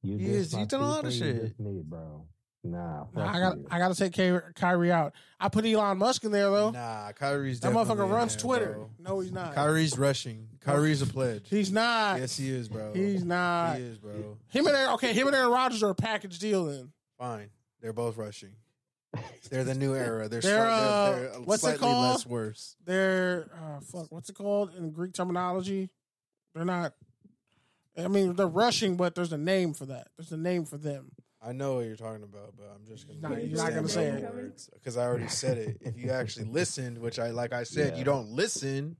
You 0.01 0.17
He 0.17 0.25
is- 0.27 0.53
my 0.53 0.59
he's 0.59 0.67
done 0.67 0.81
a 0.81 0.87
lot 0.87 1.05
of 1.05 1.13
shit. 1.13 1.41
diss 1.41 1.59
Me, 1.59 1.81
bro. 1.83 2.25
Nah, 2.61 3.05
fuck 3.05 3.15
Nah, 3.15 3.33
I 3.33 3.39
got, 3.39 3.57
you. 3.57 3.67
I 3.71 3.79
got 3.79 3.87
to 3.87 3.95
take 3.95 4.11
Ky- 4.11 4.51
Kyrie 4.53 4.91
out. 4.91 5.13
I 5.39 5.47
put 5.47 5.65
Elon 5.65 5.97
Musk 5.97 6.25
in 6.25 6.31
there 6.31 6.49
though. 6.49 6.71
Nah, 6.71 7.13
Kyrie's 7.13 7.61
that 7.61 7.69
definitely 7.73 7.95
motherfucker 7.95 8.05
in 8.05 8.11
runs 8.11 8.33
there, 8.35 8.41
Twitter. 8.41 8.73
bro. 8.73 8.89
No, 8.99 9.19
he's 9.21 9.31
not. 9.31 9.55
Kyrie's 9.55 9.97
rushing. 9.97 10.49
Kyrie's 10.59 11.01
a 11.01 11.05
pledge. 11.05 11.45
He's 11.49 11.71
not. 11.71 12.19
Yes, 12.19 12.35
he 12.35 12.49
is, 12.49 12.67
bro. 12.67 12.91
He's 12.93 13.23
not. 13.23 13.77
He 13.77 13.83
is, 13.83 13.97
bro. 13.97 14.37
Him 14.49 14.67
and 14.67 14.75
Aaron, 14.75 14.93
okay, 14.95 15.13
him 15.13 15.27
and 15.27 15.35
Aaron 15.37 15.51
Rodgers 15.51 15.81
are 15.83 15.91
a 15.91 15.95
package 15.95 16.37
deal. 16.37 16.65
Then 16.65 16.91
Fine. 17.17 17.49
They're 17.81 17.93
both 17.93 18.17
rushing. 18.17 18.51
They're 19.49 19.63
the 19.63 19.73
new 19.75 19.95
era. 19.95 20.27
They're, 20.29 20.41
They're, 20.41 20.67
uh, 20.67 21.11
they're, 21.11 21.19
they're 21.31 21.39
what's 21.41 21.63
it 21.63 21.67
slightly 21.67 21.79
called? 21.79 22.11
less 22.11 22.25
worse. 22.25 22.75
they're 22.85 23.49
uh, 23.55 23.79
fuck. 23.81 24.11
What's 24.11 24.29
it 24.29 24.35
called 24.35 24.75
in 24.77 24.91
Greek 24.91 25.13
terminology? 25.13 25.89
They're 26.53 26.65
not. 26.65 26.93
I 27.97 28.07
mean, 28.07 28.35
they're 28.35 28.47
rushing, 28.47 28.95
but 28.95 29.15
there's 29.15 29.33
a 29.33 29.37
name 29.37 29.73
for 29.73 29.85
that. 29.87 30.07
There's 30.17 30.31
a 30.31 30.37
name 30.37 30.65
for 30.65 30.77
them. 30.77 31.11
I 31.41 31.53
know 31.53 31.75
what 31.75 31.85
you're 31.85 31.95
talking 31.95 32.23
about, 32.23 32.53
but 32.57 32.65
I'm 32.75 32.85
just 32.85 33.07
gonna. 33.07 33.19
Nah, 33.35 33.39
you 33.41 33.47
you're 33.47 33.57
not 33.57 33.73
gonna 33.73 33.87
say 33.89 34.05
it. 34.07 34.69
because 34.73 34.97
I 34.97 35.03
already 35.05 35.27
said 35.27 35.57
it. 35.57 35.77
If 35.81 35.97
you 35.97 36.11
actually 36.11 36.45
listened, 36.51 36.97
which 36.99 37.17
I 37.17 37.31
like, 37.31 37.51
I 37.53 37.63
said 37.63 37.93
Yeah. 37.93 37.99
you 37.99 38.03
don't 38.05 38.29
listen. 38.29 38.97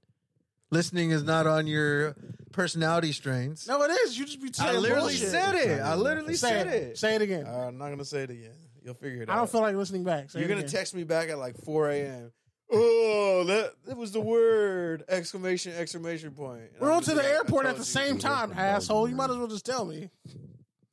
Listening 0.71 1.09
is 1.11 1.23
not 1.23 1.47
on 1.47 1.65
your 1.65 2.15
personality 2.51 3.11
strengths. 3.11 3.67
No, 3.67 3.81
it 3.83 3.89
is. 3.89 4.17
You 4.19 4.25
just 4.25 4.39
be 4.41 4.53
saying 4.53 4.69
I 4.69 4.79
literally 4.79 5.13
bullshit. 5.13 5.29
said 5.29 5.55
it. 5.55 5.81
I 5.81 5.95
literally 5.95 6.35
Say 6.35 6.49
said 6.49 6.67
it. 6.67 6.73
it. 6.73 6.97
Say 6.97 7.15
it 7.15 7.21
again. 7.23 7.45
Uh, 7.47 7.65
I'm 7.67 7.77
not 7.77 7.89
gonna 7.89 8.05
say 8.05 8.21
it 8.21 8.29
again. 8.29 8.51
You'll 8.83 8.93
figure 8.95 9.21
it 9.23 9.29
out. 9.29 9.33
I 9.33 9.35
out. 9.35 9.37
don't 9.41 9.51
feel 9.51 9.61
like 9.61 9.75
listening 9.75 10.03
back. 10.03 10.29
Say 10.29 10.39
You're 10.39 10.47
it 10.47 10.49
gonna 10.49 10.59
again. 10.61 10.71
text 10.71 10.95
me 10.95 11.03
back 11.03 11.29
at 11.29 11.37
like 11.37 11.57
4 11.63 11.89
a.m. 11.91 12.31
Oh, 12.71 13.43
that 13.47 13.73
that 13.85 13.97
was 13.97 14.11
the 14.11 14.21
word! 14.21 15.03
Exclamation! 15.09 15.73
Exclamation 15.75 16.31
point! 16.31 16.61
And 16.73 16.79
We're 16.81 16.89
I'm 16.89 16.97
on 16.97 16.99
just 17.03 17.09
to 17.09 17.15
the 17.15 17.23
like, 17.23 17.31
I 17.31 17.35
airport 17.37 17.65
at 17.65 17.69
told 17.69 17.75
the 17.77 17.79
you. 17.79 17.83
same 17.85 18.17
time, 18.19 18.53
asshole. 18.55 19.09
You 19.09 19.15
might 19.15 19.29
as 19.31 19.37
well 19.37 19.47
just 19.47 19.65
tell 19.65 19.85
me. 19.85 20.09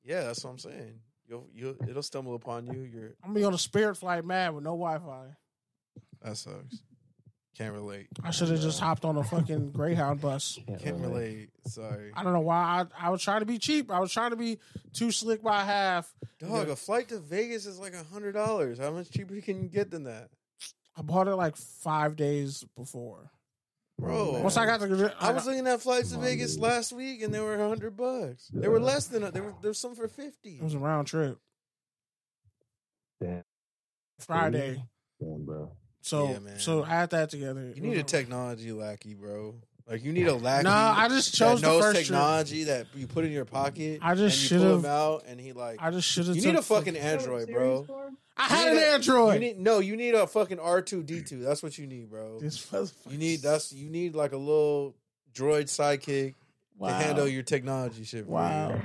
Yeah, 0.05 0.23
that's 0.23 0.43
what 0.43 0.51
I'm 0.51 0.59
saying. 0.59 1.01
You'll 1.29 1.47
you 1.53 1.77
it'll 1.89 2.03
stumble 2.03 2.35
upon 2.35 2.67
you. 2.67 2.81
You're 2.83 3.15
I'm 3.23 3.31
gonna 3.31 3.35
be 3.41 3.45
on 3.45 3.53
a 3.55 3.59
Spirit 3.59 3.97
flight 3.97 4.25
mad 4.25 4.55
with 4.55 4.65
no 4.65 4.71
Wi-Fi. 4.71 5.27
that 6.23 6.37
sucks. 6.37 6.81
Can't 7.57 7.73
relate. 7.75 8.09
I 8.23 8.33
should 8.33 8.49
have 8.49 8.61
just 8.61 8.83
uh, 8.83 8.85
hopped 8.87 9.05
on 9.07 9.17
a 9.17 9.25
fucking 9.25 9.71
Greyhound 9.73 10.21
bus. 10.21 10.59
Can't 10.67 10.79
Can't 10.83 10.97
relate. 11.01 11.11
relate. 11.35 11.49
Sorry, 11.67 12.11
I 12.15 12.23
don't 12.23 12.35
know 12.35 12.41
why. 12.41 12.85
I, 13.01 13.07
I 13.07 13.11
was 13.11 13.23
trying 13.23 13.41
to 13.41 13.47
be 13.47 13.59
cheap. 13.59 13.91
I 13.91 13.99
was 13.99 14.13
trying 14.13 14.31
to 14.31 14.37
be 14.37 14.59
too 14.93 15.11
slick 15.11 15.43
by 15.43 15.65
half. 15.65 16.13
dog. 16.39 16.69
A 16.69 16.77
flight 16.77 17.09
to 17.09 17.19
Vegas 17.19 17.65
is 17.65 17.79
like 17.79 17.95
a 17.95 18.05
hundred 18.13 18.33
dollars. 18.33 18.79
How 18.79 18.91
much 18.91 19.11
cheaper 19.11 19.41
can 19.41 19.63
you 19.63 19.69
get 19.69 19.91
than 19.91 20.05
that, 20.05 20.29
I 20.97 21.03
bought 21.03 21.29
it 21.29 21.35
like 21.37 21.57
five 21.57 22.15
days 22.17 22.63
before. 22.77 23.31
bro? 23.99 24.41
Once 24.43 24.59
I 24.59 24.67
got 24.67 24.81
the, 24.81 25.15
I 25.19 25.33
was 25.33 25.47
looking 25.47 25.67
at 25.67 25.81
flights 25.81 26.11
to 26.13 26.19
Vegas 26.19 26.55
dude. 26.55 26.63
last 26.63 26.93
week, 26.93 27.23
and 27.23 27.33
they 27.33 27.41
were 27.41 27.55
a 27.55 27.69
hundred 27.69 27.97
bucks. 27.97 28.49
They 28.53 28.69
were 28.69 28.81
less 28.81 29.07
than 29.07 29.23
a, 29.25 29.31
they 29.31 29.41
were. 29.41 29.55
There's 29.63 29.79
some 29.79 29.95
for 29.95 30.09
fifty. 30.09 30.57
it 30.57 30.63
was 30.63 30.75
a 30.75 30.79
round 30.79 31.07
trip 31.07 31.39
Damn, 33.23 33.45
Friday. 34.19 34.83
damn, 35.21 35.45
bro. 35.47 35.73
So 36.07 36.31
Yeah, 36.31 36.39
man. 36.39 36.59
so 36.61 36.85
add 36.85 37.11
that 37.11 37.31
together. 37.31 37.73
You 37.75 37.83
need 37.83 37.99
a 37.99 38.05
technology 38.05 38.71
lackey, 38.71 39.15
bro. 39.15 39.57
Like 39.91 40.05
you 40.05 40.13
need 40.13 40.29
a 40.29 40.35
lackey. 40.35 40.63
No, 40.65 40.71
I 40.71 41.09
just 41.09 41.35
chose 41.35 41.61
that 41.61 41.67
the 41.67 41.73
knows 41.73 41.83
first 41.83 41.95
trip. 41.97 42.07
technology 42.07 42.65
that 42.65 42.87
you 42.95 43.09
put 43.09 43.25
in 43.25 43.33
your 43.33 43.45
pocket. 43.45 43.99
I 44.03 44.15
just 44.15 44.37
and 44.39 44.49
should've- 44.61 44.85
him 44.85 44.91
out, 44.91 45.25
and 45.27 45.41
he 45.41 45.53
like. 45.53 45.79
I 45.81 45.91
just 45.91 46.07
should 46.09 46.27
have. 46.29 46.37
you 46.37 46.43
need 46.43 46.55
a 46.55 46.63
fucking 46.63 46.97
Android, 46.97 47.49
bro. 47.51 47.87
I 48.37 48.45
had 48.45 48.69
an 48.69 48.79
a- 48.79 48.87
Android. 48.95 49.35
You 49.35 49.41
need 49.41 49.59
no. 49.59 49.81
You 49.81 49.97
need 49.97 50.15
a 50.15 50.29
fucking 50.29 50.61
R 50.61 50.81
two 50.81 51.03
D 51.03 51.23
two. 51.23 51.41
That's 51.41 51.61
what 51.63 51.77
you 51.77 51.89
need, 51.89 52.09
bro. 52.09 52.39
this 52.39 52.65
motherfucker- 52.67 53.11
You 53.11 53.19
need 53.19 53.43
that's 53.43 53.73
you 53.73 53.91
need 53.91 54.15
like 54.15 54.31
a 54.33 54.37
little 54.37 54.95
droid 55.35 55.65
sidekick 55.65 56.35
wow. 56.79 56.89
to 56.89 56.95
handle 57.05 57.27
your 57.27 57.43
technology 57.43 58.05
shit. 58.05 58.27
For 58.27 58.31
Wow. 58.31 58.81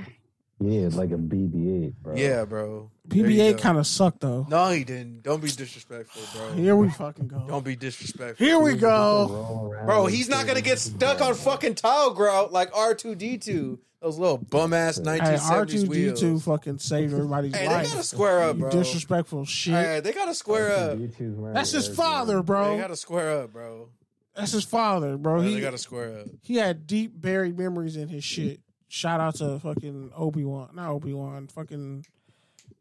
You. 0.64 0.82
Yeah, 0.82 0.88
like 0.96 1.10
a 1.10 1.16
BB-8, 1.16 1.94
bro. 2.02 2.14
Yeah, 2.16 2.44
bro. 2.44 2.90
There 3.06 3.28
you 3.28 3.40
BB-8 3.54 3.58
kind 3.60 3.78
of 3.78 3.86
sucked 3.86 4.20
though. 4.20 4.46
No, 4.48 4.70
he 4.70 4.84
didn't. 4.84 5.22
Don't 5.22 5.42
be 5.42 5.50
disrespectful, 5.50 6.22
bro. 6.38 6.52
Here 6.54 6.76
we 6.76 6.88
fucking 6.90 7.28
go. 7.28 7.44
Don't 7.48 7.64
be 7.64 7.76
disrespectful. 7.76 8.44
Here 8.46 8.58
we 8.60 8.74
go. 8.76 9.74
Bro, 9.84 10.06
he's 10.06 10.28
not 10.28 10.46
gonna 10.46 10.60
get 10.60 10.78
stuck 10.78 11.20
on 11.20 11.34
fucking 11.34 11.74
tile 11.74 12.12
grout 12.14 12.52
like 12.52 12.70
R 12.76 12.94
two 12.94 13.14
D 13.14 13.38
two. 13.38 13.80
Those 14.00 14.18
little 14.18 14.38
bum 14.38 14.72
ass 14.72 14.96
Hey, 14.96 15.04
nineteen 15.04 15.38
R 15.40 15.64
two 15.66 15.78
seventies 15.78 15.82
D 15.84 16.20
two 16.20 16.26
wheels. 16.32 16.44
fucking 16.44 16.78
saved 16.78 17.12
everybody's 17.12 17.54
Hey, 17.54 17.68
they 17.68 17.84
gotta 17.84 18.02
square 18.02 18.42
up, 18.42 18.56
You 18.56 18.62
bro. 18.62 18.70
disrespectful 18.70 19.44
shit. 19.44 19.74
Hey, 19.74 20.00
they 20.00 20.12
gotta 20.12 20.34
square 20.34 20.72
up. 20.72 20.98
YouTube's 20.98 21.36
wearing 21.36 21.54
That's 21.54 21.70
his 21.72 21.88
father, 21.88 22.42
bro. 22.42 22.74
They 22.76 22.80
gotta 22.82 22.96
square 22.96 23.42
up, 23.42 23.52
bro. 23.52 23.90
That's 24.34 24.52
his 24.52 24.64
father, 24.64 25.16
bro. 25.18 25.34
Bro, 25.36 25.42
He 25.42 25.54
they 25.54 25.60
gotta 25.60 25.78
square 25.78 26.20
up. 26.20 26.26
he 26.42 26.56
had 26.56 26.86
deep 26.86 27.12
buried 27.20 27.56
memories 27.58 27.96
in 27.96 28.08
his 28.08 28.24
shit. 28.24 28.60
Shout 28.94 29.20
out 29.20 29.36
to 29.36 29.58
fucking 29.58 30.12
Obi 30.14 30.44
Wan, 30.44 30.68
not 30.74 30.90
Obi 30.90 31.14
Wan, 31.14 31.46
fucking 31.48 32.04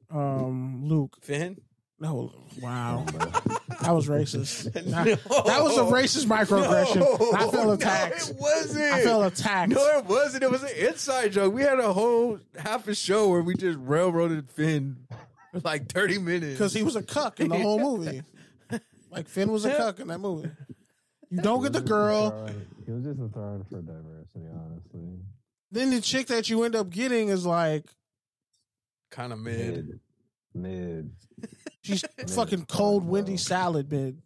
um 0.09 0.85
Luke. 0.85 1.15
Finn. 1.21 1.57
No, 2.01 2.33
wow, 2.61 3.05
that 3.81 3.91
was 3.91 4.07
racist. 4.09 4.73
That, 4.73 4.87
No. 4.87 5.03
that 5.05 5.63
was 5.63 5.77
a 5.77 5.81
racist 5.83 6.25
microaggression. 6.25 6.95
No, 6.99 7.31
I 7.33 7.41
felt 7.49 7.53
no, 7.67 7.71
attacked. 7.71 8.29
it 8.31 8.35
wasn't. 8.37 8.91
I 8.93 9.03
felt 9.03 9.31
attacked. 9.31 9.71
No, 9.71 9.85
it 9.99 10.05
wasn't. 10.05 10.43
It 10.43 10.51
was 10.51 10.63
an 10.63 10.71
inside 10.77 11.31
joke. 11.31 11.53
We 11.53 11.61
had 11.61 11.79
a 11.79 11.93
whole 11.93 12.39
half 12.57 12.87
a 12.89 12.95
show 12.95 13.29
where 13.29 13.41
we 13.41 13.55
just 13.55 13.77
railroaded 13.79 14.49
Finn 14.51 14.97
for 15.53 15.59
like 15.63 15.89
thirty 15.89 16.17
minutes 16.17 16.53
because 16.57 16.73
he 16.73 16.83
was 16.83 16.95
a 16.97 17.03
cuck 17.03 17.39
in 17.39 17.47
the 17.49 17.57
whole 17.59 17.79
movie. 17.79 18.23
Like 19.11 19.27
Finn 19.29 19.49
was 19.51 19.63
a 19.63 19.77
cuck 19.77 19.99
in 20.01 20.07
that 20.07 20.19
movie. 20.19 20.49
You 21.29 21.37
don't 21.41 21.61
get 21.63 21.71
the 21.71 21.79
He 21.79 21.83
was 21.83 21.89
just 21.89 21.89
girl, 21.89 22.29
throwing- 22.31 22.65
He 22.85 22.91
was 22.91 23.03
just 23.05 23.19
a 23.21 23.27
throwing 23.29 23.63
for 23.63 23.81
diversity, 23.81 24.45
honestly. 24.53 25.19
Then 25.71 25.89
the 25.91 26.01
chick 26.01 26.27
that 26.27 26.49
you 26.49 26.63
end 26.63 26.75
up 26.75 26.89
getting 26.89 27.29
is 27.29 27.45
like 27.45 27.85
kind 29.09 29.31
of 29.33 29.39
mid. 29.39 29.87
Mid. 29.87 29.99
Mid. 30.53 31.11
she's 31.81 32.03
Man, 32.17 32.27
fucking 32.27 32.65
cold 32.65 33.03
fine, 33.03 33.11
windy 33.11 33.37
salad 33.37 33.91
mid. 33.91 34.21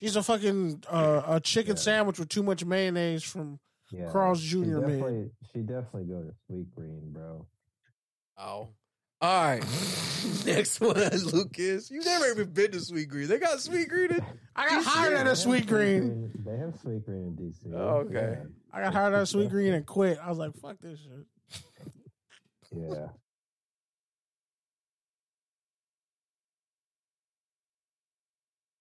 She's 0.00 0.16
a 0.16 0.22
fucking 0.22 0.82
uh, 0.90 1.22
a 1.26 1.40
chicken 1.40 1.76
Yeah. 1.76 1.80
sandwich 1.82 2.18
with 2.18 2.28
too 2.28 2.42
much 2.42 2.64
mayonnaise 2.64 3.22
from 3.22 3.60
Yeah. 3.92 4.10
Carl's 4.10 4.40
she 4.42 4.50
Jr. 4.50 4.58
mid. 4.58 4.80
definitely, 4.80 5.30
She 5.52 5.60
definitely 5.60 6.04
go 6.04 6.22
to 6.22 6.34
Sweet 6.48 6.74
Green, 6.74 7.12
bro. 7.12 7.46
Oh. 8.36 8.68
All 9.22 9.44
right. 9.44 9.62
Next 10.46 10.80
one, 10.80 10.96
is 10.96 11.32
Lucas. 11.32 11.90
You've 11.90 12.04
never 12.04 12.26
even 12.32 12.50
been 12.50 12.72
to 12.72 12.80
Sweet 12.80 13.08
Green. 13.08 13.28
They 13.28 13.38
got 13.38 13.60
Sweet 13.60 13.88
Green. 13.88 14.10
In- 14.10 14.24
I 14.56 14.68
got 14.68 14.84
hired 14.84 15.14
at 15.14 15.26
a 15.28 15.36
Sweet 15.36 15.66
Green. 15.68 16.32
They 16.44 16.56
have 16.58 16.74
Sweet 16.82 17.06
Green 17.06 17.28
in 17.28 17.36
DC. 17.36 17.72
Oh, 17.72 18.04
okay. 18.08 18.38
I 18.72 18.82
got 18.82 18.92
hired 18.92 19.14
at 19.14 19.22
a 19.22 19.26
Sweet 19.26 19.48
Green 19.50 19.74
and 19.74 19.86
quit. 19.86 20.18
I 20.20 20.28
was 20.28 20.38
like, 20.38 20.54
fuck 20.60 20.76
this 20.80 20.98
shit. 21.00 21.62
Yeah. 22.72 22.82
yeah. 22.88 23.06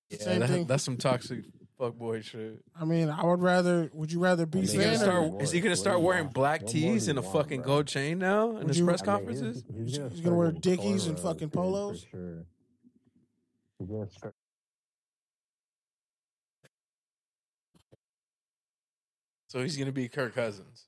yeah, 0.09 0.17
Same 0.19 0.39
that- 0.39 0.49
thing. 0.49 0.65
that's 0.67 0.83
some 0.83 0.97
toxic 0.97 1.43
fuckboy 1.81 2.23
shit. 2.23 2.63
I 2.79 2.85
mean, 2.85 3.09
I 3.09 3.25
would 3.25 3.41
rather. 3.41 3.89
Would 3.93 4.11
you 4.11 4.19
rather 4.19 4.45
be 4.45 4.59
Is 4.61 4.71
he 4.73 4.77
gonna 4.77 4.91
Finn 4.91 4.99
start- 4.99 5.31
or? 5.33 5.41
Is 5.41 5.51
he 5.51 5.59
gonna 5.61 5.75
start 5.75 6.01
wearing 6.01 6.25
want? 6.25 6.33
black 6.35 6.61
What 6.61 6.73
more 6.75 6.91
tees 6.93 7.05
do 7.05 7.09
and 7.11 7.19
a 7.19 7.21
want, 7.23 7.33
fucking 7.33 7.61
bro? 7.61 7.67
gold 7.67 7.87
chain 7.87 8.19
now 8.19 8.49
in 8.51 8.55
Would 8.59 8.67
his 8.67 8.79
you- 8.79 8.85
press 8.85 9.01
I 9.01 9.05
mean, 9.05 9.15
conferences? 9.17 9.63
he's, 9.67 9.77
he's 9.89 9.97
gonna, 9.97 10.09
He's 10.09 10.21
gonna 10.21 10.35
wear 10.35 10.49
start 10.51 10.61
Dickies 10.61 11.07
and 11.07 11.17
cornrows, 11.17 11.21
fucking 11.23 11.47
dude, 11.47 11.51
for 11.53 11.59
polos? 11.61 12.05
Sure. 12.11 12.45
He's 13.79 13.87
gonna 13.89 14.09
start- 14.11 14.35
So 19.47 19.61
he's 19.61 19.75
gonna 19.77 19.91
be 19.91 20.07
Kirk 20.07 20.33
Cousins. 20.35 20.87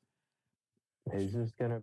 He's 1.12 1.32
just 1.34 1.58
gonna. 1.58 1.82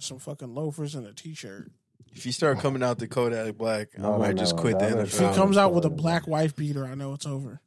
some 0.00 0.18
fucking 0.18 0.52
loafers 0.54 0.94
and 0.94 1.06
a 1.06 1.14
t-shirt? 1.14 1.70
If 2.14 2.24
you 2.26 2.32
start 2.32 2.60
coming 2.60 2.82
out 2.82 2.98
the 2.98 3.08
Kodak 3.08 3.56
Black, 3.56 3.98
No, 3.98 4.14
I 4.14 4.18
might 4.18 4.34
no, 4.36 4.42
just 4.42 4.54
no, 4.56 4.62
quit 4.62 4.78
the 4.78 4.86
that 4.86 4.98
If 4.98 5.18
he 5.18 5.24
NFL 5.24 5.34
comes 5.34 5.56
out 5.56 5.72
with 5.74 5.84
a 5.84 5.90
black 5.90 6.26
wife 6.28 6.54
beater, 6.54 6.84
I 6.86 6.94
know 6.94 7.12
it's 7.12 7.26
over. 7.26 7.60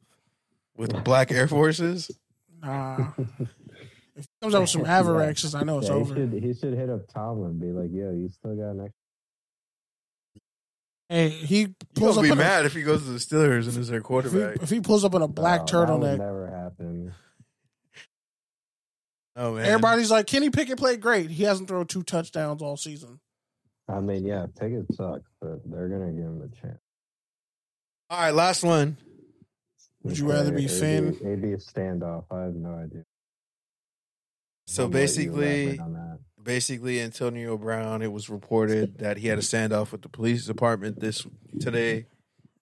with 0.76 1.04
black 1.04 1.30
Air 1.30 1.46
Forces. 1.48 2.10
Nah. 2.62 3.08
if 3.18 3.38
he 4.16 4.26
comes 4.42 4.54
out 4.54 4.62
with 4.62 4.70
some 4.70 4.84
Avirexes, 4.84 5.54
I 5.54 5.62
know 5.64 5.78
it's 5.78 5.88
yeah, 5.88 5.94
he 5.94 6.00
over. 6.00 6.14
should 6.14 6.32
he 6.32 6.54
should 6.54 6.74
hit 6.74 6.88
up 6.90 7.06
Tomlin 7.12 7.50
and 7.52 7.60
be 7.60 7.66
like, 7.68 7.90
"Yo, 7.92 8.10
you 8.12 8.28
still 8.30 8.56
got 8.56 8.70
an 8.70 8.80
extra." 8.80 8.92
Hey, 11.10 11.28
he 11.30 11.60
You 11.60 11.74
pulls 11.94 12.16
gonna 12.16 12.18
up 12.18 12.22
be 12.22 12.28
in 12.32 12.38
a, 12.38 12.42
mad 12.42 12.64
if 12.66 12.74
he 12.74 12.82
goes 12.82 13.02
to 13.04 13.10
the 13.10 13.18
Steelers 13.18 13.66
and 13.68 13.76
is 13.78 13.88
their 13.88 13.98
if, 13.98 14.02
he, 14.02 14.06
quarterback. 14.06 14.62
if 14.62 14.68
he 14.70 14.80
pulls 14.80 15.04
up 15.04 15.14
in 15.14 15.22
a 15.22 15.28
black 15.28 15.60
No, 15.60 15.66
that 15.66 15.78
would 15.78 15.88
turtleneck. 16.02 16.18
never 16.18 16.46
happen. 16.50 17.14
Oh 19.36 19.54
man, 19.54 19.64
Everybody's 19.66 20.10
like, 20.10 20.26
Kenny 20.26 20.50
Pickett 20.50 20.78
played 20.78 21.00
great. 21.00 21.30
He 21.30 21.44
hasn't 21.44 21.68
thrown 21.68 21.86
two 21.86 22.02
touchdowns 22.02 22.60
all 22.60 22.76
season. 22.76 23.20
I 23.88 24.00
mean, 24.00 24.24
yeah, 24.26 24.46
Pickett 24.58 24.86
sucks, 24.94 25.30
but 25.40 25.60
they're 25.64 25.88
gonna 25.88 26.12
give 26.12 26.24
him 26.24 26.42
a 26.42 26.60
chance. 26.60 26.78
All 28.10 28.20
right, 28.20 28.34
last 28.34 28.62
one. 28.62 28.96
Would 30.02 30.18
you 30.18 30.30
rather 30.30 30.52
be 30.52 30.64
It'd 30.66 30.78
Finn? 30.78 31.10
be- 31.12 31.16
It'd 31.24 31.42
be 31.42 31.52
a 31.52 31.56
standoff. 31.58 32.24
I 32.30 32.42
have 32.42 32.54
no 32.54 32.74
idea. 32.74 33.04
So 34.66 34.84
I'll 34.84 34.88
let 34.88 34.92
you 34.94 35.00
basically, 35.02 35.62
elaborate 35.76 35.80
on 35.80 36.18
basically 36.42 37.00
Antonio 37.00 37.56
Brown. 37.56 38.02
It 38.02 38.12
was 38.12 38.28
reported 38.30 38.98
that 38.98 39.16
he 39.18 39.28
had 39.28 39.38
a 39.38 39.42
standoff 39.42 39.92
with 39.92 40.02
the 40.02 40.08
police 40.08 40.44
department 40.46 41.00
this 41.00 41.26
today. 41.60 42.06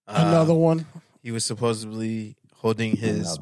Uh, 0.07 0.25
Another 0.29 0.55
one. 0.55 0.87
He 1.23 1.33
was 1.33 1.45
supposedly 1.45 2.37
holding 2.55 2.97
his 2.97 3.39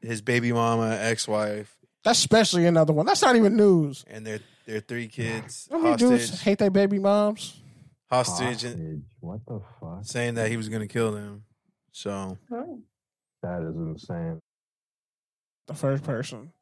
his 0.00 0.20
baby 0.22 0.52
mama, 0.52 0.96
ex 1.00 1.26
wife, 1.28 1.76
That's 2.04 2.18
especially 2.20 2.66
another 2.66 2.92
one. 2.92 3.06
That's 3.06 3.22
not 3.22 3.36
even 3.36 3.56
news. 3.56 4.04
and 4.08 4.24
their 4.26 4.40
their 4.66 4.80
three 4.80 5.08
kids 5.08 5.68
How 5.70 5.78
many 5.78 5.96
dudes 5.96 6.28
hostage, 6.30 6.42
hate 6.42 6.58
their 6.58 6.70
baby 6.70 6.98
moms? 6.98 7.60
hostage, 8.10 8.64
and 8.64 8.74
Hostage. 8.74 9.02
What 9.20 9.40
the 9.46 9.60
fuck? 9.80 10.00
saying 10.04 10.34
that 10.34 10.50
he 10.50 10.56
was 10.56 10.68
going 10.68 10.82
to 10.82 10.88
kill 10.92 11.12
them. 11.12 11.44
So 11.92 12.38
Oh. 12.50 12.80
That 13.42 13.62
is 13.62 13.74
insane. 13.76 14.38
The 15.66 15.74
first 15.74 16.04
person. 16.04 16.52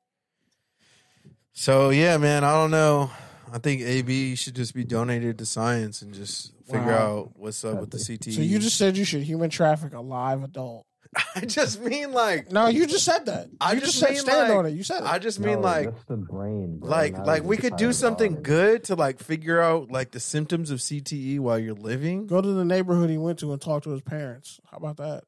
so 1.53 1.91
yeah, 1.91 2.17
man. 2.17 2.45
I 2.45 2.53
don't 2.53 2.71
know. 2.71 3.11
I 3.53 3.59
think 3.59 3.83
AB 3.83 4.37
should 4.37 4.55
just 4.55 4.75
be 4.75 4.85
donated 4.85 5.39
to 5.39 5.47
science 5.47 6.03
and 6.03 6.15
just 6.15 6.53
figure 6.67 6.83
Wow. 6.87 7.19
out 7.19 7.31
what's 7.35 7.65
up 7.65 7.81
with 7.81 7.91
the 7.91 7.99
CT. 7.99 8.33
So 8.33 8.41
you 8.43 8.59
just 8.61 8.77
said 8.79 8.97
you 8.97 9.05
should 9.05 9.23
human 9.23 9.51
traffic 9.51 9.93
a 9.93 10.01
live 10.01 10.43
adult. 10.45 10.87
I 11.35 11.41
just 11.41 11.81
mean 11.81 12.13
like 12.13 12.53
No, 12.53 12.69
you 12.69 12.87
just 12.87 13.05
said 13.05 13.27
that. 13.27 13.49
I 13.61 13.73
you 13.73 13.81
just 13.81 13.93
just, 13.95 13.99
said 14.01 14.11
mean, 14.11 14.19
stand 14.21 14.49
like- 14.51 14.59
on 14.59 14.67
it. 14.67 14.71
You 14.71 14.85
said 14.85 15.03
it. 15.03 15.07
I 15.11 15.19
just 15.19 15.41
mean 15.41 15.55
No, 15.55 15.61
like 15.61 15.87
that's 15.87 16.05
the 16.05 16.17
brain, 16.17 16.79
bro, 16.79 16.89
like 16.89 17.15
not 17.15 17.27
like 17.27 17.43
we 17.43 17.57
could 17.57 17.77
do 17.77 17.93
something 17.93 18.35
body. 18.35 18.43
good 18.45 18.85
to 18.85 18.95
like 18.95 19.19
figure 19.19 19.61
out 19.61 19.91
like 19.91 20.13
the 20.13 20.21
symptoms 20.21 20.71
of 20.71 20.79
CTE 20.79 21.41
while 21.41 21.59
you're 21.59 21.75
living. 21.75 22.27
Go 22.29 22.41
to 22.41 22.49
the 22.53 22.65
neighborhood 22.65 23.11
he 23.11 23.19
went 23.19 23.39
to 23.41 23.53
and 23.53 23.61
talk 23.61 23.83
to 23.85 23.91
his 23.91 24.03
parents. 24.03 24.61
How 24.71 24.77
about 24.77 24.99
that? 24.99 25.25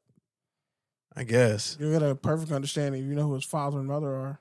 I 1.15 1.23
guess. 1.25 1.77
You'll 1.79 1.91
get 1.91 2.01
a 2.01 2.15
perfect 2.15 2.51
understanding. 2.51 3.03
You 3.07 3.13
know 3.15 3.27
who 3.27 3.33
his 3.35 3.43
father 3.45 3.77
and 3.79 3.87
mother 3.87 4.07
are. 4.15 4.39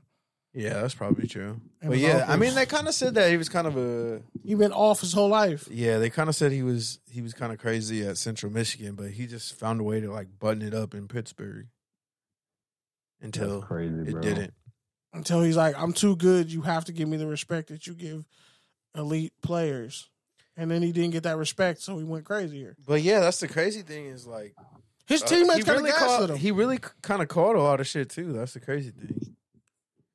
Yeah, 0.54 0.80
that's 0.82 0.94
probably 0.94 1.26
true. 1.26 1.60
And 1.80 1.90
But 1.90 1.98
his 1.98 2.02
yeah, 2.02 2.26
I 2.28 2.36
mean 2.36 2.54
they 2.54 2.66
kind 2.66 2.86
of 2.86 2.94
said 2.94 3.14
that 3.14 3.30
he 3.30 3.36
was 3.38 3.48
kind 3.48 3.66
of 3.66 3.76
a 3.76 4.20
He 4.44 4.54
been 4.54 4.72
off 4.72 5.00
his 5.00 5.12
whole 5.14 5.28
life. 5.28 5.66
yeah, 5.70 5.98
they 5.98 6.10
kind 6.10 6.28
of 6.28 6.34
said 6.36 6.52
he 6.52 6.62
was 6.62 6.98
he 7.10 7.22
was 7.22 7.32
kind 7.32 7.52
of 7.52 7.58
crazy 7.58 8.04
at 8.06 8.18
Central 8.18 8.52
Michigan, 8.52 8.94
but 8.94 9.10
he 9.12 9.26
just 9.26 9.54
found 9.58 9.80
a 9.80 9.82
way 9.82 10.00
to 10.00 10.12
like 10.12 10.28
button 10.38 10.62
it 10.62 10.74
up 10.74 10.92
in 10.94 11.08
Pittsburgh 11.08 11.68
until 13.20 13.62
crazy, 13.62 13.94
it 14.02 14.10
bro. 14.12 14.20
didn't. 14.20 14.54
Until 15.14 15.42
he's 15.42 15.56
like, 15.56 15.74
I'm 15.78 15.92
too 15.92 16.16
good. 16.16 16.50
You 16.52 16.62
have 16.62 16.86
to 16.86 16.92
give 16.92 17.08
me 17.08 17.16
the 17.18 17.26
respect 17.26 17.68
that 17.68 17.86
you 17.86 17.94
give 17.94 18.24
elite 18.96 19.32
players. 19.42 20.08
And 20.56 20.70
then 20.70 20.82
he 20.82 20.92
didn't 20.92 21.12
get 21.12 21.22
that 21.22 21.38
respect, 21.38 21.80
so 21.80 21.96
he 21.96 22.04
went 22.04 22.24
crazier. 22.26 22.76
But 22.86 23.00
yeah, 23.02 23.20
that's 23.20 23.40
the 23.40 23.48
crazy 23.48 23.80
thing 23.82 24.06
is 24.06 24.26
like 24.26 24.54
His 25.06 25.22
uh, 25.22 25.26
teammates 25.26 25.56
he 25.58 25.62
kind 25.64 25.76
of 25.78 25.84
really 25.84 25.90
gaslit 25.92 26.08
called, 26.18 26.30
him. 26.30 26.36
he 26.36 26.50
really 26.50 26.78
kind 27.00 27.22
of 27.22 27.28
caught 27.28 27.56
a 27.56 27.62
lot 27.62 27.80
of 27.80 27.86
shit 27.86 28.10
too. 28.10 28.32
That's 28.34 28.52
the 28.52 28.60
crazy 28.60 28.90
thing. 28.90 29.34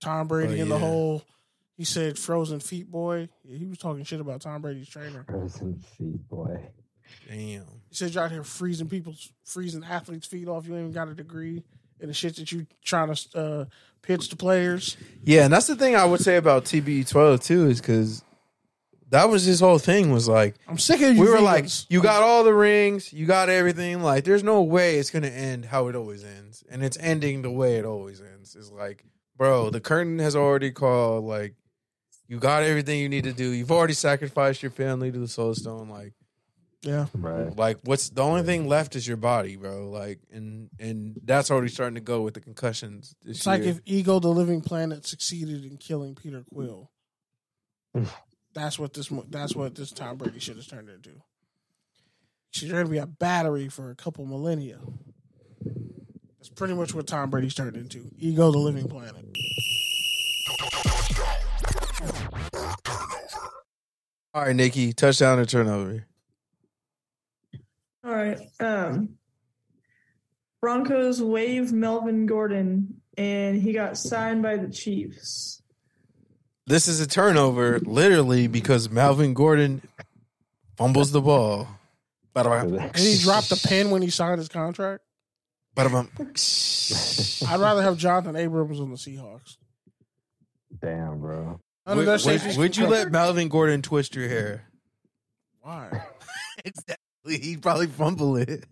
Tom 0.02 0.28
Brady 0.28 0.60
Oh, 0.60 0.64
in 0.64 0.70
the 0.70 0.76
yeah. 0.76 0.82
whole. 0.82 1.24
He 1.76 1.84
said 1.84 2.18
frozen 2.18 2.60
feet 2.60 2.90
boy. 2.90 3.30
Yeah, 3.44 3.58
he 3.58 3.66
was 3.66 3.78
talking 3.78 4.04
shit 4.04 4.20
about 4.20 4.42
Tom 4.42 4.62
Brady's 4.62 4.90
trainer. 4.90 5.24
Frozen 5.30 5.80
feet, 5.98 6.28
boy. 6.28 6.60
Damn. 7.28 7.38
He 7.90 7.96
said 7.96 8.14
you're 8.14 8.24
out 8.24 8.32
here 8.32 8.44
freezing 8.44 8.90
people's 8.90 9.32
freezing 9.46 9.84
athletes' 9.84 10.26
feet 10.28 10.48
off. 10.48 10.66
You 10.68 10.74
ain't 10.74 10.82
even 10.82 10.92
got 10.92 11.08
a 11.08 11.14
degree 11.14 11.64
in 12.00 12.08
the 12.08 12.14
shit 12.14 12.36
that 12.38 12.52
you 12.52 12.66
trying 12.84 13.14
to 13.14 13.38
uh, 13.40 13.66
pitch 14.02 14.30
to 14.30 14.36
players. 14.36 14.98
Yeah, 15.24 15.46
and 15.46 15.54
that's 15.54 15.68
the 15.68 15.76
thing 15.76 15.96
I 15.96 16.06
would 16.06 16.20
say 16.20 16.36
about 16.38 16.66
TB12 16.66 17.44
too 17.44 17.68
is 17.68 17.80
because 17.80 18.24
that 19.10 19.30
was 19.30 19.46
his 19.46 19.60
whole 19.60 19.78
thing 19.80 20.12
was 20.12 20.28
like 20.28 20.56
I'm 20.68 20.78
sick 20.80 21.02
of 21.02 21.16
you. 21.16 21.22
we 21.22 21.30
were 21.30 21.40
like 21.40 21.66
you 21.90 22.02
got 22.02 22.24
all 22.24 22.44
the 22.44 22.54
rings, 22.54 23.14
you 23.14 23.26
got 23.26 23.50
everything. 23.50 24.02
Like 24.02 24.24
there's 24.26 24.44
no 24.44 24.64
way 24.64 24.98
it's 24.98 25.12
gonna 25.12 25.28
end 25.28 25.66
how 25.66 25.88
it 25.88 25.96
always 25.96 26.24
ends, 26.24 26.64
and 26.70 26.84
it's 26.84 26.98
ending 27.00 27.42
the 27.44 27.52
way 27.52 27.76
it 27.78 27.86
always 27.86 28.20
ends. 28.22 28.56
It's 28.56 28.72
like, 28.72 29.04
bro, 29.38 29.70
the 29.70 29.80
curtain 29.82 30.20
has 30.20 30.36
already 30.36 30.72
called. 30.72 31.24
Like 31.24 31.56
you 32.28 32.40
got 32.40 32.64
everything 32.64 33.00
you 33.00 33.10
need 33.10 33.24
to 33.24 33.34
do. 33.34 33.52
You've 33.52 33.72
already 33.72 33.94
sacrificed 33.94 34.62
your 34.62 34.72
family 34.72 35.12
to 35.12 35.20
the 35.20 35.28
soul 35.28 35.54
stone. 35.56 35.90
Like 35.90 36.14
Yeah. 36.84 37.08
Right. 37.14 37.56
Like, 37.56 37.80
what's 37.84 38.10
the 38.10 38.22
only 38.22 38.44
thing 38.44 38.68
left 38.68 38.96
is 38.96 39.08
your 39.08 39.18
body, 39.18 39.56
bro. 39.56 39.90
Like, 39.90 40.20
and 40.32 40.70
and 40.80 41.20
that's 41.24 41.52
already 41.52 41.70
starting 41.70 41.96
to 41.96 42.02
go 42.02 42.22
with 42.22 42.34
the 42.34 42.42
concussions. 42.42 43.16
This 43.24 43.38
It's 43.38 43.46
like 43.48 43.62
if 43.62 43.80
Ego 43.86 44.20
the 44.20 44.30
Living 44.30 44.62
Planet 44.62 45.06
succeeded 45.06 45.66
in 45.66 45.78
killing 45.78 46.16
Peter 46.16 46.44
Quill. 46.54 46.92
that's 48.54 48.80
what 48.80 48.94
this 48.94 49.12
that's 49.30 49.56
what 49.56 49.76
this 49.76 49.92
Tom 49.92 50.18
Brady 50.18 50.40
shit 50.40 50.56
has 50.56 50.68
turned 50.68 50.90
into. 50.90 51.22
She's 52.52 52.72
going 52.72 52.86
to 52.86 52.92
be 52.92 52.98
a 52.98 53.06
battery 53.06 53.70
for 53.70 53.92
a 53.92 53.96
couple 53.96 54.26
millennia. 54.26 54.80
That's 56.58 56.72
pretty 56.72 56.80
much 56.80 56.96
what 56.96 57.06
Tom 57.06 57.30
Brady's 57.30 57.54
turned 57.54 57.78
into. 57.78 58.10
Ego 58.18 58.50
the 58.50 58.58
Living 58.58 58.88
Planet. 58.88 59.14
all 64.34 64.42
right, 64.42 64.56
Nikki, 64.56 64.92
touchdown 64.92 65.38
or 65.38 65.46
turnover. 65.46 66.08
All 68.04 68.12
right. 68.12 68.40
Um, 68.60 69.18
Broncos 70.60 71.22
waive 71.22 71.72
Melvin 71.72 72.26
Gordon, 72.26 73.02
and 73.16 73.62
he 73.62 73.72
got 73.72 73.96
signed 73.96 74.42
by 74.42 74.58
the 74.58 74.72
Chiefs. 74.72 75.62
This 76.66 76.88
is 76.88 77.00
a 77.00 77.06
turnover, 77.06 77.78
literally 77.82 78.48
because 78.48 78.90
Melvin 78.90 79.36
Gordon 79.36 79.84
fumbles 80.76 81.12
the 81.12 81.22
ball. 81.22 81.68
Bada-bam. 82.36 82.74
And 82.80 82.98
he 82.98 83.20
dropped 83.20 83.50
the 83.50 83.64
pen 83.68 83.92
when 83.92 84.02
he 84.02 84.10
signed 84.10 84.40
his 84.40 84.50
contract. 84.50 85.04
Bada-bam. 85.78 86.10
I'd 87.50 87.60
rather 87.60 87.82
have 87.84 87.98
Jonathan 87.98 88.36
Abrams 88.36 88.80
on 88.80 88.90
the 88.90 88.98
Seahawks. 88.98 89.58
Damn, 90.82 91.20
bro. 91.20 91.44
None 91.46 91.60
of 91.86 91.98
Would, 91.98 92.06
their 92.08 92.14
would, 92.16 92.22
safeties 92.22 92.58
would 92.58 92.74
can 92.74 92.82
you 92.84 92.88
cover. 92.90 92.98
let 93.04 93.12
Melvin 93.12 93.48
Gordon 93.48 93.82
twist 93.82 94.16
your 94.16 94.28
hair? 94.28 94.64
Why? 95.62 95.90
exactly. 96.66 97.38
He'd 97.40 97.62
probably 97.62 97.88
fumble 97.88 98.38
it. 98.38 98.66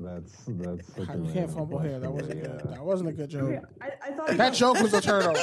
That's 0.00 0.32
that's. 0.46 0.94
such 0.94 1.08
a 1.08 1.18
You 1.18 1.32
can't 1.32 1.50
fumble 1.50 1.78
hair. 1.78 1.98
That 1.98 2.10
wasn't 2.12 2.40
question, 2.40 2.52
good. 2.52 2.62
yeah. 2.66 2.70
That 2.76 2.84
wasn't 2.84 3.08
a 3.08 3.12
good 3.12 3.30
joke. 3.30 3.50
Yeah, 3.52 3.60
I, 3.80 3.90
I 4.08 4.12
thought 4.12 4.26
That 4.28 4.36
got 4.36 4.54
joke 4.54 4.80
was 4.80 4.94
a 4.94 5.00
turnover. 5.00 5.40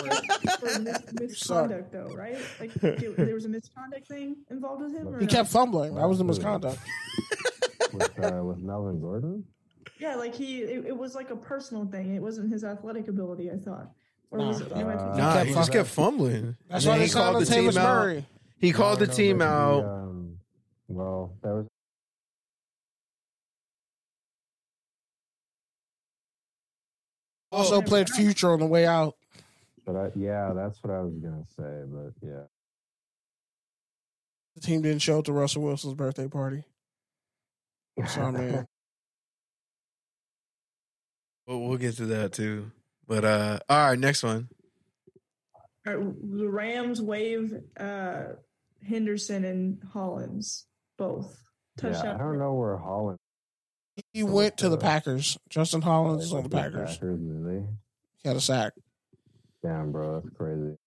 for 0.59 0.79
mis- 0.79 1.03
misconduct, 1.19 1.91
though, 1.91 2.13
right? 2.15 2.37
Like 2.59 2.75
it- 2.83 3.17
there 3.17 3.33
was 3.33 3.45
a 3.45 3.49
misconduct 3.49 4.07
thing 4.07 4.37
involved 4.49 4.81
with 4.83 4.93
him. 4.95 5.07
Or 5.09 5.19
He 5.19 5.25
no? 5.25 5.29
kept 5.31 5.49
fumbling. 5.49 5.95
That 5.95 6.07
was 6.07 6.17
the 6.19 6.23
misconduct. 6.23 6.79
with 7.93 8.23
uh, 8.23 8.43
with 8.43 8.59
Melvin 8.59 8.99
Gordon. 9.01 9.43
Yeah, 9.99 10.15
like 10.15 10.35
he. 10.35 10.61
It, 10.61 10.85
it 10.87 10.97
was 10.97 11.15
like 11.15 11.29
a 11.29 11.35
personal 11.35 11.85
thing. 11.85 12.15
It 12.15 12.21
wasn't 12.21 12.51
his 12.51 12.63
athletic 12.63 13.07
ability. 13.07 13.49
I 13.51 13.57
thought. 13.57 13.91
Or 14.31 14.39
was 14.39 14.61
it? 14.61 14.71
Nah. 14.71 14.77
am 14.79 14.87
I 14.87 14.93
Uh, 14.93 14.97
thinking- 14.97 15.17
Nah, 15.17 15.33
kept 15.33 15.47
he 15.47 15.53
just 15.53 15.71
kept 15.71 15.89
fumbling. 15.89 16.57
That's 16.69 16.83
And 16.85 16.91
why 16.93 16.97
they 16.99 17.05
he 17.05 17.11
called 17.11 17.35
the 17.35 17.39
Latavius 17.45 17.71
team 17.73 17.77
out. 17.77 18.23
He 18.57 18.71
called 18.71 18.99
the 18.99 19.05
No, 19.05 19.11
no, 19.11 19.17
team 19.17 19.37
but 19.37 19.43
he, 19.45 19.49
out. 19.51 19.85
um, 19.85 20.39
well, 20.87 21.33
that 21.41 21.53
was 21.53 21.67
Also 27.51 27.81
played 27.81 28.09
Future 28.09 28.51
on 28.51 28.59
the 28.59 28.65
way 28.65 28.85
out. 28.85 29.15
But 29.85 29.95
I, 29.95 30.11
yeah, 30.15 30.51
that's 30.55 30.83
what 30.83 30.93
I 30.93 31.01
was 31.01 31.13
gonna 31.15 31.45
say. 31.55 31.83
But 31.87 32.13
yeah, 32.27 32.43
The 34.55 34.61
team 34.61 34.81
didn't 34.81 35.01
show 35.01 35.19
up 35.19 35.25
to 35.25 35.33
Russell 35.33 35.61
Wilson's 35.61 35.93
birthday 35.93 36.27
party. 36.27 36.63
So 38.07 38.21
I 38.23 38.31
mean, 38.31 38.67
We'll, 41.47 41.61
we'll 41.61 41.77
get 41.77 41.97
to 41.97 42.05
that 42.07 42.33
too. 42.33 42.71
But 43.07 43.25
uh 43.25 43.59
all 43.69 43.89
right, 43.89 43.99
next 43.99 44.23
one. 44.23 44.49
All 45.87 45.95
right, 45.95 46.37
the 46.37 46.49
Rams 46.49 47.01
waive 47.01 47.53
uh, 47.79 48.23
Henderson 48.87 49.45
and 49.45 49.83
Hollins 49.93 50.65
both 50.97 51.37
yeah, 51.83 52.15
I 52.15 52.17
don't 52.17 52.39
know 52.39 52.53
where 52.53 52.77
Hollins. 52.77 53.19
he 54.13 54.23
went 54.23 54.57
to 54.57 54.69
the 54.69 54.77
Packers. 54.77 55.37
Justin 55.49 55.81
Hollins 55.81 56.23
is 56.23 56.33
on 56.33 56.43
the 56.43 56.49
Packers. 56.49 56.91
Packers, 56.91 57.19
really? 57.19 57.65
He 58.23 58.29
had 58.29 58.37
a 58.37 58.41
sack. 58.41 58.73
Damn, 59.61 59.91
bro, 59.91 60.21
that's 60.21 60.35
crazy. 60.35 60.77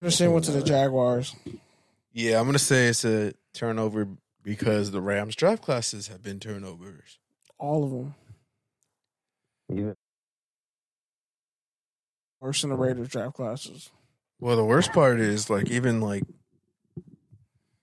Henderson 0.00 0.32
went 0.32 0.44
to 0.46 0.52
the 0.52 0.62
Jaguars. 0.62 1.34
Yeah, 2.12 2.38
I'm 2.38 2.46
gonna 2.46 2.58
say 2.58 2.86
it's 2.86 3.04
a 3.04 3.32
turnover 3.52 4.08
because 4.42 4.90
the 4.90 5.00
Rams 5.00 5.34
draft 5.34 5.62
classes 5.62 6.08
have 6.08 6.22
been 6.22 6.40
turnovers. 6.40 7.18
All 7.58 7.84
of 7.84 7.90
them. 7.90 8.14
Even 9.72 9.94
Worse 12.40 12.60
than 12.62 12.70
the 12.70 12.76
Raiders 12.76 13.08
draft 13.08 13.34
classes. 13.36 13.90
Well, 14.40 14.56
the 14.56 14.64
worst 14.64 14.92
part 14.92 15.20
is 15.20 15.48
like 15.48 15.70
even 15.70 16.00
like 16.00 16.24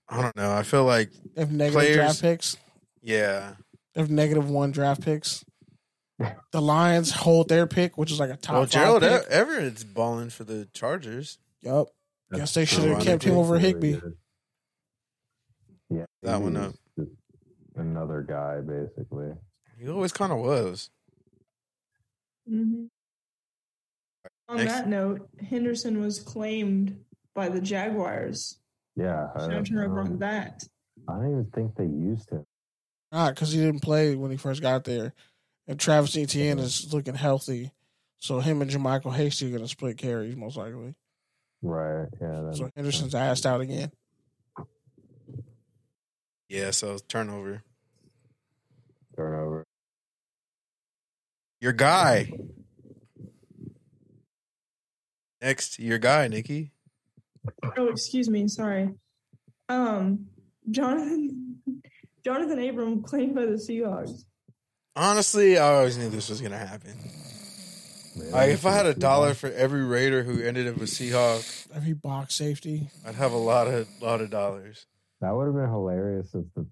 I 0.08 0.20
don't 0.22 0.36
know. 0.36 0.52
I 0.52 0.62
feel 0.62 0.84
like 0.84 1.10
They 1.34 1.42
have 1.42 1.52
negative 1.52 1.72
Players- 1.80 1.96
draft 1.96 2.20
picks. 2.22 2.56
yeah, 3.02 3.54
They 3.94 4.00
have 4.02 4.10
negative 4.10 4.50
one 4.50 4.70
draft 4.70 5.02
picks. 5.02 5.44
The 6.52 6.60
Lions 6.60 7.12
hold 7.12 7.48
their 7.48 7.66
pick, 7.66 7.96
which 7.96 8.10
is 8.12 8.20
like 8.20 8.28
a 8.30 8.36
top 8.36 8.52
well, 8.54 8.62
five 8.64 8.70
Gerald 8.70 9.00
pick. 9.02 9.22
Everett's 9.30 9.84
balling 9.84 10.28
for 10.28 10.44
the 10.44 10.68
Chargers. 10.74 11.38
Yup. 11.62 11.88
that's 12.28 12.40
Guess 12.40 12.54
they 12.54 12.64
should 12.66 12.84
have 12.90 13.02
kept 13.02 13.22
him 13.22 13.38
over 13.38 13.58
Higbee. 13.58 13.92
good. 13.94 14.16
Yeah, 15.88 16.04
That 16.22 16.42
one 16.42 16.56
up. 16.58 16.74
just 16.98 17.10
Another 17.74 18.20
guy, 18.28 18.60
basically. 18.60 19.30
He 19.78 19.88
always 19.88 20.12
kind 20.12 20.30
of 20.32 20.38
was. 20.40 20.90
Mhm. 22.48 22.88
On 24.48 24.56
Next. 24.56 24.72
that 24.72 24.88
note, 24.88 25.28
Henderson 25.48 26.00
was 26.00 26.18
claimed 26.20 27.04
by 27.34 27.48
the 27.48 27.60
Jaguars. 27.60 28.58
Yeah, 28.96 29.28
I, 29.34 29.38
Shout 29.40 29.72
out 29.72 29.98
um, 29.98 30.18
that. 30.18 30.64
I 31.08 31.12
don't 31.14 31.30
even 31.30 31.50
think 31.54 31.76
they 31.76 31.84
used 31.84 32.30
him. 32.30 32.44
Not 33.12 33.34
because 33.34 33.52
he 33.52 33.60
didn't 33.60 33.80
play 33.80 34.16
when 34.16 34.30
he 34.30 34.36
first 34.36 34.60
got 34.60 34.84
there. 34.84 35.14
And 35.66 35.78
Travis 35.78 36.16
Etienne 36.16 36.58
is 36.58 36.92
looking 36.92 37.14
healthy. 37.14 37.70
So 38.18 38.40
him 38.40 38.60
and 38.60 38.70
JaMycal 38.70 39.14
Hasty 39.14 39.46
are 39.46 39.50
going 39.50 39.62
to 39.62 39.68
split 39.68 39.96
carries 39.96 40.36
most 40.36 40.56
likely. 40.56 40.94
Right? 41.62 42.08
Yeah. 42.20 42.50
So 42.52 42.70
Henderson's 42.74 43.12
sense. 43.12 43.14
asked 43.14 43.46
out 43.46 43.60
again. 43.60 43.92
Yeah, 46.48 46.72
so 46.72 46.98
turnover. 47.08 47.62
turnover. 49.16 49.64
Your 51.60 51.72
guy. 51.72 52.32
Next, 55.42 55.78
your 55.78 55.98
guy, 55.98 56.28
Nikki. 56.28 56.72
Oh, 57.76 57.88
excuse 57.88 58.28
me. 58.28 58.48
Sorry. 58.48 58.90
Um, 59.68 60.26
Jonathan 60.70 61.60
Jonathan 62.24 62.58
Abram 62.68 63.02
claimed 63.02 63.34
by 63.34 63.46
the 63.46 63.52
Seahawks. 63.52 64.24
Honestly, 64.96 65.56
I 65.56 65.74
always 65.76 65.96
knew 65.96 66.08
this 66.10 66.28
was 66.28 66.40
gonna 66.40 66.58
happen. 66.58 66.94
Man, 68.16 68.32
Like, 68.32 68.50
if 68.50 68.66
I 68.66 68.72
had 68.72 68.86
a 68.86 68.94
dollar 68.94 69.34
for 69.34 69.50
every 69.50 69.84
Raider 69.84 70.22
who 70.24 70.42
ended 70.42 70.66
up 70.66 70.76
with 70.76 70.90
Seahawk, 70.90 71.68
Every 71.74 71.92
box 71.92 72.34
safety. 72.34 72.88
I'd 73.06 73.14
have 73.14 73.32
a 73.32 73.36
lot 73.38 73.68
of 73.68 73.88
lot 74.02 74.20
of 74.20 74.30
dollars. 74.30 74.86
That 75.20 75.34
would 75.34 75.46
have 75.46 75.54
been 75.54 75.68
hilarious 75.70 76.34
if 76.34 76.44
the 76.54 76.64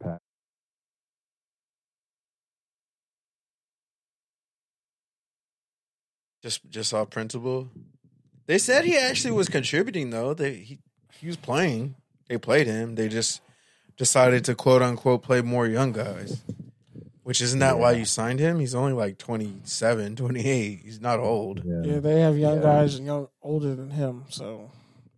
Just 6.49 6.71
just 6.71 6.95
off 6.95 7.11
principle. 7.11 7.69
They 8.47 8.57
said 8.57 8.87
he 8.87 8.97
actually 8.97 9.33
was 9.33 9.51
contributing 9.51 10.09
though. 10.09 10.33
They 10.33 10.55
he 10.55 10.79
he 11.21 11.27
was 11.27 11.37
playing. 11.37 11.95
They 12.27 12.39
played 12.39 12.67
him. 12.67 12.95
They 12.95 13.09
just 13.09 13.43
decided 13.99 14.47
to 14.47 14.55
quote 14.55 14.81
unquote 14.81 15.23
play 15.23 15.43
more 15.43 15.67
young 15.67 15.93
guys. 15.93 16.41
Which 17.23 17.43
isn't 17.43 17.59
that 17.59 17.79
why 17.79 17.93
you 17.93 18.07
signed 18.07 18.41
him? 18.41 18.61
He's 18.61 18.75
only 18.75 18.95
like 18.95 19.19
27, 19.19 20.17
28. 20.17 20.81
He's 20.83 21.03
not 21.03 21.21
old. 21.21 21.61
Yeah. 21.63 21.83
Yeah, 21.85 21.99
they 22.01 22.21
have 22.21 22.39
young 22.39 22.57
Yeah. 22.57 22.63
guys 22.63 22.95
and 22.95 23.05
young 23.05 23.29
older 23.43 23.75
than 23.75 23.91
him. 23.91 24.25
So 24.31 24.71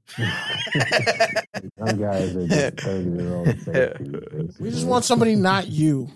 Some 0.16 1.96
guys 2.00 2.34
are 2.34 2.48
just 2.48 2.80
30 2.80 3.10
year 3.10 3.34
old 3.36 4.58
we 4.58 4.70
just 4.72 4.84
want 4.88 5.04
somebody 5.04 5.36
not 5.36 5.68
you. 5.68 6.08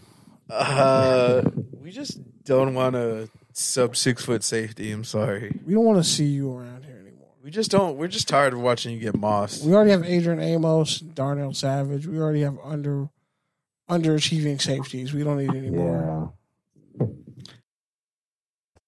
Uh, 0.51 1.43
we 1.81 1.93
just 1.93 2.19
don't 2.43 2.75
want 2.75 2.97
a 2.97 3.29
sub 3.57 3.97
six 3.97 4.25
foot 4.25 4.43
safety. 4.43 4.91
I'm 4.91 5.05
sorry. 5.05 5.59
We 5.67 5.75
don't 5.75 5.85
want 5.85 5.99
to 5.99 6.05
see 6.09 6.27
you 6.27 6.53
around 6.55 6.85
here 6.85 6.97
anymore. 6.97 7.29
We 7.43 7.51
just 7.51 7.71
don't. 7.71 7.97
We're 7.97 8.09
just 8.09 8.29
tired 8.29 8.53
of 8.53 8.61
watching 8.61 8.93
you 8.95 9.01
get 9.01 9.17
mossed. 9.17 9.65
We 9.65 9.73
already 9.75 9.91
have 9.93 10.05
Adrian 10.05 10.41
Amos, 10.41 10.99
Darnell 11.01 11.55
Savage. 11.55 12.07
We 12.07 12.19
already 12.19 12.41
have 12.43 12.59
under 12.63 13.09
underachieving 13.91 14.61
safeties. 14.61 15.13
We 15.13 15.25
don't 15.25 15.39
need 15.39 15.51
any 15.55 15.71
more. 15.71 16.33
Yeah. 17.01 17.07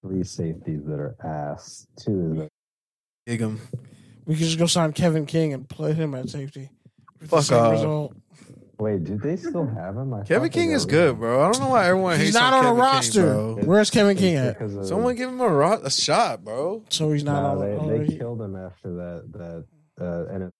Three 0.02 0.22
safeties 0.24 0.84
that 0.86 0.98
are 1.00 1.16
ass. 1.24 1.86
Two 1.98 2.34
that 2.36 2.48
Dig 3.26 3.40
him. 3.40 3.60
We 4.24 4.34
could 4.36 4.44
just 4.44 4.58
go 4.58 4.66
sign 4.66 4.92
Kevin 4.92 5.26
King 5.26 5.52
and 5.52 5.68
play 5.68 5.92
him 5.92 6.14
at 6.14 6.28
safety. 6.30 6.70
With 7.20 7.30
the 7.30 7.36
Fuck 7.36 7.44
same 7.44 7.58
off. 7.58 7.72
result. 7.72 8.16
Wait, 8.78 9.04
do 9.04 9.16
they 9.16 9.36
still 9.36 9.66
have 9.74 9.96
him? 9.96 10.12
I 10.12 10.22
Kevin 10.24 10.50
King 10.50 10.72
is 10.72 10.84
got 10.84 10.90
good, 10.90 11.18
bro. 11.18 11.42
I 11.48 11.50
don't 11.52 11.60
know 11.62 11.70
why 11.70 11.86
everyone 11.86 12.16
He's 12.18 12.26
hates 12.28 12.34
not 12.34 12.52
on 12.52 12.60
a 12.60 12.62
Kevin 12.68 12.74
King, 12.76 12.84
roster. 12.84 13.22
bro. 13.22 13.54
Where's 13.64 13.90
Kevin 13.90 14.16
King 14.16 14.34
at? 14.36 14.58
because 14.58 14.76
of- 14.76 14.86
Someone 14.86 15.14
give 15.14 15.30
him 15.30 15.40
a, 15.40 15.48
ro- 15.48 15.80
a 15.82 15.90
shot, 15.90 16.44
bro. 16.44 16.84
So 16.90 17.10
he's 17.12 17.24
not 17.24 17.42
Nah, 17.42 17.62
on. 17.62 17.88
they, 17.88 18.06
they 18.06 18.16
killed 18.18 18.40
him 18.42 18.54
after 18.56 18.94
that 18.96 19.32
that 19.98 20.04
uh 20.04 20.26
and 20.32 20.42
it, 20.44 20.52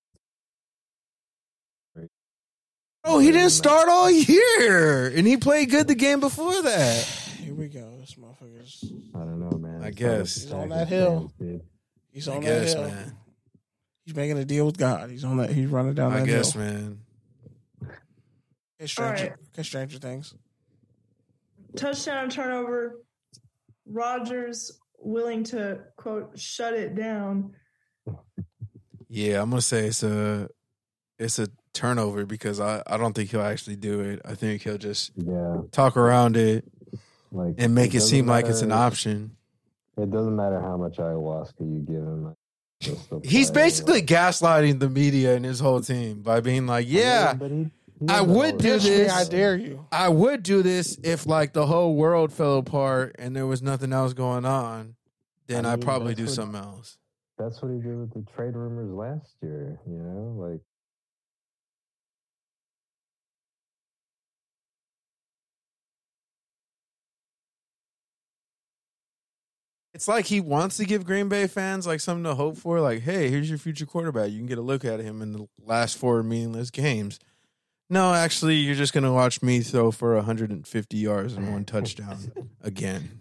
Oh, 3.08 3.20
he 3.20 3.30
didn't 3.30 3.50
start 3.50 3.88
all 3.88 4.10
year, 4.10 5.06
and 5.08 5.26
he 5.28 5.36
played 5.36 5.70
good 5.70 5.86
the 5.86 5.94
game 5.94 6.18
before 6.18 6.60
that. 6.62 7.04
Here 7.38 7.54
we 7.54 7.68
go. 7.68 7.88
This 8.00 8.14
motherfucker's 8.16 8.84
I 9.14 9.18
don't 9.20 9.38
know, 9.38 9.56
man. 9.58 9.82
I 9.84 9.88
It's 9.88 9.96
guess. 9.96 10.34
He's 10.42 10.52
on 10.52 10.68
that 10.70 10.88
hill. 10.88 11.20
fans, 11.20 11.32
dude. 11.38 11.60
he's 12.10 12.26
I 12.28 12.34
on 12.36 12.40
that 12.42 12.62
guess, 12.62 12.72
hill. 12.74 12.82
man. 12.88 13.16
He's 14.04 14.14
making 14.16 14.38
a 14.38 14.44
deal 14.44 14.66
with 14.66 14.76
God. 14.76 15.10
He's 15.10 15.22
on 15.24 15.36
that. 15.36 15.50
He's 15.50 15.68
running 15.68 15.94
down 15.94 16.12
I 16.14 16.20
that 16.20 16.26
guess, 16.26 16.52
hill. 16.54 16.62
man. 16.64 16.98
Okay, 18.78 18.86
stranger, 18.86 19.24
All 19.24 19.30
right. 19.30 19.38
okay, 19.54 19.62
stranger 19.62 19.98
things. 19.98 20.34
Touchdown 21.76 22.24
and 22.24 22.32
turnover. 22.32 23.00
Rodgers 23.86 24.80
willing 24.98 25.44
to 25.44 25.80
quote 25.96 26.38
shut 26.38 26.74
it 26.74 26.94
down. 26.94 27.52
Yeah, 29.08 29.40
I'm 29.42 29.50
gonna 29.50 29.62
say 29.62 29.86
it's 29.86 30.02
a 30.02 30.48
it's 31.18 31.38
a 31.38 31.48
turnover 31.72 32.26
because 32.26 32.58
I, 32.60 32.82
I 32.86 32.96
don't 32.96 33.12
think 33.14 33.30
he'll 33.30 33.42
actually 33.42 33.76
do 33.76 34.00
it. 34.00 34.20
I 34.24 34.34
think 34.34 34.62
he'll 34.62 34.78
just 34.78 35.12
Yeah, 35.16 35.62
talk 35.70 35.96
around 35.96 36.36
it 36.36 36.64
like 37.30 37.54
and 37.58 37.74
make 37.74 37.90
it 37.90 37.98
doesn't 37.98 38.08
seem 38.10 38.26
like 38.26 38.46
it's 38.46 38.62
an 38.62 38.72
option. 38.72 39.36
It 39.96 40.10
doesn't 40.10 40.36
matter 40.36 40.60
how 40.60 40.76
much 40.76 40.96
ayahuasca 40.96 41.60
you 41.60 41.80
give 41.86 41.96
him. 42.02 42.24
like, 42.24 42.34
he'll 42.80 42.96
still 42.96 43.20
He's 43.24 43.50
basically 43.50 44.02
gaslighting 44.02 44.80
the 44.80 44.90
media 44.90 45.34
and 45.36 45.44
his 45.44 45.60
whole 45.60 45.80
team 45.80 46.20
by 46.22 46.40
being 46.40 46.66
like, 46.66 46.86
"Yeah, 46.88 47.34
but 47.34 47.50
he, 47.50 47.70
I 48.08 48.20
would 48.20 48.58
do. 48.58 48.72
Me, 48.74 48.78
this. 48.78 49.12
I 49.12 49.24
dare 49.24 49.56
you. 49.56 49.86
I 49.90 50.08
would 50.08 50.42
do 50.42 50.62
this 50.62 50.98
if 51.02 51.26
like 51.26 51.52
the 51.54 51.66
whole 51.66 51.94
world 51.94 52.32
fell 52.32 52.58
apart 52.58 53.16
and 53.18 53.34
there 53.34 53.46
was 53.46 53.62
nothing 53.62 53.92
else 53.92 54.12
going 54.12 54.44
on. 54.44 54.96
Then 55.46 55.64
I 55.64 55.72
I'd 55.72 55.78
mean, 55.80 55.86
probably 55.86 56.14
do 56.14 56.24
what- 56.24 56.32
something 56.34 56.60
else." 56.60 56.98
That's 57.38 57.60
what 57.60 57.70
he 57.70 57.78
did 57.78 57.98
with 57.98 58.14
the 58.14 58.24
trade 58.34 58.54
rumors 58.54 58.90
last 58.90 59.34
year. 59.42 59.78
You 59.86 59.98
know, 59.98 60.34
like 60.38 60.60
It's 69.94 70.08
like 70.08 70.26
he 70.26 70.40
wants 70.40 70.76
to 70.76 70.84
give 70.84 71.06
Green 71.06 71.28
Bay 71.28 71.46
fans 71.46 71.86
like 71.86 72.00
something 72.00 72.24
to 72.24 72.34
hope 72.34 72.58
for. 72.58 72.80
Like, 72.80 73.02
hey, 73.02 73.30
here's 73.30 73.48
your 73.48 73.58
future 73.58 73.86
quarterback. 73.86 74.30
You 74.30 74.36
can 74.38 74.46
get 74.46 74.58
a 74.58 74.62
look 74.62 74.84
at 74.84 75.00
him 75.00 75.22
in 75.22 75.32
the 75.32 75.48
last 75.64 75.96
four 75.96 76.22
meaningless 76.22 76.70
games. 76.70 77.18
No, 77.88 78.12
actually, 78.12 78.56
you're 78.56 78.74
just 78.74 78.92
gonna 78.92 79.12
watch 79.12 79.42
me 79.42 79.60
throw 79.60 79.90
for 79.90 80.14
150 80.16 80.96
yards 80.96 81.34
and 81.34 81.52
one 81.52 81.64
touchdown 81.64 82.18
again. 82.62 83.20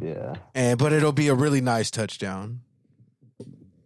yeah, 0.00 0.34
And 0.54 0.78
but 0.78 0.92
it'll 0.92 1.12
be 1.12 1.28
a 1.28 1.34
really 1.34 1.60
nice 1.60 1.90
touchdown. 1.90 2.60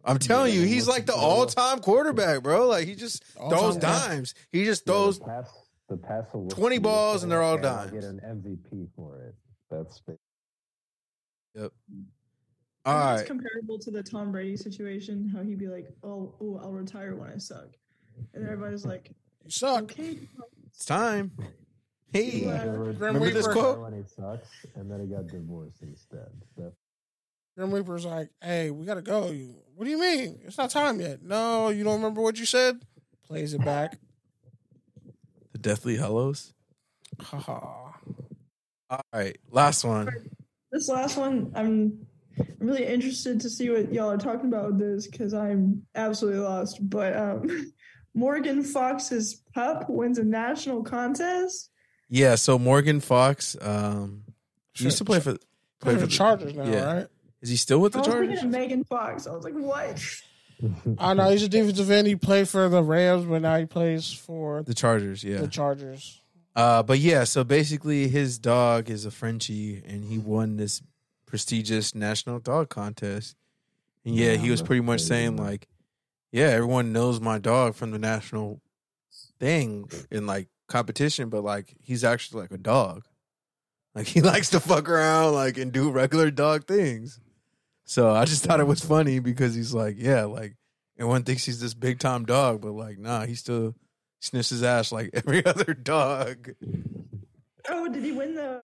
I'm 0.04 0.18
telling 0.18 0.54
you, 0.54 0.62
he's 0.62 0.88
like 0.88 1.04
the 1.04 1.14
all-time 1.14 1.80
quarterback, 1.80 2.42
bro. 2.42 2.66
Like 2.66 2.86
he 2.86 2.94
just 2.94 3.22
All-time 3.36 3.58
throws 3.58 3.76
guy. 3.76 4.08
dimes. 4.08 4.34
He 4.52 4.64
just 4.64 4.84
Yeah, 4.86 4.92
throws. 4.94 5.18
the 5.18 5.24
pass. 5.26 5.50
The 5.88 5.96
pass 5.96 6.24
will 6.32 6.48
20 6.48 6.78
balls 6.78 7.22
and 7.22 7.32
they're 7.32 7.42
all 7.42 7.56
beautiful, 7.56 7.78
I'll 7.78 7.88
dimes. 7.88 8.04
Get 8.04 8.04
an 8.04 8.20
MVP 8.42 8.88
for 8.94 9.20
it. 9.22 9.34
That's 9.70 10.00
ba- 10.00 10.18
Yep. 11.54 11.72
I 12.84 12.90
All 12.90 12.94
think 12.94 13.04
right. 13.10 13.20
It's 13.20 13.28
comparable 13.28 13.78
to 13.80 13.90
the 13.90 14.02
Tom 14.02 14.30
Brady 14.32 14.56
situation, 14.56 15.28
how 15.28 15.42
he'd 15.42 15.58
be 15.58 15.68
like, 15.68 15.88
"Oh, 16.02 16.34
oh, 16.40 16.60
I'll 16.62 16.72
retire 16.72 17.16
when 17.16 17.30
I 17.30 17.38
suck," 17.38 17.68
and 18.34 18.44
everybody's 18.44 18.84
like, 18.86 19.10
You 19.48 19.52
suck. 19.52 19.84
"Okay." 19.84 20.18
It's 20.66 20.84
time. 20.84 21.32
Hey, 22.12 22.42
Yeah. 22.42 22.64
Grim 22.66 22.98
remember 22.98 23.30
this 23.30 23.46
Reaper. 23.46 23.58
quote? 23.60 23.80
when 23.80 23.94
he 23.94 24.02
sucks, 24.02 24.46
and 24.74 24.90
then 24.90 25.00
he 25.00 25.06
got 25.06 25.26
divorced 25.26 25.80
instead. 25.80 26.28
That, 26.58 26.74
Grim 27.56 27.72
Reaper's 27.72 28.04
like, 28.04 28.28
"Hey, 28.42 28.70
we 28.70 28.84
gotta 28.84 29.00
go." 29.00 29.30
You, 29.30 29.54
what 29.74 29.86
do 29.86 29.90
you 29.90 29.98
mean? 29.98 30.40
It's 30.44 30.58
not 30.58 30.68
time 30.68 31.00
yet. 31.00 31.22
No, 31.22 31.70
you 31.70 31.82
don't 31.82 31.94
remember 31.96 32.20
what 32.20 32.38
you 32.38 32.44
said. 32.44 32.82
Plays 33.26 33.54
it 33.54 33.64
back. 33.64 33.98
The 35.52 35.58
Deathly 35.58 35.96
Hallows. 35.96 36.52
Ha 37.18 37.38
ha. 37.38 38.00
All 38.90 39.00
right, 39.14 39.38
last 39.50 39.82
one. 39.82 40.10
This 40.70 40.90
last 40.90 41.16
one, 41.16 41.52
I'm 41.54 42.06
really 42.58 42.84
interested 42.84 43.40
to 43.40 43.48
see 43.48 43.70
what 43.70 43.94
y'all 43.94 44.10
are 44.10 44.18
talking 44.18 44.48
about 44.48 44.66
with 44.72 44.78
this 44.78 45.06
because 45.06 45.32
I'm 45.32 45.86
absolutely 45.94 46.40
lost. 46.40 46.86
But 46.90 47.16
um, 47.16 47.72
Morgan 48.18 48.62
Fox's 48.62 49.34
pup 49.54 49.88
wins 49.88 50.18
a 50.18 50.24
national 50.24 50.82
contest. 50.82 51.70
Yeah, 52.08 52.34
so 52.34 52.58
Morgan 52.58 53.00
Fox, 53.00 53.56
um, 53.60 54.24
he 54.74 54.84
used 54.84 54.98
to 54.98 55.04
play 55.04 55.20
for 55.20 55.36
Play 55.80 55.94
for 55.94 56.00
the 56.00 56.06
the- 56.06 56.12
Chargers 56.12 56.54
now, 56.54 56.64
yeah. 56.64 56.92
right? 56.94 57.06
Is 57.40 57.50
he 57.50 57.56
still 57.56 57.78
with 57.78 57.94
I 57.94 58.00
the 58.02 58.08
was 58.08 58.08
thinking 58.08 58.28
Chargers? 58.30 58.44
of 58.44 58.50
Megan 58.50 58.84
Fox. 58.84 59.26
I 59.28 59.30
was 59.32 59.44
like, 59.44 59.54
what? 59.54 60.02
I 60.98 61.14
know 61.14 61.30
he's 61.30 61.44
a 61.44 61.48
defensive 61.48 61.88
end. 61.90 62.08
He 62.08 62.16
played 62.16 62.48
for 62.48 62.68
the 62.68 62.82
Rams, 62.82 63.24
but 63.26 63.42
now 63.42 63.56
he 63.58 63.66
plays 63.66 64.12
for 64.12 64.64
The 64.64 64.74
Chargers, 64.74 65.22
yeah. 65.22 65.38
the 65.40 65.46
Chargers. 65.46 66.20
Uh, 66.56 66.82
but 66.82 66.98
yeah, 66.98 67.22
so 67.22 67.44
basically, 67.44 68.08
his 68.08 68.40
dog 68.40 68.90
is 68.90 69.04
a 69.06 69.12
Frenchie, 69.12 69.80
and 69.86 70.04
he 70.04 70.18
won 70.18 70.56
this 70.56 70.82
prestigious 71.26 71.94
national 71.94 72.40
dog 72.40 72.70
contest. 72.70 73.36
And 74.04 74.16
yeah, 74.16 74.34
he 74.34 74.50
was 74.50 74.60
pretty 74.62 74.80
much 74.80 74.98
crazy, 74.98 75.06
saying 75.06 75.36
man. 75.36 75.44
like, 75.46 75.68
yeah, 76.32 76.48
everyone 76.48 76.92
knows 76.92 77.20
my 77.20 77.38
dog 77.38 77.74
from 77.74 77.90
the 77.90 77.98
national 77.98 78.60
thing 79.38 79.90
in 80.10 80.26
like 80.26 80.48
competition, 80.68 81.28
but 81.28 81.42
like 81.42 81.74
he's 81.80 82.04
actually 82.04 82.42
like 82.42 82.52
a 82.52 82.58
dog. 82.58 83.04
Like 83.94 84.06
he 84.06 84.20
likes 84.22 84.50
to 84.50 84.60
fuck 84.60 84.88
around, 84.88 85.34
like 85.34 85.58
and 85.58 85.72
do 85.72 85.90
regular 85.90 86.30
dog 86.30 86.66
things. 86.66 87.20
So 87.84 88.14
I 88.14 88.26
just 88.26 88.44
thought 88.44 88.60
it 88.60 88.66
was 88.66 88.84
funny 88.84 89.18
because 89.18 89.54
he's 89.54 89.72
like, 89.72 89.96
yeah, 89.98 90.24
like 90.24 90.56
everyone 90.98 91.22
thinks 91.24 91.44
he's 91.44 91.60
this 91.60 91.74
big 91.74 91.98
time 91.98 92.24
dog, 92.24 92.60
but 92.60 92.72
like, 92.72 92.98
nah, 92.98 93.24
he 93.24 93.34
still 93.34 93.74
sniffs 94.20 94.50
his 94.50 94.62
ass 94.62 94.92
like 94.92 95.10
every 95.14 95.44
other 95.44 95.74
dog. 95.74 96.50
Oh, 97.68 97.88
did 97.88 98.02
he 98.02 98.12
win 98.12 98.34
the 98.34 98.60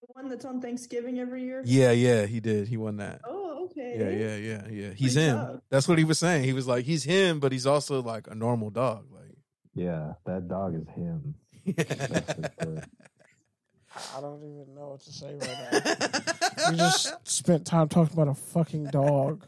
the 0.00 0.08
one 0.12 0.28
that's 0.28 0.44
on 0.44 0.60
Thanksgiving 0.60 1.18
every 1.18 1.42
year? 1.42 1.62
Yeah, 1.64 1.90
yeah, 1.90 2.26
he 2.26 2.38
did. 2.38 2.68
He 2.68 2.76
won 2.76 2.98
that. 2.98 3.20
Oh, 3.24 3.37
okay. 3.64 3.96
Yeah, 3.98 4.10
yeah, 4.10 4.36
yeah, 4.36 4.68
yeah. 4.88 4.92
He's 4.94 5.14
Pretty 5.14 5.28
him. 5.28 5.36
tough. 5.36 5.60
That's 5.70 5.88
what 5.88 5.98
he 5.98 6.04
was 6.04 6.18
saying. 6.18 6.44
He 6.44 6.52
was 6.52 6.66
like, 6.66 6.84
he's 6.84 7.04
him, 7.04 7.40
but 7.40 7.52
he's 7.52 7.66
also 7.66 8.02
like 8.02 8.26
a 8.28 8.34
normal 8.34 8.70
dog. 8.70 9.06
Like, 9.12 9.36
yeah, 9.74 10.14
that 10.26 10.48
dog 10.48 10.74
is 10.74 10.86
him. 10.94 11.34
Like, 11.66 11.76
That's 11.76 12.32
for 12.32 12.50
sure. 12.64 12.82
I 14.16 14.20
don't 14.20 14.38
even 14.44 14.74
know 14.74 14.90
what 14.90 15.00
to 15.02 15.12
say 15.12 15.34
right 15.34 15.72
now. 15.72 16.70
we 16.70 16.76
just 16.76 17.14
spent 17.28 17.66
time 17.66 17.88
talking 17.88 18.12
about 18.12 18.28
a 18.28 18.34
fucking 18.34 18.84
dog, 18.86 19.44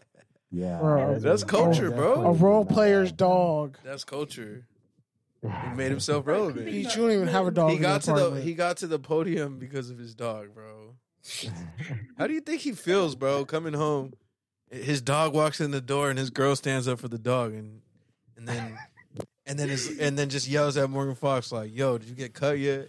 Yeah, 0.50 0.78
Bro, 0.80 1.18
that's 1.20 1.42
is- 1.42 1.44
culture, 1.44 1.90
bro. 1.90 2.26
a 2.26 2.32
role 2.32 2.64
player's 2.64 3.10
bad. 3.12 3.18
dog. 3.18 3.78
That's 3.84 4.02
culture. 4.04 4.66
He 5.42 5.48
made 5.76 5.90
himself 5.90 6.26
relevant. 6.26 6.68
He 6.68 6.80
you 6.80 6.88
don't 6.88 7.10
even 7.12 7.28
have 7.28 7.46
a 7.46 7.50
dog. 7.50 7.70
He 7.70 7.78
got 7.78 8.02
to 8.02 8.12
the 8.12 8.40
he 8.42 8.54
got 8.54 8.78
to 8.78 8.86
the 8.86 8.98
podium 8.98 9.58
because 9.58 9.88
of 9.90 9.98
his 9.98 10.14
dog, 10.14 10.52
bro. 10.54 10.94
How 12.16 12.26
do 12.26 12.34
you 12.34 12.40
think 12.40 12.62
he 12.62 12.72
feels, 12.72 13.14
bro? 13.14 13.44
Coming 13.44 13.74
home, 13.74 14.14
his 14.70 15.00
dog 15.00 15.34
walks 15.34 15.60
in 15.60 15.70
the 15.70 15.80
door 15.80 16.10
and 16.10 16.18
his 16.18 16.30
girl 16.30 16.56
stands 16.56 16.88
up 16.88 16.98
for 16.98 17.08
the 17.08 17.18
dog, 17.18 17.52
and 17.52 17.80
and 18.36 18.48
then 18.48 18.78
and 19.46 19.58
then 19.58 19.68
his, 19.68 19.98
and 19.98 20.18
then 20.18 20.28
just 20.28 20.48
yells 20.48 20.76
at 20.76 20.88
Morgan 20.88 21.14
Fox 21.14 21.52
like, 21.52 21.74
"Yo, 21.74 21.98
did 21.98 22.08
you 22.08 22.14
get 22.14 22.32
cut 22.34 22.58
yet? 22.58 22.88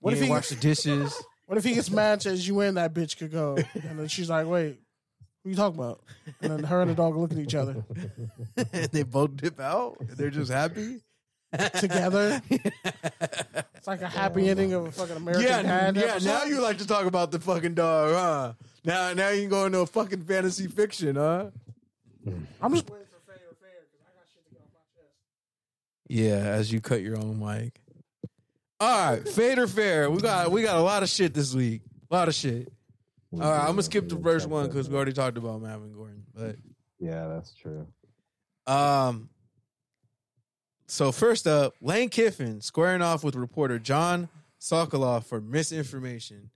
What 0.00 0.12
you 0.12 0.18
if 0.18 0.24
he- 0.24 0.30
wash 0.30 0.48
the 0.48 0.56
dishes?" 0.56 1.14
What 1.46 1.58
if 1.58 1.64
he 1.64 1.74
gets 1.74 1.90
mad 1.90 2.22
says 2.22 2.48
you 2.48 2.54
win, 2.54 2.76
that 2.76 2.94
bitch 2.94 3.18
could 3.18 3.30
go, 3.30 3.56
and 3.74 3.98
then 3.98 4.08
she's 4.08 4.30
like, 4.30 4.46
"Wait, 4.46 4.78
what 5.42 5.50
you 5.50 5.54
talking 5.54 5.78
about?" 5.78 6.00
And 6.40 6.52
then 6.52 6.64
her 6.64 6.80
and 6.80 6.90
the 6.90 6.94
dog 6.94 7.14
look 7.16 7.32
at 7.32 7.38
each 7.38 7.54
other 7.54 7.84
and 8.72 8.86
they 8.90 9.02
both 9.02 9.36
dip 9.36 9.60
out. 9.60 9.98
And 10.00 10.10
they're 10.10 10.30
just 10.30 10.50
happy 10.50 11.00
together. 11.78 12.42
It's 13.74 13.88
like 13.88 14.02
a 14.02 14.08
happy 14.08 14.48
ending 14.48 14.72
of 14.74 14.86
a 14.86 14.92
fucking 14.92 15.16
American 15.16 15.42
yeah, 15.42 15.60
Dad. 15.62 15.96
yeah. 15.96 16.02
episode. 16.02 16.28
Now 16.28 16.44
you 16.44 16.60
like 16.60 16.78
to 16.78 16.86
talk 16.86 17.04
about 17.06 17.32
the 17.32 17.40
fucking 17.40 17.74
dog, 17.74 18.12
huh? 18.14 18.52
Now, 18.84 19.12
now 19.12 19.30
you 19.30 19.40
can 19.40 19.50
go 19.50 19.66
into 19.66 19.80
a 19.80 19.86
fucking 19.86 20.22
fantasy 20.22 20.68
fiction, 20.68 21.16
huh? 21.16 21.46
I'm 22.60 22.72
just 22.72 22.88
waiting 22.88 23.06
for 23.10 23.18
fair 23.26 23.40
or 23.50 23.56
fair 23.60 23.82
because 23.82 24.00
I 24.06 24.14
got 24.14 24.28
shit 24.32 24.44
to 24.46 24.54
get 24.54 24.60
off 24.62 24.70
my 24.72 25.02
chest. 25.02 25.10
Yeah, 26.06 26.48
as 26.52 26.72
you 26.72 26.80
cut 26.80 27.02
your 27.02 27.18
own 27.18 27.40
mic. 27.40 27.80
All 28.78 29.10
right, 29.10 29.28
fade 29.28 29.58
or 29.58 29.66
fair. 29.66 30.08
We 30.08 30.20
got 30.20 30.52
we 30.52 30.62
got 30.62 30.76
a 30.76 30.82
lot 30.82 31.02
of 31.02 31.08
shit 31.08 31.34
this 31.34 31.52
week. 31.52 31.82
A 32.08 32.14
lot 32.14 32.28
of 32.28 32.36
shit. 32.36 32.72
All 33.32 33.40
right, 33.40 33.62
I'm 33.62 33.70
gonna 33.70 33.82
skip 33.82 34.08
the 34.08 34.16
first 34.16 34.46
one 34.46 34.68
because 34.68 34.88
we 34.88 34.94
already 34.94 35.12
talked 35.12 35.38
about 35.38 35.60
Marvin 35.60 35.92
Gordon. 35.92 36.22
But 36.32 36.54
Yeah, 37.00 37.26
that's 37.26 37.52
true. 37.54 37.88
um, 38.68 39.28
so 40.92 41.10
first 41.10 41.46
up, 41.46 41.74
Lane 41.80 42.10
Kiffin 42.10 42.60
squaring 42.60 43.00
off 43.00 43.24
with 43.24 43.34
reporter 43.34 43.78
John 43.78 44.28
Sokoloff 44.60 45.24
for 45.24 45.40
misinformation. 45.40 46.50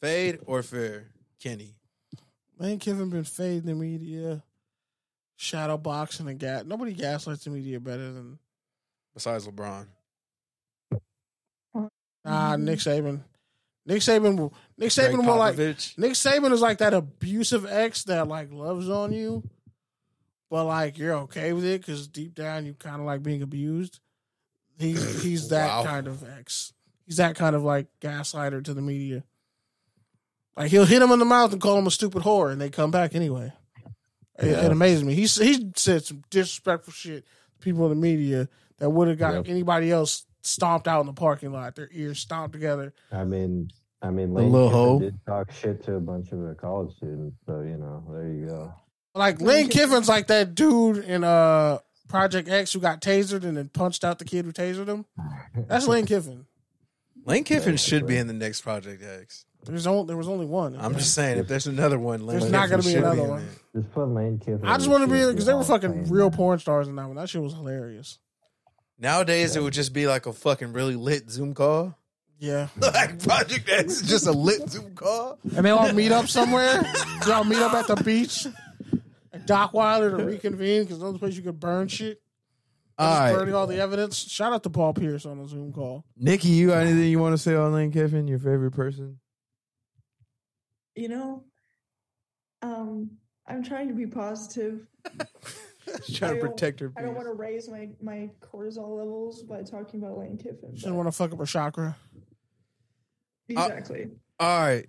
Fade 0.00 0.38
or 0.46 0.62
fair, 0.62 1.08
Kenny? 1.38 1.74
Lane 2.58 2.78
Kiffin 2.78 3.10
been 3.10 3.24
fading 3.24 3.66
the 3.66 3.74
media, 3.74 4.42
shadow 5.36 5.76
boxing 5.76 6.26
and 6.26 6.38
gas. 6.38 6.64
Nobody 6.64 6.94
gaslights 6.94 7.44
the 7.44 7.50
media 7.50 7.78
better 7.78 8.10
than 8.12 8.38
Besides 9.12 9.46
LeBron, 9.46 9.86
ah 12.24 12.56
Nick 12.56 12.78
Saban. 12.78 13.20
Nick 13.84 14.00
Saban. 14.00 14.50
Nick 14.78 14.88
Saban 14.88 15.26
will 15.26 15.36
like. 15.36 15.58
Nick 15.58 16.12
Saban 16.12 16.50
is 16.52 16.62
like 16.62 16.78
that 16.78 16.94
abusive 16.94 17.66
ex 17.66 18.04
that 18.04 18.26
like 18.26 18.50
loves 18.50 18.88
on 18.88 19.12
you, 19.12 19.42
but 20.52 20.66
like 20.66 20.98
you're 20.98 21.14
okay 21.14 21.54
with 21.54 21.64
it 21.64 21.80
because 21.80 22.06
deep 22.06 22.34
down 22.34 22.66
you 22.66 22.74
kind 22.74 23.00
of 23.00 23.06
like 23.06 23.22
being 23.22 23.40
abused. 23.40 24.00
He 24.78 24.92
he's 25.22 25.48
that 25.48 25.66
Wow. 25.68 25.84
kind 25.84 26.06
of 26.06 26.22
ex. 26.38 26.74
He's 27.06 27.16
that 27.16 27.36
kind 27.36 27.56
of 27.56 27.62
like 27.62 27.86
gaslighter 28.02 28.62
to 28.64 28.74
the 28.74 28.82
media. 28.82 29.24
Like 30.56 30.70
he'll 30.70 30.84
hit 30.84 31.00
him 31.00 31.10
in 31.10 31.18
the 31.18 31.24
mouth 31.24 31.52
and 31.52 31.60
call 31.62 31.78
him 31.78 31.86
a 31.86 31.90
stupid 31.90 32.22
whore, 32.22 32.52
and 32.52 32.60
they 32.60 32.68
come 32.68 32.90
back 32.90 33.14
anyway. 33.14 33.54
It, 34.38 34.48
Yeah. 34.50 34.66
it 34.66 34.72
amazes 34.72 35.02
me. 35.04 35.14
He 35.14 35.22
he 35.22 35.72
said 35.74 36.04
some 36.04 36.22
disrespectful 36.28 36.92
shit 36.92 37.24
to 37.24 37.58
people 37.60 37.84
in 37.90 37.90
the 37.90 37.96
media 38.02 38.46
that 38.76 38.90
would 38.90 39.08
have 39.08 39.18
got 39.18 39.34
Yep. 39.34 39.48
anybody 39.48 39.90
else 39.90 40.26
stomped 40.42 40.86
out 40.86 41.00
in 41.00 41.06
the 41.06 41.12
parking 41.14 41.50
lot, 41.52 41.76
their 41.76 41.88
ears 41.92 42.18
stomped 42.18 42.52
together. 42.52 42.92
I 43.10 43.24
mean, 43.24 43.70
I 44.02 44.10
mean, 44.10 44.34
The 44.34 44.40
Lane 44.40 44.52
little 44.52 44.68
hoe. 44.68 44.98
did 44.98 45.18
talk 45.24 45.50
shit 45.50 45.82
to 45.84 45.94
a 45.94 46.00
bunch 46.00 46.32
of 46.32 46.40
the 46.40 46.54
college 46.54 46.94
students. 46.96 47.36
So 47.46 47.62
you 47.62 47.78
know, 47.78 48.04
there 48.10 48.28
you 48.28 48.46
go. 48.48 48.74
Like 49.14 49.40
Lane 49.40 49.68
Kiffin's 49.68 50.08
like 50.08 50.28
that 50.28 50.54
dude 50.54 50.98
in 51.04 51.22
uh 51.24 51.78
Project 52.08 52.48
X 52.48 52.72
who 52.72 52.80
got 52.80 53.00
tasered 53.00 53.44
and 53.44 53.56
then 53.56 53.68
punched 53.68 54.04
out 54.04 54.18
the 54.18 54.24
kid 54.24 54.44
who 54.44 54.52
tasered 54.52 54.86
him. 54.86 55.04
That's 55.68 55.86
Lane 55.86 56.06
Kiffin. 56.06 56.46
Lane 57.24 57.44
Kiffin 57.44 57.76
should 57.76 58.06
be 58.06 58.16
in 58.16 58.26
the 58.26 58.32
next 58.32 58.62
Project 58.62 59.02
X. 59.02 59.44
There's 59.64 59.86
only 59.86 60.06
there 60.08 60.16
was 60.16 60.28
only 60.28 60.46
one. 60.46 60.76
I'm 60.78 60.94
just 60.94 61.14
saying, 61.14 61.38
if 61.38 61.46
there's 61.46 61.68
another 61.68 61.98
one, 61.98 62.26
Lane 62.26 62.40
There's 62.40 62.50
not 62.50 62.68
gonna 62.68 62.82
be 62.82 62.90
should 62.90 62.98
another 62.98 63.22
in 63.22 63.28
one. 63.28 63.42
it. 63.42 63.78
Just 63.80 63.92
put 63.92 64.06
Lane 64.08 64.38
Kiffin. 64.38 64.64
I 64.64 64.76
just 64.76 64.88
want 64.90 65.04
to 65.04 65.06
be 65.06 65.24
because 65.30 65.46
they 65.46 65.54
were 65.54 65.62
fucking 65.62 66.04
Fame, 66.04 66.12
real 66.12 66.30
porn 66.30 66.58
stars 66.58 66.88
in 66.88 66.96
that 66.96 67.06
one. 67.06 67.14
That 67.16 67.28
shit 67.28 67.40
was 67.40 67.52
hilarious. 67.54 68.18
Nowadays, 68.98 69.54
it 69.56 69.62
would 69.62 69.72
just 69.72 69.92
be 69.92 70.06
like 70.06 70.26
a 70.26 70.32
fucking 70.32 70.72
really 70.72 70.96
lit 70.96 71.30
Zoom 71.30 71.54
call. 71.54 71.96
Yeah, 72.40 72.68
like 72.80 73.22
Project 73.22 73.68
X 73.70 74.00
is 74.00 74.08
just 74.08 74.26
a 74.26 74.32
lit 74.32 74.68
Zoom 74.68 74.94
call. 74.96 75.38
and 75.56 75.64
they 75.64 75.70
all 75.70 75.92
meet 75.92 76.10
up 76.10 76.26
somewhere. 76.26 76.82
they 77.24 77.32
all 77.32 77.44
meet 77.44 77.58
up 77.58 77.72
at 77.72 77.86
the 77.86 78.02
beach. 78.02 78.48
At 79.42 79.46
Doc 79.46 79.72
Wilder 79.72 80.16
to 80.16 80.24
reconvene 80.24 80.82
because 80.84 80.98
those 81.00 81.18
place 81.18 81.36
you 81.36 81.42
could 81.42 81.60
burn 81.60 81.88
shit. 81.88 82.20
All 82.98 83.28
Just 83.28 83.34
burning 83.38 83.54
all 83.54 83.66
the 83.66 83.78
evidence. 83.80 84.16
Shout 84.18 84.52
out 84.52 84.62
to 84.64 84.70
Paul 84.70 84.92
Pierce 84.94 85.24
on 85.26 85.38
the 85.40 85.48
Zoom 85.48 85.72
call. 85.72 86.04
Nikki, 86.16 86.48
you 86.48 86.68
got 86.68 86.82
anything 86.82 87.08
you 87.10 87.18
want 87.18 87.32
to 87.32 87.38
say 87.38 87.54
on 87.54 87.72
Lane 87.72 87.90
Kiffin? 87.90 88.28
Your 88.28 88.38
favorite 88.38 88.72
person? 88.72 89.18
You 90.94 91.08
know, 91.08 91.44
um, 92.60 93.12
I'm 93.46 93.64
trying 93.64 93.88
to 93.88 93.94
be 93.94 94.06
positive. 94.06 94.86
Trying 96.14 96.30
I 96.30 96.34
to 96.34 96.40
don't- 96.40 96.50
protect 96.52 96.80
her. 96.80 96.92
I 96.96 97.02
don't 97.02 97.14
want 97.14 97.26
to 97.26 97.32
raise 97.32 97.68
my, 97.68 97.88
my 98.00 98.30
cortisol 98.40 98.96
levels 98.98 99.42
by 99.42 99.62
talking 99.62 100.00
about 100.00 100.16
Lane 100.16 100.38
Kiffin. 100.38 100.76
She 100.76 100.82
didn't 100.82 100.96
want 100.96 101.08
to 101.08 101.12
fuck 101.12 101.32
up 101.32 101.38
her 101.38 101.44
chakra. 101.44 101.96
exactly. 103.48 104.10
All 104.38 104.60
right. 104.60 104.86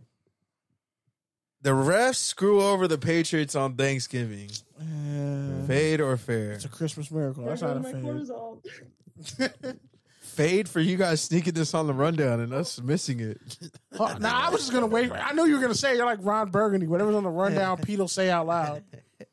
The 1.63 1.71
refs 1.71 2.15
screw 2.17 2.61
over 2.61 2.87
the 2.87 2.97
Patriots 2.97 3.55
on 3.55 3.75
Thanksgiving. 3.75 4.49
Uh, 4.79 5.65
Fade 5.65 6.01
or 6.01 6.17
fair? 6.17 6.51
it's 6.51 6.65
a 6.65 6.69
Christmas 6.69 7.09
miracle. 7.09 7.43
There 7.45 7.55
That's 7.55 7.61
not 7.61 7.77
a 7.77 7.79
my 7.79 7.91
fade. 7.93 8.03
cortisol. 8.03 9.77
Fade 10.21 10.67
for 10.67 10.79
you 10.81 10.97
guys 10.97 11.21
sneaking 11.21 11.53
this 11.53 11.73
on 11.73 11.87
the 11.87 11.93
rundown 11.93 12.39
and 12.41 12.53
us 12.53 12.81
missing 12.81 13.19
it. 13.21 13.37
Oh, 13.99 14.17
now 14.19 14.47
I 14.47 14.49
was 14.49 14.61
just 14.61 14.73
gonna 14.73 14.87
wait. 14.87 15.11
I 15.11 15.33
know 15.33 15.45
you 15.45 15.53
were 15.53 15.61
gonna 15.61 15.75
say 15.75 15.95
you're 15.95 16.05
like 16.07 16.17
Ron 16.23 16.49
Burgundy. 16.49 16.87
Whatever's 16.87 17.13
on 17.15 17.23
the 17.23 17.29
rundown, 17.29 17.77
Pete 17.77 17.99
will 17.99 18.07
say 18.07 18.31
out 18.31 18.47
loud. 18.47 18.83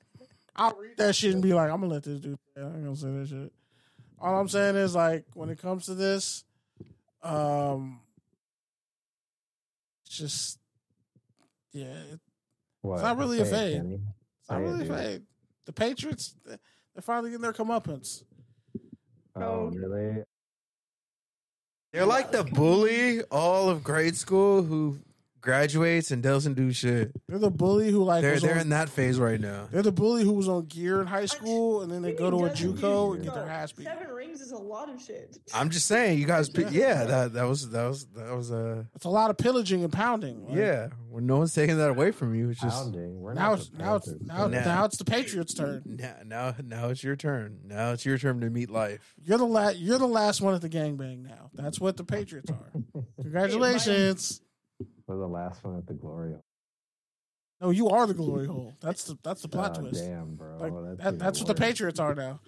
I'll 0.55 0.77
read 0.77 0.99
that 0.99 1.17
shit 1.17 1.33
and 1.33 1.43
be 1.43 1.55
like, 1.55 1.71
I'm 1.71 1.81
gonna 1.81 1.95
let 1.95 2.03
this 2.03 2.21
dude. 2.21 2.39
say. 2.55 2.61
I'm 2.63 2.85
gonna 2.85 2.95
say 2.97 3.09
that 3.11 3.29
shit. 3.29 3.53
All 4.21 4.39
I'm 4.39 4.49
saying 4.49 4.77
is 4.77 4.95
like, 4.95 5.25
when 5.33 5.49
it 5.49 5.59
comes 5.59 5.87
to 5.87 5.95
this, 5.95 6.45
um, 7.23 8.01
just 10.07 10.60
yeah, 11.73 11.85
it- 12.13 12.21
What? 12.83 13.03
not 13.03 13.17
really 13.19 13.41
a 13.41 13.45
Say 13.47 13.51
it, 13.51 13.53
fade. 13.75 13.83
Kenny. 13.83 13.95
it's 13.95 14.51
not 14.51 14.57
Say 14.59 14.63
it, 14.63 14.67
really 14.67 14.85
dude. 14.85 14.97
fade. 14.97 15.23
The 15.67 15.73
Patriots, 15.73 16.35
they're 16.45 16.59
finally 17.03 17.31
getting 17.31 17.43
their 17.43 17.53
comeuppance. 17.53 18.25
Oh, 19.37 19.43
Oh. 19.43 19.71
really? 19.75 20.25
They're 21.93 22.07
like 22.07 22.31
the 22.31 22.45
bully 22.45 23.23
all 23.25 23.69
of 23.69 23.83
grade 23.83 24.17
school 24.17 24.63
who 24.63 24.99
graduates 25.41 26.11
and 26.11 26.23
doesn't 26.23 26.55
do 26.55 26.73
shit. 26.73 27.13
They're 27.29 27.39
the 27.39 27.51
bully 27.51 27.91
who 27.91 28.05
like 28.05 28.23
They're 28.23 28.35
was 28.35 28.43
they're 28.43 28.55
on- 28.57 28.61
in 28.61 28.69
that 28.71 28.89
phase 28.89 29.19
right 29.19 29.41
now. 29.41 29.69
They're 29.71 29.83
the 29.83 29.93
bully 29.93 30.23
who 30.25 30.33
was 30.33 30.49
on 30.49 30.67
gear 30.67 31.01
in 31.01 31.07
high 31.07 31.27
school, 31.27 31.83
and 31.83 31.91
then 31.91 32.03
they 32.03 32.13
go 32.13 32.31
to 32.31 32.45
a 32.45 32.51
JUCO 32.51 33.15
and 33.17 33.25
get 33.25 33.35
their 33.35 33.49
ass 33.49 33.73
beat. 33.73 33.85
Seven 33.87 34.09
rings 34.09 34.41
is 34.41 34.53
a 34.53 34.57
lot 34.59 34.89
of 34.89 35.01
shit. 35.01 35.39
I'm 35.55 35.71
just 35.71 35.87
saying, 35.87 36.19
you 36.19 36.27
guys. 36.27 36.49
pick- 36.51 36.71
Yeah, 36.71 37.05
that 37.05 37.33
that 37.35 37.45
was 37.45 37.71
that 37.71 37.87
was 37.87 38.07
that 38.17 38.35
was 38.35 38.53
uh 38.53 38.85
It's 38.95 39.05
a 39.07 39.11
lot 39.11 39.31
of 39.31 39.39
pillaging 39.39 39.83
and 39.85 39.93
pounding. 39.93 40.47
Like, 40.47 40.57
yeah. 40.57 40.89
When 41.09 41.27
no 41.27 41.39
one's 41.39 41.53
taking 41.55 41.77
that 41.79 41.91
away 41.91 42.13
from 42.13 42.35
you, 42.35 42.51
it's 42.51 42.61
just 42.61 42.77
Pounding. 42.85 43.21
We're 43.21 43.35
Now 43.35 43.51
not 43.51 43.59
it's 43.59 43.69
the 43.71 43.79
now 43.79 43.95
it's 43.97 44.07
Panthers. 44.09 44.27
now, 44.29 44.47
Nah. 44.47 44.65
now 44.65 44.85
it's 44.85 44.97
the 44.97 45.05
Patriots' 45.05 45.55
turn. 45.55 45.83
now 45.87 46.15
now 46.25 46.55
now 46.65 46.89
it's 46.89 47.03
your 47.03 47.17
turn. 47.17 47.59
Now 47.65 47.93
it's 47.93 48.05
your 48.05 48.17
turn 48.19 48.41
to 48.41 48.51
meet 48.51 48.71
life. 48.71 49.15
You're 49.23 49.39
the 49.39 49.45
last. 49.45 49.79
You're 49.79 49.99
the 49.99 50.07
last 50.07 50.41
one 50.41 50.55
at 50.55 50.61
the 50.61 50.69
gangbang 50.69 51.23
now. 51.25 51.51
That's 51.55 51.81
what 51.81 51.97
the 51.97 52.05
Patriots 52.05 52.51
are. 52.51 53.03
Congratulations. 53.23 54.41
We're 55.11 55.19
the 55.19 55.27
last 55.27 55.65
one 55.65 55.77
at 55.77 55.87
the 55.89 55.95
glory. 55.95 56.31
hole. 56.31 56.45
No, 57.61 57.71
you 57.71 57.89
are 57.89 58.07
the 58.07 58.15
glory 58.23 58.47
hole. 58.47 58.75
That's 58.81 59.03
the 59.05 59.19
that's 59.25 59.43
the 59.43 59.49
plot 59.49 59.77
Oh, 59.77 59.81
twist. 59.81 60.05
damn, 60.05 60.37
bro. 60.37 60.57
Like 60.59 60.73
that's 60.99 61.03
that, 61.11 61.19
that's 61.19 61.39
what 61.41 61.49
the. 61.49 61.55
Patriots 61.55 61.99
are 61.99 62.15
now. 62.15 62.39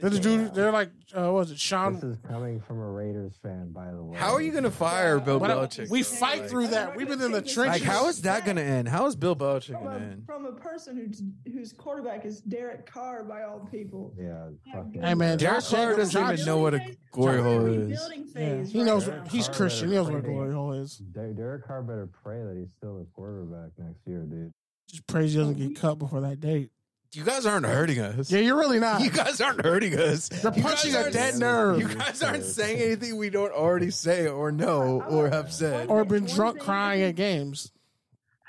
They're 0.00 0.10
the 0.10 0.20
dude. 0.20 0.54
They're 0.54 0.70
like, 0.70 0.90
uh, 1.14 1.22
what 1.24 1.32
was 1.34 1.50
it, 1.50 1.58
Sean? 1.58 1.94
This 1.94 2.04
is 2.04 2.18
coming 2.28 2.60
from 2.60 2.78
a 2.78 2.88
Raiders 2.90 3.32
fan, 3.42 3.72
by 3.72 3.90
the 3.90 4.02
way. 4.02 4.16
How 4.16 4.32
are 4.32 4.40
you 4.40 4.52
gonna 4.52 4.70
fire 4.70 5.18
Bill 5.18 5.40
But, 5.40 5.50
uh, 5.50 5.66
Belichick? 5.66 5.90
we 5.90 6.02
though? 6.02 6.08
fight 6.08 6.40
Like- 6.42 6.50
through 6.50 6.66
that. 6.68 6.96
We've 6.96 7.08
been 7.08 7.20
in 7.20 7.32
the 7.32 7.42
trenches. 7.42 7.80
Like, 7.80 7.82
how 7.82 8.06
is 8.08 8.22
that 8.22 8.44
gonna 8.46 8.60
end? 8.60 8.88
How 8.88 9.06
is 9.06 9.16
Bill 9.16 9.34
Belichick 9.34 9.72
From 9.74 9.84
gonna 9.84 9.96
a, 9.96 10.00
end? 10.10 10.26
from 10.26 10.46
a 10.46 10.52
person 10.52 10.96
who's 10.96 11.22
whose 11.52 11.72
quarterback 11.72 12.24
is 12.24 12.40
Derek 12.42 12.86
Carr 12.86 13.24
by 13.24 13.42
all 13.42 13.60
people. 13.70 14.14
Yeah, 14.16 14.50
fucking. 14.72 15.02
Hey, 15.02 15.14
man, 15.14 15.38
Derek 15.38 15.56
Josh 15.62 15.70
Carr 15.70 15.90
Jacobs- 15.92 16.12
doesn't 16.12 16.32
even 16.34 16.46
know 16.46 16.58
what 16.58 16.74
a 16.74 16.96
glory 17.10 17.42
hole 17.42 17.66
is. 17.66 17.88
Rebuilding 17.88 18.24
Yeah, 18.28 18.32
phase 18.32 18.70
he 18.72 18.78
right 18.78 18.86
knows. 18.86 19.08
now. 19.08 19.24
He's 19.24 19.46
Carr 19.48 19.56
Christian. 19.56 19.88
He 19.88 19.94
knows 19.96 20.06
what 20.06 20.14
a 20.18 20.20
better 20.22 20.32
glory 20.32 20.52
hole 20.54 20.72
is. 20.74 20.98
Der- 20.98 21.32
Derek 21.32 21.64
Carr 21.66 21.82
better 21.82 22.06
pray 22.22 22.42
that 22.44 22.56
he's 22.56 22.70
still 22.70 23.00
a 23.00 23.04
quarterback 23.14 23.70
next 23.78 24.06
year, 24.06 24.20
dude. 24.20 24.52
Just 24.88 25.06
praise 25.08 25.32
he 25.32 25.38
doesn't 25.38 25.56
get 25.58 25.74
cut 25.76 25.98
before 25.98 26.20
that 26.20 26.38
date. 26.40 26.70
You 27.14 27.24
guys 27.24 27.46
aren't 27.46 27.66
hurting 27.66 28.00
us. 28.00 28.30
Yeah, 28.30 28.40
you're 28.40 28.58
really 28.58 28.80
not. 28.80 29.00
You 29.00 29.10
guys 29.10 29.40
aren't 29.40 29.64
hurting 29.64 29.98
us. 29.98 30.30
You're 30.42 30.52
You 30.54 30.62
punching 30.62 30.94
a 30.94 31.10
dead 31.10 31.36
nerve. 31.38 31.78
You 31.80 31.88
guys 31.88 32.22
aren't 32.22 32.44
saying 32.44 32.80
anything 32.80 33.16
we 33.16 33.30
don't 33.30 33.52
already 33.52 33.90
say 33.90 34.26
or 34.26 34.50
know 34.50 35.02
or 35.08 35.30
have 35.30 35.52
said. 35.52 35.88
or 35.88 36.04
been 36.04 36.24
drunk 36.26 36.58
crying 36.60 37.02
at 37.02 37.14
games. 37.14 37.70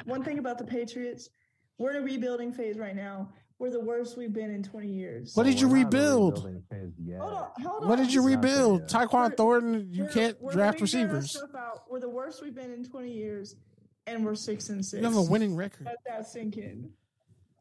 One 0.05 0.23
thing 0.23 0.39
about 0.39 0.57
the 0.57 0.65
Patriots, 0.65 1.29
we're 1.77 1.91
in 1.91 1.97
a 1.97 2.01
rebuilding 2.01 2.51
phase 2.53 2.77
right 2.77 2.95
now. 2.95 3.29
We're 3.57 3.69
the 3.71 3.79
worst 3.79 4.17
we've 4.17 4.33
been 4.33 4.51
in 4.51 4.63
20 4.63 4.87
years. 4.89 5.31
What 5.35 5.43
did 5.45 5.61
you 5.61 5.67
We're 5.69 5.83
not 5.83 5.93
in 5.93 5.99
a 5.99 5.99
rebuild? 5.99 6.33
rebuilding 6.35 6.63
phase 6.69 6.93
yet. 7.01 7.19
Hold 7.19 7.33
on, 7.33 7.47
hold 7.63 7.83
on. 7.83 7.89
What 7.89 7.95
did 7.97 8.13
you 8.13 8.21
rebuild? 8.25 8.81
yet. 8.81 8.89
Taekwon 8.89 9.13
We're- 9.27 9.35
Thornton, 9.37 9.87
you 9.93 10.03
We're- 10.03 10.13
can't 10.13 10.41
we're 10.41 10.51
draft 10.51 10.81
receivers. 10.81 11.37
We're 11.89 11.99
the 12.01 12.09
worst 12.09 12.43
we've 12.43 12.53
been 12.55 12.73
in 12.73 12.83
20 12.83 13.11
years, 13.11 13.55
and 14.07 14.25
we're 14.25 14.35
six 14.35 14.67
and 14.69 14.85
six. 14.85 14.99
You 15.01 15.07
have 15.07 15.15
a 15.15 15.21
winning 15.21 15.55
record. 15.55 15.85
Let 15.85 16.03
that 16.05 16.27
sink 16.27 16.57
in. 16.57 16.89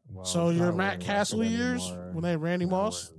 Well, 0.09 0.25
So 0.25 0.49
it's 0.49 0.59
your 0.59 0.71
Matt 0.71 0.99
Cassel 0.99 1.43
years 1.43 1.81
anymore. 1.83 2.09
when 2.13 2.23
they 2.23 2.31
had 2.31 2.41
Randy 2.41 2.65
Not 2.65 2.71
Moss. 2.71 3.11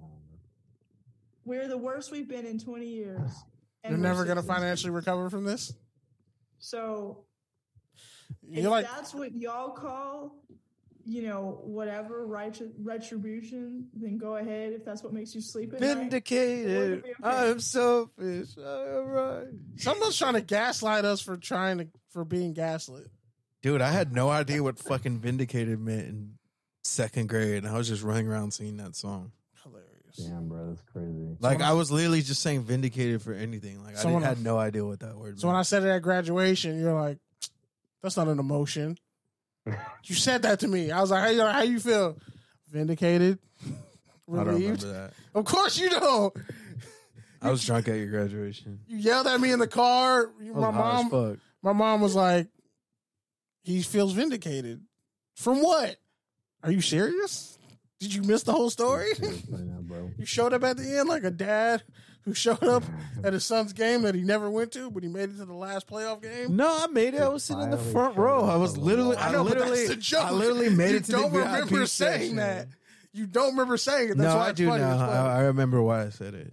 We're 1.44 1.68
the 1.68 1.78
worst 1.78 2.10
we've 2.10 2.28
been 2.28 2.46
in 2.46 2.58
20 2.58 2.86
years. 2.86 3.30
and 3.84 3.92
you're 3.92 4.00
never 4.00 4.24
gonna 4.24 4.42
financially 4.42 4.90
recover 4.90 5.30
from 5.30 5.44
this. 5.44 5.72
So 6.58 7.24
if 8.48 8.62
You're 8.62 8.70
like, 8.70 8.86
that's 8.86 9.14
what 9.14 9.34
y'all 9.34 9.70
call, 9.70 10.36
you 11.04 11.22
know, 11.22 11.60
whatever 11.62 12.26
right 12.26 12.58
retribution, 12.82 13.88
then 13.94 14.18
go 14.18 14.36
ahead. 14.36 14.72
If 14.72 14.84
that's 14.84 15.02
what 15.02 15.12
makes 15.12 15.34
you 15.34 15.40
sleep 15.40 15.72
at 15.74 15.80
night. 15.80 15.94
Vindicated. 15.94 16.98
Okay. 17.00 17.12
I'm 17.22 17.60
selfish. 17.60 18.56
I'm 18.58 19.04
right. 19.06 19.44
someone's 19.76 20.18
trying 20.18 20.34
to 20.34 20.40
gaslight 20.40 21.04
us 21.04 21.20
for 21.20 21.36
trying 21.36 21.78
to 21.78 21.88
for 22.10 22.24
being 22.24 22.54
gaslit. 22.54 23.06
Dude, 23.62 23.82
I 23.82 23.90
had 23.90 24.12
no 24.12 24.30
idea 24.30 24.62
what 24.62 24.78
fucking 24.78 25.20
vindicated 25.20 25.78
meant 25.78 26.08
in 26.08 26.35
second 26.86 27.28
grade, 27.28 27.64
and 27.64 27.68
I 27.72 27.76
was 27.76 27.88
just 27.88 28.02
running 28.02 28.28
around 28.28 28.52
singing 28.52 28.76
that 28.78 28.94
song. 28.96 29.32
Hilarious. 29.62 30.16
Damn, 30.16 30.48
bro, 30.48 30.68
that's 30.68 30.82
crazy. 30.92 31.36
Like 31.40 31.60
I 31.62 31.72
was 31.72 31.90
literally 31.90 32.22
just 32.22 32.40
saying 32.42 32.62
vindicated 32.62 33.22
for 33.22 33.32
anything. 33.32 33.82
Like 33.84 33.96
I 33.96 34.00
Someone- 34.00 34.22
didn't, 34.22 34.36
had 34.38 34.44
no 34.44 34.58
idea 34.58 34.84
what 34.84 35.00
that 35.00 35.16
word. 35.16 35.38
So 35.40 35.48
when 35.48 35.56
I 35.56 35.62
said 35.62 35.82
it 35.84 35.88
at 35.88 36.02
graduation, 36.02 36.78
you're 36.80 36.94
like, 36.94 37.18
"That's 38.02 38.16
not 38.16 38.28
an 38.28 38.38
emotion." 38.38 38.98
you 40.04 40.14
said 40.14 40.42
that 40.42 40.60
to 40.60 40.68
me. 40.68 40.90
I 40.90 41.00
was 41.00 41.10
like, 41.10 41.22
"How 41.22 41.28
you 41.30 41.40
how 41.42 41.62
you 41.62 41.80
feel? 41.80 42.16
Vindicated, 42.70 43.38
I 43.64 43.68
don't 44.36 44.46
relieved." 44.46 44.82
remember 44.82 45.08
that. 45.08 45.38
Of 45.38 45.44
course 45.44 45.78
you 45.78 45.90
don't. 45.90 46.34
I 47.42 47.50
was 47.50 47.64
drunk 47.64 47.86
at 47.88 47.96
your 47.96 48.06
graduation. 48.08 48.80
You 48.88 48.96
yelled 48.98 49.26
at 49.26 49.40
me 49.40 49.52
in 49.52 49.58
the 49.58 49.68
car. 49.68 50.30
You- 50.40 50.52
I 50.54 50.56
was 50.58 50.62
My 50.62 50.72
high 50.72 50.98
as 50.98 51.04
mom, 51.04 51.10
fuck. 51.10 51.38
my 51.62 51.72
mom 51.72 52.00
was 52.00 52.14
like, 52.14 52.48
"He 53.62 53.82
feels 53.82 54.12
vindicated." 54.12 54.82
From 55.34 55.62
what? 55.62 55.96
Are 56.66 56.72
you 56.72 56.80
serious? 56.80 57.58
Did 58.00 58.12
you 58.12 58.22
miss 58.22 58.42
the 58.42 58.52
whole 58.52 58.70
story? 58.70 59.14
Seriously 59.14 59.62
now, 59.62 59.80
bro. 59.80 60.10
you 60.18 60.26
showed 60.26 60.52
up 60.52 60.64
at 60.64 60.76
the 60.76 60.98
end 60.98 61.08
like 61.08 61.24
a 61.24 61.30
dad 61.30 61.82
who 62.24 62.34
showed 62.34 62.62
up 62.64 62.82
at 63.24 63.32
his 63.32 63.44
son's 63.46 63.72
game 63.72 64.02
that 64.02 64.14
he 64.14 64.22
never 64.22 64.50
went 64.50 64.72
to, 64.72 64.90
but 64.90 65.02
he 65.02 65.08
made 65.08 65.30
it 65.30 65.38
to 65.38 65.44
the 65.44 65.54
last 65.54 65.86
playoff 65.86 66.20
game. 66.20 66.56
No, 66.56 66.66
I 66.68 66.88
made 66.88 67.14
it. 67.14 67.20
I 67.20 67.28
was 67.28 67.44
sitting 67.44 67.62
in 67.62 67.70
the 67.70 67.78
front 67.78 68.16
row. 68.16 68.44
I 68.44 68.56
was 68.56 68.76
literally, 68.76 69.14
love. 69.14 69.24
I, 69.24 69.28
I 69.28 69.32
know, 69.32 69.44
but 69.44 69.50
literally, 69.58 69.78
that's 69.86 69.90
the 69.90 69.96
joke. 69.96 70.24
I 70.24 70.30
literally 70.32 70.68
made 70.70 70.90
you 70.90 70.96
it 70.96 71.04
to 71.04 71.12
don't 71.12 71.32
the 71.32 71.38
remember 71.38 71.76
VIP 71.76 71.88
saying 71.88 72.20
section. 72.20 72.36
that. 72.36 72.68
You 73.12 73.26
don't 73.26 73.52
remember 73.52 73.76
saying 73.76 74.10
it. 74.10 74.16
That's 74.18 74.34
no, 74.34 74.36
why 74.36 74.46
I 74.46 74.50
it's 74.50 74.56
do 74.58 74.68
funny. 74.68 74.82
now. 74.82 74.98
I, 75.08 75.36
I 75.36 75.40
remember 75.44 75.80
why 75.80 76.04
I 76.04 76.08
said 76.10 76.34
it. 76.34 76.52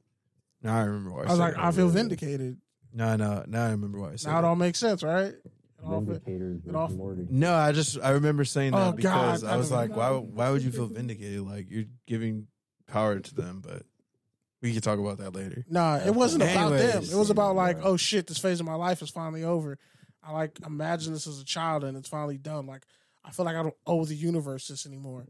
Now 0.62 0.78
I 0.78 0.84
remember 0.84 1.12
why. 1.12 1.18
I, 1.18 1.24
I 1.24 1.26
was 1.26 1.32
said 1.32 1.40
like, 1.44 1.54
it. 1.54 1.60
I 1.60 1.72
feel 1.72 1.90
vindicated. 1.90 2.58
No, 2.94 3.16
no, 3.16 3.44
now 3.48 3.66
I 3.66 3.72
remember 3.72 4.00
why 4.00 4.12
I 4.14 4.16
said 4.18 4.30
Now 4.32 4.38
it 4.38 4.42
that. 4.44 4.48
all 4.50 4.56
makes 4.56 4.78
sense, 4.78 5.02
right? 5.02 5.34
It 5.84 5.90
all 5.90 6.06
fit- 6.06 6.26
Vindicators 6.26 6.60
it 6.60 6.66
with 6.68 6.76
all- 6.76 6.90
Morty. 6.90 7.28
No, 7.30 7.54
I 7.54 7.72
just 7.72 8.00
I 8.02 8.12
remember 8.12 8.46
saying 8.46 8.74
oh, 8.74 8.78
that 8.78 8.88
Oh, 8.88 8.92
because 8.94 9.42
God, 9.44 9.50
I 9.50 9.54
I 9.54 9.58
was 9.58 9.72
like, 9.72 9.96
why 9.96 10.10
know. 10.10 10.20
why 10.34 10.50
would 10.50 10.62
you 10.62 10.72
feel 10.72 10.88
vindicated? 10.88 11.42
Like 11.42 11.70
you're 11.70 11.86
giving 12.08 12.48
power 12.88 13.20
to 13.20 13.36
them, 13.36 13.62
but 13.66 13.84
we 14.62 14.72
can 14.72 14.82
talk 14.82 14.98
about 15.00 15.18
that 15.18 15.36
later. 15.36 15.66
Nah, 15.70 15.98
it 15.98 16.16
wasn't 16.16 16.44
about 16.44 16.70
them. 16.70 17.04
It 17.04 17.16
was 17.16 17.30
about 17.30 17.56
like, 17.56 17.78
oh 17.84 17.98
shit, 17.98 18.28
this 18.28 18.38
phase 18.38 18.60
of 18.60 18.66
my 18.66 18.76
life 18.76 19.02
is 19.02 19.10
finally 19.10 19.44
over. 19.44 19.78
I 20.24 20.32
like 20.32 20.58
imagine 20.66 21.12
this 21.14 21.28
as 21.28 21.42
a 21.42 21.46
child 21.46 21.84
and 21.84 21.98
it's 21.98 22.08
finally 22.08 22.38
done. 22.38 22.66
Like 22.66 22.86
I 23.26 23.32
feel 23.32 23.46
like 23.46 23.56
I 23.56 23.64
don't 23.64 23.76
owe 23.86 24.06
the 24.06 24.16
universe 24.16 24.68
this 24.68 24.86
anymore. 24.86 25.26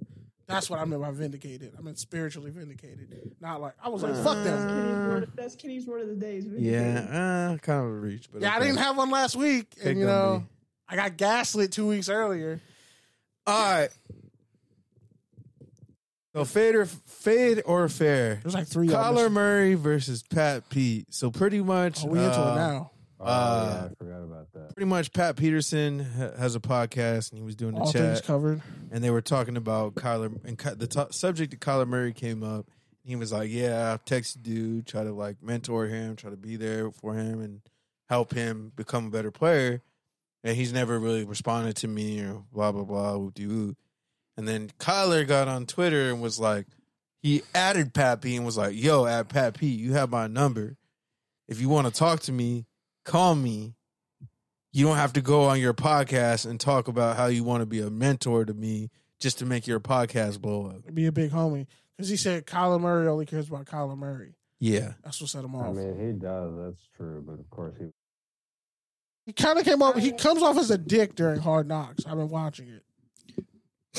That's 0.47 0.69
what 0.69 0.79
I 0.79 0.85
meant 0.85 1.01
by 1.01 1.11
vindicated. 1.11 1.73
I 1.77 1.81
meant 1.81 1.97
spiritually 1.97 2.51
vindicated. 2.51 3.35
Not 3.39 3.61
like 3.61 3.73
I 3.83 3.89
was 3.89 4.03
like, 4.03 4.13
fuck 4.23 4.43
them. 4.43 4.67
Kenny's 4.67 5.07
word, 5.07 5.31
that's 5.35 5.55
Kenny's 5.55 5.85
word 5.87 6.01
of 6.01 6.07
the 6.09 6.15
day. 6.15 6.41
Yeah, 6.57 7.53
uh, 7.53 7.57
kind 7.59 7.79
of 7.79 7.85
a 7.85 7.89
reach, 7.93 8.29
but 8.31 8.41
Yeah, 8.41 8.53
I 8.55 8.59
didn't 8.59 8.77
have 8.77 8.97
one 8.97 9.09
last 9.09 9.35
week, 9.37 9.73
Big 9.77 9.87
and 9.87 9.99
you 9.99 10.05
gummy. 10.05 10.39
know, 10.39 10.43
I 10.89 10.95
got 10.97 11.15
gaslit 11.17 11.71
two 11.71 11.87
weeks 11.87 12.09
earlier. 12.09 12.59
All 13.47 13.73
right. 13.73 13.89
So 16.35 16.45
fade 16.45 16.75
or 16.75 16.85
fade 16.85 17.61
or 17.65 17.87
fair. 17.89 18.39
There's 18.41 18.55
like 18.55 18.67
three. 18.67 18.87
of 18.87 18.93
Kyler. 18.93 19.31
Murray 19.31 19.75
versus 19.75 20.23
Pat 20.23 20.67
Pete. 20.69 21.13
So 21.13 21.29
pretty 21.29 21.61
much, 21.61 22.03
Oh, 22.03 22.07
we 22.07 22.19
into 22.19 22.39
uh, 22.39 22.51
it 22.51 22.55
now. 22.55 22.91
Oh, 23.19 23.25
Uh, 23.25 23.89
Pretty 24.75 24.89
much, 24.89 25.13
Pat 25.13 25.35
Peterson 25.35 25.99
has 25.99 26.55
a 26.55 26.59
podcast, 26.59 27.29
and 27.31 27.37
he 27.37 27.43
was 27.45 27.55
doing 27.55 27.75
the 27.75 27.81
All 27.81 27.91
things 27.91 28.19
chat, 28.19 28.25
covered. 28.25 28.61
and 28.91 29.03
they 29.03 29.11
were 29.11 29.21
talking 29.21 29.55
about 29.55 29.93
Kyler, 29.95 30.43
and 30.43 30.57
Ky- 30.57 30.73
the 30.75 30.87
to- 30.87 31.11
subject 31.13 31.53
of 31.53 31.59
Kyler 31.59 31.87
Murray 31.87 32.11
came 32.13 32.41
up. 32.43 32.65
He 33.03 33.15
was 33.15 33.31
like, 33.31 33.51
"Yeah, 33.51 33.93
I 33.93 34.09
texted 34.09 34.41
dude, 34.41 34.87
try 34.87 35.03
to 35.03 35.11
like 35.11 35.43
mentor 35.43 35.85
him, 35.87 36.15
try 36.15 36.31
to 36.31 36.37
be 36.37 36.55
there 36.55 36.89
for 36.91 37.13
him, 37.13 37.39
and 37.41 37.61
help 38.09 38.33
him 38.33 38.71
become 38.75 39.07
a 39.07 39.09
better 39.11 39.29
player." 39.31 39.81
And 40.43 40.57
he's 40.57 40.73
never 40.73 40.99
really 40.99 41.23
responded 41.23 41.75
to 41.77 41.87
me 41.87 42.21
or 42.21 42.43
blah 42.51 42.71
blah 42.71 42.83
blah. 42.83 43.15
whoop-de-whoop. 43.17 43.77
And 44.37 44.47
then 44.47 44.71
Kyler 44.79 45.27
got 45.27 45.47
on 45.47 45.65
Twitter 45.67 46.09
and 46.09 46.19
was 46.21 46.39
like, 46.39 46.65
he 47.21 47.43
added 47.53 47.93
Pat 47.93 48.21
P 48.21 48.35
and 48.35 48.45
was 48.45 48.57
like, 48.57 48.73
"Yo, 48.75 49.05
at 49.05 49.29
Pat 49.29 49.53
P, 49.53 49.67
you 49.67 49.93
have 49.93 50.09
my 50.09 50.25
number. 50.27 50.77
If 51.47 51.61
you 51.61 51.69
want 51.69 51.85
to 51.87 51.93
talk 51.93 52.21
to 52.21 52.31
me, 52.31 52.65
call 53.05 53.35
me. 53.35 53.75
You 54.73 54.85
don't 54.87 54.97
have 54.97 55.13
to 55.13 55.21
go 55.21 55.43
on 55.43 55.59
your 55.59 55.73
podcast 55.73 56.49
and 56.49 56.59
talk 56.59 56.87
about 56.89 57.15
how 57.15 57.27
you 57.27 57.43
want 57.43 57.61
to 57.61 57.65
be 57.65 57.79
a 57.79 57.89
mentor 57.89 58.43
to 58.43 58.53
me 58.53 58.89
just 59.19 59.37
to 59.39 59.45
make 59.45 59.67
your 59.67 59.79
podcast 59.79 60.41
blow 60.41 60.65
up." 60.67 60.93
Be 60.93 61.05
a 61.05 61.11
big 61.11 61.31
homie 61.31 61.67
because 61.95 62.09
he 62.09 62.17
said 62.17 62.45
Kyler 62.45 62.81
Murray 62.81 63.07
only 63.07 63.25
cares 63.25 63.47
about 63.47 63.65
Kyler 63.65 63.97
Murray. 63.97 64.33
Yeah, 64.59 64.93
That's 65.03 65.19
what 65.21 65.29
set 65.29 65.43
him 65.43 65.55
off. 65.55 65.65
I 65.65 65.67
off. 65.69 65.75
mean, 65.75 65.99
he 66.07 66.13
does. 66.19 66.53
That's 66.57 66.87
true. 66.97 67.23
But 67.25 67.39
of 67.39 67.49
course, 67.49 67.75
he 67.79 67.85
he 69.27 69.33
kind 69.33 69.59
of 69.59 69.65
came 69.65 69.81
off. 69.81 69.95
He 69.97 70.11
comes 70.11 70.41
off 70.41 70.57
as 70.57 70.71
a 70.71 70.77
dick 70.77 71.15
during 71.15 71.39
Hard 71.39 71.67
Knocks. 71.67 72.05
I've 72.05 72.17
been 72.17 72.29
watching 72.29 72.67
it. 72.69 72.83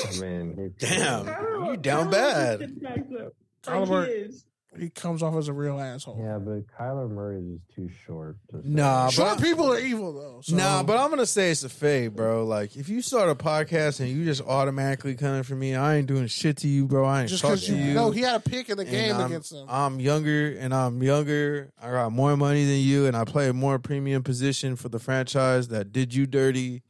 I 0.05 0.19
mean, 0.19 0.73
he 0.79 0.85
Damn. 0.87 1.27
You 1.65 1.77
down 1.77 2.09
bad. 2.11 2.59
just 2.59 2.73
gets 2.81 2.83
backed 2.83 3.13
up. 3.13 3.33
Kyler 3.63 3.87
Murray- 3.87 4.31
he 4.77 4.89
comes 4.89 5.21
off 5.23 5.35
as 5.35 5.47
a 5.47 5.53
real 5.53 5.79
asshole. 5.79 6.17
Yeah, 6.21 6.37
but 6.37 6.67
Kyler 6.67 7.09
Murray 7.09 7.37
is 7.39 7.59
just 7.59 7.75
too 7.75 7.89
short. 8.05 8.37
To 8.51 8.57
say. 8.61 8.69
Nah, 8.69 9.09
Short 9.09 9.37
but- 9.37 9.43
people 9.43 9.71
are 9.71 9.79
evil 9.79 10.13
though. 10.13 10.41
So. 10.41 10.55
Nah, 10.55 10.83
but 10.83 10.97
I'm 10.97 11.09
gonna 11.09 11.25
say 11.25 11.51
it's 11.51 11.63
a 11.63 11.69
fade, 11.69 12.15
bro. 12.15 12.45
Like 12.45 12.75
if 12.75 12.89
you 12.89 13.01
start 13.01 13.29
a 13.29 13.35
podcast 13.35 13.99
and 13.99 14.09
you 14.09 14.25
just 14.25 14.41
automatically 14.41 15.15
coming 15.15 15.43
for 15.43 15.55
me, 15.55 15.75
I 15.75 15.95
ain't 15.95 16.07
doing 16.07 16.27
shit 16.27 16.57
to 16.57 16.67
you, 16.67 16.85
bro. 16.87 17.05
I 17.05 17.21
ain't 17.21 17.29
just 17.29 17.41
talking 17.41 17.55
because 17.55 17.65
to 17.67 17.75
you 17.75 17.85
you. 17.85 17.93
know 17.93 18.11
he 18.11 18.21
had 18.21 18.35
a 18.35 18.39
pick 18.39 18.69
in 18.69 18.77
the 18.77 18.83
And 18.83 18.91
game 18.91 19.15
I'm, 19.15 19.25
against 19.27 19.51
them. 19.51 19.65
I'm 19.69 19.99
younger 19.99 20.55
and 20.57 20.73
I'm 20.73 21.01
younger. 21.01 21.71
I 21.81 21.91
got 21.91 22.11
more 22.11 22.35
money 22.37 22.65
than 22.65 22.77
you, 22.79 23.05
and 23.05 23.15
I 23.15 23.23
play 23.25 23.47
a 23.49 23.53
more 23.53 23.79
premium 23.79 24.23
position 24.23 24.75
for 24.75 24.89
the 24.89 24.99
franchise 24.99 25.67
that 25.69 25.91
did 25.91 26.13
you 26.13 26.25
dirty. 26.25 26.83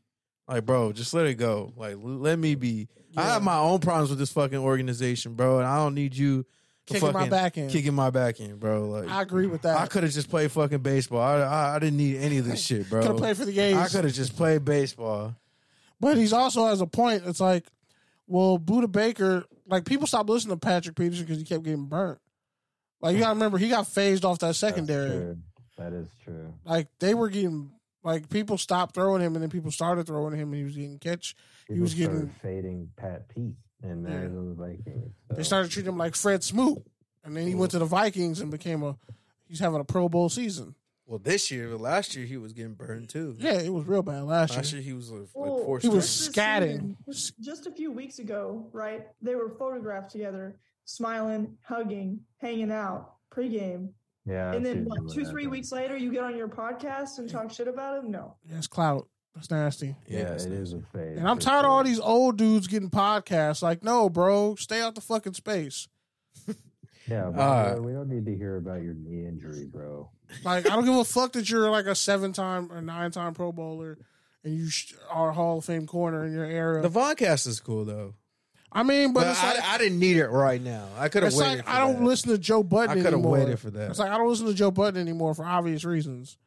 Like, 0.48 0.66
bro, 0.66 0.92
just 0.94 1.14
let 1.16 1.26
it 1.26 1.36
go. 1.36 1.74
Like, 1.76 1.96
let 2.00 2.38
me 2.38 2.54
be. 2.56 2.88
I 3.18 3.24
have 3.24 3.42
my 3.44 3.58
own 3.58 3.80
problems 3.80 4.10
with 4.10 4.20
this 4.20 4.32
fucking 4.32 4.58
organization, 4.58 5.34
bro, 5.36 5.58
and 5.60 5.68
I 5.68 5.78
don't 5.78 5.96
need 5.96 6.16
you 6.16 6.46
to 6.88 6.94
Kicking 6.94 7.14
my 7.14 7.28
back 7.30 7.58
in. 7.58 7.70
kicking 7.70 7.94
my 7.96 8.10
back 8.12 8.40
in, 8.40 8.58
bro. 8.58 8.86
Like, 8.90 9.10
I 9.10 9.22
agree 9.24 9.48
with 9.48 9.64
that. 9.64 9.78
I 9.78 9.88
could 9.88 10.04
have 10.04 10.12
just 10.12 10.30
played 10.30 10.52
fucking 10.52 10.80
baseball. 10.80 11.20
I, 11.22 11.38
I 11.42 11.76
I 11.76 11.80
didn't 11.80 11.98
need 11.98 12.18
any 12.18 12.38
of 12.38 12.46
this 12.46 12.62
shit, 12.66 12.90
bro. 12.90 13.02
Could 13.02 13.08
have 13.10 13.18
played 13.18 13.38
for 13.38 13.46
the 13.46 13.60
A's. 13.60 13.76
I 13.76 13.88
could 13.88 14.04
have 14.06 14.14
just 14.14 14.36
played 14.36 14.64
baseball. 14.66 15.36
But 16.00 16.18
he's 16.18 16.34
also 16.34 16.66
has 16.68 16.82
a 16.82 16.86
point. 16.88 17.24
It's 17.26 17.40
like, 17.40 17.66
well, 18.28 18.60
Budda 18.60 18.92
Baker, 18.92 19.46
like 19.68 19.86
people 19.86 20.06
stopped 20.08 20.30
listening 20.30 20.56
to 20.58 20.60
Patrick 20.60 20.96
Peterson 20.96 21.26
because 21.26 21.40
he 21.40 21.44
kept 21.46 21.64
getting 21.64 21.86
burnt. 21.86 22.20
Like 23.02 23.14
you 23.14 23.20
gotta 23.20 23.34
remember, 23.34 23.58
he 23.58 23.70
got 23.70 23.88
phased 23.88 24.24
off 24.26 24.40
that 24.40 24.48
That's 24.48 24.60
secondary. 24.60 25.10
true. 25.10 25.38
That 25.78 25.94
is 25.94 26.08
true. 26.24 26.54
Like 26.66 26.88
they 27.00 27.14
were 27.14 27.30
getting, 27.30 27.72
like 28.04 28.30
people 28.30 28.58
stopped 28.58 28.94
throwing 28.94 29.22
him, 29.22 29.34
and 29.36 29.42
then 29.44 29.50
people 29.50 29.72
started 29.72 30.06
throwing 30.08 30.34
him, 30.34 30.50
and 30.50 30.56
he 30.56 30.64
was 30.64 30.76
getting 30.76 31.00
catch. 31.00 31.36
People 31.68 31.82
was 31.84 31.92
started 31.94 32.12
getting- 32.14 32.30
fading 32.42 32.90
Pat 32.96 33.28
Pete 33.30 33.56
and 33.86 34.04
Yeah. 34.08 34.14
Arizona 34.16 34.54
Vikings. 34.54 35.14
They 35.30 35.44
started 35.44 35.72
treating 35.72 35.92
him 35.92 35.98
like 35.98 36.16
Fred 36.16 36.44
Smoot, 36.44 36.84
and 37.24 37.36
then 37.36 37.48
he 37.48 37.56
went 37.56 37.72
to 37.72 37.80
the 37.80 37.86
Vikings 37.86 38.42
and 38.42 38.52
became 38.52 38.84
a. 38.84 38.98
He's 39.48 39.60
having 39.60 39.80
a 39.80 39.84
Pro 39.86 40.10
Bowl 40.10 40.30
season. 40.30 40.76
Well, 41.06 41.20
this 41.20 41.52
year, 41.52 41.70
but 41.70 41.80
last 41.82 42.16
year 42.16 42.26
he 42.26 42.36
was 42.38 42.52
getting 42.52 42.74
burned 42.74 43.10
too. 43.10 43.36
Yeah, 43.38 43.60
it 43.60 43.72
was 43.72 43.86
real 43.86 44.02
bad 44.02 44.24
last, 44.24 44.56
Last 44.56 44.72
year. 44.74 44.82
year 44.82 44.90
he 44.90 44.94
was 44.94 45.12
like, 45.12 45.22
like 45.22 45.30
Well, 45.36 45.64
four 45.64 45.78
He 45.80 45.88
was 45.88 46.10
straight. 46.10 46.36
scatting. 46.36 46.96
Just 47.40 47.68
a 47.68 47.72
few 47.72 47.92
weeks 47.92 48.18
ago, 48.18 48.68
right? 48.74 49.06
They 49.22 49.36
were 49.36 49.50
photographed 49.50 50.10
together, 50.12 50.58
smiling, 50.86 51.58
hugging, 51.62 52.22
hanging 52.38 52.72
out, 52.72 53.18
pregame. 53.32 53.90
yeah. 54.26 54.52
And 54.54 54.66
then 54.66 54.86
what, 54.86 55.12
two, 55.14 55.26
three 55.26 55.44
but- 55.46 55.52
weeks 55.52 55.72
later, 55.72 55.96
you 55.96 56.12
get 56.12 56.24
on 56.24 56.36
your 56.36 56.48
podcast 56.48 57.20
and 57.20 57.30
talk 57.30 57.52
shit 57.52 57.68
about 57.68 58.04
him? 58.04 58.10
No. 58.10 58.34
That's 58.44 58.66
clout. 58.66 59.08
That's 59.36 59.52
nasty. 59.52 59.96
Yeah, 60.08 60.24
that's 60.24 60.46
it 60.46 60.54
is 60.54 60.74
a 60.74 60.80
fade. 60.94 61.18
And 61.18 61.28
I'm 61.28 61.38
for 61.38 61.44
tired 61.44 61.66
of 61.66 61.72
all 61.72 61.84
these 61.84 62.00
old 62.00 62.38
dudes 62.38 62.68
getting 62.68 62.90
podcasts. 62.90 63.62
Like, 63.62 63.84
no, 63.84 64.10
bro, 64.10 64.56
stay 64.56 64.82
out 64.82 64.96
the 64.96 65.02
fucking 65.02 65.34
space. 65.34 65.88
Yeah, 67.08 67.30
but 67.36 67.40
Uh, 67.40 67.82
we 67.82 67.92
don't 67.92 68.10
need 68.10 68.26
to 68.26 68.36
hear 68.36 68.58
about 68.58 68.82
your 68.82 68.96
knee 68.96 69.28
injury, 69.28 69.66
bro. 69.66 70.10
Like, 70.44 70.66
I 70.66 70.76
don't 70.76 70.86
give 70.86 70.96
a 70.96 71.04
fuck 71.04 71.34
that 71.34 71.48
you're 71.48 71.70
like 71.70 71.86
a 71.86 71.94
seven 71.94 72.34
time 72.34 72.72
or 72.72 72.82
nine 72.82 73.12
time 73.12 73.36
Pro 73.36 73.52
Bowler 73.52 74.00
and 74.44 74.56
you 74.56 74.68
are 75.12 75.30
a 75.30 75.34
Hall 75.34 75.60
of 75.60 75.66
Fame 75.66 75.86
corner 75.86 76.26
in 76.26 76.34
your 76.34 76.46
era. 76.46 76.82
The 76.82 76.90
Voncast 76.90 77.46
is 77.46 77.60
cool 77.60 77.86
though, 77.86 78.16
I 78.72 78.84
mean, 78.84 79.14
but, 79.14 79.22
but, 79.22 79.28
it's 79.28 79.44
like, 79.44 79.64
I, 79.64 79.76
I 79.76 79.78
didn't 79.78 80.00
need 80.00 80.18
it 80.18 80.28
right 80.28 80.62
now. 80.62 80.88
I 80.98 81.10
could 81.10 81.24
have 81.24 81.34
waited. 81.34 81.58
like 81.58 81.66
for 81.66 81.72
I 81.72 81.80
don't 81.80 82.00
that. 82.00 82.04
listen 82.04 82.32
to 82.32 82.38
Joe 82.38 82.64
Budden 82.64 82.98
anymore. 82.98 83.08
I 83.08 83.12
coulda 83.12 83.28
waited 83.28 83.60
for 83.60 83.70
that. 83.72 83.90
It's 83.90 84.00
like 84.00 84.12
I 84.12 84.18
don't 84.18 84.28
listen 84.28 84.48
to 84.48 84.54
Joe 84.54 84.72
Budden 84.72 85.00
anymore 85.00 85.34
for 85.34 85.46
obvious 85.46 85.86
reasons. 85.86 86.38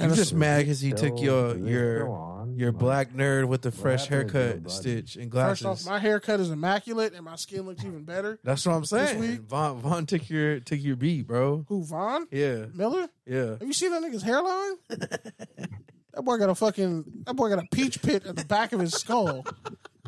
I'm 0.00 0.14
just 0.14 0.32
mad 0.32 0.58
because 0.60 0.80
he 0.80 0.92
took 0.92 1.20
your 1.20 1.46
is 1.48 1.52
it 1.52 1.54
still 1.56 1.68
your 1.68 2.46
your 2.54 2.72
black 2.72 3.12
nerd 3.12 3.46
with 3.48 3.62
the 3.62 3.70
fresh 3.72 4.06
happened 4.06 4.28
to 4.30 4.34
Joe 4.34 4.38
haircut, 4.40 4.62
Budden? 4.64 4.78
stitch, 4.78 5.16
and 5.16 5.32
First 5.32 5.62
glasses. 5.62 5.66
off, 5.66 5.86
my 5.92 5.98
haircut 5.98 6.40
is 6.40 6.50
immaculate 6.50 7.14
and 7.14 7.24
my 7.24 7.36
skin 7.36 7.62
looks 7.66 7.84
even 7.84 8.04
better. 8.04 8.38
That's 8.44 8.64
what 8.66 8.74
I'm 8.74 8.80
week- 8.80 8.88
saying. 8.88 9.38
Von 9.42 9.80
Von 9.80 10.06
took 10.06 10.28
your 10.30 10.60
took 10.60 10.80
your 10.82 10.96
beat, 10.96 11.26
bro. 11.26 11.64
Who, 11.68 11.84
Von? 11.84 12.26
Yeah, 12.30 12.66
Miller? 12.74 13.08
yeah. 13.26 13.50
Have 13.58 13.62
you 13.66 13.72
seen 13.72 13.90
that 13.92 14.02
nigga's 14.02 14.22
hairline? 14.22 14.76
that 14.88 16.24
boy 16.24 16.36
got 16.38 16.50
a 16.50 16.54
fucking 16.54 17.04
that 17.26 17.34
boy 17.34 17.48
got 17.48 17.58
a 17.62 17.66
peach 17.72 18.00
pit 18.02 18.24
at 18.26 18.36
the 18.36 18.44
back 18.44 18.72
of 18.72 18.80
his 18.80 18.94
skull. 18.94 19.44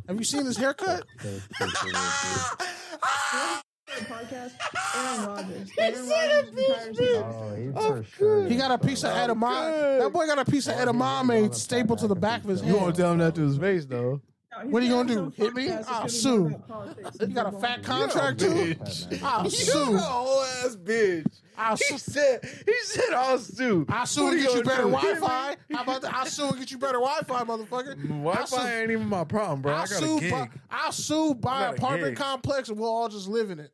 Have 0.09 0.19
you 0.19 0.25
seen 0.25 0.45
his 0.45 0.57
haircut? 0.57 1.05
that's 4.09 4.10
pretty 4.10 4.27
cool, 4.28 4.39
podcast, 4.39 4.52
Aaron 4.97 5.27
Rodgers. 5.27 5.70
Aaron 5.78 6.09
Rodgers 6.09 6.55
retires 6.55 6.97
dude. 6.97 7.06
his- 7.06 7.16
Oh, 7.22 7.55
he 7.56 7.72
for 7.72 8.05
sure. 8.16 8.47
He 8.48 8.56
got 8.56 8.70
a 8.70 8.78
piece 8.86 9.05
of 9.05 9.10
edamame. 9.12 9.98
That 10.01 10.12
boy 10.12 10.27
got 10.27 10.39
a 10.39 10.44
piece 10.51 10.66
of 10.68 10.74
edamame 10.74 11.55
stapled 11.55 11.98
to 12.01 12.06
the 12.09 12.16
back 12.16 12.43
of 12.44 12.48
his 12.51 12.62
You 12.62 12.74
won't 12.74 12.86
head. 12.86 12.94
tell 12.97 13.12
him 13.12 13.18
that 13.18 13.35
to 13.36 13.43
his 13.43 13.56
face 13.59 13.85
though. 13.86 14.20
No, 14.52 14.68
What 14.68 14.82
are 14.82 14.86
you 14.86 14.93
gonna 14.93 15.14
do? 15.14 15.32
Hit 15.36 15.55
me? 15.55 15.70
I'll 15.70 16.09
sue. 16.09 16.39
more 16.40 16.48
about 16.48 16.68
politics. 16.68 17.16
He 17.20 17.27
got 17.28 17.55
a 17.55 17.59
fat 17.60 17.85
contract 17.85 18.43
a 18.43 18.47
too. 18.47 18.51
bitch. 18.74 19.22
I'll 19.22 19.44
You 19.44 19.51
sue. 19.51 19.94
a 19.94 19.98
whole 19.98 20.43
ass 20.43 20.77
bitch. 20.77 21.40
I'll 21.56 21.77
He 21.77 21.85
sue. 21.85 21.98
said 21.98 22.40
he 22.66 22.72
said 22.82 23.12
I'll 23.14 23.39
sue. 23.39 23.86
I'll 23.89 24.06
sue 24.06 24.24
What 24.24 24.32
and 24.32 24.43
get 24.43 24.51
you 24.55 24.62
gonna 24.64 24.77
better 24.77 24.82
do? 24.85 24.90
Wi-Fi. 24.90 25.56
How 25.72 25.82
about 25.85 26.02
that? 26.02 26.14
I'll 26.14 26.27
sue 26.27 26.48
and 26.48 26.59
get 26.59 26.70
you 26.72 26.78
better 26.78 26.98
Wi-Fi, 26.98 27.44
motherfucker. 27.44 27.94
Mm, 27.94 28.27
I'll 28.36 28.47
sue- 28.47 28.56
Wi-Fi 28.56 28.81
ain't 28.82 28.90
even 28.90 29.06
my 29.09 29.22
problem, 29.22 29.62
bro. 29.62 29.72
I 29.72 29.82
I'll 29.82 29.86
got 29.86 29.90
a 30.02 30.05
sue. 30.05 30.20
gig. 30.20 30.32
Buy, 30.32 30.48
I'll 30.68 30.93
sue. 30.93 31.35
Buy 31.36 31.51
got 31.60 31.62
an 31.62 31.74
a 31.74 31.77
apartment 31.77 32.16
gig. 32.16 32.24
complex, 32.24 32.68
and 32.70 32.78
we'll 32.78 32.90
all 32.90 33.09
just 33.09 33.28
live 33.28 33.51
in 33.51 33.60
it. 33.60 33.70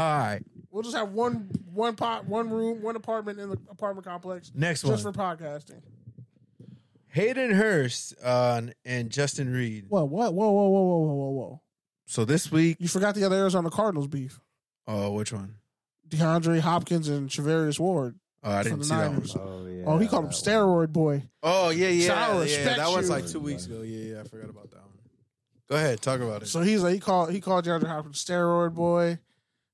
All 0.00 0.18
right, 0.18 0.40
We'll 0.70 0.82
just 0.82 0.96
have 0.96 1.12
one 1.12 1.50
one 1.74 1.94
pot, 1.94 2.26
one 2.26 2.48
room, 2.48 2.80
one 2.80 2.96
apartment 2.96 3.38
in 3.38 3.50
the 3.50 3.58
apartment 3.70 4.06
complex. 4.06 4.50
Next 4.54 4.82
one. 4.82 4.94
just 4.94 5.02
for 5.02 5.12
podcasting. 5.12 5.82
Hayden 7.08 7.50
Hurst 7.50 8.14
uh, 8.24 8.62
and 8.84 9.10
Justin 9.10 9.52
Reid. 9.52 9.86
What? 9.88 10.08
What? 10.08 10.32
Whoa! 10.32 10.50
Whoa! 10.50 10.68
Whoa! 10.68 10.82
Whoa! 10.82 10.98
Whoa! 11.00 11.14
Whoa! 11.14 11.30
Whoa! 11.30 11.60
So 12.06 12.24
this 12.24 12.50
week, 12.50 12.78
You 12.80 12.88
forgot 12.88 13.14
the 13.14 13.24
other 13.24 13.36
Arizona 13.36 13.68
Cardinals 13.68 14.06
beef. 14.06 14.40
oh, 14.86 15.12
which 15.12 15.32
one? 15.32 15.56
DeAndre 16.08 16.60
Hopkins 16.60 17.08
and 17.08 17.28
Charvarius 17.28 17.78
Ward. 17.78 18.18
Oh, 18.42 18.50
I 18.52 18.62
didn't 18.62 18.78
the 18.78 18.84
see 18.86 18.94
that 18.94 19.10
one. 19.12 19.26
Oh, 19.36 19.66
yeah. 19.66 19.84
oh, 19.86 19.98
he 19.98 20.08
called 20.08 20.24
him 20.24 20.30
that 20.30 20.36
steroid 20.36 20.92
boy. 20.92 21.24
Oh 21.42 21.68
yeah, 21.68 21.88
yeah, 21.88 22.06
So 22.06 22.14
I 22.14 22.32
yeah. 22.34 22.40
respect 22.40 22.76
That 22.78 22.88
was 22.88 23.10
like 23.10 23.26
two 23.26 23.40
weeks 23.40 23.66
ago. 23.66 23.82
Yeah, 23.82 24.14
yeah. 24.14 24.20
I 24.20 24.24
forgot 24.24 24.48
about 24.48 24.70
that 24.70 24.80
one. 24.80 24.98
Go 25.68 25.76
ahead, 25.76 26.00
talk 26.00 26.20
about 26.20 26.42
it. 26.42 26.46
So 26.46 26.62
he's 26.62 26.82
like 26.82 26.94
he 26.94 27.00
called 27.00 27.32
he 27.32 27.40
called 27.42 27.66
DeAndre 27.66 27.86
Hopkins 27.86 28.24
steroid 28.24 28.72
boy. 28.74 29.18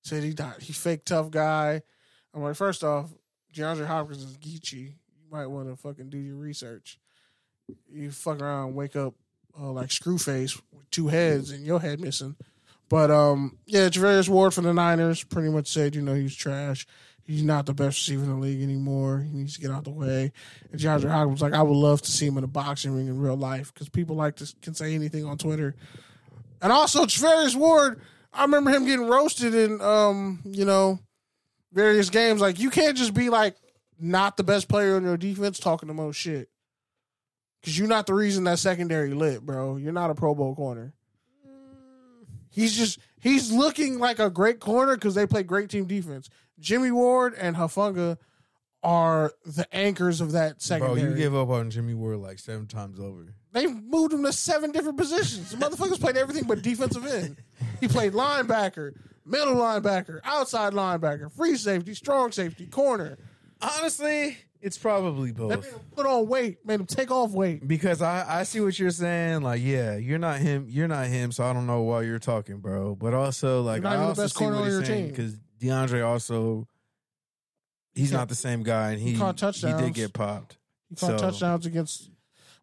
Said 0.06 0.22
he 0.22 0.34
died. 0.34 0.62
He 0.62 0.72
fake 0.72 1.04
tough 1.04 1.32
guy. 1.32 1.82
I'm 2.32 2.40
like, 2.40 2.54
first 2.54 2.84
off, 2.84 3.12
DeAndre 3.52 3.86
Hopkins 3.86 4.22
is 4.22 4.36
Geechee. 4.36 4.92
You 4.92 5.32
might 5.32 5.48
want 5.48 5.68
to 5.68 5.74
fucking 5.74 6.10
do 6.10 6.16
your 6.16 6.36
research. 6.36 7.00
You 7.90 8.12
fuck 8.12 8.40
around, 8.40 8.76
wake 8.76 8.94
up 8.94 9.14
uh, 9.60 9.72
like 9.72 9.88
Screwface 9.88 10.62
with 10.70 10.88
two 10.92 11.08
heads 11.08 11.50
and 11.50 11.66
your 11.66 11.80
head 11.80 11.98
missing. 11.98 12.36
But 12.88 13.10
um, 13.10 13.58
yeah, 13.66 13.88
Charvarius 13.88 14.28
Ward 14.28 14.54
for 14.54 14.60
the 14.60 14.72
Niners 14.72 15.24
pretty 15.24 15.48
much 15.48 15.66
said, 15.66 15.96
you 15.96 16.02
know, 16.02 16.14
he's 16.14 16.36
trash. 16.36 16.86
He's 17.24 17.42
not 17.42 17.66
the 17.66 17.74
best 17.74 17.98
receiver 17.98 18.22
in 18.22 18.30
the 18.30 18.36
league 18.36 18.62
anymore. 18.62 19.18
He 19.18 19.36
needs 19.36 19.54
to 19.54 19.60
get 19.60 19.72
out 19.72 19.82
the 19.82 19.90
way. 19.90 20.30
And 20.70 20.80
DeAndre 20.80 21.10
Hopkins 21.10 21.40
was 21.40 21.42
like, 21.42 21.58
I 21.58 21.62
would 21.62 21.76
love 21.76 22.00
to 22.02 22.12
see 22.12 22.26
him 22.26 22.38
in 22.38 22.44
a 22.44 22.46
boxing 22.46 22.94
ring 22.94 23.08
in 23.08 23.18
real 23.18 23.36
life 23.36 23.74
because 23.74 23.88
people 23.88 24.14
like 24.14 24.36
to 24.36 24.54
can 24.62 24.74
say 24.74 24.94
anything 24.94 25.24
on 25.24 25.36
Twitter. 25.36 25.74
And 26.62 26.70
also, 26.70 27.06
Charvarius 27.06 27.56
Ward, 27.56 28.00
I 28.36 28.42
remember 28.42 28.70
him 28.70 28.84
getting 28.84 29.06
roasted 29.06 29.54
in, 29.54 29.80
um, 29.80 30.40
you 30.44 30.64
know, 30.64 30.98
various 31.72 32.10
games. 32.10 32.40
Like, 32.40 32.58
you 32.58 32.70
can't 32.70 32.96
just 32.96 33.14
be 33.14 33.30
like 33.30 33.56
not 33.98 34.36
the 34.36 34.44
best 34.44 34.68
player 34.68 34.96
on 34.96 35.04
your 35.04 35.16
defense 35.16 35.58
talking 35.58 35.86
the 35.88 35.94
most 35.94 36.16
shit. 36.16 36.50
Because 37.60 37.78
you're 37.78 37.88
not 37.88 38.06
the 38.06 38.14
reason 38.14 38.44
that 38.44 38.58
secondary 38.58 39.14
lit, 39.14 39.44
bro. 39.44 39.76
You're 39.76 39.92
not 39.92 40.10
a 40.10 40.14
Pro 40.14 40.34
Bowl 40.34 40.54
corner. 40.54 40.92
He's 42.50 42.76
just 42.76 42.98
he's 43.20 43.50
looking 43.50 43.98
like 43.98 44.18
a 44.18 44.30
great 44.30 44.60
corner 44.60 44.94
because 44.94 45.14
they 45.14 45.26
play 45.26 45.42
great 45.42 45.68
team 45.68 45.86
defense. 45.86 46.30
Jimmy 46.58 46.90
Ward 46.90 47.34
and 47.38 47.56
Hufanga 47.56 48.18
are 48.82 49.32
the 49.44 49.66
anchors 49.74 50.20
of 50.20 50.32
that 50.32 50.62
secondary. 50.62 51.00
Bro, 51.00 51.10
you 51.10 51.16
give 51.16 51.34
up 51.34 51.48
on 51.48 51.70
Jimmy 51.70 51.94
Ward 51.94 52.18
like 52.18 52.38
seven 52.38 52.66
times 52.66 53.00
over. 53.00 53.34
They've 53.52 53.74
moved 53.74 54.12
him 54.12 54.22
to 54.24 54.32
seven 54.32 54.70
different 54.70 54.98
positions. 54.98 55.50
The 55.50 55.56
motherfuckers 55.56 55.98
played 56.00 56.16
everything 56.16 56.44
but 56.44 56.62
defensive 56.62 57.06
end. 57.06 57.38
He 57.80 57.88
played 57.88 58.12
linebacker, 58.12 58.92
middle 59.24 59.54
linebacker, 59.56 60.20
outside 60.24 60.72
linebacker, 60.74 61.32
free 61.32 61.56
safety, 61.56 61.94
strong 61.94 62.32
safety, 62.32 62.66
corner. 62.66 63.16
Honestly, 63.60 64.36
it's 64.60 64.76
probably 64.78 65.30
They 65.32 65.42
made 65.46 65.54
both. 65.56 65.72
him 65.72 65.80
put 65.94 66.06
on 66.06 66.28
weight, 66.28 66.58
made 66.66 66.80
him 66.80 66.86
take 66.86 67.10
off 67.10 67.30
weight. 67.32 67.66
Because 67.66 68.02
I, 68.02 68.40
I 68.40 68.42
see 68.42 68.60
what 68.60 68.78
you're 68.78 68.90
saying. 68.90 69.40
Like, 69.42 69.62
yeah, 69.62 69.96
you're 69.96 70.18
not 70.18 70.38
him. 70.40 70.66
You're 70.68 70.88
not 70.88 71.06
him. 71.06 71.32
So 71.32 71.44
I 71.44 71.52
don't 71.52 71.66
know 71.66 71.80
why 71.82 72.02
you're 72.02 72.18
talking, 72.18 72.58
bro. 72.58 72.94
But 72.94 73.14
also, 73.14 73.62
like, 73.62 73.84
I 73.84 73.88
even 73.94 74.00
the 74.00 74.06
also 74.08 74.22
best 74.22 74.34
see 74.36 74.38
corner 74.44 74.56
what 74.58 74.64
he's 74.66 74.74
your 74.74 74.84
saying 74.84 75.04
team. 75.06 75.10
because 75.14 75.36
DeAndre 75.60 76.06
also, 76.06 76.68
he's 77.96 78.12
not 78.12 78.28
the 78.28 78.34
same 78.36 78.62
guy, 78.62 78.90
and 78.92 79.00
he 79.00 79.12
He 79.12 79.18
caught 79.18 79.40
he 79.40 79.72
did 79.72 79.94
get 79.94 80.12
popped. 80.12 80.56
He 80.88 80.94
caught 80.96 81.06
So- 81.10 81.18
touchdowns 81.18 81.66
against. 81.66 82.10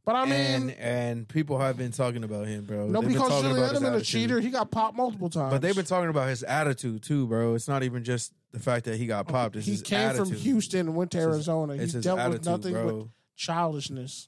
But 0.05 0.15
I 0.15 0.25
mean, 0.25 0.31
and 0.33 0.71
and 0.71 1.27
people 1.29 1.59
have 1.59 1.77
been 1.77 1.91
talking 1.93 2.25
about 2.25 2.45
him, 2.45 2.65
bro. 2.65 2.87
no, 2.87 2.99
They've 2.99 3.09
been 3.11 3.17
calls 3.17 3.29
talking 3.31 3.49
Julian 3.51 3.63
about 3.63 3.71
his 3.73 3.81
Edelman 3.81 3.85
a 3.85 3.95
attitude. 3.95 4.05
cheater. 4.05 4.39
He 4.41 4.49
got 4.49 4.69
popped 4.69 4.97
multiple 4.97 5.29
times. 5.29 5.53
But 5.53 5.61
they've 5.61 5.75
been 5.75 5.85
talking 5.85 6.09
about 6.09 6.27
his 6.27 6.43
attitude 6.43 7.03
too, 7.03 7.25
bro. 7.27 7.55
It's 7.55 7.69
not 7.69 7.83
even 7.83 8.03
just 8.03 8.33
the 8.51 8.59
fact 8.59 8.83
that 8.85 8.97
he 8.97 9.05
got 9.05 9.29
popped. 9.29 9.55
It's 9.55 9.65
he 9.65 9.71
his 9.73 9.81
came 9.81 9.99
attitude. 9.99 10.27
from 10.27 10.35
Houston 10.37 10.79
and 10.87 10.95
went 10.97 11.11
to 11.11 11.19
his- 11.19 11.27
Arizona. 11.27 11.73
It's 11.75 11.93
he 11.93 11.97
his 11.99 12.03
dealt 12.03 12.19
attitude, 12.19 12.39
with 12.39 12.45
nothing 12.47 12.73
bro. 12.73 12.99
but 13.03 13.07
childishness. 13.37 14.27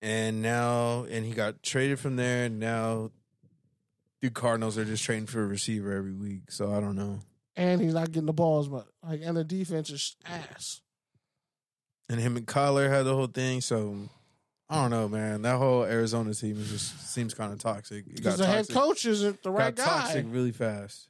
and 0.00 0.42
now 0.42 1.04
and 1.10 1.24
he 1.24 1.32
got 1.32 1.60
traded 1.64 1.98
from 1.98 2.14
there 2.16 2.44
and 2.44 2.60
now 2.60 3.10
the 4.20 4.30
Cardinals 4.30 4.78
are 4.78 4.84
just 4.84 5.02
trading 5.02 5.26
for 5.26 5.42
a 5.42 5.46
receiver 5.46 5.92
every 5.92 6.12
week. 6.14 6.50
So 6.52 6.72
I 6.72 6.80
don't 6.80 6.94
know. 6.94 7.18
And 7.56 7.80
he's 7.80 7.94
not 7.94 8.12
getting 8.12 8.26
the 8.26 8.32
balls, 8.34 8.68
but 8.68 8.86
like, 9.02 9.20
and 9.24 9.36
the 9.36 9.44
defense 9.44 9.88
is 9.90 10.16
ass. 10.26 10.82
And 12.08 12.20
him 12.20 12.36
and 12.36 12.46
Kyler 12.46 12.88
had 12.90 13.04
the 13.04 13.14
whole 13.14 13.26
thing. 13.26 13.60
So 13.62 13.96
I 14.68 14.76
don't 14.82 14.90
know, 14.90 15.08
man. 15.08 15.42
That 15.42 15.56
whole 15.56 15.84
Arizona 15.84 16.34
team 16.34 16.60
is 16.60 16.70
just 16.70 17.12
seems 17.14 17.32
kind 17.34 17.52
of 17.52 17.58
toxic. 17.58 18.04
Because 18.14 18.38
the 18.38 18.46
head 18.46 18.68
coach 18.68 19.06
isn't 19.06 19.42
the 19.42 19.50
right 19.50 19.74
got 19.74 19.86
guy. 19.86 20.00
toxic 20.02 20.26
really 20.28 20.52
fast. 20.52 21.08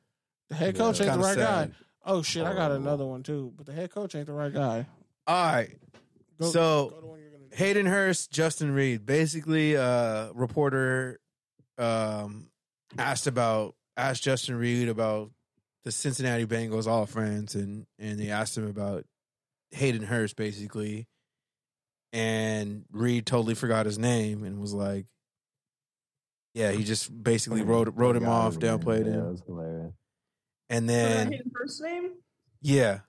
The 0.50 0.54
head 0.56 0.74
Yeah. 0.76 0.82
coach 0.84 1.00
ain't 1.00 1.12
the 1.12 1.18
right 1.18 1.34
sad. 1.36 1.70
guy. 1.70 1.76
Oh 2.04 2.22
shit, 2.22 2.44
I 2.46 2.54
got 2.54 2.70
another 2.70 3.04
one 3.04 3.22
too. 3.24 3.52
But 3.56 3.66
the 3.66 3.72
head 3.72 3.90
coach 3.90 4.14
ain't 4.14 4.26
the 4.26 4.32
right 4.32 4.52
guy. 4.54 4.86
All 5.26 5.52
right. 5.52 5.76
Go, 6.40 6.50
So- 6.50 6.90
go 6.90 7.00
to 7.00 7.06
one 7.06 7.18
you're 7.20 7.30
gonna 7.32 7.44
do. 7.50 7.56
Hayden 7.56 7.86
Hurst, 7.86 8.30
Justin 8.30 8.70
Reid. 8.70 9.04
Basically, 9.04 9.74
a 9.74 10.30
reporter 10.34 11.18
um, 11.78 12.48
asked 12.96 13.26
about 13.26 13.74
asked 13.96 14.22
Justin 14.22 14.54
Reid 14.54 14.88
about 14.88 15.30
the 15.86 15.92
Cincinnati 15.92 16.44
Bengals 16.46 16.88
all 16.88 17.06
friends 17.06 17.54
and 17.54 17.86
and 18.00 18.18
they 18.18 18.28
asked 18.28 18.58
him 18.58 18.66
about 18.66 19.04
Hayden 19.70 20.02
Hurst 20.02 20.34
basically. 20.34 21.06
And 22.12 22.84
Reid 22.90 23.24
totally 23.24 23.54
forgot 23.54 23.86
his 23.86 23.96
name 23.96 24.42
and 24.42 24.60
was 24.60 24.74
like, 24.74 25.06
Yeah, 26.54 26.72
he 26.72 26.82
just 26.82 27.22
basically 27.22 27.62
wrote 27.62 27.88
wrote 27.94 28.16
him 28.16 28.26
off, 28.26 28.54
his 28.54 28.62
name. 28.62 28.78
downplayed 28.80 29.06
Yeah, 29.06 29.12
him. 29.12 29.20
That 29.20 29.30
was 29.30 29.42
hilarious. 29.46 29.92
And 30.68 30.88
then 30.88 31.30
his 31.30 31.42
first 31.54 31.80
name. 31.80 32.14
yeah. 32.60 33.00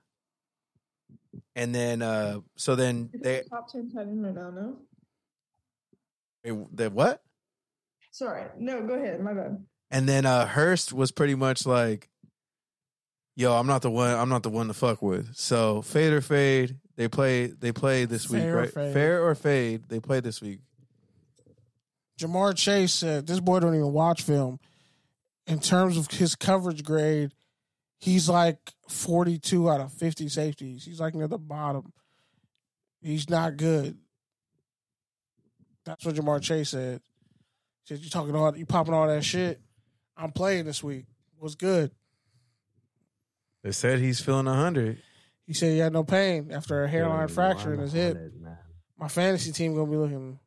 And 1.56 1.74
then 1.74 2.00
uh 2.00 2.42
so 2.56 2.76
then 2.76 3.10
they 3.12 3.42
top 3.50 3.72
ten 3.72 3.90
tight 3.90 4.02
end 4.02 4.22
right 4.22 4.34
now? 4.36 4.76
No. 6.44 6.68
they 6.72 6.86
what? 6.86 7.22
Sorry. 8.12 8.44
No. 8.56 8.86
Go 8.86 8.94
ahead. 8.94 9.20
My 9.20 9.34
bad. 9.34 9.64
And 9.90 10.08
then 10.08 10.26
uh 10.26 10.46
Hurst 10.46 10.92
was 10.92 11.10
pretty 11.10 11.34
much 11.34 11.66
like, 11.66 12.07
"Yo, 13.38 13.52
I'm 13.52 13.68
not 13.68 13.82
the 13.82 13.90
one. 13.90 14.10
I'm 14.16 14.28
not 14.28 14.42
the 14.42 14.50
one 14.50 14.66
to 14.66 14.74
fuck 14.74 15.00
with." 15.00 15.36
So 15.36 15.80
fade 15.80 16.12
or 16.12 16.20
fade, 16.20 16.76
they 16.96 17.06
play. 17.06 17.46
They 17.46 17.70
play 17.70 18.04
this 18.04 18.28
week, 18.28 18.42
Fair 18.42 18.56
or 18.56 18.60
right? 18.62 18.72
fade. 18.72 18.92
Fair 18.92 19.24
or 19.24 19.34
fade, 19.36 19.84
they 19.88 20.00
play 20.00 20.18
this 20.18 20.42
week. 20.42 20.58
Ja'Marr 22.18 22.56
Chase 22.56 22.92
said 22.92 23.28
this 23.28 23.38
boy 23.38 23.60
don't 23.60 23.76
even 23.76 23.92
watch 23.92 24.22
film. 24.22 24.58
In 25.46 25.60
terms 25.60 25.96
of 25.96 26.10
his 26.10 26.34
coverage 26.34 26.82
grade, 26.82 27.32
he's 28.00 28.28
like 28.28 28.58
42 28.88 29.70
out 29.70 29.80
of 29.80 29.92
50 29.92 30.28
safeties. 30.28 30.84
He's 30.84 30.98
like 30.98 31.14
near 31.14 31.28
the 31.28 31.38
bottom. 31.38 31.92
He's 33.00 33.30
not 33.30 33.56
good. 33.56 33.96
That's 35.84 36.04
what 36.04 36.16
Ja'Marr 36.16 36.42
Chase 36.42 36.70
said. 36.70 37.00
He 37.84 37.94
said 37.94 38.02
you 38.02 38.10
talking 38.10 38.34
all 38.34 38.56
you 38.56 38.66
popping 38.66 38.94
all 38.94 39.06
that 39.06 39.24
shit. 39.24 39.60
I'm 40.16 40.32
playing 40.32 40.64
this 40.64 40.82
week. 40.82 41.06
Was 41.38 41.54
good. 41.54 41.92
They 43.62 43.72
said 43.72 43.98
he's 43.98 44.20
feeling 44.20 44.46
hundred. 44.46 44.98
He 45.46 45.52
said 45.54 45.72
he 45.72 45.78
had 45.78 45.92
no 45.92 46.04
pain 46.04 46.50
after 46.52 46.84
a 46.84 46.88
hairline 46.88 47.28
fracture 47.28 47.72
in 47.74 47.80
his 47.80 47.92
hip. 47.92 48.16
man. 48.40 48.58
My 48.98 49.08
fantasy 49.08 49.52
team 49.52 49.74
gonna 49.74 49.90
be 49.90 49.96
looking 49.96 50.38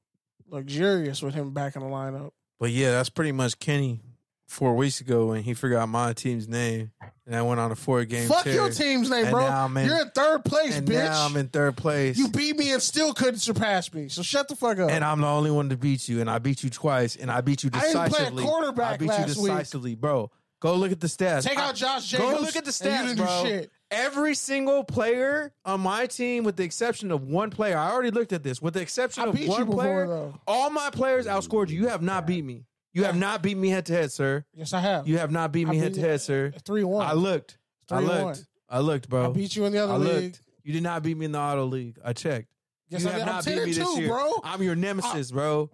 luxurious 0.49 1.21
with 1.21 1.33
him 1.33 1.51
back 1.53 1.75
in 1.75 1.81
the 1.81 1.87
lineup. 1.87 2.31
But 2.59 2.71
yeah, 2.71 2.91
that's 2.91 3.09
pretty 3.09 3.31
much 3.31 3.57
Kenny 3.59 4.01
four 4.47 4.75
weeks 4.75 4.99
ago 4.99 5.27
when 5.27 5.41
he 5.43 5.53
forgot 5.53 5.87
my 5.87 6.11
team's 6.11 6.47
name 6.47 6.91
and 7.25 7.33
I 7.35 7.41
went 7.41 7.59
on 7.61 7.71
a 7.71 7.75
four 7.75 8.03
game. 8.03 8.27
Fuck 8.27 8.43
tear. 8.43 8.53
your 8.53 8.69
team's 8.69 9.09
name, 9.09 9.23
And 9.25 9.31
bro. 9.31 9.47
now 9.47 9.63
I'm 9.63 9.77
in- 9.77 9.87
You're 9.87 10.01
in 10.01 10.09
third 10.09 10.43
place, 10.43 10.75
and 10.77 10.85
bitch. 10.85 10.93
now 11.05 11.25
I'm 11.25 11.37
in 11.37 11.47
third 11.47 11.77
place. 11.77 12.17
You 12.17 12.27
beat 12.27 12.57
me 12.57 12.73
and 12.73 12.81
still 12.81 13.13
couldn't 13.13 13.39
surpass 13.39 13.93
me. 13.93 14.09
So 14.09 14.21
shut 14.23 14.49
the 14.49 14.55
fuck 14.57 14.77
up. 14.79 14.91
and 14.91 15.03
I'm 15.05 15.21
the 15.21 15.27
only 15.27 15.51
one 15.51 15.69
to 15.69 15.77
beat 15.77 16.09
you, 16.09 16.19
and 16.19 16.29
I 16.29 16.39
beat 16.39 16.63
you 16.63 16.69
twice, 16.69 17.15
and 17.15 17.31
I 17.31 17.39
beat 17.41 17.63
you 17.63 17.69
I 17.73 17.79
didn't 17.79 17.93
play 17.93 18.03
a 18.03 18.09
decisively. 18.09 18.43
quarterback 18.43 18.93
I 18.95 18.97
beat 18.97 19.07
last 19.09 19.37
you 19.37 19.43
week. 19.43 19.51
decisively, 19.53 19.95
bro. 19.95 20.29
Go 20.61 20.75
look 20.75 20.91
at 20.93 20.99
the 21.01 21.07
stats. 21.07 21.43
Take 21.43 21.57
I- 21.57 21.69
out 21.69 21.75
Josh 21.75 22.07
Jacobs. 22.07 22.31
Go 22.31 22.39
look 22.39 22.55
at 22.55 22.63
the 22.65 22.85
and 22.85 22.85
you 22.85 22.91
stats, 22.91 23.03
didn't 23.07 23.17
do 23.17 23.23
bro. 23.23 23.43
shit. 23.43 23.71
Every 23.89 24.35
single 24.35 24.85
player 24.85 25.51
on 25.65 25.81
my 25.81 26.05
team, 26.05 26.45
with 26.45 26.55
the 26.55 26.63
exception 26.63 27.11
of 27.11 27.23
one 27.23 27.49
player, 27.49 27.77
I 27.77 27.91
already 27.91 28.11
looked 28.11 28.31
at 28.31 28.41
this. 28.41 28.61
With 28.61 28.75
the 28.75 28.81
exception 28.81 29.23
I 29.23 29.27
of 29.27 29.33
beat 29.35 29.43
you 29.43 29.49
one 29.49 29.65
before, 29.65 29.75
player, 29.83 30.07
though. 30.07 30.39
all 30.47 30.69
my 30.69 30.89
players 30.91 31.25
outscored 31.27 31.67
you. 31.69 31.81
You 31.81 31.87
have 31.89 32.01
not 32.01 32.25
beat 32.25 32.45
me. 32.45 32.63
You 32.93 33.03
have 33.03 33.17
not 33.17 33.41
beat 33.41 33.57
me 33.57 33.69
head 33.69 33.85
to 33.87 33.93
head, 33.93 34.11
sir. 34.11 34.45
Yes, 34.53 34.71
I 34.71 34.79
have. 34.79 35.07
You 35.07 35.17
have 35.17 35.31
not 35.31 35.51
beat 35.51 35.67
I 35.67 35.71
me 35.71 35.77
beat 35.77 35.83
head 35.83 35.93
to 35.95 35.99
head, 36.01 36.21
sir. 36.21 36.53
Three 36.63 36.83
one. 36.85 37.05
I 37.05 37.13
looked. 37.13 37.57
I 37.89 37.99
looked. 37.99 38.45
I 38.69 38.79
looked, 38.79 39.09
bro. 39.09 39.29
I 39.29 39.33
beat 39.33 39.55
you 39.55 39.65
in 39.65 39.73
the 39.73 39.79
other 39.79 39.93
I 39.93 39.97
league. 39.97 40.23
looked. 40.23 40.41
You 40.63 40.71
did 40.73 40.83
not 40.83 41.01
beat 41.03 41.17
me 41.17 41.25
in 41.25 41.31
the 41.33 41.39
auto 41.39 41.65
league. 41.65 41.97
I 42.05 42.13
checked. 42.13 42.47
Yes, 42.87 43.01
you 43.03 43.09
I 43.09 43.11
have 43.13 43.19
did. 43.19 43.27
I'm 43.27 43.35
not 43.35 43.45
beat 43.45 43.55
me 43.65 43.73
this 43.73 43.93
two, 43.95 44.01
year, 44.01 44.09
bro. 44.09 44.31
I'm 44.43 44.61
your 44.61 44.75
nemesis, 44.75 45.31
bro. 45.31 45.69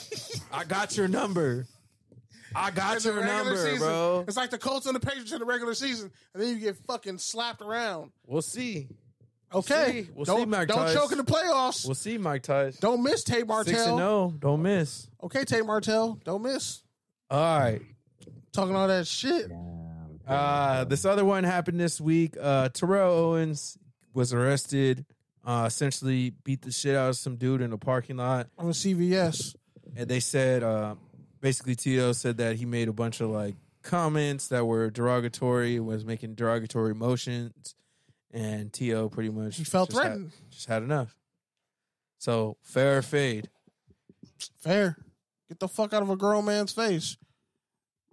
I 0.52 0.64
got 0.64 0.96
your 0.96 1.08
number. 1.08 1.66
I 2.54 2.70
got 2.70 2.96
In 2.98 3.02
your 3.04 3.14
regular 3.22 3.36
number, 3.44 3.56
season, 3.56 3.78
bro. 3.78 4.24
It's 4.26 4.36
like 4.36 4.50
the 4.50 4.58
Colts 4.58 4.86
and 4.86 4.94
the 4.96 5.00
Patriots 5.00 5.32
in 5.32 5.38
the 5.40 5.44
regular 5.44 5.74
season, 5.74 6.10
and 6.34 6.42
then 6.42 6.48
you 6.50 6.56
get 6.56 6.76
fucking 6.86 7.18
slapped 7.18 7.62
around. 7.62 8.10
We'll 8.26 8.42
see. 8.42 8.88
Okay, 9.52 10.02
see. 10.04 10.08
We'll 10.14 10.24
don't 10.24 10.40
see, 10.40 10.46
Mike 10.46 10.68
don't 10.68 10.78
Tice. 10.78 10.94
choke 10.94 11.12
in 11.12 11.18
the 11.18 11.24
playoffs. 11.24 11.84
We'll 11.84 11.94
see, 11.96 12.18
Mike 12.18 12.42
Tice. 12.42 12.76
don't 12.78 13.02
miss 13.02 13.24
Tate 13.24 13.38
Six 13.38 13.40
and 13.40 13.48
Martell. 13.48 13.98
no. 13.98 14.34
Don't 14.38 14.62
miss. 14.62 15.08
Okay, 15.22 15.44
Tate 15.44 15.66
Martell, 15.66 16.20
don't 16.24 16.42
miss. 16.42 16.82
All 17.30 17.58
right. 17.60 17.82
Talking 18.52 18.74
all 18.76 18.88
that 18.88 19.06
shit. 19.06 19.50
Uh, 20.26 20.84
this 20.84 21.04
other 21.04 21.24
one 21.24 21.42
happened 21.44 21.80
this 21.80 22.00
week. 22.00 22.36
Uh, 22.40 22.68
Terrell 22.68 23.12
Owens 23.12 23.76
was 24.14 24.32
arrested. 24.32 25.04
Uh, 25.44 25.64
essentially 25.66 26.30
beat 26.44 26.62
the 26.62 26.70
shit 26.70 26.94
out 26.94 27.08
of 27.08 27.16
some 27.16 27.36
dude 27.36 27.60
in 27.62 27.72
a 27.72 27.78
parking 27.78 28.18
lot. 28.18 28.48
I'm 28.58 28.66
a 28.68 28.70
CVS. 28.72 29.56
and 29.96 30.08
they 30.08 30.20
said 30.20 30.62
uh, 30.62 30.94
basically 31.40 31.74
Tito 31.74 32.12
said 32.12 32.36
that 32.38 32.56
he 32.56 32.64
made 32.64 32.88
a 32.88 32.92
bunch 32.92 33.20
of 33.20 33.30
like 33.30 33.54
comments 33.82 34.48
that 34.48 34.66
were 34.66 34.90
derogatory, 34.90 35.80
was 35.80 36.04
making 36.04 36.34
derogatory 36.34 36.94
motions, 36.94 37.74
and 38.32 38.72
T.O. 38.72 39.08
pretty 39.08 39.30
much 39.30 39.56
He 39.56 39.64
felt 39.64 39.90
just 39.90 39.98
had- 40.02 40.08
threatened. 40.08 40.32
just 40.50 40.66
had 40.68 40.82
enough. 40.82 41.16
So 42.18 42.56
fair 42.62 43.00
fade. 43.02 43.48
Fair. 44.58 44.96
Get 45.48 45.58
the 45.58 45.68
fuck 45.68 45.92
out 45.94 46.02
of 46.02 46.10
a 46.10 46.16
grown 46.16 46.44
man's 46.44 46.72
face. 46.72 47.16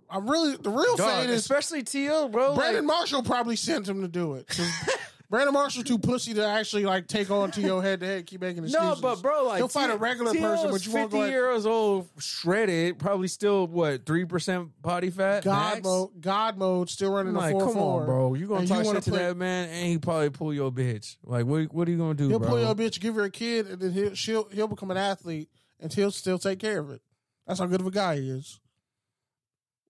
I'm 0.09 0.29
really 0.29 0.55
the 0.55 0.69
real 0.69 0.95
Dog, 0.95 1.09
fade 1.23 1.29
is 1.29 1.41
especially 1.41 1.83
T.O., 1.83 2.29
bro. 2.29 2.55
Brandon 2.55 2.87
like- 2.87 2.97
Marshall 2.97 3.23
probably 3.23 3.57
sent 3.57 3.87
him 3.89 4.01
to 4.01 4.07
do 4.07 4.35
it. 4.35 4.47
'Cause 5.29 5.39
Brandon 5.39 5.53
Marshall 5.53 5.83
too 5.83 5.97
pussy 5.97 6.33
to 6.35 6.45
actually 6.45 6.85
like 6.85 7.05
take 7.07 7.29
on 7.29 7.51
to 7.51 7.59
your 7.61 7.83
head 7.83 7.99
to 7.99 8.05
head, 8.05 8.25
keep 8.25 8.39
making 8.39 8.63
excuses. 8.63 8.81
No, 8.81 8.95
but 9.01 9.21
bro, 9.21 9.43
like 9.47 9.57
he'll 9.57 9.67
fight 9.67 9.89
a 9.89 9.97
regular 9.97 10.31
T.O. 10.31 10.41
person, 10.41 10.65
is 10.67 10.71
but 10.71 10.85
you 10.85 10.93
won't 10.93 11.11
go. 11.11 11.17
fifty 11.17 11.27
At, 11.27 11.31
years 11.37 11.65
old, 11.65 12.07
shredded, 12.17 12.97
probably 12.97 13.27
still 13.27 13.67
what 13.67 14.05
three 14.05 14.23
percent 14.23 14.69
body 14.81 15.09
fat. 15.09 15.43
God 15.43 15.73
max? 15.75 15.83
mode, 15.83 16.21
God 16.21 16.57
mode, 16.57 16.89
still 16.89 17.11
running 17.11 17.29
I'm 17.29 17.33
the 17.33 17.39
like, 17.41 17.51
four 17.51 17.61
come 17.65 17.73
four. 17.73 17.99
on, 18.01 18.05
bro. 18.05 18.33
You 18.35 18.47
gonna 18.47 18.59
And 18.61 18.69
talk 18.69 18.85
wanna 18.85 18.97
shit 18.99 19.03
to 19.03 19.09
play- 19.11 19.19
that 19.25 19.35
man, 19.35 19.67
and 19.67 19.87
he 19.87 19.97
probably 19.97 20.29
pull 20.29 20.53
your 20.53 20.71
bitch. 20.71 21.17
Like, 21.25 21.45
what? 21.45 21.73
What 21.73 21.89
are 21.89 21.91
you 21.91 21.97
gonna 21.97 22.13
do, 22.13 22.29
He'll 22.29 22.39
bro? 22.39 22.47
pull 22.47 22.59
your 22.61 22.73
bitch, 22.73 23.01
give 23.01 23.15
her 23.15 23.23
a 23.25 23.29
kid, 23.29 23.67
and 23.67 23.81
then 23.81 23.91
he'll 23.91 24.13
she'll 24.15 24.47
he'll 24.49 24.69
become 24.69 24.91
an 24.91 24.97
athlete, 24.97 25.49
and 25.81 25.91
he'll 25.91 26.11
still 26.11 26.39
take 26.39 26.59
care 26.59 26.79
of 26.79 26.89
it. 26.89 27.01
That's 27.45 27.59
how 27.59 27.65
good 27.65 27.81
of 27.81 27.87
a 27.87 27.91
guy 27.91 28.15
he 28.15 28.29
is. 28.29 28.61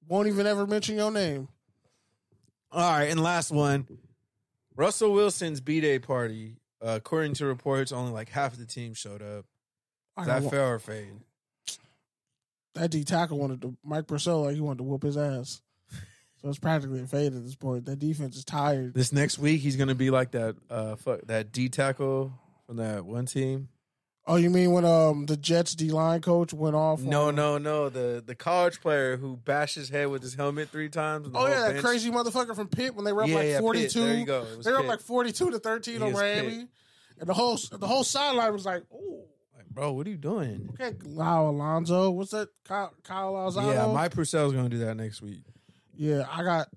Won't 0.08 0.28
even 0.30 0.48
ever 0.48 0.66
mention 0.66 0.96
your 0.96 1.12
name. 1.12 1.48
All 2.72 2.92
right, 2.92 3.04
and 3.12 3.22
last 3.22 3.52
one. 3.52 3.88
Russell 4.78 5.12
Wilson's 5.12 5.60
B 5.60 5.82
Day 5.82 6.00
party. 6.00 6.56
Uh, 6.82 6.94
according 6.98 7.34
to 7.34 7.46
reports, 7.46 7.92
only 7.92 8.12
like 8.12 8.30
half 8.30 8.54
of 8.54 8.60
the 8.60 8.66
team 8.68 8.94
showed 8.94 9.22
up. 9.24 9.46
I 10.16 10.22
Is 10.22 10.28
that 10.28 10.42
one- 10.44 10.52
fair 10.52 10.74
or 10.76 10.80
fade? 10.80 11.20
that 12.76 12.92
D 12.92 13.04
tackle 13.04 13.40
wanted 13.40 13.60
to 13.64 13.76
Mike 13.84 14.06
Purcell 14.06 14.44
like 14.44 14.54
he 14.54 14.62
wanted 14.62 14.78
to 14.78 14.84
whoop 14.84 15.02
his 15.02 15.18
ass. 15.18 15.62
So 16.40 16.50
it's 16.50 16.60
practically 16.60 17.02
a 17.02 17.08
fade 17.08 17.34
at 17.34 17.44
this 17.44 17.56
point. 17.56 17.86
That 17.88 17.98
defense 17.98 18.38
is 18.38 18.46
tired. 18.46 18.94
This 18.94 19.12
next 19.12 19.40
week, 19.40 19.62
he's 19.62 19.76
gonna 19.76 19.96
be 19.96 20.12
like 20.12 20.30
that. 20.32 20.56
Uh, 20.70 20.96
fuck 20.96 21.22
that 21.26 21.52
D 21.52 21.68
tackle 21.70 22.32
from 22.68 22.76
that 22.78 23.04
one 23.06 23.26
team. 23.26 23.70
Oh, 24.30 24.36
you 24.36 24.50
mean 24.50 24.72
when 24.74 24.84
um 24.84 25.26
the 25.26 25.38
Jets 25.38 25.74
D 25.74 25.90
line 25.90 26.20
coach 26.22 26.54
went 26.54 26.76
off? 26.76 27.02
No, 27.02 27.30
on- 27.30 27.36
no, 27.36 27.58
no. 27.58 27.88
The 27.88 28.22
the 28.26 28.36
college 28.36 28.82
player 28.82 29.16
who 29.16 29.38
bashed 29.38 29.76
his 29.76 29.88
head 29.90 30.10
with 30.10 30.22
his 30.22 30.34
helmet 30.34 30.68
three 30.70 30.90
times. 30.90 31.30
Oh 31.34 31.48
yeah, 31.48 31.62
that 31.62 31.72
bench- 31.74 31.86
crazy 31.86 32.12
motherfucker 32.12 32.54
from 32.54 32.68
Pitt 32.68 32.94
when 32.94 33.06
they 33.06 33.14
were 33.14 33.24
up 33.24 33.30
Yeah, 33.30 33.36
like 33.36 33.46
yeah, 33.48 33.60
forty 33.62 33.88
two. 33.88 34.02
There 34.06 34.16
you 34.16 34.26
go. 34.26 34.44
They 34.62 34.72
were 34.72 34.80
up 34.80 34.86
like 34.86 35.00
forty 35.00 35.32
two 35.32 35.50
to 35.52 35.60
thirteen 35.60 36.02
on 36.02 36.12
Miami, 36.12 36.50
Pitt. 36.50 36.68
and 37.20 37.30
the 37.30 37.34
whole 37.34 37.58
the 37.72 37.88
whole 37.88 38.04
sideline 38.04 38.52
was 38.52 38.66
like, 38.66 38.84
"Ooh, 38.94 39.24
Like, 39.56 39.68
bro, 39.70 39.94
what 39.94 40.06
are 40.06 40.10
you 40.10 40.18
doing? 40.18 40.72
okay, 40.74 40.94
Lau 41.06 41.50
Alonzo, 41.50 42.12
what's 42.12 42.32
that? 42.32 42.50
Kyle, 42.66 42.94
Kyle 43.04 43.30
Alonzo? 43.30 43.62
Yeah, 43.72 43.88
Mike 43.94 44.12
Purcell's 44.14 44.52
gonna 44.54 44.68
do 44.68 44.80
that 44.80 44.96
next 44.98 45.22
week. 45.22 45.44
Yeah, 45.96 46.26
I 46.30 46.44
got. 46.44 46.68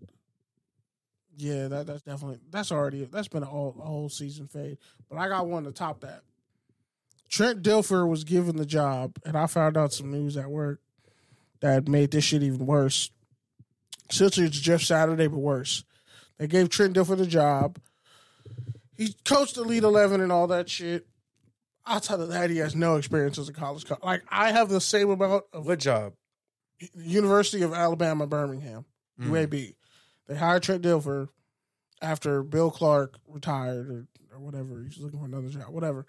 Yeah, 1.36 1.68
that 1.68 1.86
that's 1.86 2.02
definitely 2.02 2.38
that's 2.50 2.70
already 2.70 3.04
that's 3.06 3.28
been 3.28 3.42
a 3.42 3.46
whole, 3.46 3.74
a 3.80 3.84
whole 3.84 4.08
season 4.08 4.46
fade. 4.46 4.78
But 5.08 5.18
I 5.18 5.26
got 5.28 5.46
one 5.48 5.64
to 5.64 5.72
top 5.72 6.00
that. 6.02 6.20
Trent 7.30 7.62
Dilfer 7.62 8.08
was 8.08 8.24
given 8.24 8.56
the 8.56 8.66
job, 8.66 9.16
and 9.24 9.36
I 9.36 9.46
found 9.46 9.76
out 9.76 9.92
some 9.92 10.10
news 10.10 10.36
at 10.36 10.50
work 10.50 10.80
that 11.60 11.88
made 11.88 12.10
this 12.10 12.24
shit 12.24 12.42
even 12.42 12.66
worse. 12.66 13.10
Essentially, 14.10 14.46
it's 14.46 14.58
Jeff 14.58 14.82
Saturday, 14.82 15.28
but 15.28 15.38
worse. 15.38 15.84
They 16.38 16.48
gave 16.48 16.68
Trent 16.68 16.96
Dilfer 16.96 17.16
the 17.16 17.26
job. 17.26 17.78
He 18.96 19.14
coached 19.24 19.56
Elite 19.56 19.84
Eleven 19.84 20.20
and 20.20 20.32
all 20.32 20.48
that 20.48 20.68
shit. 20.68 21.06
Outside 21.86 22.20
of 22.20 22.28
that, 22.28 22.50
he 22.50 22.58
has 22.58 22.74
no 22.74 22.96
experience 22.96 23.38
as 23.38 23.48
a 23.48 23.52
college 23.52 23.86
coach. 23.86 24.00
Like 24.02 24.22
I 24.28 24.50
have 24.50 24.68
the 24.68 24.80
same 24.80 25.10
amount 25.10 25.44
of 25.52 25.66
What 25.66 25.78
job? 25.78 26.14
University 26.94 27.62
of 27.62 27.72
Alabama, 27.72 28.26
Birmingham, 28.26 28.84
mm. 29.20 29.28
UAB. 29.28 29.74
They 30.26 30.36
hired 30.36 30.62
Trent 30.62 30.82
Dilfer 30.82 31.28
after 32.02 32.42
Bill 32.42 32.70
Clark 32.70 33.18
retired 33.28 33.88
or, 33.88 34.06
or 34.32 34.40
whatever. 34.40 34.82
He's 34.82 34.98
looking 34.98 35.20
for 35.20 35.26
another 35.26 35.48
job, 35.48 35.68
whatever. 35.68 36.06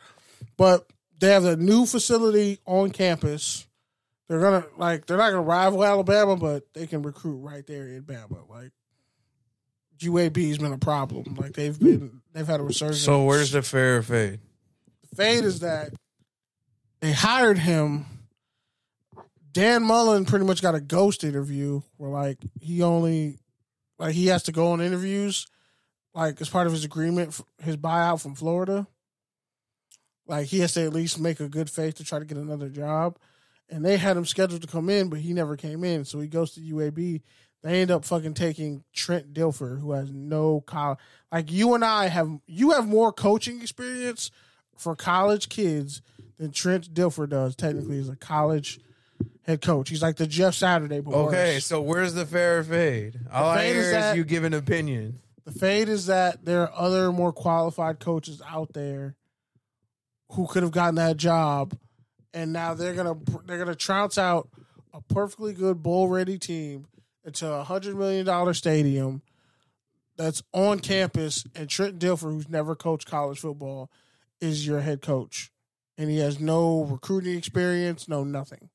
But 0.57 0.89
they 1.21 1.29
have 1.29 1.45
a 1.45 1.55
new 1.55 1.85
facility 1.85 2.59
on 2.65 2.89
campus. 2.89 3.67
They're 4.27 4.41
gonna 4.41 4.65
like 4.77 5.05
they're 5.05 5.17
not 5.17 5.29
gonna 5.29 5.41
rival 5.41 5.83
Alabama, 5.83 6.35
but 6.35 6.73
they 6.73 6.87
can 6.87 7.03
recruit 7.03 7.37
right 7.37 7.65
there 7.65 7.87
in 7.87 8.03
Bama. 8.03 8.49
Like 8.49 8.71
UAB's 9.99 10.57
been 10.57 10.73
a 10.73 10.77
problem. 10.77 11.35
Like 11.35 11.53
they've 11.53 11.75
hmm. 11.75 11.85
been 11.85 12.21
they've 12.33 12.47
had 12.47 12.59
a 12.59 12.63
resurgence. 12.63 13.01
So 13.01 13.23
where's 13.23 13.51
the 13.51 13.61
fair 13.61 13.97
or 13.97 14.01
fade? 14.01 14.39
fade 15.15 15.43
is 15.43 15.59
that 15.59 15.93
they 16.99 17.11
hired 17.11 17.57
him. 17.57 18.05
Dan 19.51 19.83
Mullen 19.83 20.25
pretty 20.25 20.45
much 20.45 20.61
got 20.61 20.75
a 20.75 20.81
ghost 20.81 21.23
interview 21.23 21.81
where 21.97 22.09
like 22.09 22.37
he 22.59 22.81
only 22.81 23.37
like 23.99 24.15
he 24.15 24.27
has 24.27 24.43
to 24.43 24.51
go 24.51 24.71
on 24.71 24.81
interviews 24.81 25.45
like 26.13 26.39
as 26.41 26.49
part 26.49 26.67
of 26.67 26.73
his 26.73 26.85
agreement 26.85 27.29
f- 27.29 27.43
his 27.65 27.77
buyout 27.77 28.21
from 28.21 28.33
Florida. 28.33 28.87
Like 30.31 30.47
he 30.47 30.59
has 30.61 30.73
to 30.75 30.81
at 30.85 30.93
least 30.93 31.19
make 31.19 31.41
a 31.41 31.49
good 31.49 31.69
faith 31.69 31.95
to 31.95 32.05
try 32.05 32.17
to 32.17 32.23
get 32.25 32.37
another 32.37 32.69
job. 32.69 33.17
And 33.69 33.83
they 33.85 33.97
had 33.97 34.15
him 34.15 34.25
scheduled 34.25 34.61
to 34.61 34.67
come 34.67 34.89
in, 34.89 35.09
but 35.09 35.19
he 35.19 35.33
never 35.33 35.57
came 35.57 35.83
in. 35.83 36.05
So 36.05 36.19
he 36.21 36.27
goes 36.29 36.51
to 36.53 36.61
UAB. 36.61 37.21
They 37.63 37.81
end 37.81 37.91
up 37.91 38.05
fucking 38.05 38.33
taking 38.33 38.83
Trent 38.93 39.33
Dilfer, 39.33 39.79
who 39.79 39.91
has 39.91 40.09
no 40.09 40.61
college. 40.61 40.97
Like 41.31 41.51
you 41.51 41.75
and 41.75 41.83
I 41.85 42.07
have, 42.07 42.29
you 42.47 42.71
have 42.71 42.87
more 42.87 43.11
coaching 43.11 43.61
experience 43.61 44.31
for 44.77 44.95
college 44.95 45.49
kids 45.49 46.01
than 46.37 46.51
Trent 46.51 46.93
Dilfer 46.93 47.29
does. 47.29 47.55
Technically, 47.55 47.99
as 47.99 48.09
a 48.09 48.15
college 48.15 48.79
head 49.43 49.61
coach, 49.61 49.89
he's 49.89 50.01
like 50.01 50.15
the 50.15 50.27
Jeff 50.27 50.55
Saturday. 50.55 51.01
But 51.01 51.13
Okay, 51.13 51.55
worse. 51.55 51.65
so 51.65 51.81
where's 51.81 52.13
the 52.13 52.25
fair 52.25 52.63
fade? 52.63 53.19
All 53.31 53.49
I 53.49 53.57
fade 53.57 53.73
hear 53.73 53.81
is 53.81 53.87
is, 53.87 53.93
that- 53.93 54.15
you 54.17 54.23
give 54.23 54.43
an 54.45 54.53
opinion. 54.53 55.19
The 55.43 55.51
fade 55.51 55.89
is 55.89 56.05
that 56.05 56.45
there 56.45 56.61
are 56.61 56.71
other 56.73 57.11
more 57.11 57.33
qualified 57.33 57.99
coaches 57.99 58.41
out 58.47 58.73
there 58.73 59.15
who 60.31 60.47
could 60.47 60.63
have 60.63 60.71
gotten 60.71 60.95
that 60.95 61.17
job, 61.17 61.77
and 62.33 62.53
now 62.53 62.73
they're 62.73 62.93
gonna 62.93 63.15
they're 63.45 63.57
gonna 63.57 63.75
trounce 63.75 64.17
out 64.17 64.49
a 64.93 65.01
perfectly 65.01 65.53
good 65.53 65.81
bowl 65.81 66.07
ready 66.07 66.37
team 66.37 66.87
into 67.23 67.49
a 67.51 67.63
hundred 67.63 67.95
million 67.95 68.25
dollar 68.25 68.53
stadium 68.53 69.21
that's 70.17 70.43
on 70.53 70.79
campus, 70.79 71.45
and 71.55 71.69
Trent 71.69 71.99
Dilfer, 71.99 72.31
who's 72.31 72.49
never 72.49 72.75
coached 72.75 73.07
college 73.07 73.39
football, 73.39 73.89
is 74.39 74.65
your 74.67 74.81
head 74.81 75.01
coach, 75.01 75.51
and 75.97 76.09
he 76.09 76.19
has 76.19 76.39
no 76.39 76.83
recruiting 76.83 77.37
experience, 77.37 78.07
no 78.07 78.23
nothing. 78.23 78.69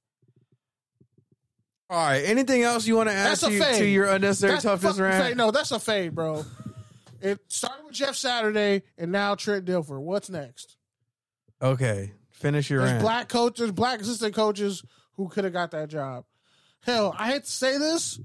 All 1.88 2.04
right. 2.04 2.22
Anything 2.24 2.62
else 2.62 2.86
you 2.86 2.96
want 2.96 3.08
to 3.10 3.14
add 3.14 3.36
to, 3.38 3.48
to 3.78 3.86
your 3.86 4.06
unnecessary 4.06 4.54
That's 4.54 4.64
toughness 4.64 4.98
rant? 4.98 5.24
fade. 5.24 5.36
No, 5.36 5.52
that's 5.52 5.70
a 5.70 5.78
fade, 5.78 6.14
bro. 6.16 6.44
it 7.20 7.38
started 7.46 7.84
with 7.84 7.94
Jeff 7.94 8.16
Saturday, 8.16 8.82
and 8.98 9.12
now 9.12 9.36
Trent 9.36 9.66
Dilfer. 9.66 10.00
What's 10.00 10.28
next? 10.28 10.76
Okay. 11.60 12.12
Finish 12.30 12.68
your 12.70 12.80
There's 12.80 12.92
rant. 12.92 13.02
black 13.02 13.28
coaches, 13.28 13.72
black 13.72 14.00
assistant 14.00 14.34
coaches 14.34 14.82
who 15.14 15.28
could 15.28 15.44
have 15.44 15.52
got 15.52 15.70
that 15.70 15.88
job. 15.88 16.24
Hell, 16.82 17.14
I 17.18 17.32
hate 17.32 17.44
to 17.44 17.50
say 17.50 17.78
this. 17.78 18.20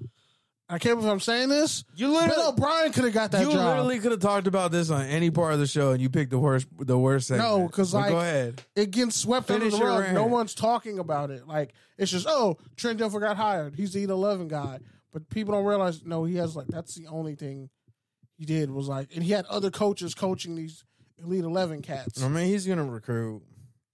I 0.69 0.77
can't 0.79 0.95
believe 0.97 1.11
I'm 1.11 1.19
saying 1.19 1.49
this. 1.49 1.83
You 1.95 2.09
literally- 2.13 2.35
Bill 2.35 2.49
O'Brien 2.49 2.91
could 2.93 3.03
have 3.03 3.13
got 3.13 3.31
that 3.31 3.41
you 3.45 3.51
job. 3.51 3.65
literally 3.65 3.99
could 3.99 4.11
have 4.11 4.21
talked 4.21 4.47
about 4.47 4.71
this 4.71 4.89
on 4.89 5.01
any 5.05 5.29
part 5.29 5.53
of 5.53 5.59
the 5.59 5.67
show, 5.67 5.91
and 5.91 6.01
you 6.01 6.09
picked 6.09 6.31
the 6.31 6.39
worst. 6.39 6.67
The 6.79 6.97
worst 6.97 7.27
segment. 7.27 7.49
No, 7.49 7.67
because 7.67 7.93
like, 7.93 8.09
go 8.09 8.19
ahead. 8.19 8.63
it 8.75 8.91
gets 8.91 9.17
swept 9.17 9.47
Finish 9.47 9.73
under 9.73 9.85
the 9.85 9.91
rug. 9.91 9.99
rant. 10.01 10.13
No 10.13 10.25
one's 10.27 10.53
talking 10.55 10.97
about 10.99 11.29
it. 11.29 11.45
Like 11.45 11.73
it's 11.97 12.11
just, 12.11 12.25
oh, 12.29 12.57
Trent 12.77 12.99
Dilfer 12.99 13.19
got 13.19 13.35
hired. 13.37 13.75
He's 13.75 13.91
the 13.91 14.03
11 14.03 14.47
guy. 14.47 14.79
But 15.11 15.29
people 15.29 15.53
don't 15.53 15.65
realize. 15.65 16.05
No, 16.05 16.23
he 16.23 16.35
has 16.37 16.55
like 16.55 16.67
that's 16.67 16.95
the 16.95 17.07
only 17.07 17.35
thing 17.35 17.69
he 18.37 18.45
did 18.45 18.71
was 18.71 18.87
like, 18.87 19.09
and 19.13 19.23
he 19.25 19.31
had 19.31 19.45
other 19.47 19.71
coaches 19.71 20.15
coaching 20.15 20.55
these 20.55 20.85
elite 21.23 21.43
11 21.43 21.81
cats. 21.81 22.21
I 22.21 22.27
mean, 22.27 22.47
he's 22.47 22.65
gonna 22.65 22.85
recruit. 22.85 23.43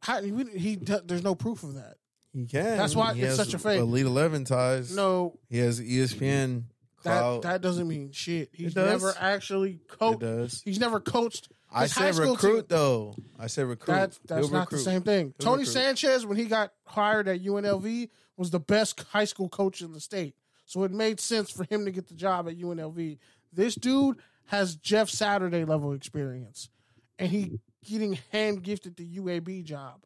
How, 0.02 0.22
he, 0.22 0.32
he 0.56 0.76
there's 0.76 1.24
no 1.24 1.36
proof 1.36 1.64
of 1.64 1.76
that. 1.76 1.96
He 2.34 2.46
can. 2.46 2.78
That's 2.78 2.96
why 2.96 3.14
He 3.14 3.24
it's 3.24 3.36
such 3.36 3.54
a 3.54 3.60
fake. 3.60 3.80
Elite 3.80 4.06
Eleven 4.06 4.46
ties. 4.46 4.96
No, 4.96 5.40
he 5.50 5.58
has 5.60 5.82
ESPN 5.82 6.64
that 7.04 7.20
clout. 7.20 7.42
that 7.44 7.62
doesn't 7.62 7.88
mean 7.88 8.12
shit. 8.12 8.50
He's 8.54 8.74
does. 8.74 9.02
never 9.02 9.16
actually 9.20 9.80
coached. 9.88 10.20
does. 10.20 10.62
He's 10.64 10.80
never 10.80 11.00
coached. 11.00 11.50
I 11.72 11.88
said 11.88 12.16
recruit 12.16 12.62
team- 12.62 12.66
though. 12.70 13.16
I 13.40 13.48
said 13.48 13.66
recruit. 13.66 13.94
That, 13.94 14.20
that's 14.26 14.48
He'll 14.48 14.56
not 14.56 14.70
the 14.70 14.78
same 14.78 15.02
thing. 15.02 15.34
He'll 15.40 15.52
Tony 15.52 15.60
recruit. 15.62 15.74
Sanchez, 15.74 16.26
when 16.26 16.38
he 16.38 16.46
got 16.46 16.74
hired 16.86 17.28
at 17.28 17.42
UNLV, 17.42 18.10
was 18.38 18.52
the 18.52 18.60
best 18.60 19.04
high 19.12 19.26
school 19.26 19.50
coach 19.50 19.82
in 19.82 19.94
the 19.94 20.00
state. 20.00 20.36
So 20.66 20.84
it 20.84 20.92
made 20.92 21.20
sense 21.20 21.50
for 21.50 21.64
him 21.64 21.86
to 21.86 21.92
get 21.92 22.08
the 22.08 22.14
job 22.14 22.48
at 22.48 22.58
UNLV. 22.58 23.18
This 23.54 23.76
dude 23.76 24.18
has 24.46 24.76
Jeff 24.76 25.10
Saturday 25.10 25.66
level 25.66 25.94
experience, 25.94 26.70
and 27.20 27.30
he 27.30 27.44
mm-hmm. 27.46 27.56
getting 27.84 28.20
hand 28.32 28.64
gifted 28.64 28.96
the 28.96 29.18
UAB 29.18 29.64
job, 29.64 30.00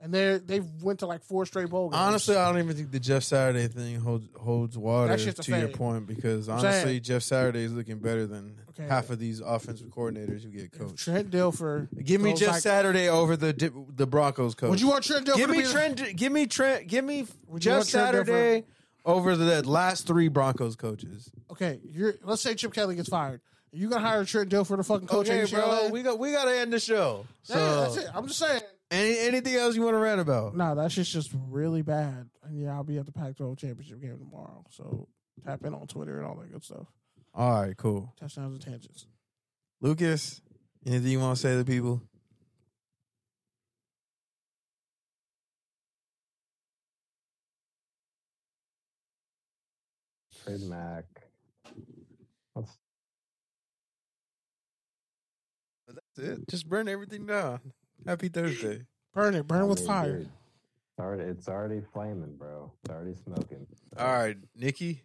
and 0.00 0.12
they 0.12 0.38
they 0.38 0.60
went 0.82 1.00
to 1.00 1.06
like 1.06 1.22
four 1.22 1.46
straight 1.46 1.68
bowl 1.70 1.90
games. 1.90 2.00
Honestly, 2.00 2.36
I 2.36 2.50
don't 2.50 2.62
even 2.62 2.76
think 2.76 2.90
the 2.90 3.00
Jeff 3.00 3.22
Saturday 3.22 3.68
thing 3.68 4.00
holds 4.00 4.28
holds 4.36 4.76
water 4.78 5.08
That 5.08 5.20
shit's 5.20 5.40
a 5.40 5.42
to 5.42 5.58
your 5.58 5.68
point 5.68 6.06
because 6.06 6.48
I'm 6.48 6.58
honestly, 6.58 6.90
saying- 6.90 7.02
Jeff 7.02 7.22
Saturday 7.22 7.64
is 7.64 7.72
looking 7.72 7.98
better 7.98 8.26
than 8.26 8.56
Okay. 8.70 8.86
half 8.88 9.10
of 9.10 9.18
these 9.18 9.40
offensive 9.40 9.88
coordinators 9.88 10.44
who 10.44 10.50
get 10.50 10.70
If 10.72 10.78
coached. 10.78 10.98
Trent 10.98 11.30
Dilfer, 11.30 11.88
Give 12.04 12.20
me 12.20 12.34
Jeff 12.34 12.52
like- 12.52 12.62
Saturday 12.62 13.08
over 13.08 13.36
the 13.36 13.72
the 13.94 14.06
Broncos 14.06 14.54
coach. 14.54 14.70
Would 14.70 14.80
you 14.80 14.88
want 14.88 15.04
Trent 15.04 15.26
Dilfer? 15.26 15.36
give 15.36 15.50
me 15.50 15.62
Trent? 15.64 16.16
Give 16.16 16.32
me 16.32 16.46
Trent. 16.46 16.86
Give 16.86 17.04
me 17.04 17.26
Jeff 17.58 17.84
Saturday 17.84 18.64
over 19.04 19.36
the 19.36 19.68
last 19.68 20.06
three 20.06 20.28
Broncos 20.28 20.76
coaches. 20.76 21.30
Okay, 21.50 21.80
you're. 21.84 22.14
Let's 22.22 22.42
say 22.42 22.54
Chip 22.54 22.72
Kelly 22.72 22.94
gets 22.94 23.08
fired. 23.08 23.40
You 23.72 23.88
gonna 23.88 24.06
hire 24.06 24.24
Trent 24.24 24.50
Dilfer 24.50 24.76
to 24.76 24.82
fucking 24.82 25.08
coach 25.08 25.28
okay, 25.28 25.42
UCLA? 25.42 25.50
bro, 25.50 25.88
we 25.90 26.02
got 26.02 26.18
we 26.18 26.32
got 26.32 26.46
to 26.46 26.58
end 26.58 26.72
the 26.72 26.80
show. 26.80 27.26
So 27.42 27.54
yeah, 27.54 27.80
that's 27.80 27.96
it. 27.96 28.08
I'm 28.14 28.26
just 28.26 28.38
saying. 28.38 28.62
Any, 28.90 29.18
anything 29.18 29.54
else 29.54 29.76
you 29.76 29.82
want 29.82 29.94
to 29.94 29.98
rant 29.98 30.18
about? 30.18 30.56
No, 30.56 30.74
that 30.74 30.90
shit's 30.90 31.12
just 31.12 31.30
really 31.50 31.82
bad. 31.82 32.30
And 32.44 32.58
yeah, 32.58 32.72
I'll 32.72 32.84
be 32.84 32.96
at 32.96 33.04
the 33.04 33.12
Pac-12 33.12 33.58
championship 33.58 34.00
game 34.00 34.18
tomorrow. 34.18 34.64
So 34.70 35.08
tap 35.44 35.62
in 35.66 35.74
on 35.74 35.86
Twitter 35.86 36.16
and 36.16 36.26
all 36.26 36.36
that 36.36 36.50
good 36.50 36.64
stuff. 36.64 36.86
All 37.34 37.60
right, 37.60 37.76
cool. 37.76 38.14
Touchdowns 38.18 38.54
and 38.54 38.62
tangents. 38.62 39.06
Lucas, 39.82 40.40
Anything 40.86 41.12
you 41.12 41.20
want 41.20 41.36
to 41.36 41.42
say 41.42 41.50
to 41.50 41.58
the 41.58 41.64
people? 41.64 42.00
Trade 50.44 50.62
Mac. 50.62 51.04
Let's 52.54 52.78
That's 55.86 55.98
it. 56.18 56.48
Just 56.48 56.68
burn 56.68 56.88
everything 56.88 57.26
down. 57.26 57.60
Happy 58.06 58.28
Thursday. 58.28 58.82
Burn 59.14 59.34
it. 59.34 59.46
Burn 59.46 59.62
it 59.62 59.66
with 59.66 59.84
fire. 59.86 60.18
dude, 60.18 60.22
It's 60.28 61.00
already, 61.00 61.22
it's 61.24 61.48
already 61.48 61.80
flaming, 61.92 62.36
bro. 62.36 62.72
It's 62.84 62.94
already 62.94 63.14
smoking. 63.14 63.66
So, 63.96 64.04
All 64.04 64.12
right, 64.12 64.36
Nikki. 64.56 65.02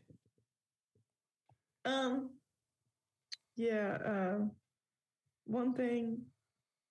Um, 1.86 2.30
yeah. 3.56 3.98
Uh, 4.06 4.38
one 5.46 5.74
thing 5.74 6.22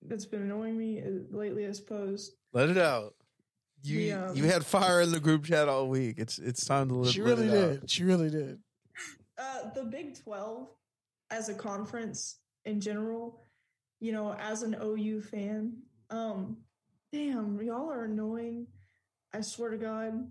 that's 0.02 0.26
been 0.26 0.42
annoying 0.42 0.76
me 0.76 1.02
lately, 1.30 1.66
I 1.66 1.72
suppose. 1.72 2.32
Let 2.52 2.68
it 2.68 2.78
out. 2.78 3.14
You 3.84 3.98
The, 3.98 4.12
um, 4.12 4.36
you 4.36 4.44
had 4.44 4.64
fire 4.64 5.00
in 5.00 5.10
the 5.10 5.18
group 5.20 5.44
chat 5.44 5.68
all 5.68 5.88
week. 5.88 6.16
It's 6.18 6.38
it's 6.38 6.64
time 6.64 6.88
to 6.88 6.94
let, 6.94 7.12
She 7.12 7.22
let 7.22 7.38
really 7.38 7.48
it 7.48 7.64
out. 7.74 7.80
did. 7.80 7.90
She 7.90 8.04
really 8.04 8.30
did. 8.30 8.58
Uh, 9.38 9.70
the 9.74 9.82
Big 9.84 10.16
Twelve, 10.22 10.68
as 11.30 11.48
a 11.48 11.54
conference 11.54 12.36
in 12.64 12.80
general, 12.80 13.40
you 14.02 14.10
know, 14.10 14.34
as 14.34 14.64
an 14.64 14.76
OU 14.82 15.22
fan, 15.22 15.74
um, 16.10 16.56
damn, 17.12 17.62
y'all 17.62 17.88
are 17.88 18.04
annoying. 18.04 18.66
I 19.32 19.42
swear 19.42 19.70
to 19.70 19.76
God. 19.78 20.26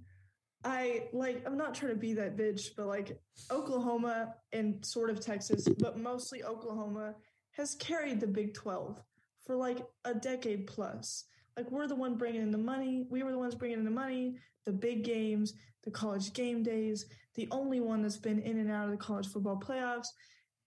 I 0.65 1.07
like 1.13 1.41
I'm 1.47 1.57
not 1.57 1.73
trying 1.73 1.93
to 1.93 1.97
be 1.97 2.13
that 2.15 2.35
bitch, 2.35 2.75
but 2.75 2.87
like 2.87 3.17
Oklahoma 3.49 4.35
and 4.51 4.85
sort 4.85 5.09
of 5.09 5.21
Texas, 5.21 5.69
but 5.79 5.97
mostly 5.97 6.43
Oklahoma 6.43 7.15
has 7.51 7.75
carried 7.75 8.19
the 8.19 8.27
Big 8.27 8.53
12 8.53 9.01
for 9.45 9.55
like 9.55 9.79
a 10.03 10.13
decade 10.13 10.67
plus. 10.67 11.23
Like 11.55 11.71
we're 11.71 11.87
the 11.87 11.95
one 11.95 12.15
bringing 12.15 12.41
in 12.41 12.51
the 12.51 12.57
money. 12.57 13.05
We 13.09 13.23
were 13.23 13.31
the 13.31 13.39
ones 13.39 13.55
bringing 13.55 13.79
in 13.79 13.85
the 13.85 13.89
money, 13.89 14.35
the 14.65 14.73
big 14.73 15.05
games, 15.05 15.53
the 15.83 15.91
college 15.91 16.33
game 16.33 16.61
days. 16.61 17.05
The 17.35 17.47
only 17.51 17.79
one 17.79 18.01
that's 18.01 18.17
been 18.17 18.39
in 18.39 18.59
and 18.59 18.69
out 18.69 18.85
of 18.85 18.91
the 18.91 18.97
college 18.97 19.27
football 19.27 19.57
playoffs. 19.57 20.07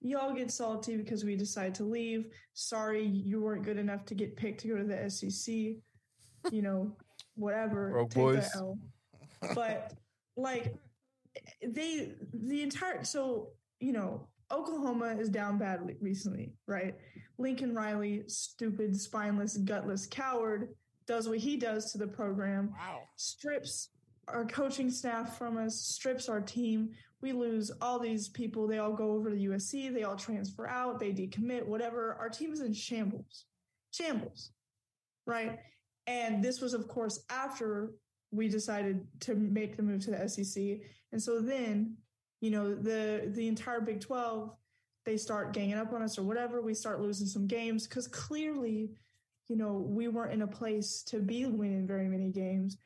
Y'all 0.05 0.35
get 0.35 0.51
salty 0.51 0.99
because 0.99 1.25
we 1.25 1.35
decide 1.35 1.75
to 1.77 1.83
leave. 1.85 2.27
Sorry, 2.53 3.03
you 3.07 3.41
weren't 3.41 3.65
good 3.65 3.79
enough 3.79 4.05
to 4.05 4.15
get 4.15 4.37
picked 4.37 4.61
to 4.61 4.69
go 4.69 4.77
to 4.77 4.85
the 4.85 5.09
SEC. 5.11 5.55
You 6.53 6.63
know, 6.63 6.95
whatever. 7.37 7.91
Broke 7.91 8.11
Take 8.11 8.23
boys. 8.23 8.51
that 8.53 8.59
L. 8.59 8.79
But 9.55 9.95
like 10.37 10.75
they 11.67 12.13
the 12.35 12.63
entire 12.63 13.03
so 13.03 13.49
you 13.81 13.93
know 13.93 14.29
Oklahoma 14.53 15.17
is 15.19 15.31
down 15.31 15.57
badly 15.59 15.97
recently, 16.03 16.53
right? 16.69 16.95
Lincoln 17.39 17.75
Riley, 17.75 18.25
stupid, 18.27 18.95
spineless, 19.01 19.57
gutless 19.57 20.07
coward, 20.07 20.69
does 21.07 21.29
what 21.29 21.39
he 21.39 21.57
does 21.57 21.93
to 21.93 21.99
the 21.99 22.07
program, 22.07 22.73
Wow. 22.79 23.01
strips 23.17 23.89
our 24.29 24.45
coaching 24.45 24.91
staff 24.91 25.39
from 25.39 25.57
us, 25.57 25.81
strips 25.81 26.29
our 26.29 26.41
team. 26.41 26.91
We 27.21 27.33
lose 27.33 27.71
all 27.81 27.99
these 27.99 28.29
people. 28.29 28.67
They 28.67 28.79
all 28.79 28.93
go 28.93 29.13
over 29.13 29.31
to 29.31 29.37
USC. 29.37 29.93
They 29.93 30.03
all 30.03 30.17
transfer 30.17 30.67
out. 30.67 31.01
They 31.01 31.13
decommit, 31.13 31.67
whatever. 31.67 32.17
Our 32.21 32.29
team 32.29 32.53
is 32.53 32.61
in 32.61 32.73
shambles. 32.73 33.47
Shambles. 33.93 34.51
Right. 35.27 35.59
And 36.07 36.43
this 36.43 36.61
was, 36.61 36.75
of 36.75 36.87
course, 36.89 37.25
after 37.31 37.93
we 38.31 38.49
decided 38.49 39.07
to 39.21 39.35
make 39.35 39.77
the 39.77 39.83
move 39.83 40.05
to 40.05 40.11
the 40.11 40.29
SEC. 40.29 40.81
And 41.13 41.23
so 41.23 41.41
then, 41.41 41.97
you 42.41 42.51
know, 42.51 42.75
the 42.75 43.31
the 43.33 43.49
entire 43.49 43.81
Big 43.81 44.01
12, 44.01 44.51
they 45.07 45.17
start 45.17 45.53
ganging 45.53 45.77
up 45.77 45.93
on 45.93 46.03
us 46.03 46.19
or 46.19 46.25
whatever. 46.25 46.61
We 46.61 46.75
start 46.75 47.01
losing 47.01 47.27
some 47.27 47.47
games 47.47 47.87
because 47.87 48.09
clearly, 48.09 48.91
you 49.49 49.57
know, 49.57 49.75
we 49.75 50.09
weren't 50.09 50.33
in 50.33 50.43
a 50.43 50.47
place 50.47 51.03
to 51.05 51.21
be 51.21 51.47
winning 51.47 51.87
very 51.87 52.09
many 52.09 52.31
games. 52.31 52.77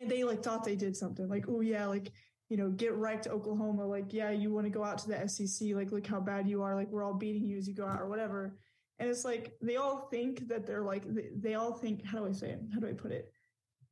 And 0.00 0.10
they 0.10 0.24
like 0.24 0.42
thought 0.42 0.64
they 0.64 0.76
did 0.76 0.96
something 0.96 1.28
like, 1.28 1.46
oh 1.48 1.60
yeah, 1.60 1.86
like, 1.86 2.12
you 2.48 2.56
know, 2.56 2.70
get 2.70 2.94
right 2.94 3.22
to 3.22 3.30
Oklahoma. 3.30 3.86
Like, 3.86 4.12
yeah, 4.12 4.30
you 4.30 4.52
want 4.52 4.66
to 4.66 4.70
go 4.70 4.84
out 4.84 4.98
to 4.98 5.08
the 5.08 5.28
SEC. 5.28 5.68
Like, 5.74 5.92
look 5.92 6.06
how 6.06 6.20
bad 6.20 6.48
you 6.48 6.62
are. 6.62 6.74
Like, 6.74 6.88
we're 6.90 7.02
all 7.02 7.14
beating 7.14 7.46
you 7.46 7.58
as 7.58 7.68
you 7.68 7.74
go 7.74 7.86
out 7.86 8.00
or 8.00 8.08
whatever. 8.08 8.56
And 8.98 9.08
it's 9.08 9.24
like 9.24 9.54
they 9.60 9.76
all 9.76 10.08
think 10.10 10.48
that 10.48 10.66
they're 10.66 10.82
like 10.82 11.04
they, 11.06 11.28
they 11.36 11.54
all 11.54 11.72
think. 11.72 12.04
How 12.04 12.18
do 12.18 12.26
I 12.26 12.32
say 12.32 12.50
it? 12.50 12.60
How 12.74 12.80
do 12.80 12.88
I 12.88 12.92
put 12.92 13.12
it? 13.12 13.32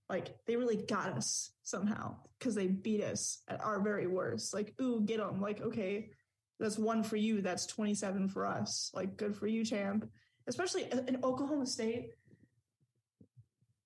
Like 0.08 0.36
they 0.46 0.56
really 0.56 0.76
got 0.76 1.10
us 1.10 1.52
somehow 1.62 2.16
because 2.38 2.54
they 2.54 2.66
beat 2.66 3.02
us 3.02 3.42
at 3.48 3.62
our 3.64 3.80
very 3.80 4.06
worst. 4.06 4.52
Like, 4.52 4.74
ooh, 4.80 5.02
get 5.04 5.18
them. 5.18 5.40
Like, 5.40 5.60
okay, 5.60 6.10
that's 6.58 6.78
one 6.78 7.02
for 7.02 7.16
you. 7.16 7.40
That's 7.40 7.66
twenty 7.66 7.94
seven 7.94 8.28
for 8.28 8.46
us. 8.46 8.90
Like, 8.94 9.16
good 9.16 9.36
for 9.36 9.46
you, 9.46 9.64
champ. 9.64 10.08
Especially 10.48 10.88
in 11.08 11.18
Oklahoma 11.22 11.66
State. 11.66 12.10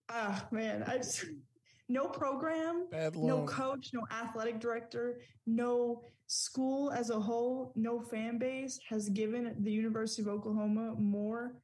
Ah, 0.08 0.46
man, 0.50 0.84
I 0.86 0.98
just 0.98 1.24
no 1.90 2.06
program 2.06 2.86
no 3.16 3.44
coach, 3.44 3.90
no 3.92 4.06
athletic 4.12 4.60
director, 4.60 5.20
no 5.46 6.02
school 6.28 6.92
as 6.92 7.10
a 7.10 7.18
whole, 7.18 7.72
no 7.74 8.00
fan 8.00 8.38
base 8.38 8.78
has 8.88 9.08
given 9.08 9.56
the 9.58 9.72
University 9.72 10.22
of 10.22 10.28
Oklahoma 10.28 10.94
more 10.96 11.56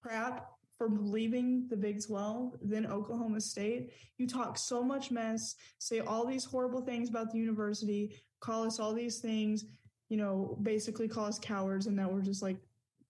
crap 0.00 0.50
for 0.78 0.88
leaving 0.88 1.66
the 1.68 1.76
Big 1.76 2.02
12 2.06 2.56
than 2.62 2.86
Oklahoma 2.86 3.40
State. 3.40 3.90
You 4.16 4.28
talk 4.28 4.56
so 4.56 4.82
much 4.82 5.10
mess, 5.10 5.56
say 5.78 5.98
all 5.98 6.24
these 6.24 6.44
horrible 6.44 6.80
things 6.80 7.10
about 7.10 7.32
the 7.32 7.38
university, 7.38 8.14
call 8.38 8.62
us 8.64 8.78
all 8.78 8.94
these 8.94 9.18
things, 9.18 9.64
you 10.08 10.16
know, 10.16 10.56
basically 10.62 11.08
call 11.08 11.26
us 11.26 11.38
cowards 11.40 11.86
and 11.86 11.98
that 11.98 12.10
we're 12.10 12.22
just 12.22 12.42
like 12.42 12.56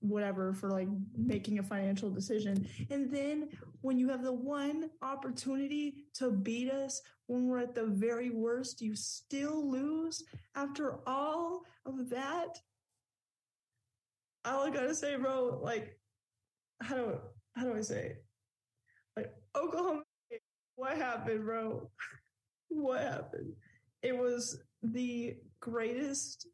whatever 0.01 0.53
for 0.53 0.71
like 0.71 0.89
making 1.17 1.59
a 1.59 1.63
financial 1.63 2.11
decision. 2.11 2.67
And 2.91 3.11
then 3.11 3.49
when 3.83 3.99
you 3.99 4.09
have 4.09 4.23
the 4.23 4.33
one 4.33 4.91
opportunity 5.03 6.07
to 6.15 6.31
beat 6.31 6.71
us 6.71 7.03
when 7.27 7.47
we're 7.47 7.61
at 7.61 7.75
the 7.75 7.87
very 7.87 8.31
worst, 8.31 8.81
you 8.81 8.97
still 8.97 9.71
lose 9.71 10.25
after 10.55 10.99
all 11.07 11.63
of 11.87 12.09
that. 12.11 12.59
All 14.45 14.67
I 14.67 14.71
gotta 14.71 14.95
say, 14.95 15.17
bro, 15.17 15.61
like, 15.63 15.99
how 16.83 16.97
do 16.97 17.19
how 17.55 17.65
do 17.65 17.77
I 17.77 17.83
say? 17.83 18.17
Like 19.17 19.33
Oklahoma, 19.55 20.03
what 20.77 20.97
happened, 20.97 21.45
bro? 21.45 21.91
what 22.69 23.03
happened? 23.03 23.53
It 24.03 24.17
was 24.17 24.63
the 24.83 25.37
greatest 25.61 26.47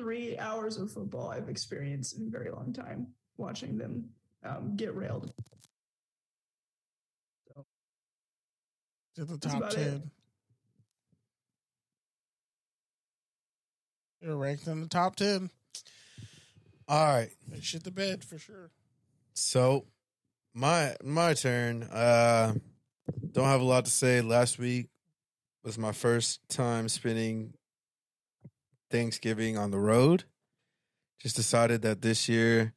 three 0.00 0.38
hours 0.38 0.78
of 0.78 0.90
football 0.90 1.28
I've 1.28 1.50
experienced 1.50 2.18
in 2.18 2.26
a 2.26 2.30
very 2.30 2.50
long 2.50 2.72
time. 2.72 3.08
Watching 3.36 3.76
them 3.76 4.10
um, 4.42 4.76
get 4.76 4.94
railed. 4.94 5.32
To 9.16 9.24
the 9.24 9.38
top 9.38 9.56
about 9.56 9.74
it. 9.74 9.76
ten. 9.76 10.10
You're 14.22 14.36
ranked 14.36 14.66
in 14.66 14.80
the 14.80 14.88
top 14.88 15.16
ten. 15.16 15.50
All 16.88 17.04
right. 17.06 17.30
They 17.48 17.60
shit 17.60 17.84
the 17.84 17.90
bed 17.90 18.24
for 18.24 18.38
sure. 18.38 18.70
So 19.34 19.86
my 20.54 20.96
my 21.02 21.34
turn. 21.34 21.82
Uh 21.82 22.54
don't 23.32 23.46
have 23.46 23.60
a 23.60 23.64
lot 23.64 23.84
to 23.86 23.90
say. 23.90 24.20
Last 24.20 24.58
week 24.58 24.88
was 25.64 25.76
my 25.76 25.92
first 25.92 26.40
time 26.48 26.88
spending 26.88 27.54
Thanksgiving 28.90 29.56
on 29.56 29.70
the 29.70 29.78
road. 29.78 30.24
Just 31.20 31.36
decided 31.36 31.82
that 31.82 32.02
this 32.02 32.28
year, 32.28 32.74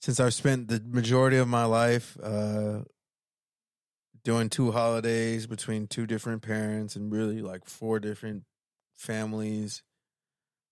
since 0.00 0.20
I've 0.20 0.34
spent 0.34 0.68
the 0.68 0.80
majority 0.80 1.36
of 1.36 1.48
my 1.48 1.64
life 1.64 2.16
uh 2.22 2.80
doing 4.24 4.48
two 4.48 4.72
holidays 4.72 5.46
between 5.46 5.86
two 5.86 6.04
different 6.04 6.42
parents 6.42 6.96
and 6.96 7.12
really 7.12 7.40
like 7.40 7.64
four 7.64 8.00
different 8.00 8.42
families, 8.96 9.82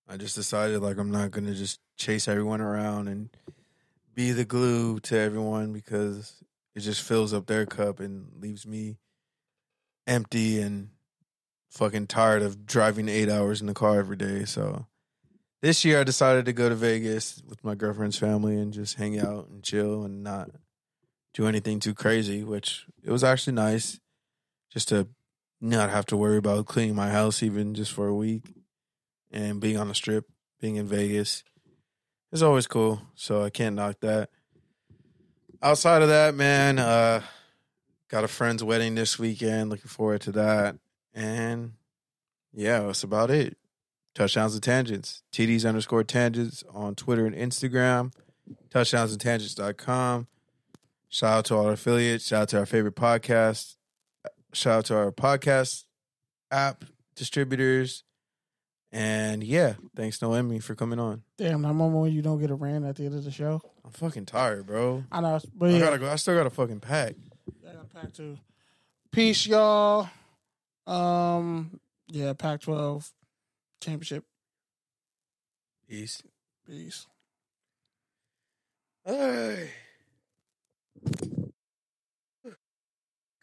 I 0.08 0.16
just 0.16 0.34
decided 0.34 0.80
like 0.80 0.98
I'm 0.98 1.10
not 1.10 1.30
gonna 1.30 1.54
just 1.54 1.80
chase 1.96 2.26
everyone 2.28 2.60
around 2.60 3.08
and 3.08 3.30
be 4.14 4.32
the 4.32 4.44
glue 4.44 5.00
to 5.00 5.16
everyone 5.18 5.72
because 5.72 6.42
it 6.74 6.80
just 6.80 7.02
fills 7.02 7.32
up 7.32 7.46
their 7.46 7.66
cup 7.66 8.00
and 8.00 8.26
leaves 8.40 8.66
me 8.66 8.98
empty 10.06 10.60
and 10.60 10.90
fucking 11.74 12.06
tired 12.06 12.42
of 12.42 12.66
driving 12.66 13.08
eight 13.08 13.28
hours 13.28 13.60
in 13.60 13.66
the 13.66 13.74
car 13.74 13.98
every 13.98 14.16
day. 14.16 14.44
So 14.44 14.86
this 15.60 15.84
year 15.84 16.00
I 16.00 16.04
decided 16.04 16.44
to 16.44 16.52
go 16.52 16.68
to 16.68 16.74
Vegas 16.74 17.42
with 17.46 17.64
my 17.64 17.74
girlfriend's 17.74 18.16
family 18.16 18.56
and 18.56 18.72
just 18.72 18.94
hang 18.94 19.18
out 19.18 19.48
and 19.48 19.62
chill 19.62 20.04
and 20.04 20.22
not 20.22 20.50
do 21.34 21.48
anything 21.48 21.80
too 21.80 21.92
crazy, 21.92 22.44
which 22.44 22.86
it 23.02 23.10
was 23.10 23.24
actually 23.24 23.54
nice 23.54 23.98
just 24.72 24.88
to 24.88 25.08
not 25.60 25.90
have 25.90 26.06
to 26.06 26.16
worry 26.16 26.36
about 26.36 26.66
cleaning 26.66 26.94
my 26.94 27.10
house 27.10 27.42
even 27.42 27.74
just 27.74 27.92
for 27.92 28.06
a 28.06 28.14
week 28.14 28.44
and 29.32 29.60
being 29.60 29.76
on 29.76 29.88
the 29.88 29.94
strip, 29.94 30.26
being 30.60 30.76
in 30.76 30.86
Vegas. 30.86 31.42
It's 32.30 32.42
always 32.42 32.68
cool, 32.68 33.02
so 33.14 33.42
I 33.42 33.50
can't 33.50 33.74
knock 33.74 33.96
that. 34.00 34.30
Outside 35.60 36.02
of 36.02 36.08
that, 36.08 36.34
man, 36.34 36.78
uh, 36.78 37.22
got 38.08 38.22
a 38.22 38.28
friend's 38.28 38.62
wedding 38.62 38.94
this 38.94 39.18
weekend. 39.18 39.70
Looking 39.70 39.88
forward 39.88 40.20
to 40.22 40.32
that. 40.32 40.76
And 41.14 41.72
yeah, 42.52 42.80
that's 42.80 43.02
about 43.02 43.30
it. 43.30 43.56
Touchdowns 44.14 44.54
and 44.54 44.62
tangents. 44.62 45.22
TDs 45.32 45.66
underscore 45.66 46.04
tangents 46.04 46.62
on 46.72 46.94
Twitter 46.94 47.26
and 47.26 47.34
Instagram. 47.34 48.12
touchdownsandtangents.com. 48.70 50.26
Shout 51.08 51.38
out 51.38 51.44
to 51.46 51.54
all 51.56 51.66
our 51.66 51.72
affiliates. 51.72 52.26
Shout 52.26 52.42
out 52.42 52.48
to 52.50 52.58
our 52.58 52.66
favorite 52.66 52.96
podcast. 52.96 53.76
Shout 54.52 54.78
out 54.78 54.84
to 54.86 54.96
our 54.96 55.12
podcast 55.12 55.84
app 56.50 56.84
distributors. 57.14 58.04
And 58.92 59.42
yeah, 59.42 59.74
thanks 59.96 60.22
Naomi 60.22 60.60
for 60.60 60.76
coming 60.76 61.00
on. 61.00 61.22
Damn, 61.36 61.62
that 61.62 61.74
moment 61.74 62.02
when 62.02 62.12
you 62.12 62.22
don't 62.22 62.40
get 62.40 62.52
a 62.52 62.54
rant 62.54 62.84
at 62.84 62.94
the 62.94 63.06
end 63.06 63.16
of 63.16 63.24
the 63.24 63.32
show. 63.32 63.60
I'm 63.84 63.90
fucking 63.90 64.26
tired, 64.26 64.66
bro. 64.66 65.02
I 65.10 65.20
know, 65.20 65.40
but 65.56 65.70
I 65.70 65.72
yeah, 65.72 65.78
gotta 65.80 65.98
go. 65.98 66.08
I 66.08 66.14
still 66.14 66.36
got 66.36 66.46
a 66.46 66.50
fucking 66.50 66.78
pack. 66.78 67.16
I 67.68 67.72
got 67.72 67.82
a 67.82 67.86
pack 67.86 68.12
too. 68.12 68.38
Peace, 69.10 69.48
y'all. 69.48 70.08
Um, 70.86 71.80
yeah, 72.08 72.32
Pac 72.34 72.60
twelve 72.62 73.10
championship. 73.80 74.24
Peace. 75.88 76.22
Peace. 76.66 77.06
Hey. 79.04 79.70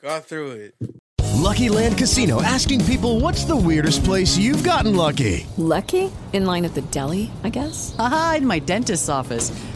Got 0.02 0.26
through 0.26 0.52
it. 0.52 0.76
Lucky 1.42 1.70
Land 1.70 1.98
Casino 1.98 2.42
asking 2.42 2.86
people 2.86 3.20
what's 3.20 3.46
the 3.46 3.56
weirdest 3.56 4.04
place 4.04 4.38
you've 4.38 4.64
gotten 4.64 4.96
lucky? 4.96 5.46
Lucky? 5.58 6.12
In 6.34 6.46
line 6.46 6.66
at 6.66 6.74
the 6.74 6.82
deli, 6.82 7.32
I 7.44 7.50
guess? 7.50 7.96
Aha, 8.00 8.36
in 8.38 8.48
my 8.48 8.60
dentist's 8.60 9.10
office. 9.10 9.52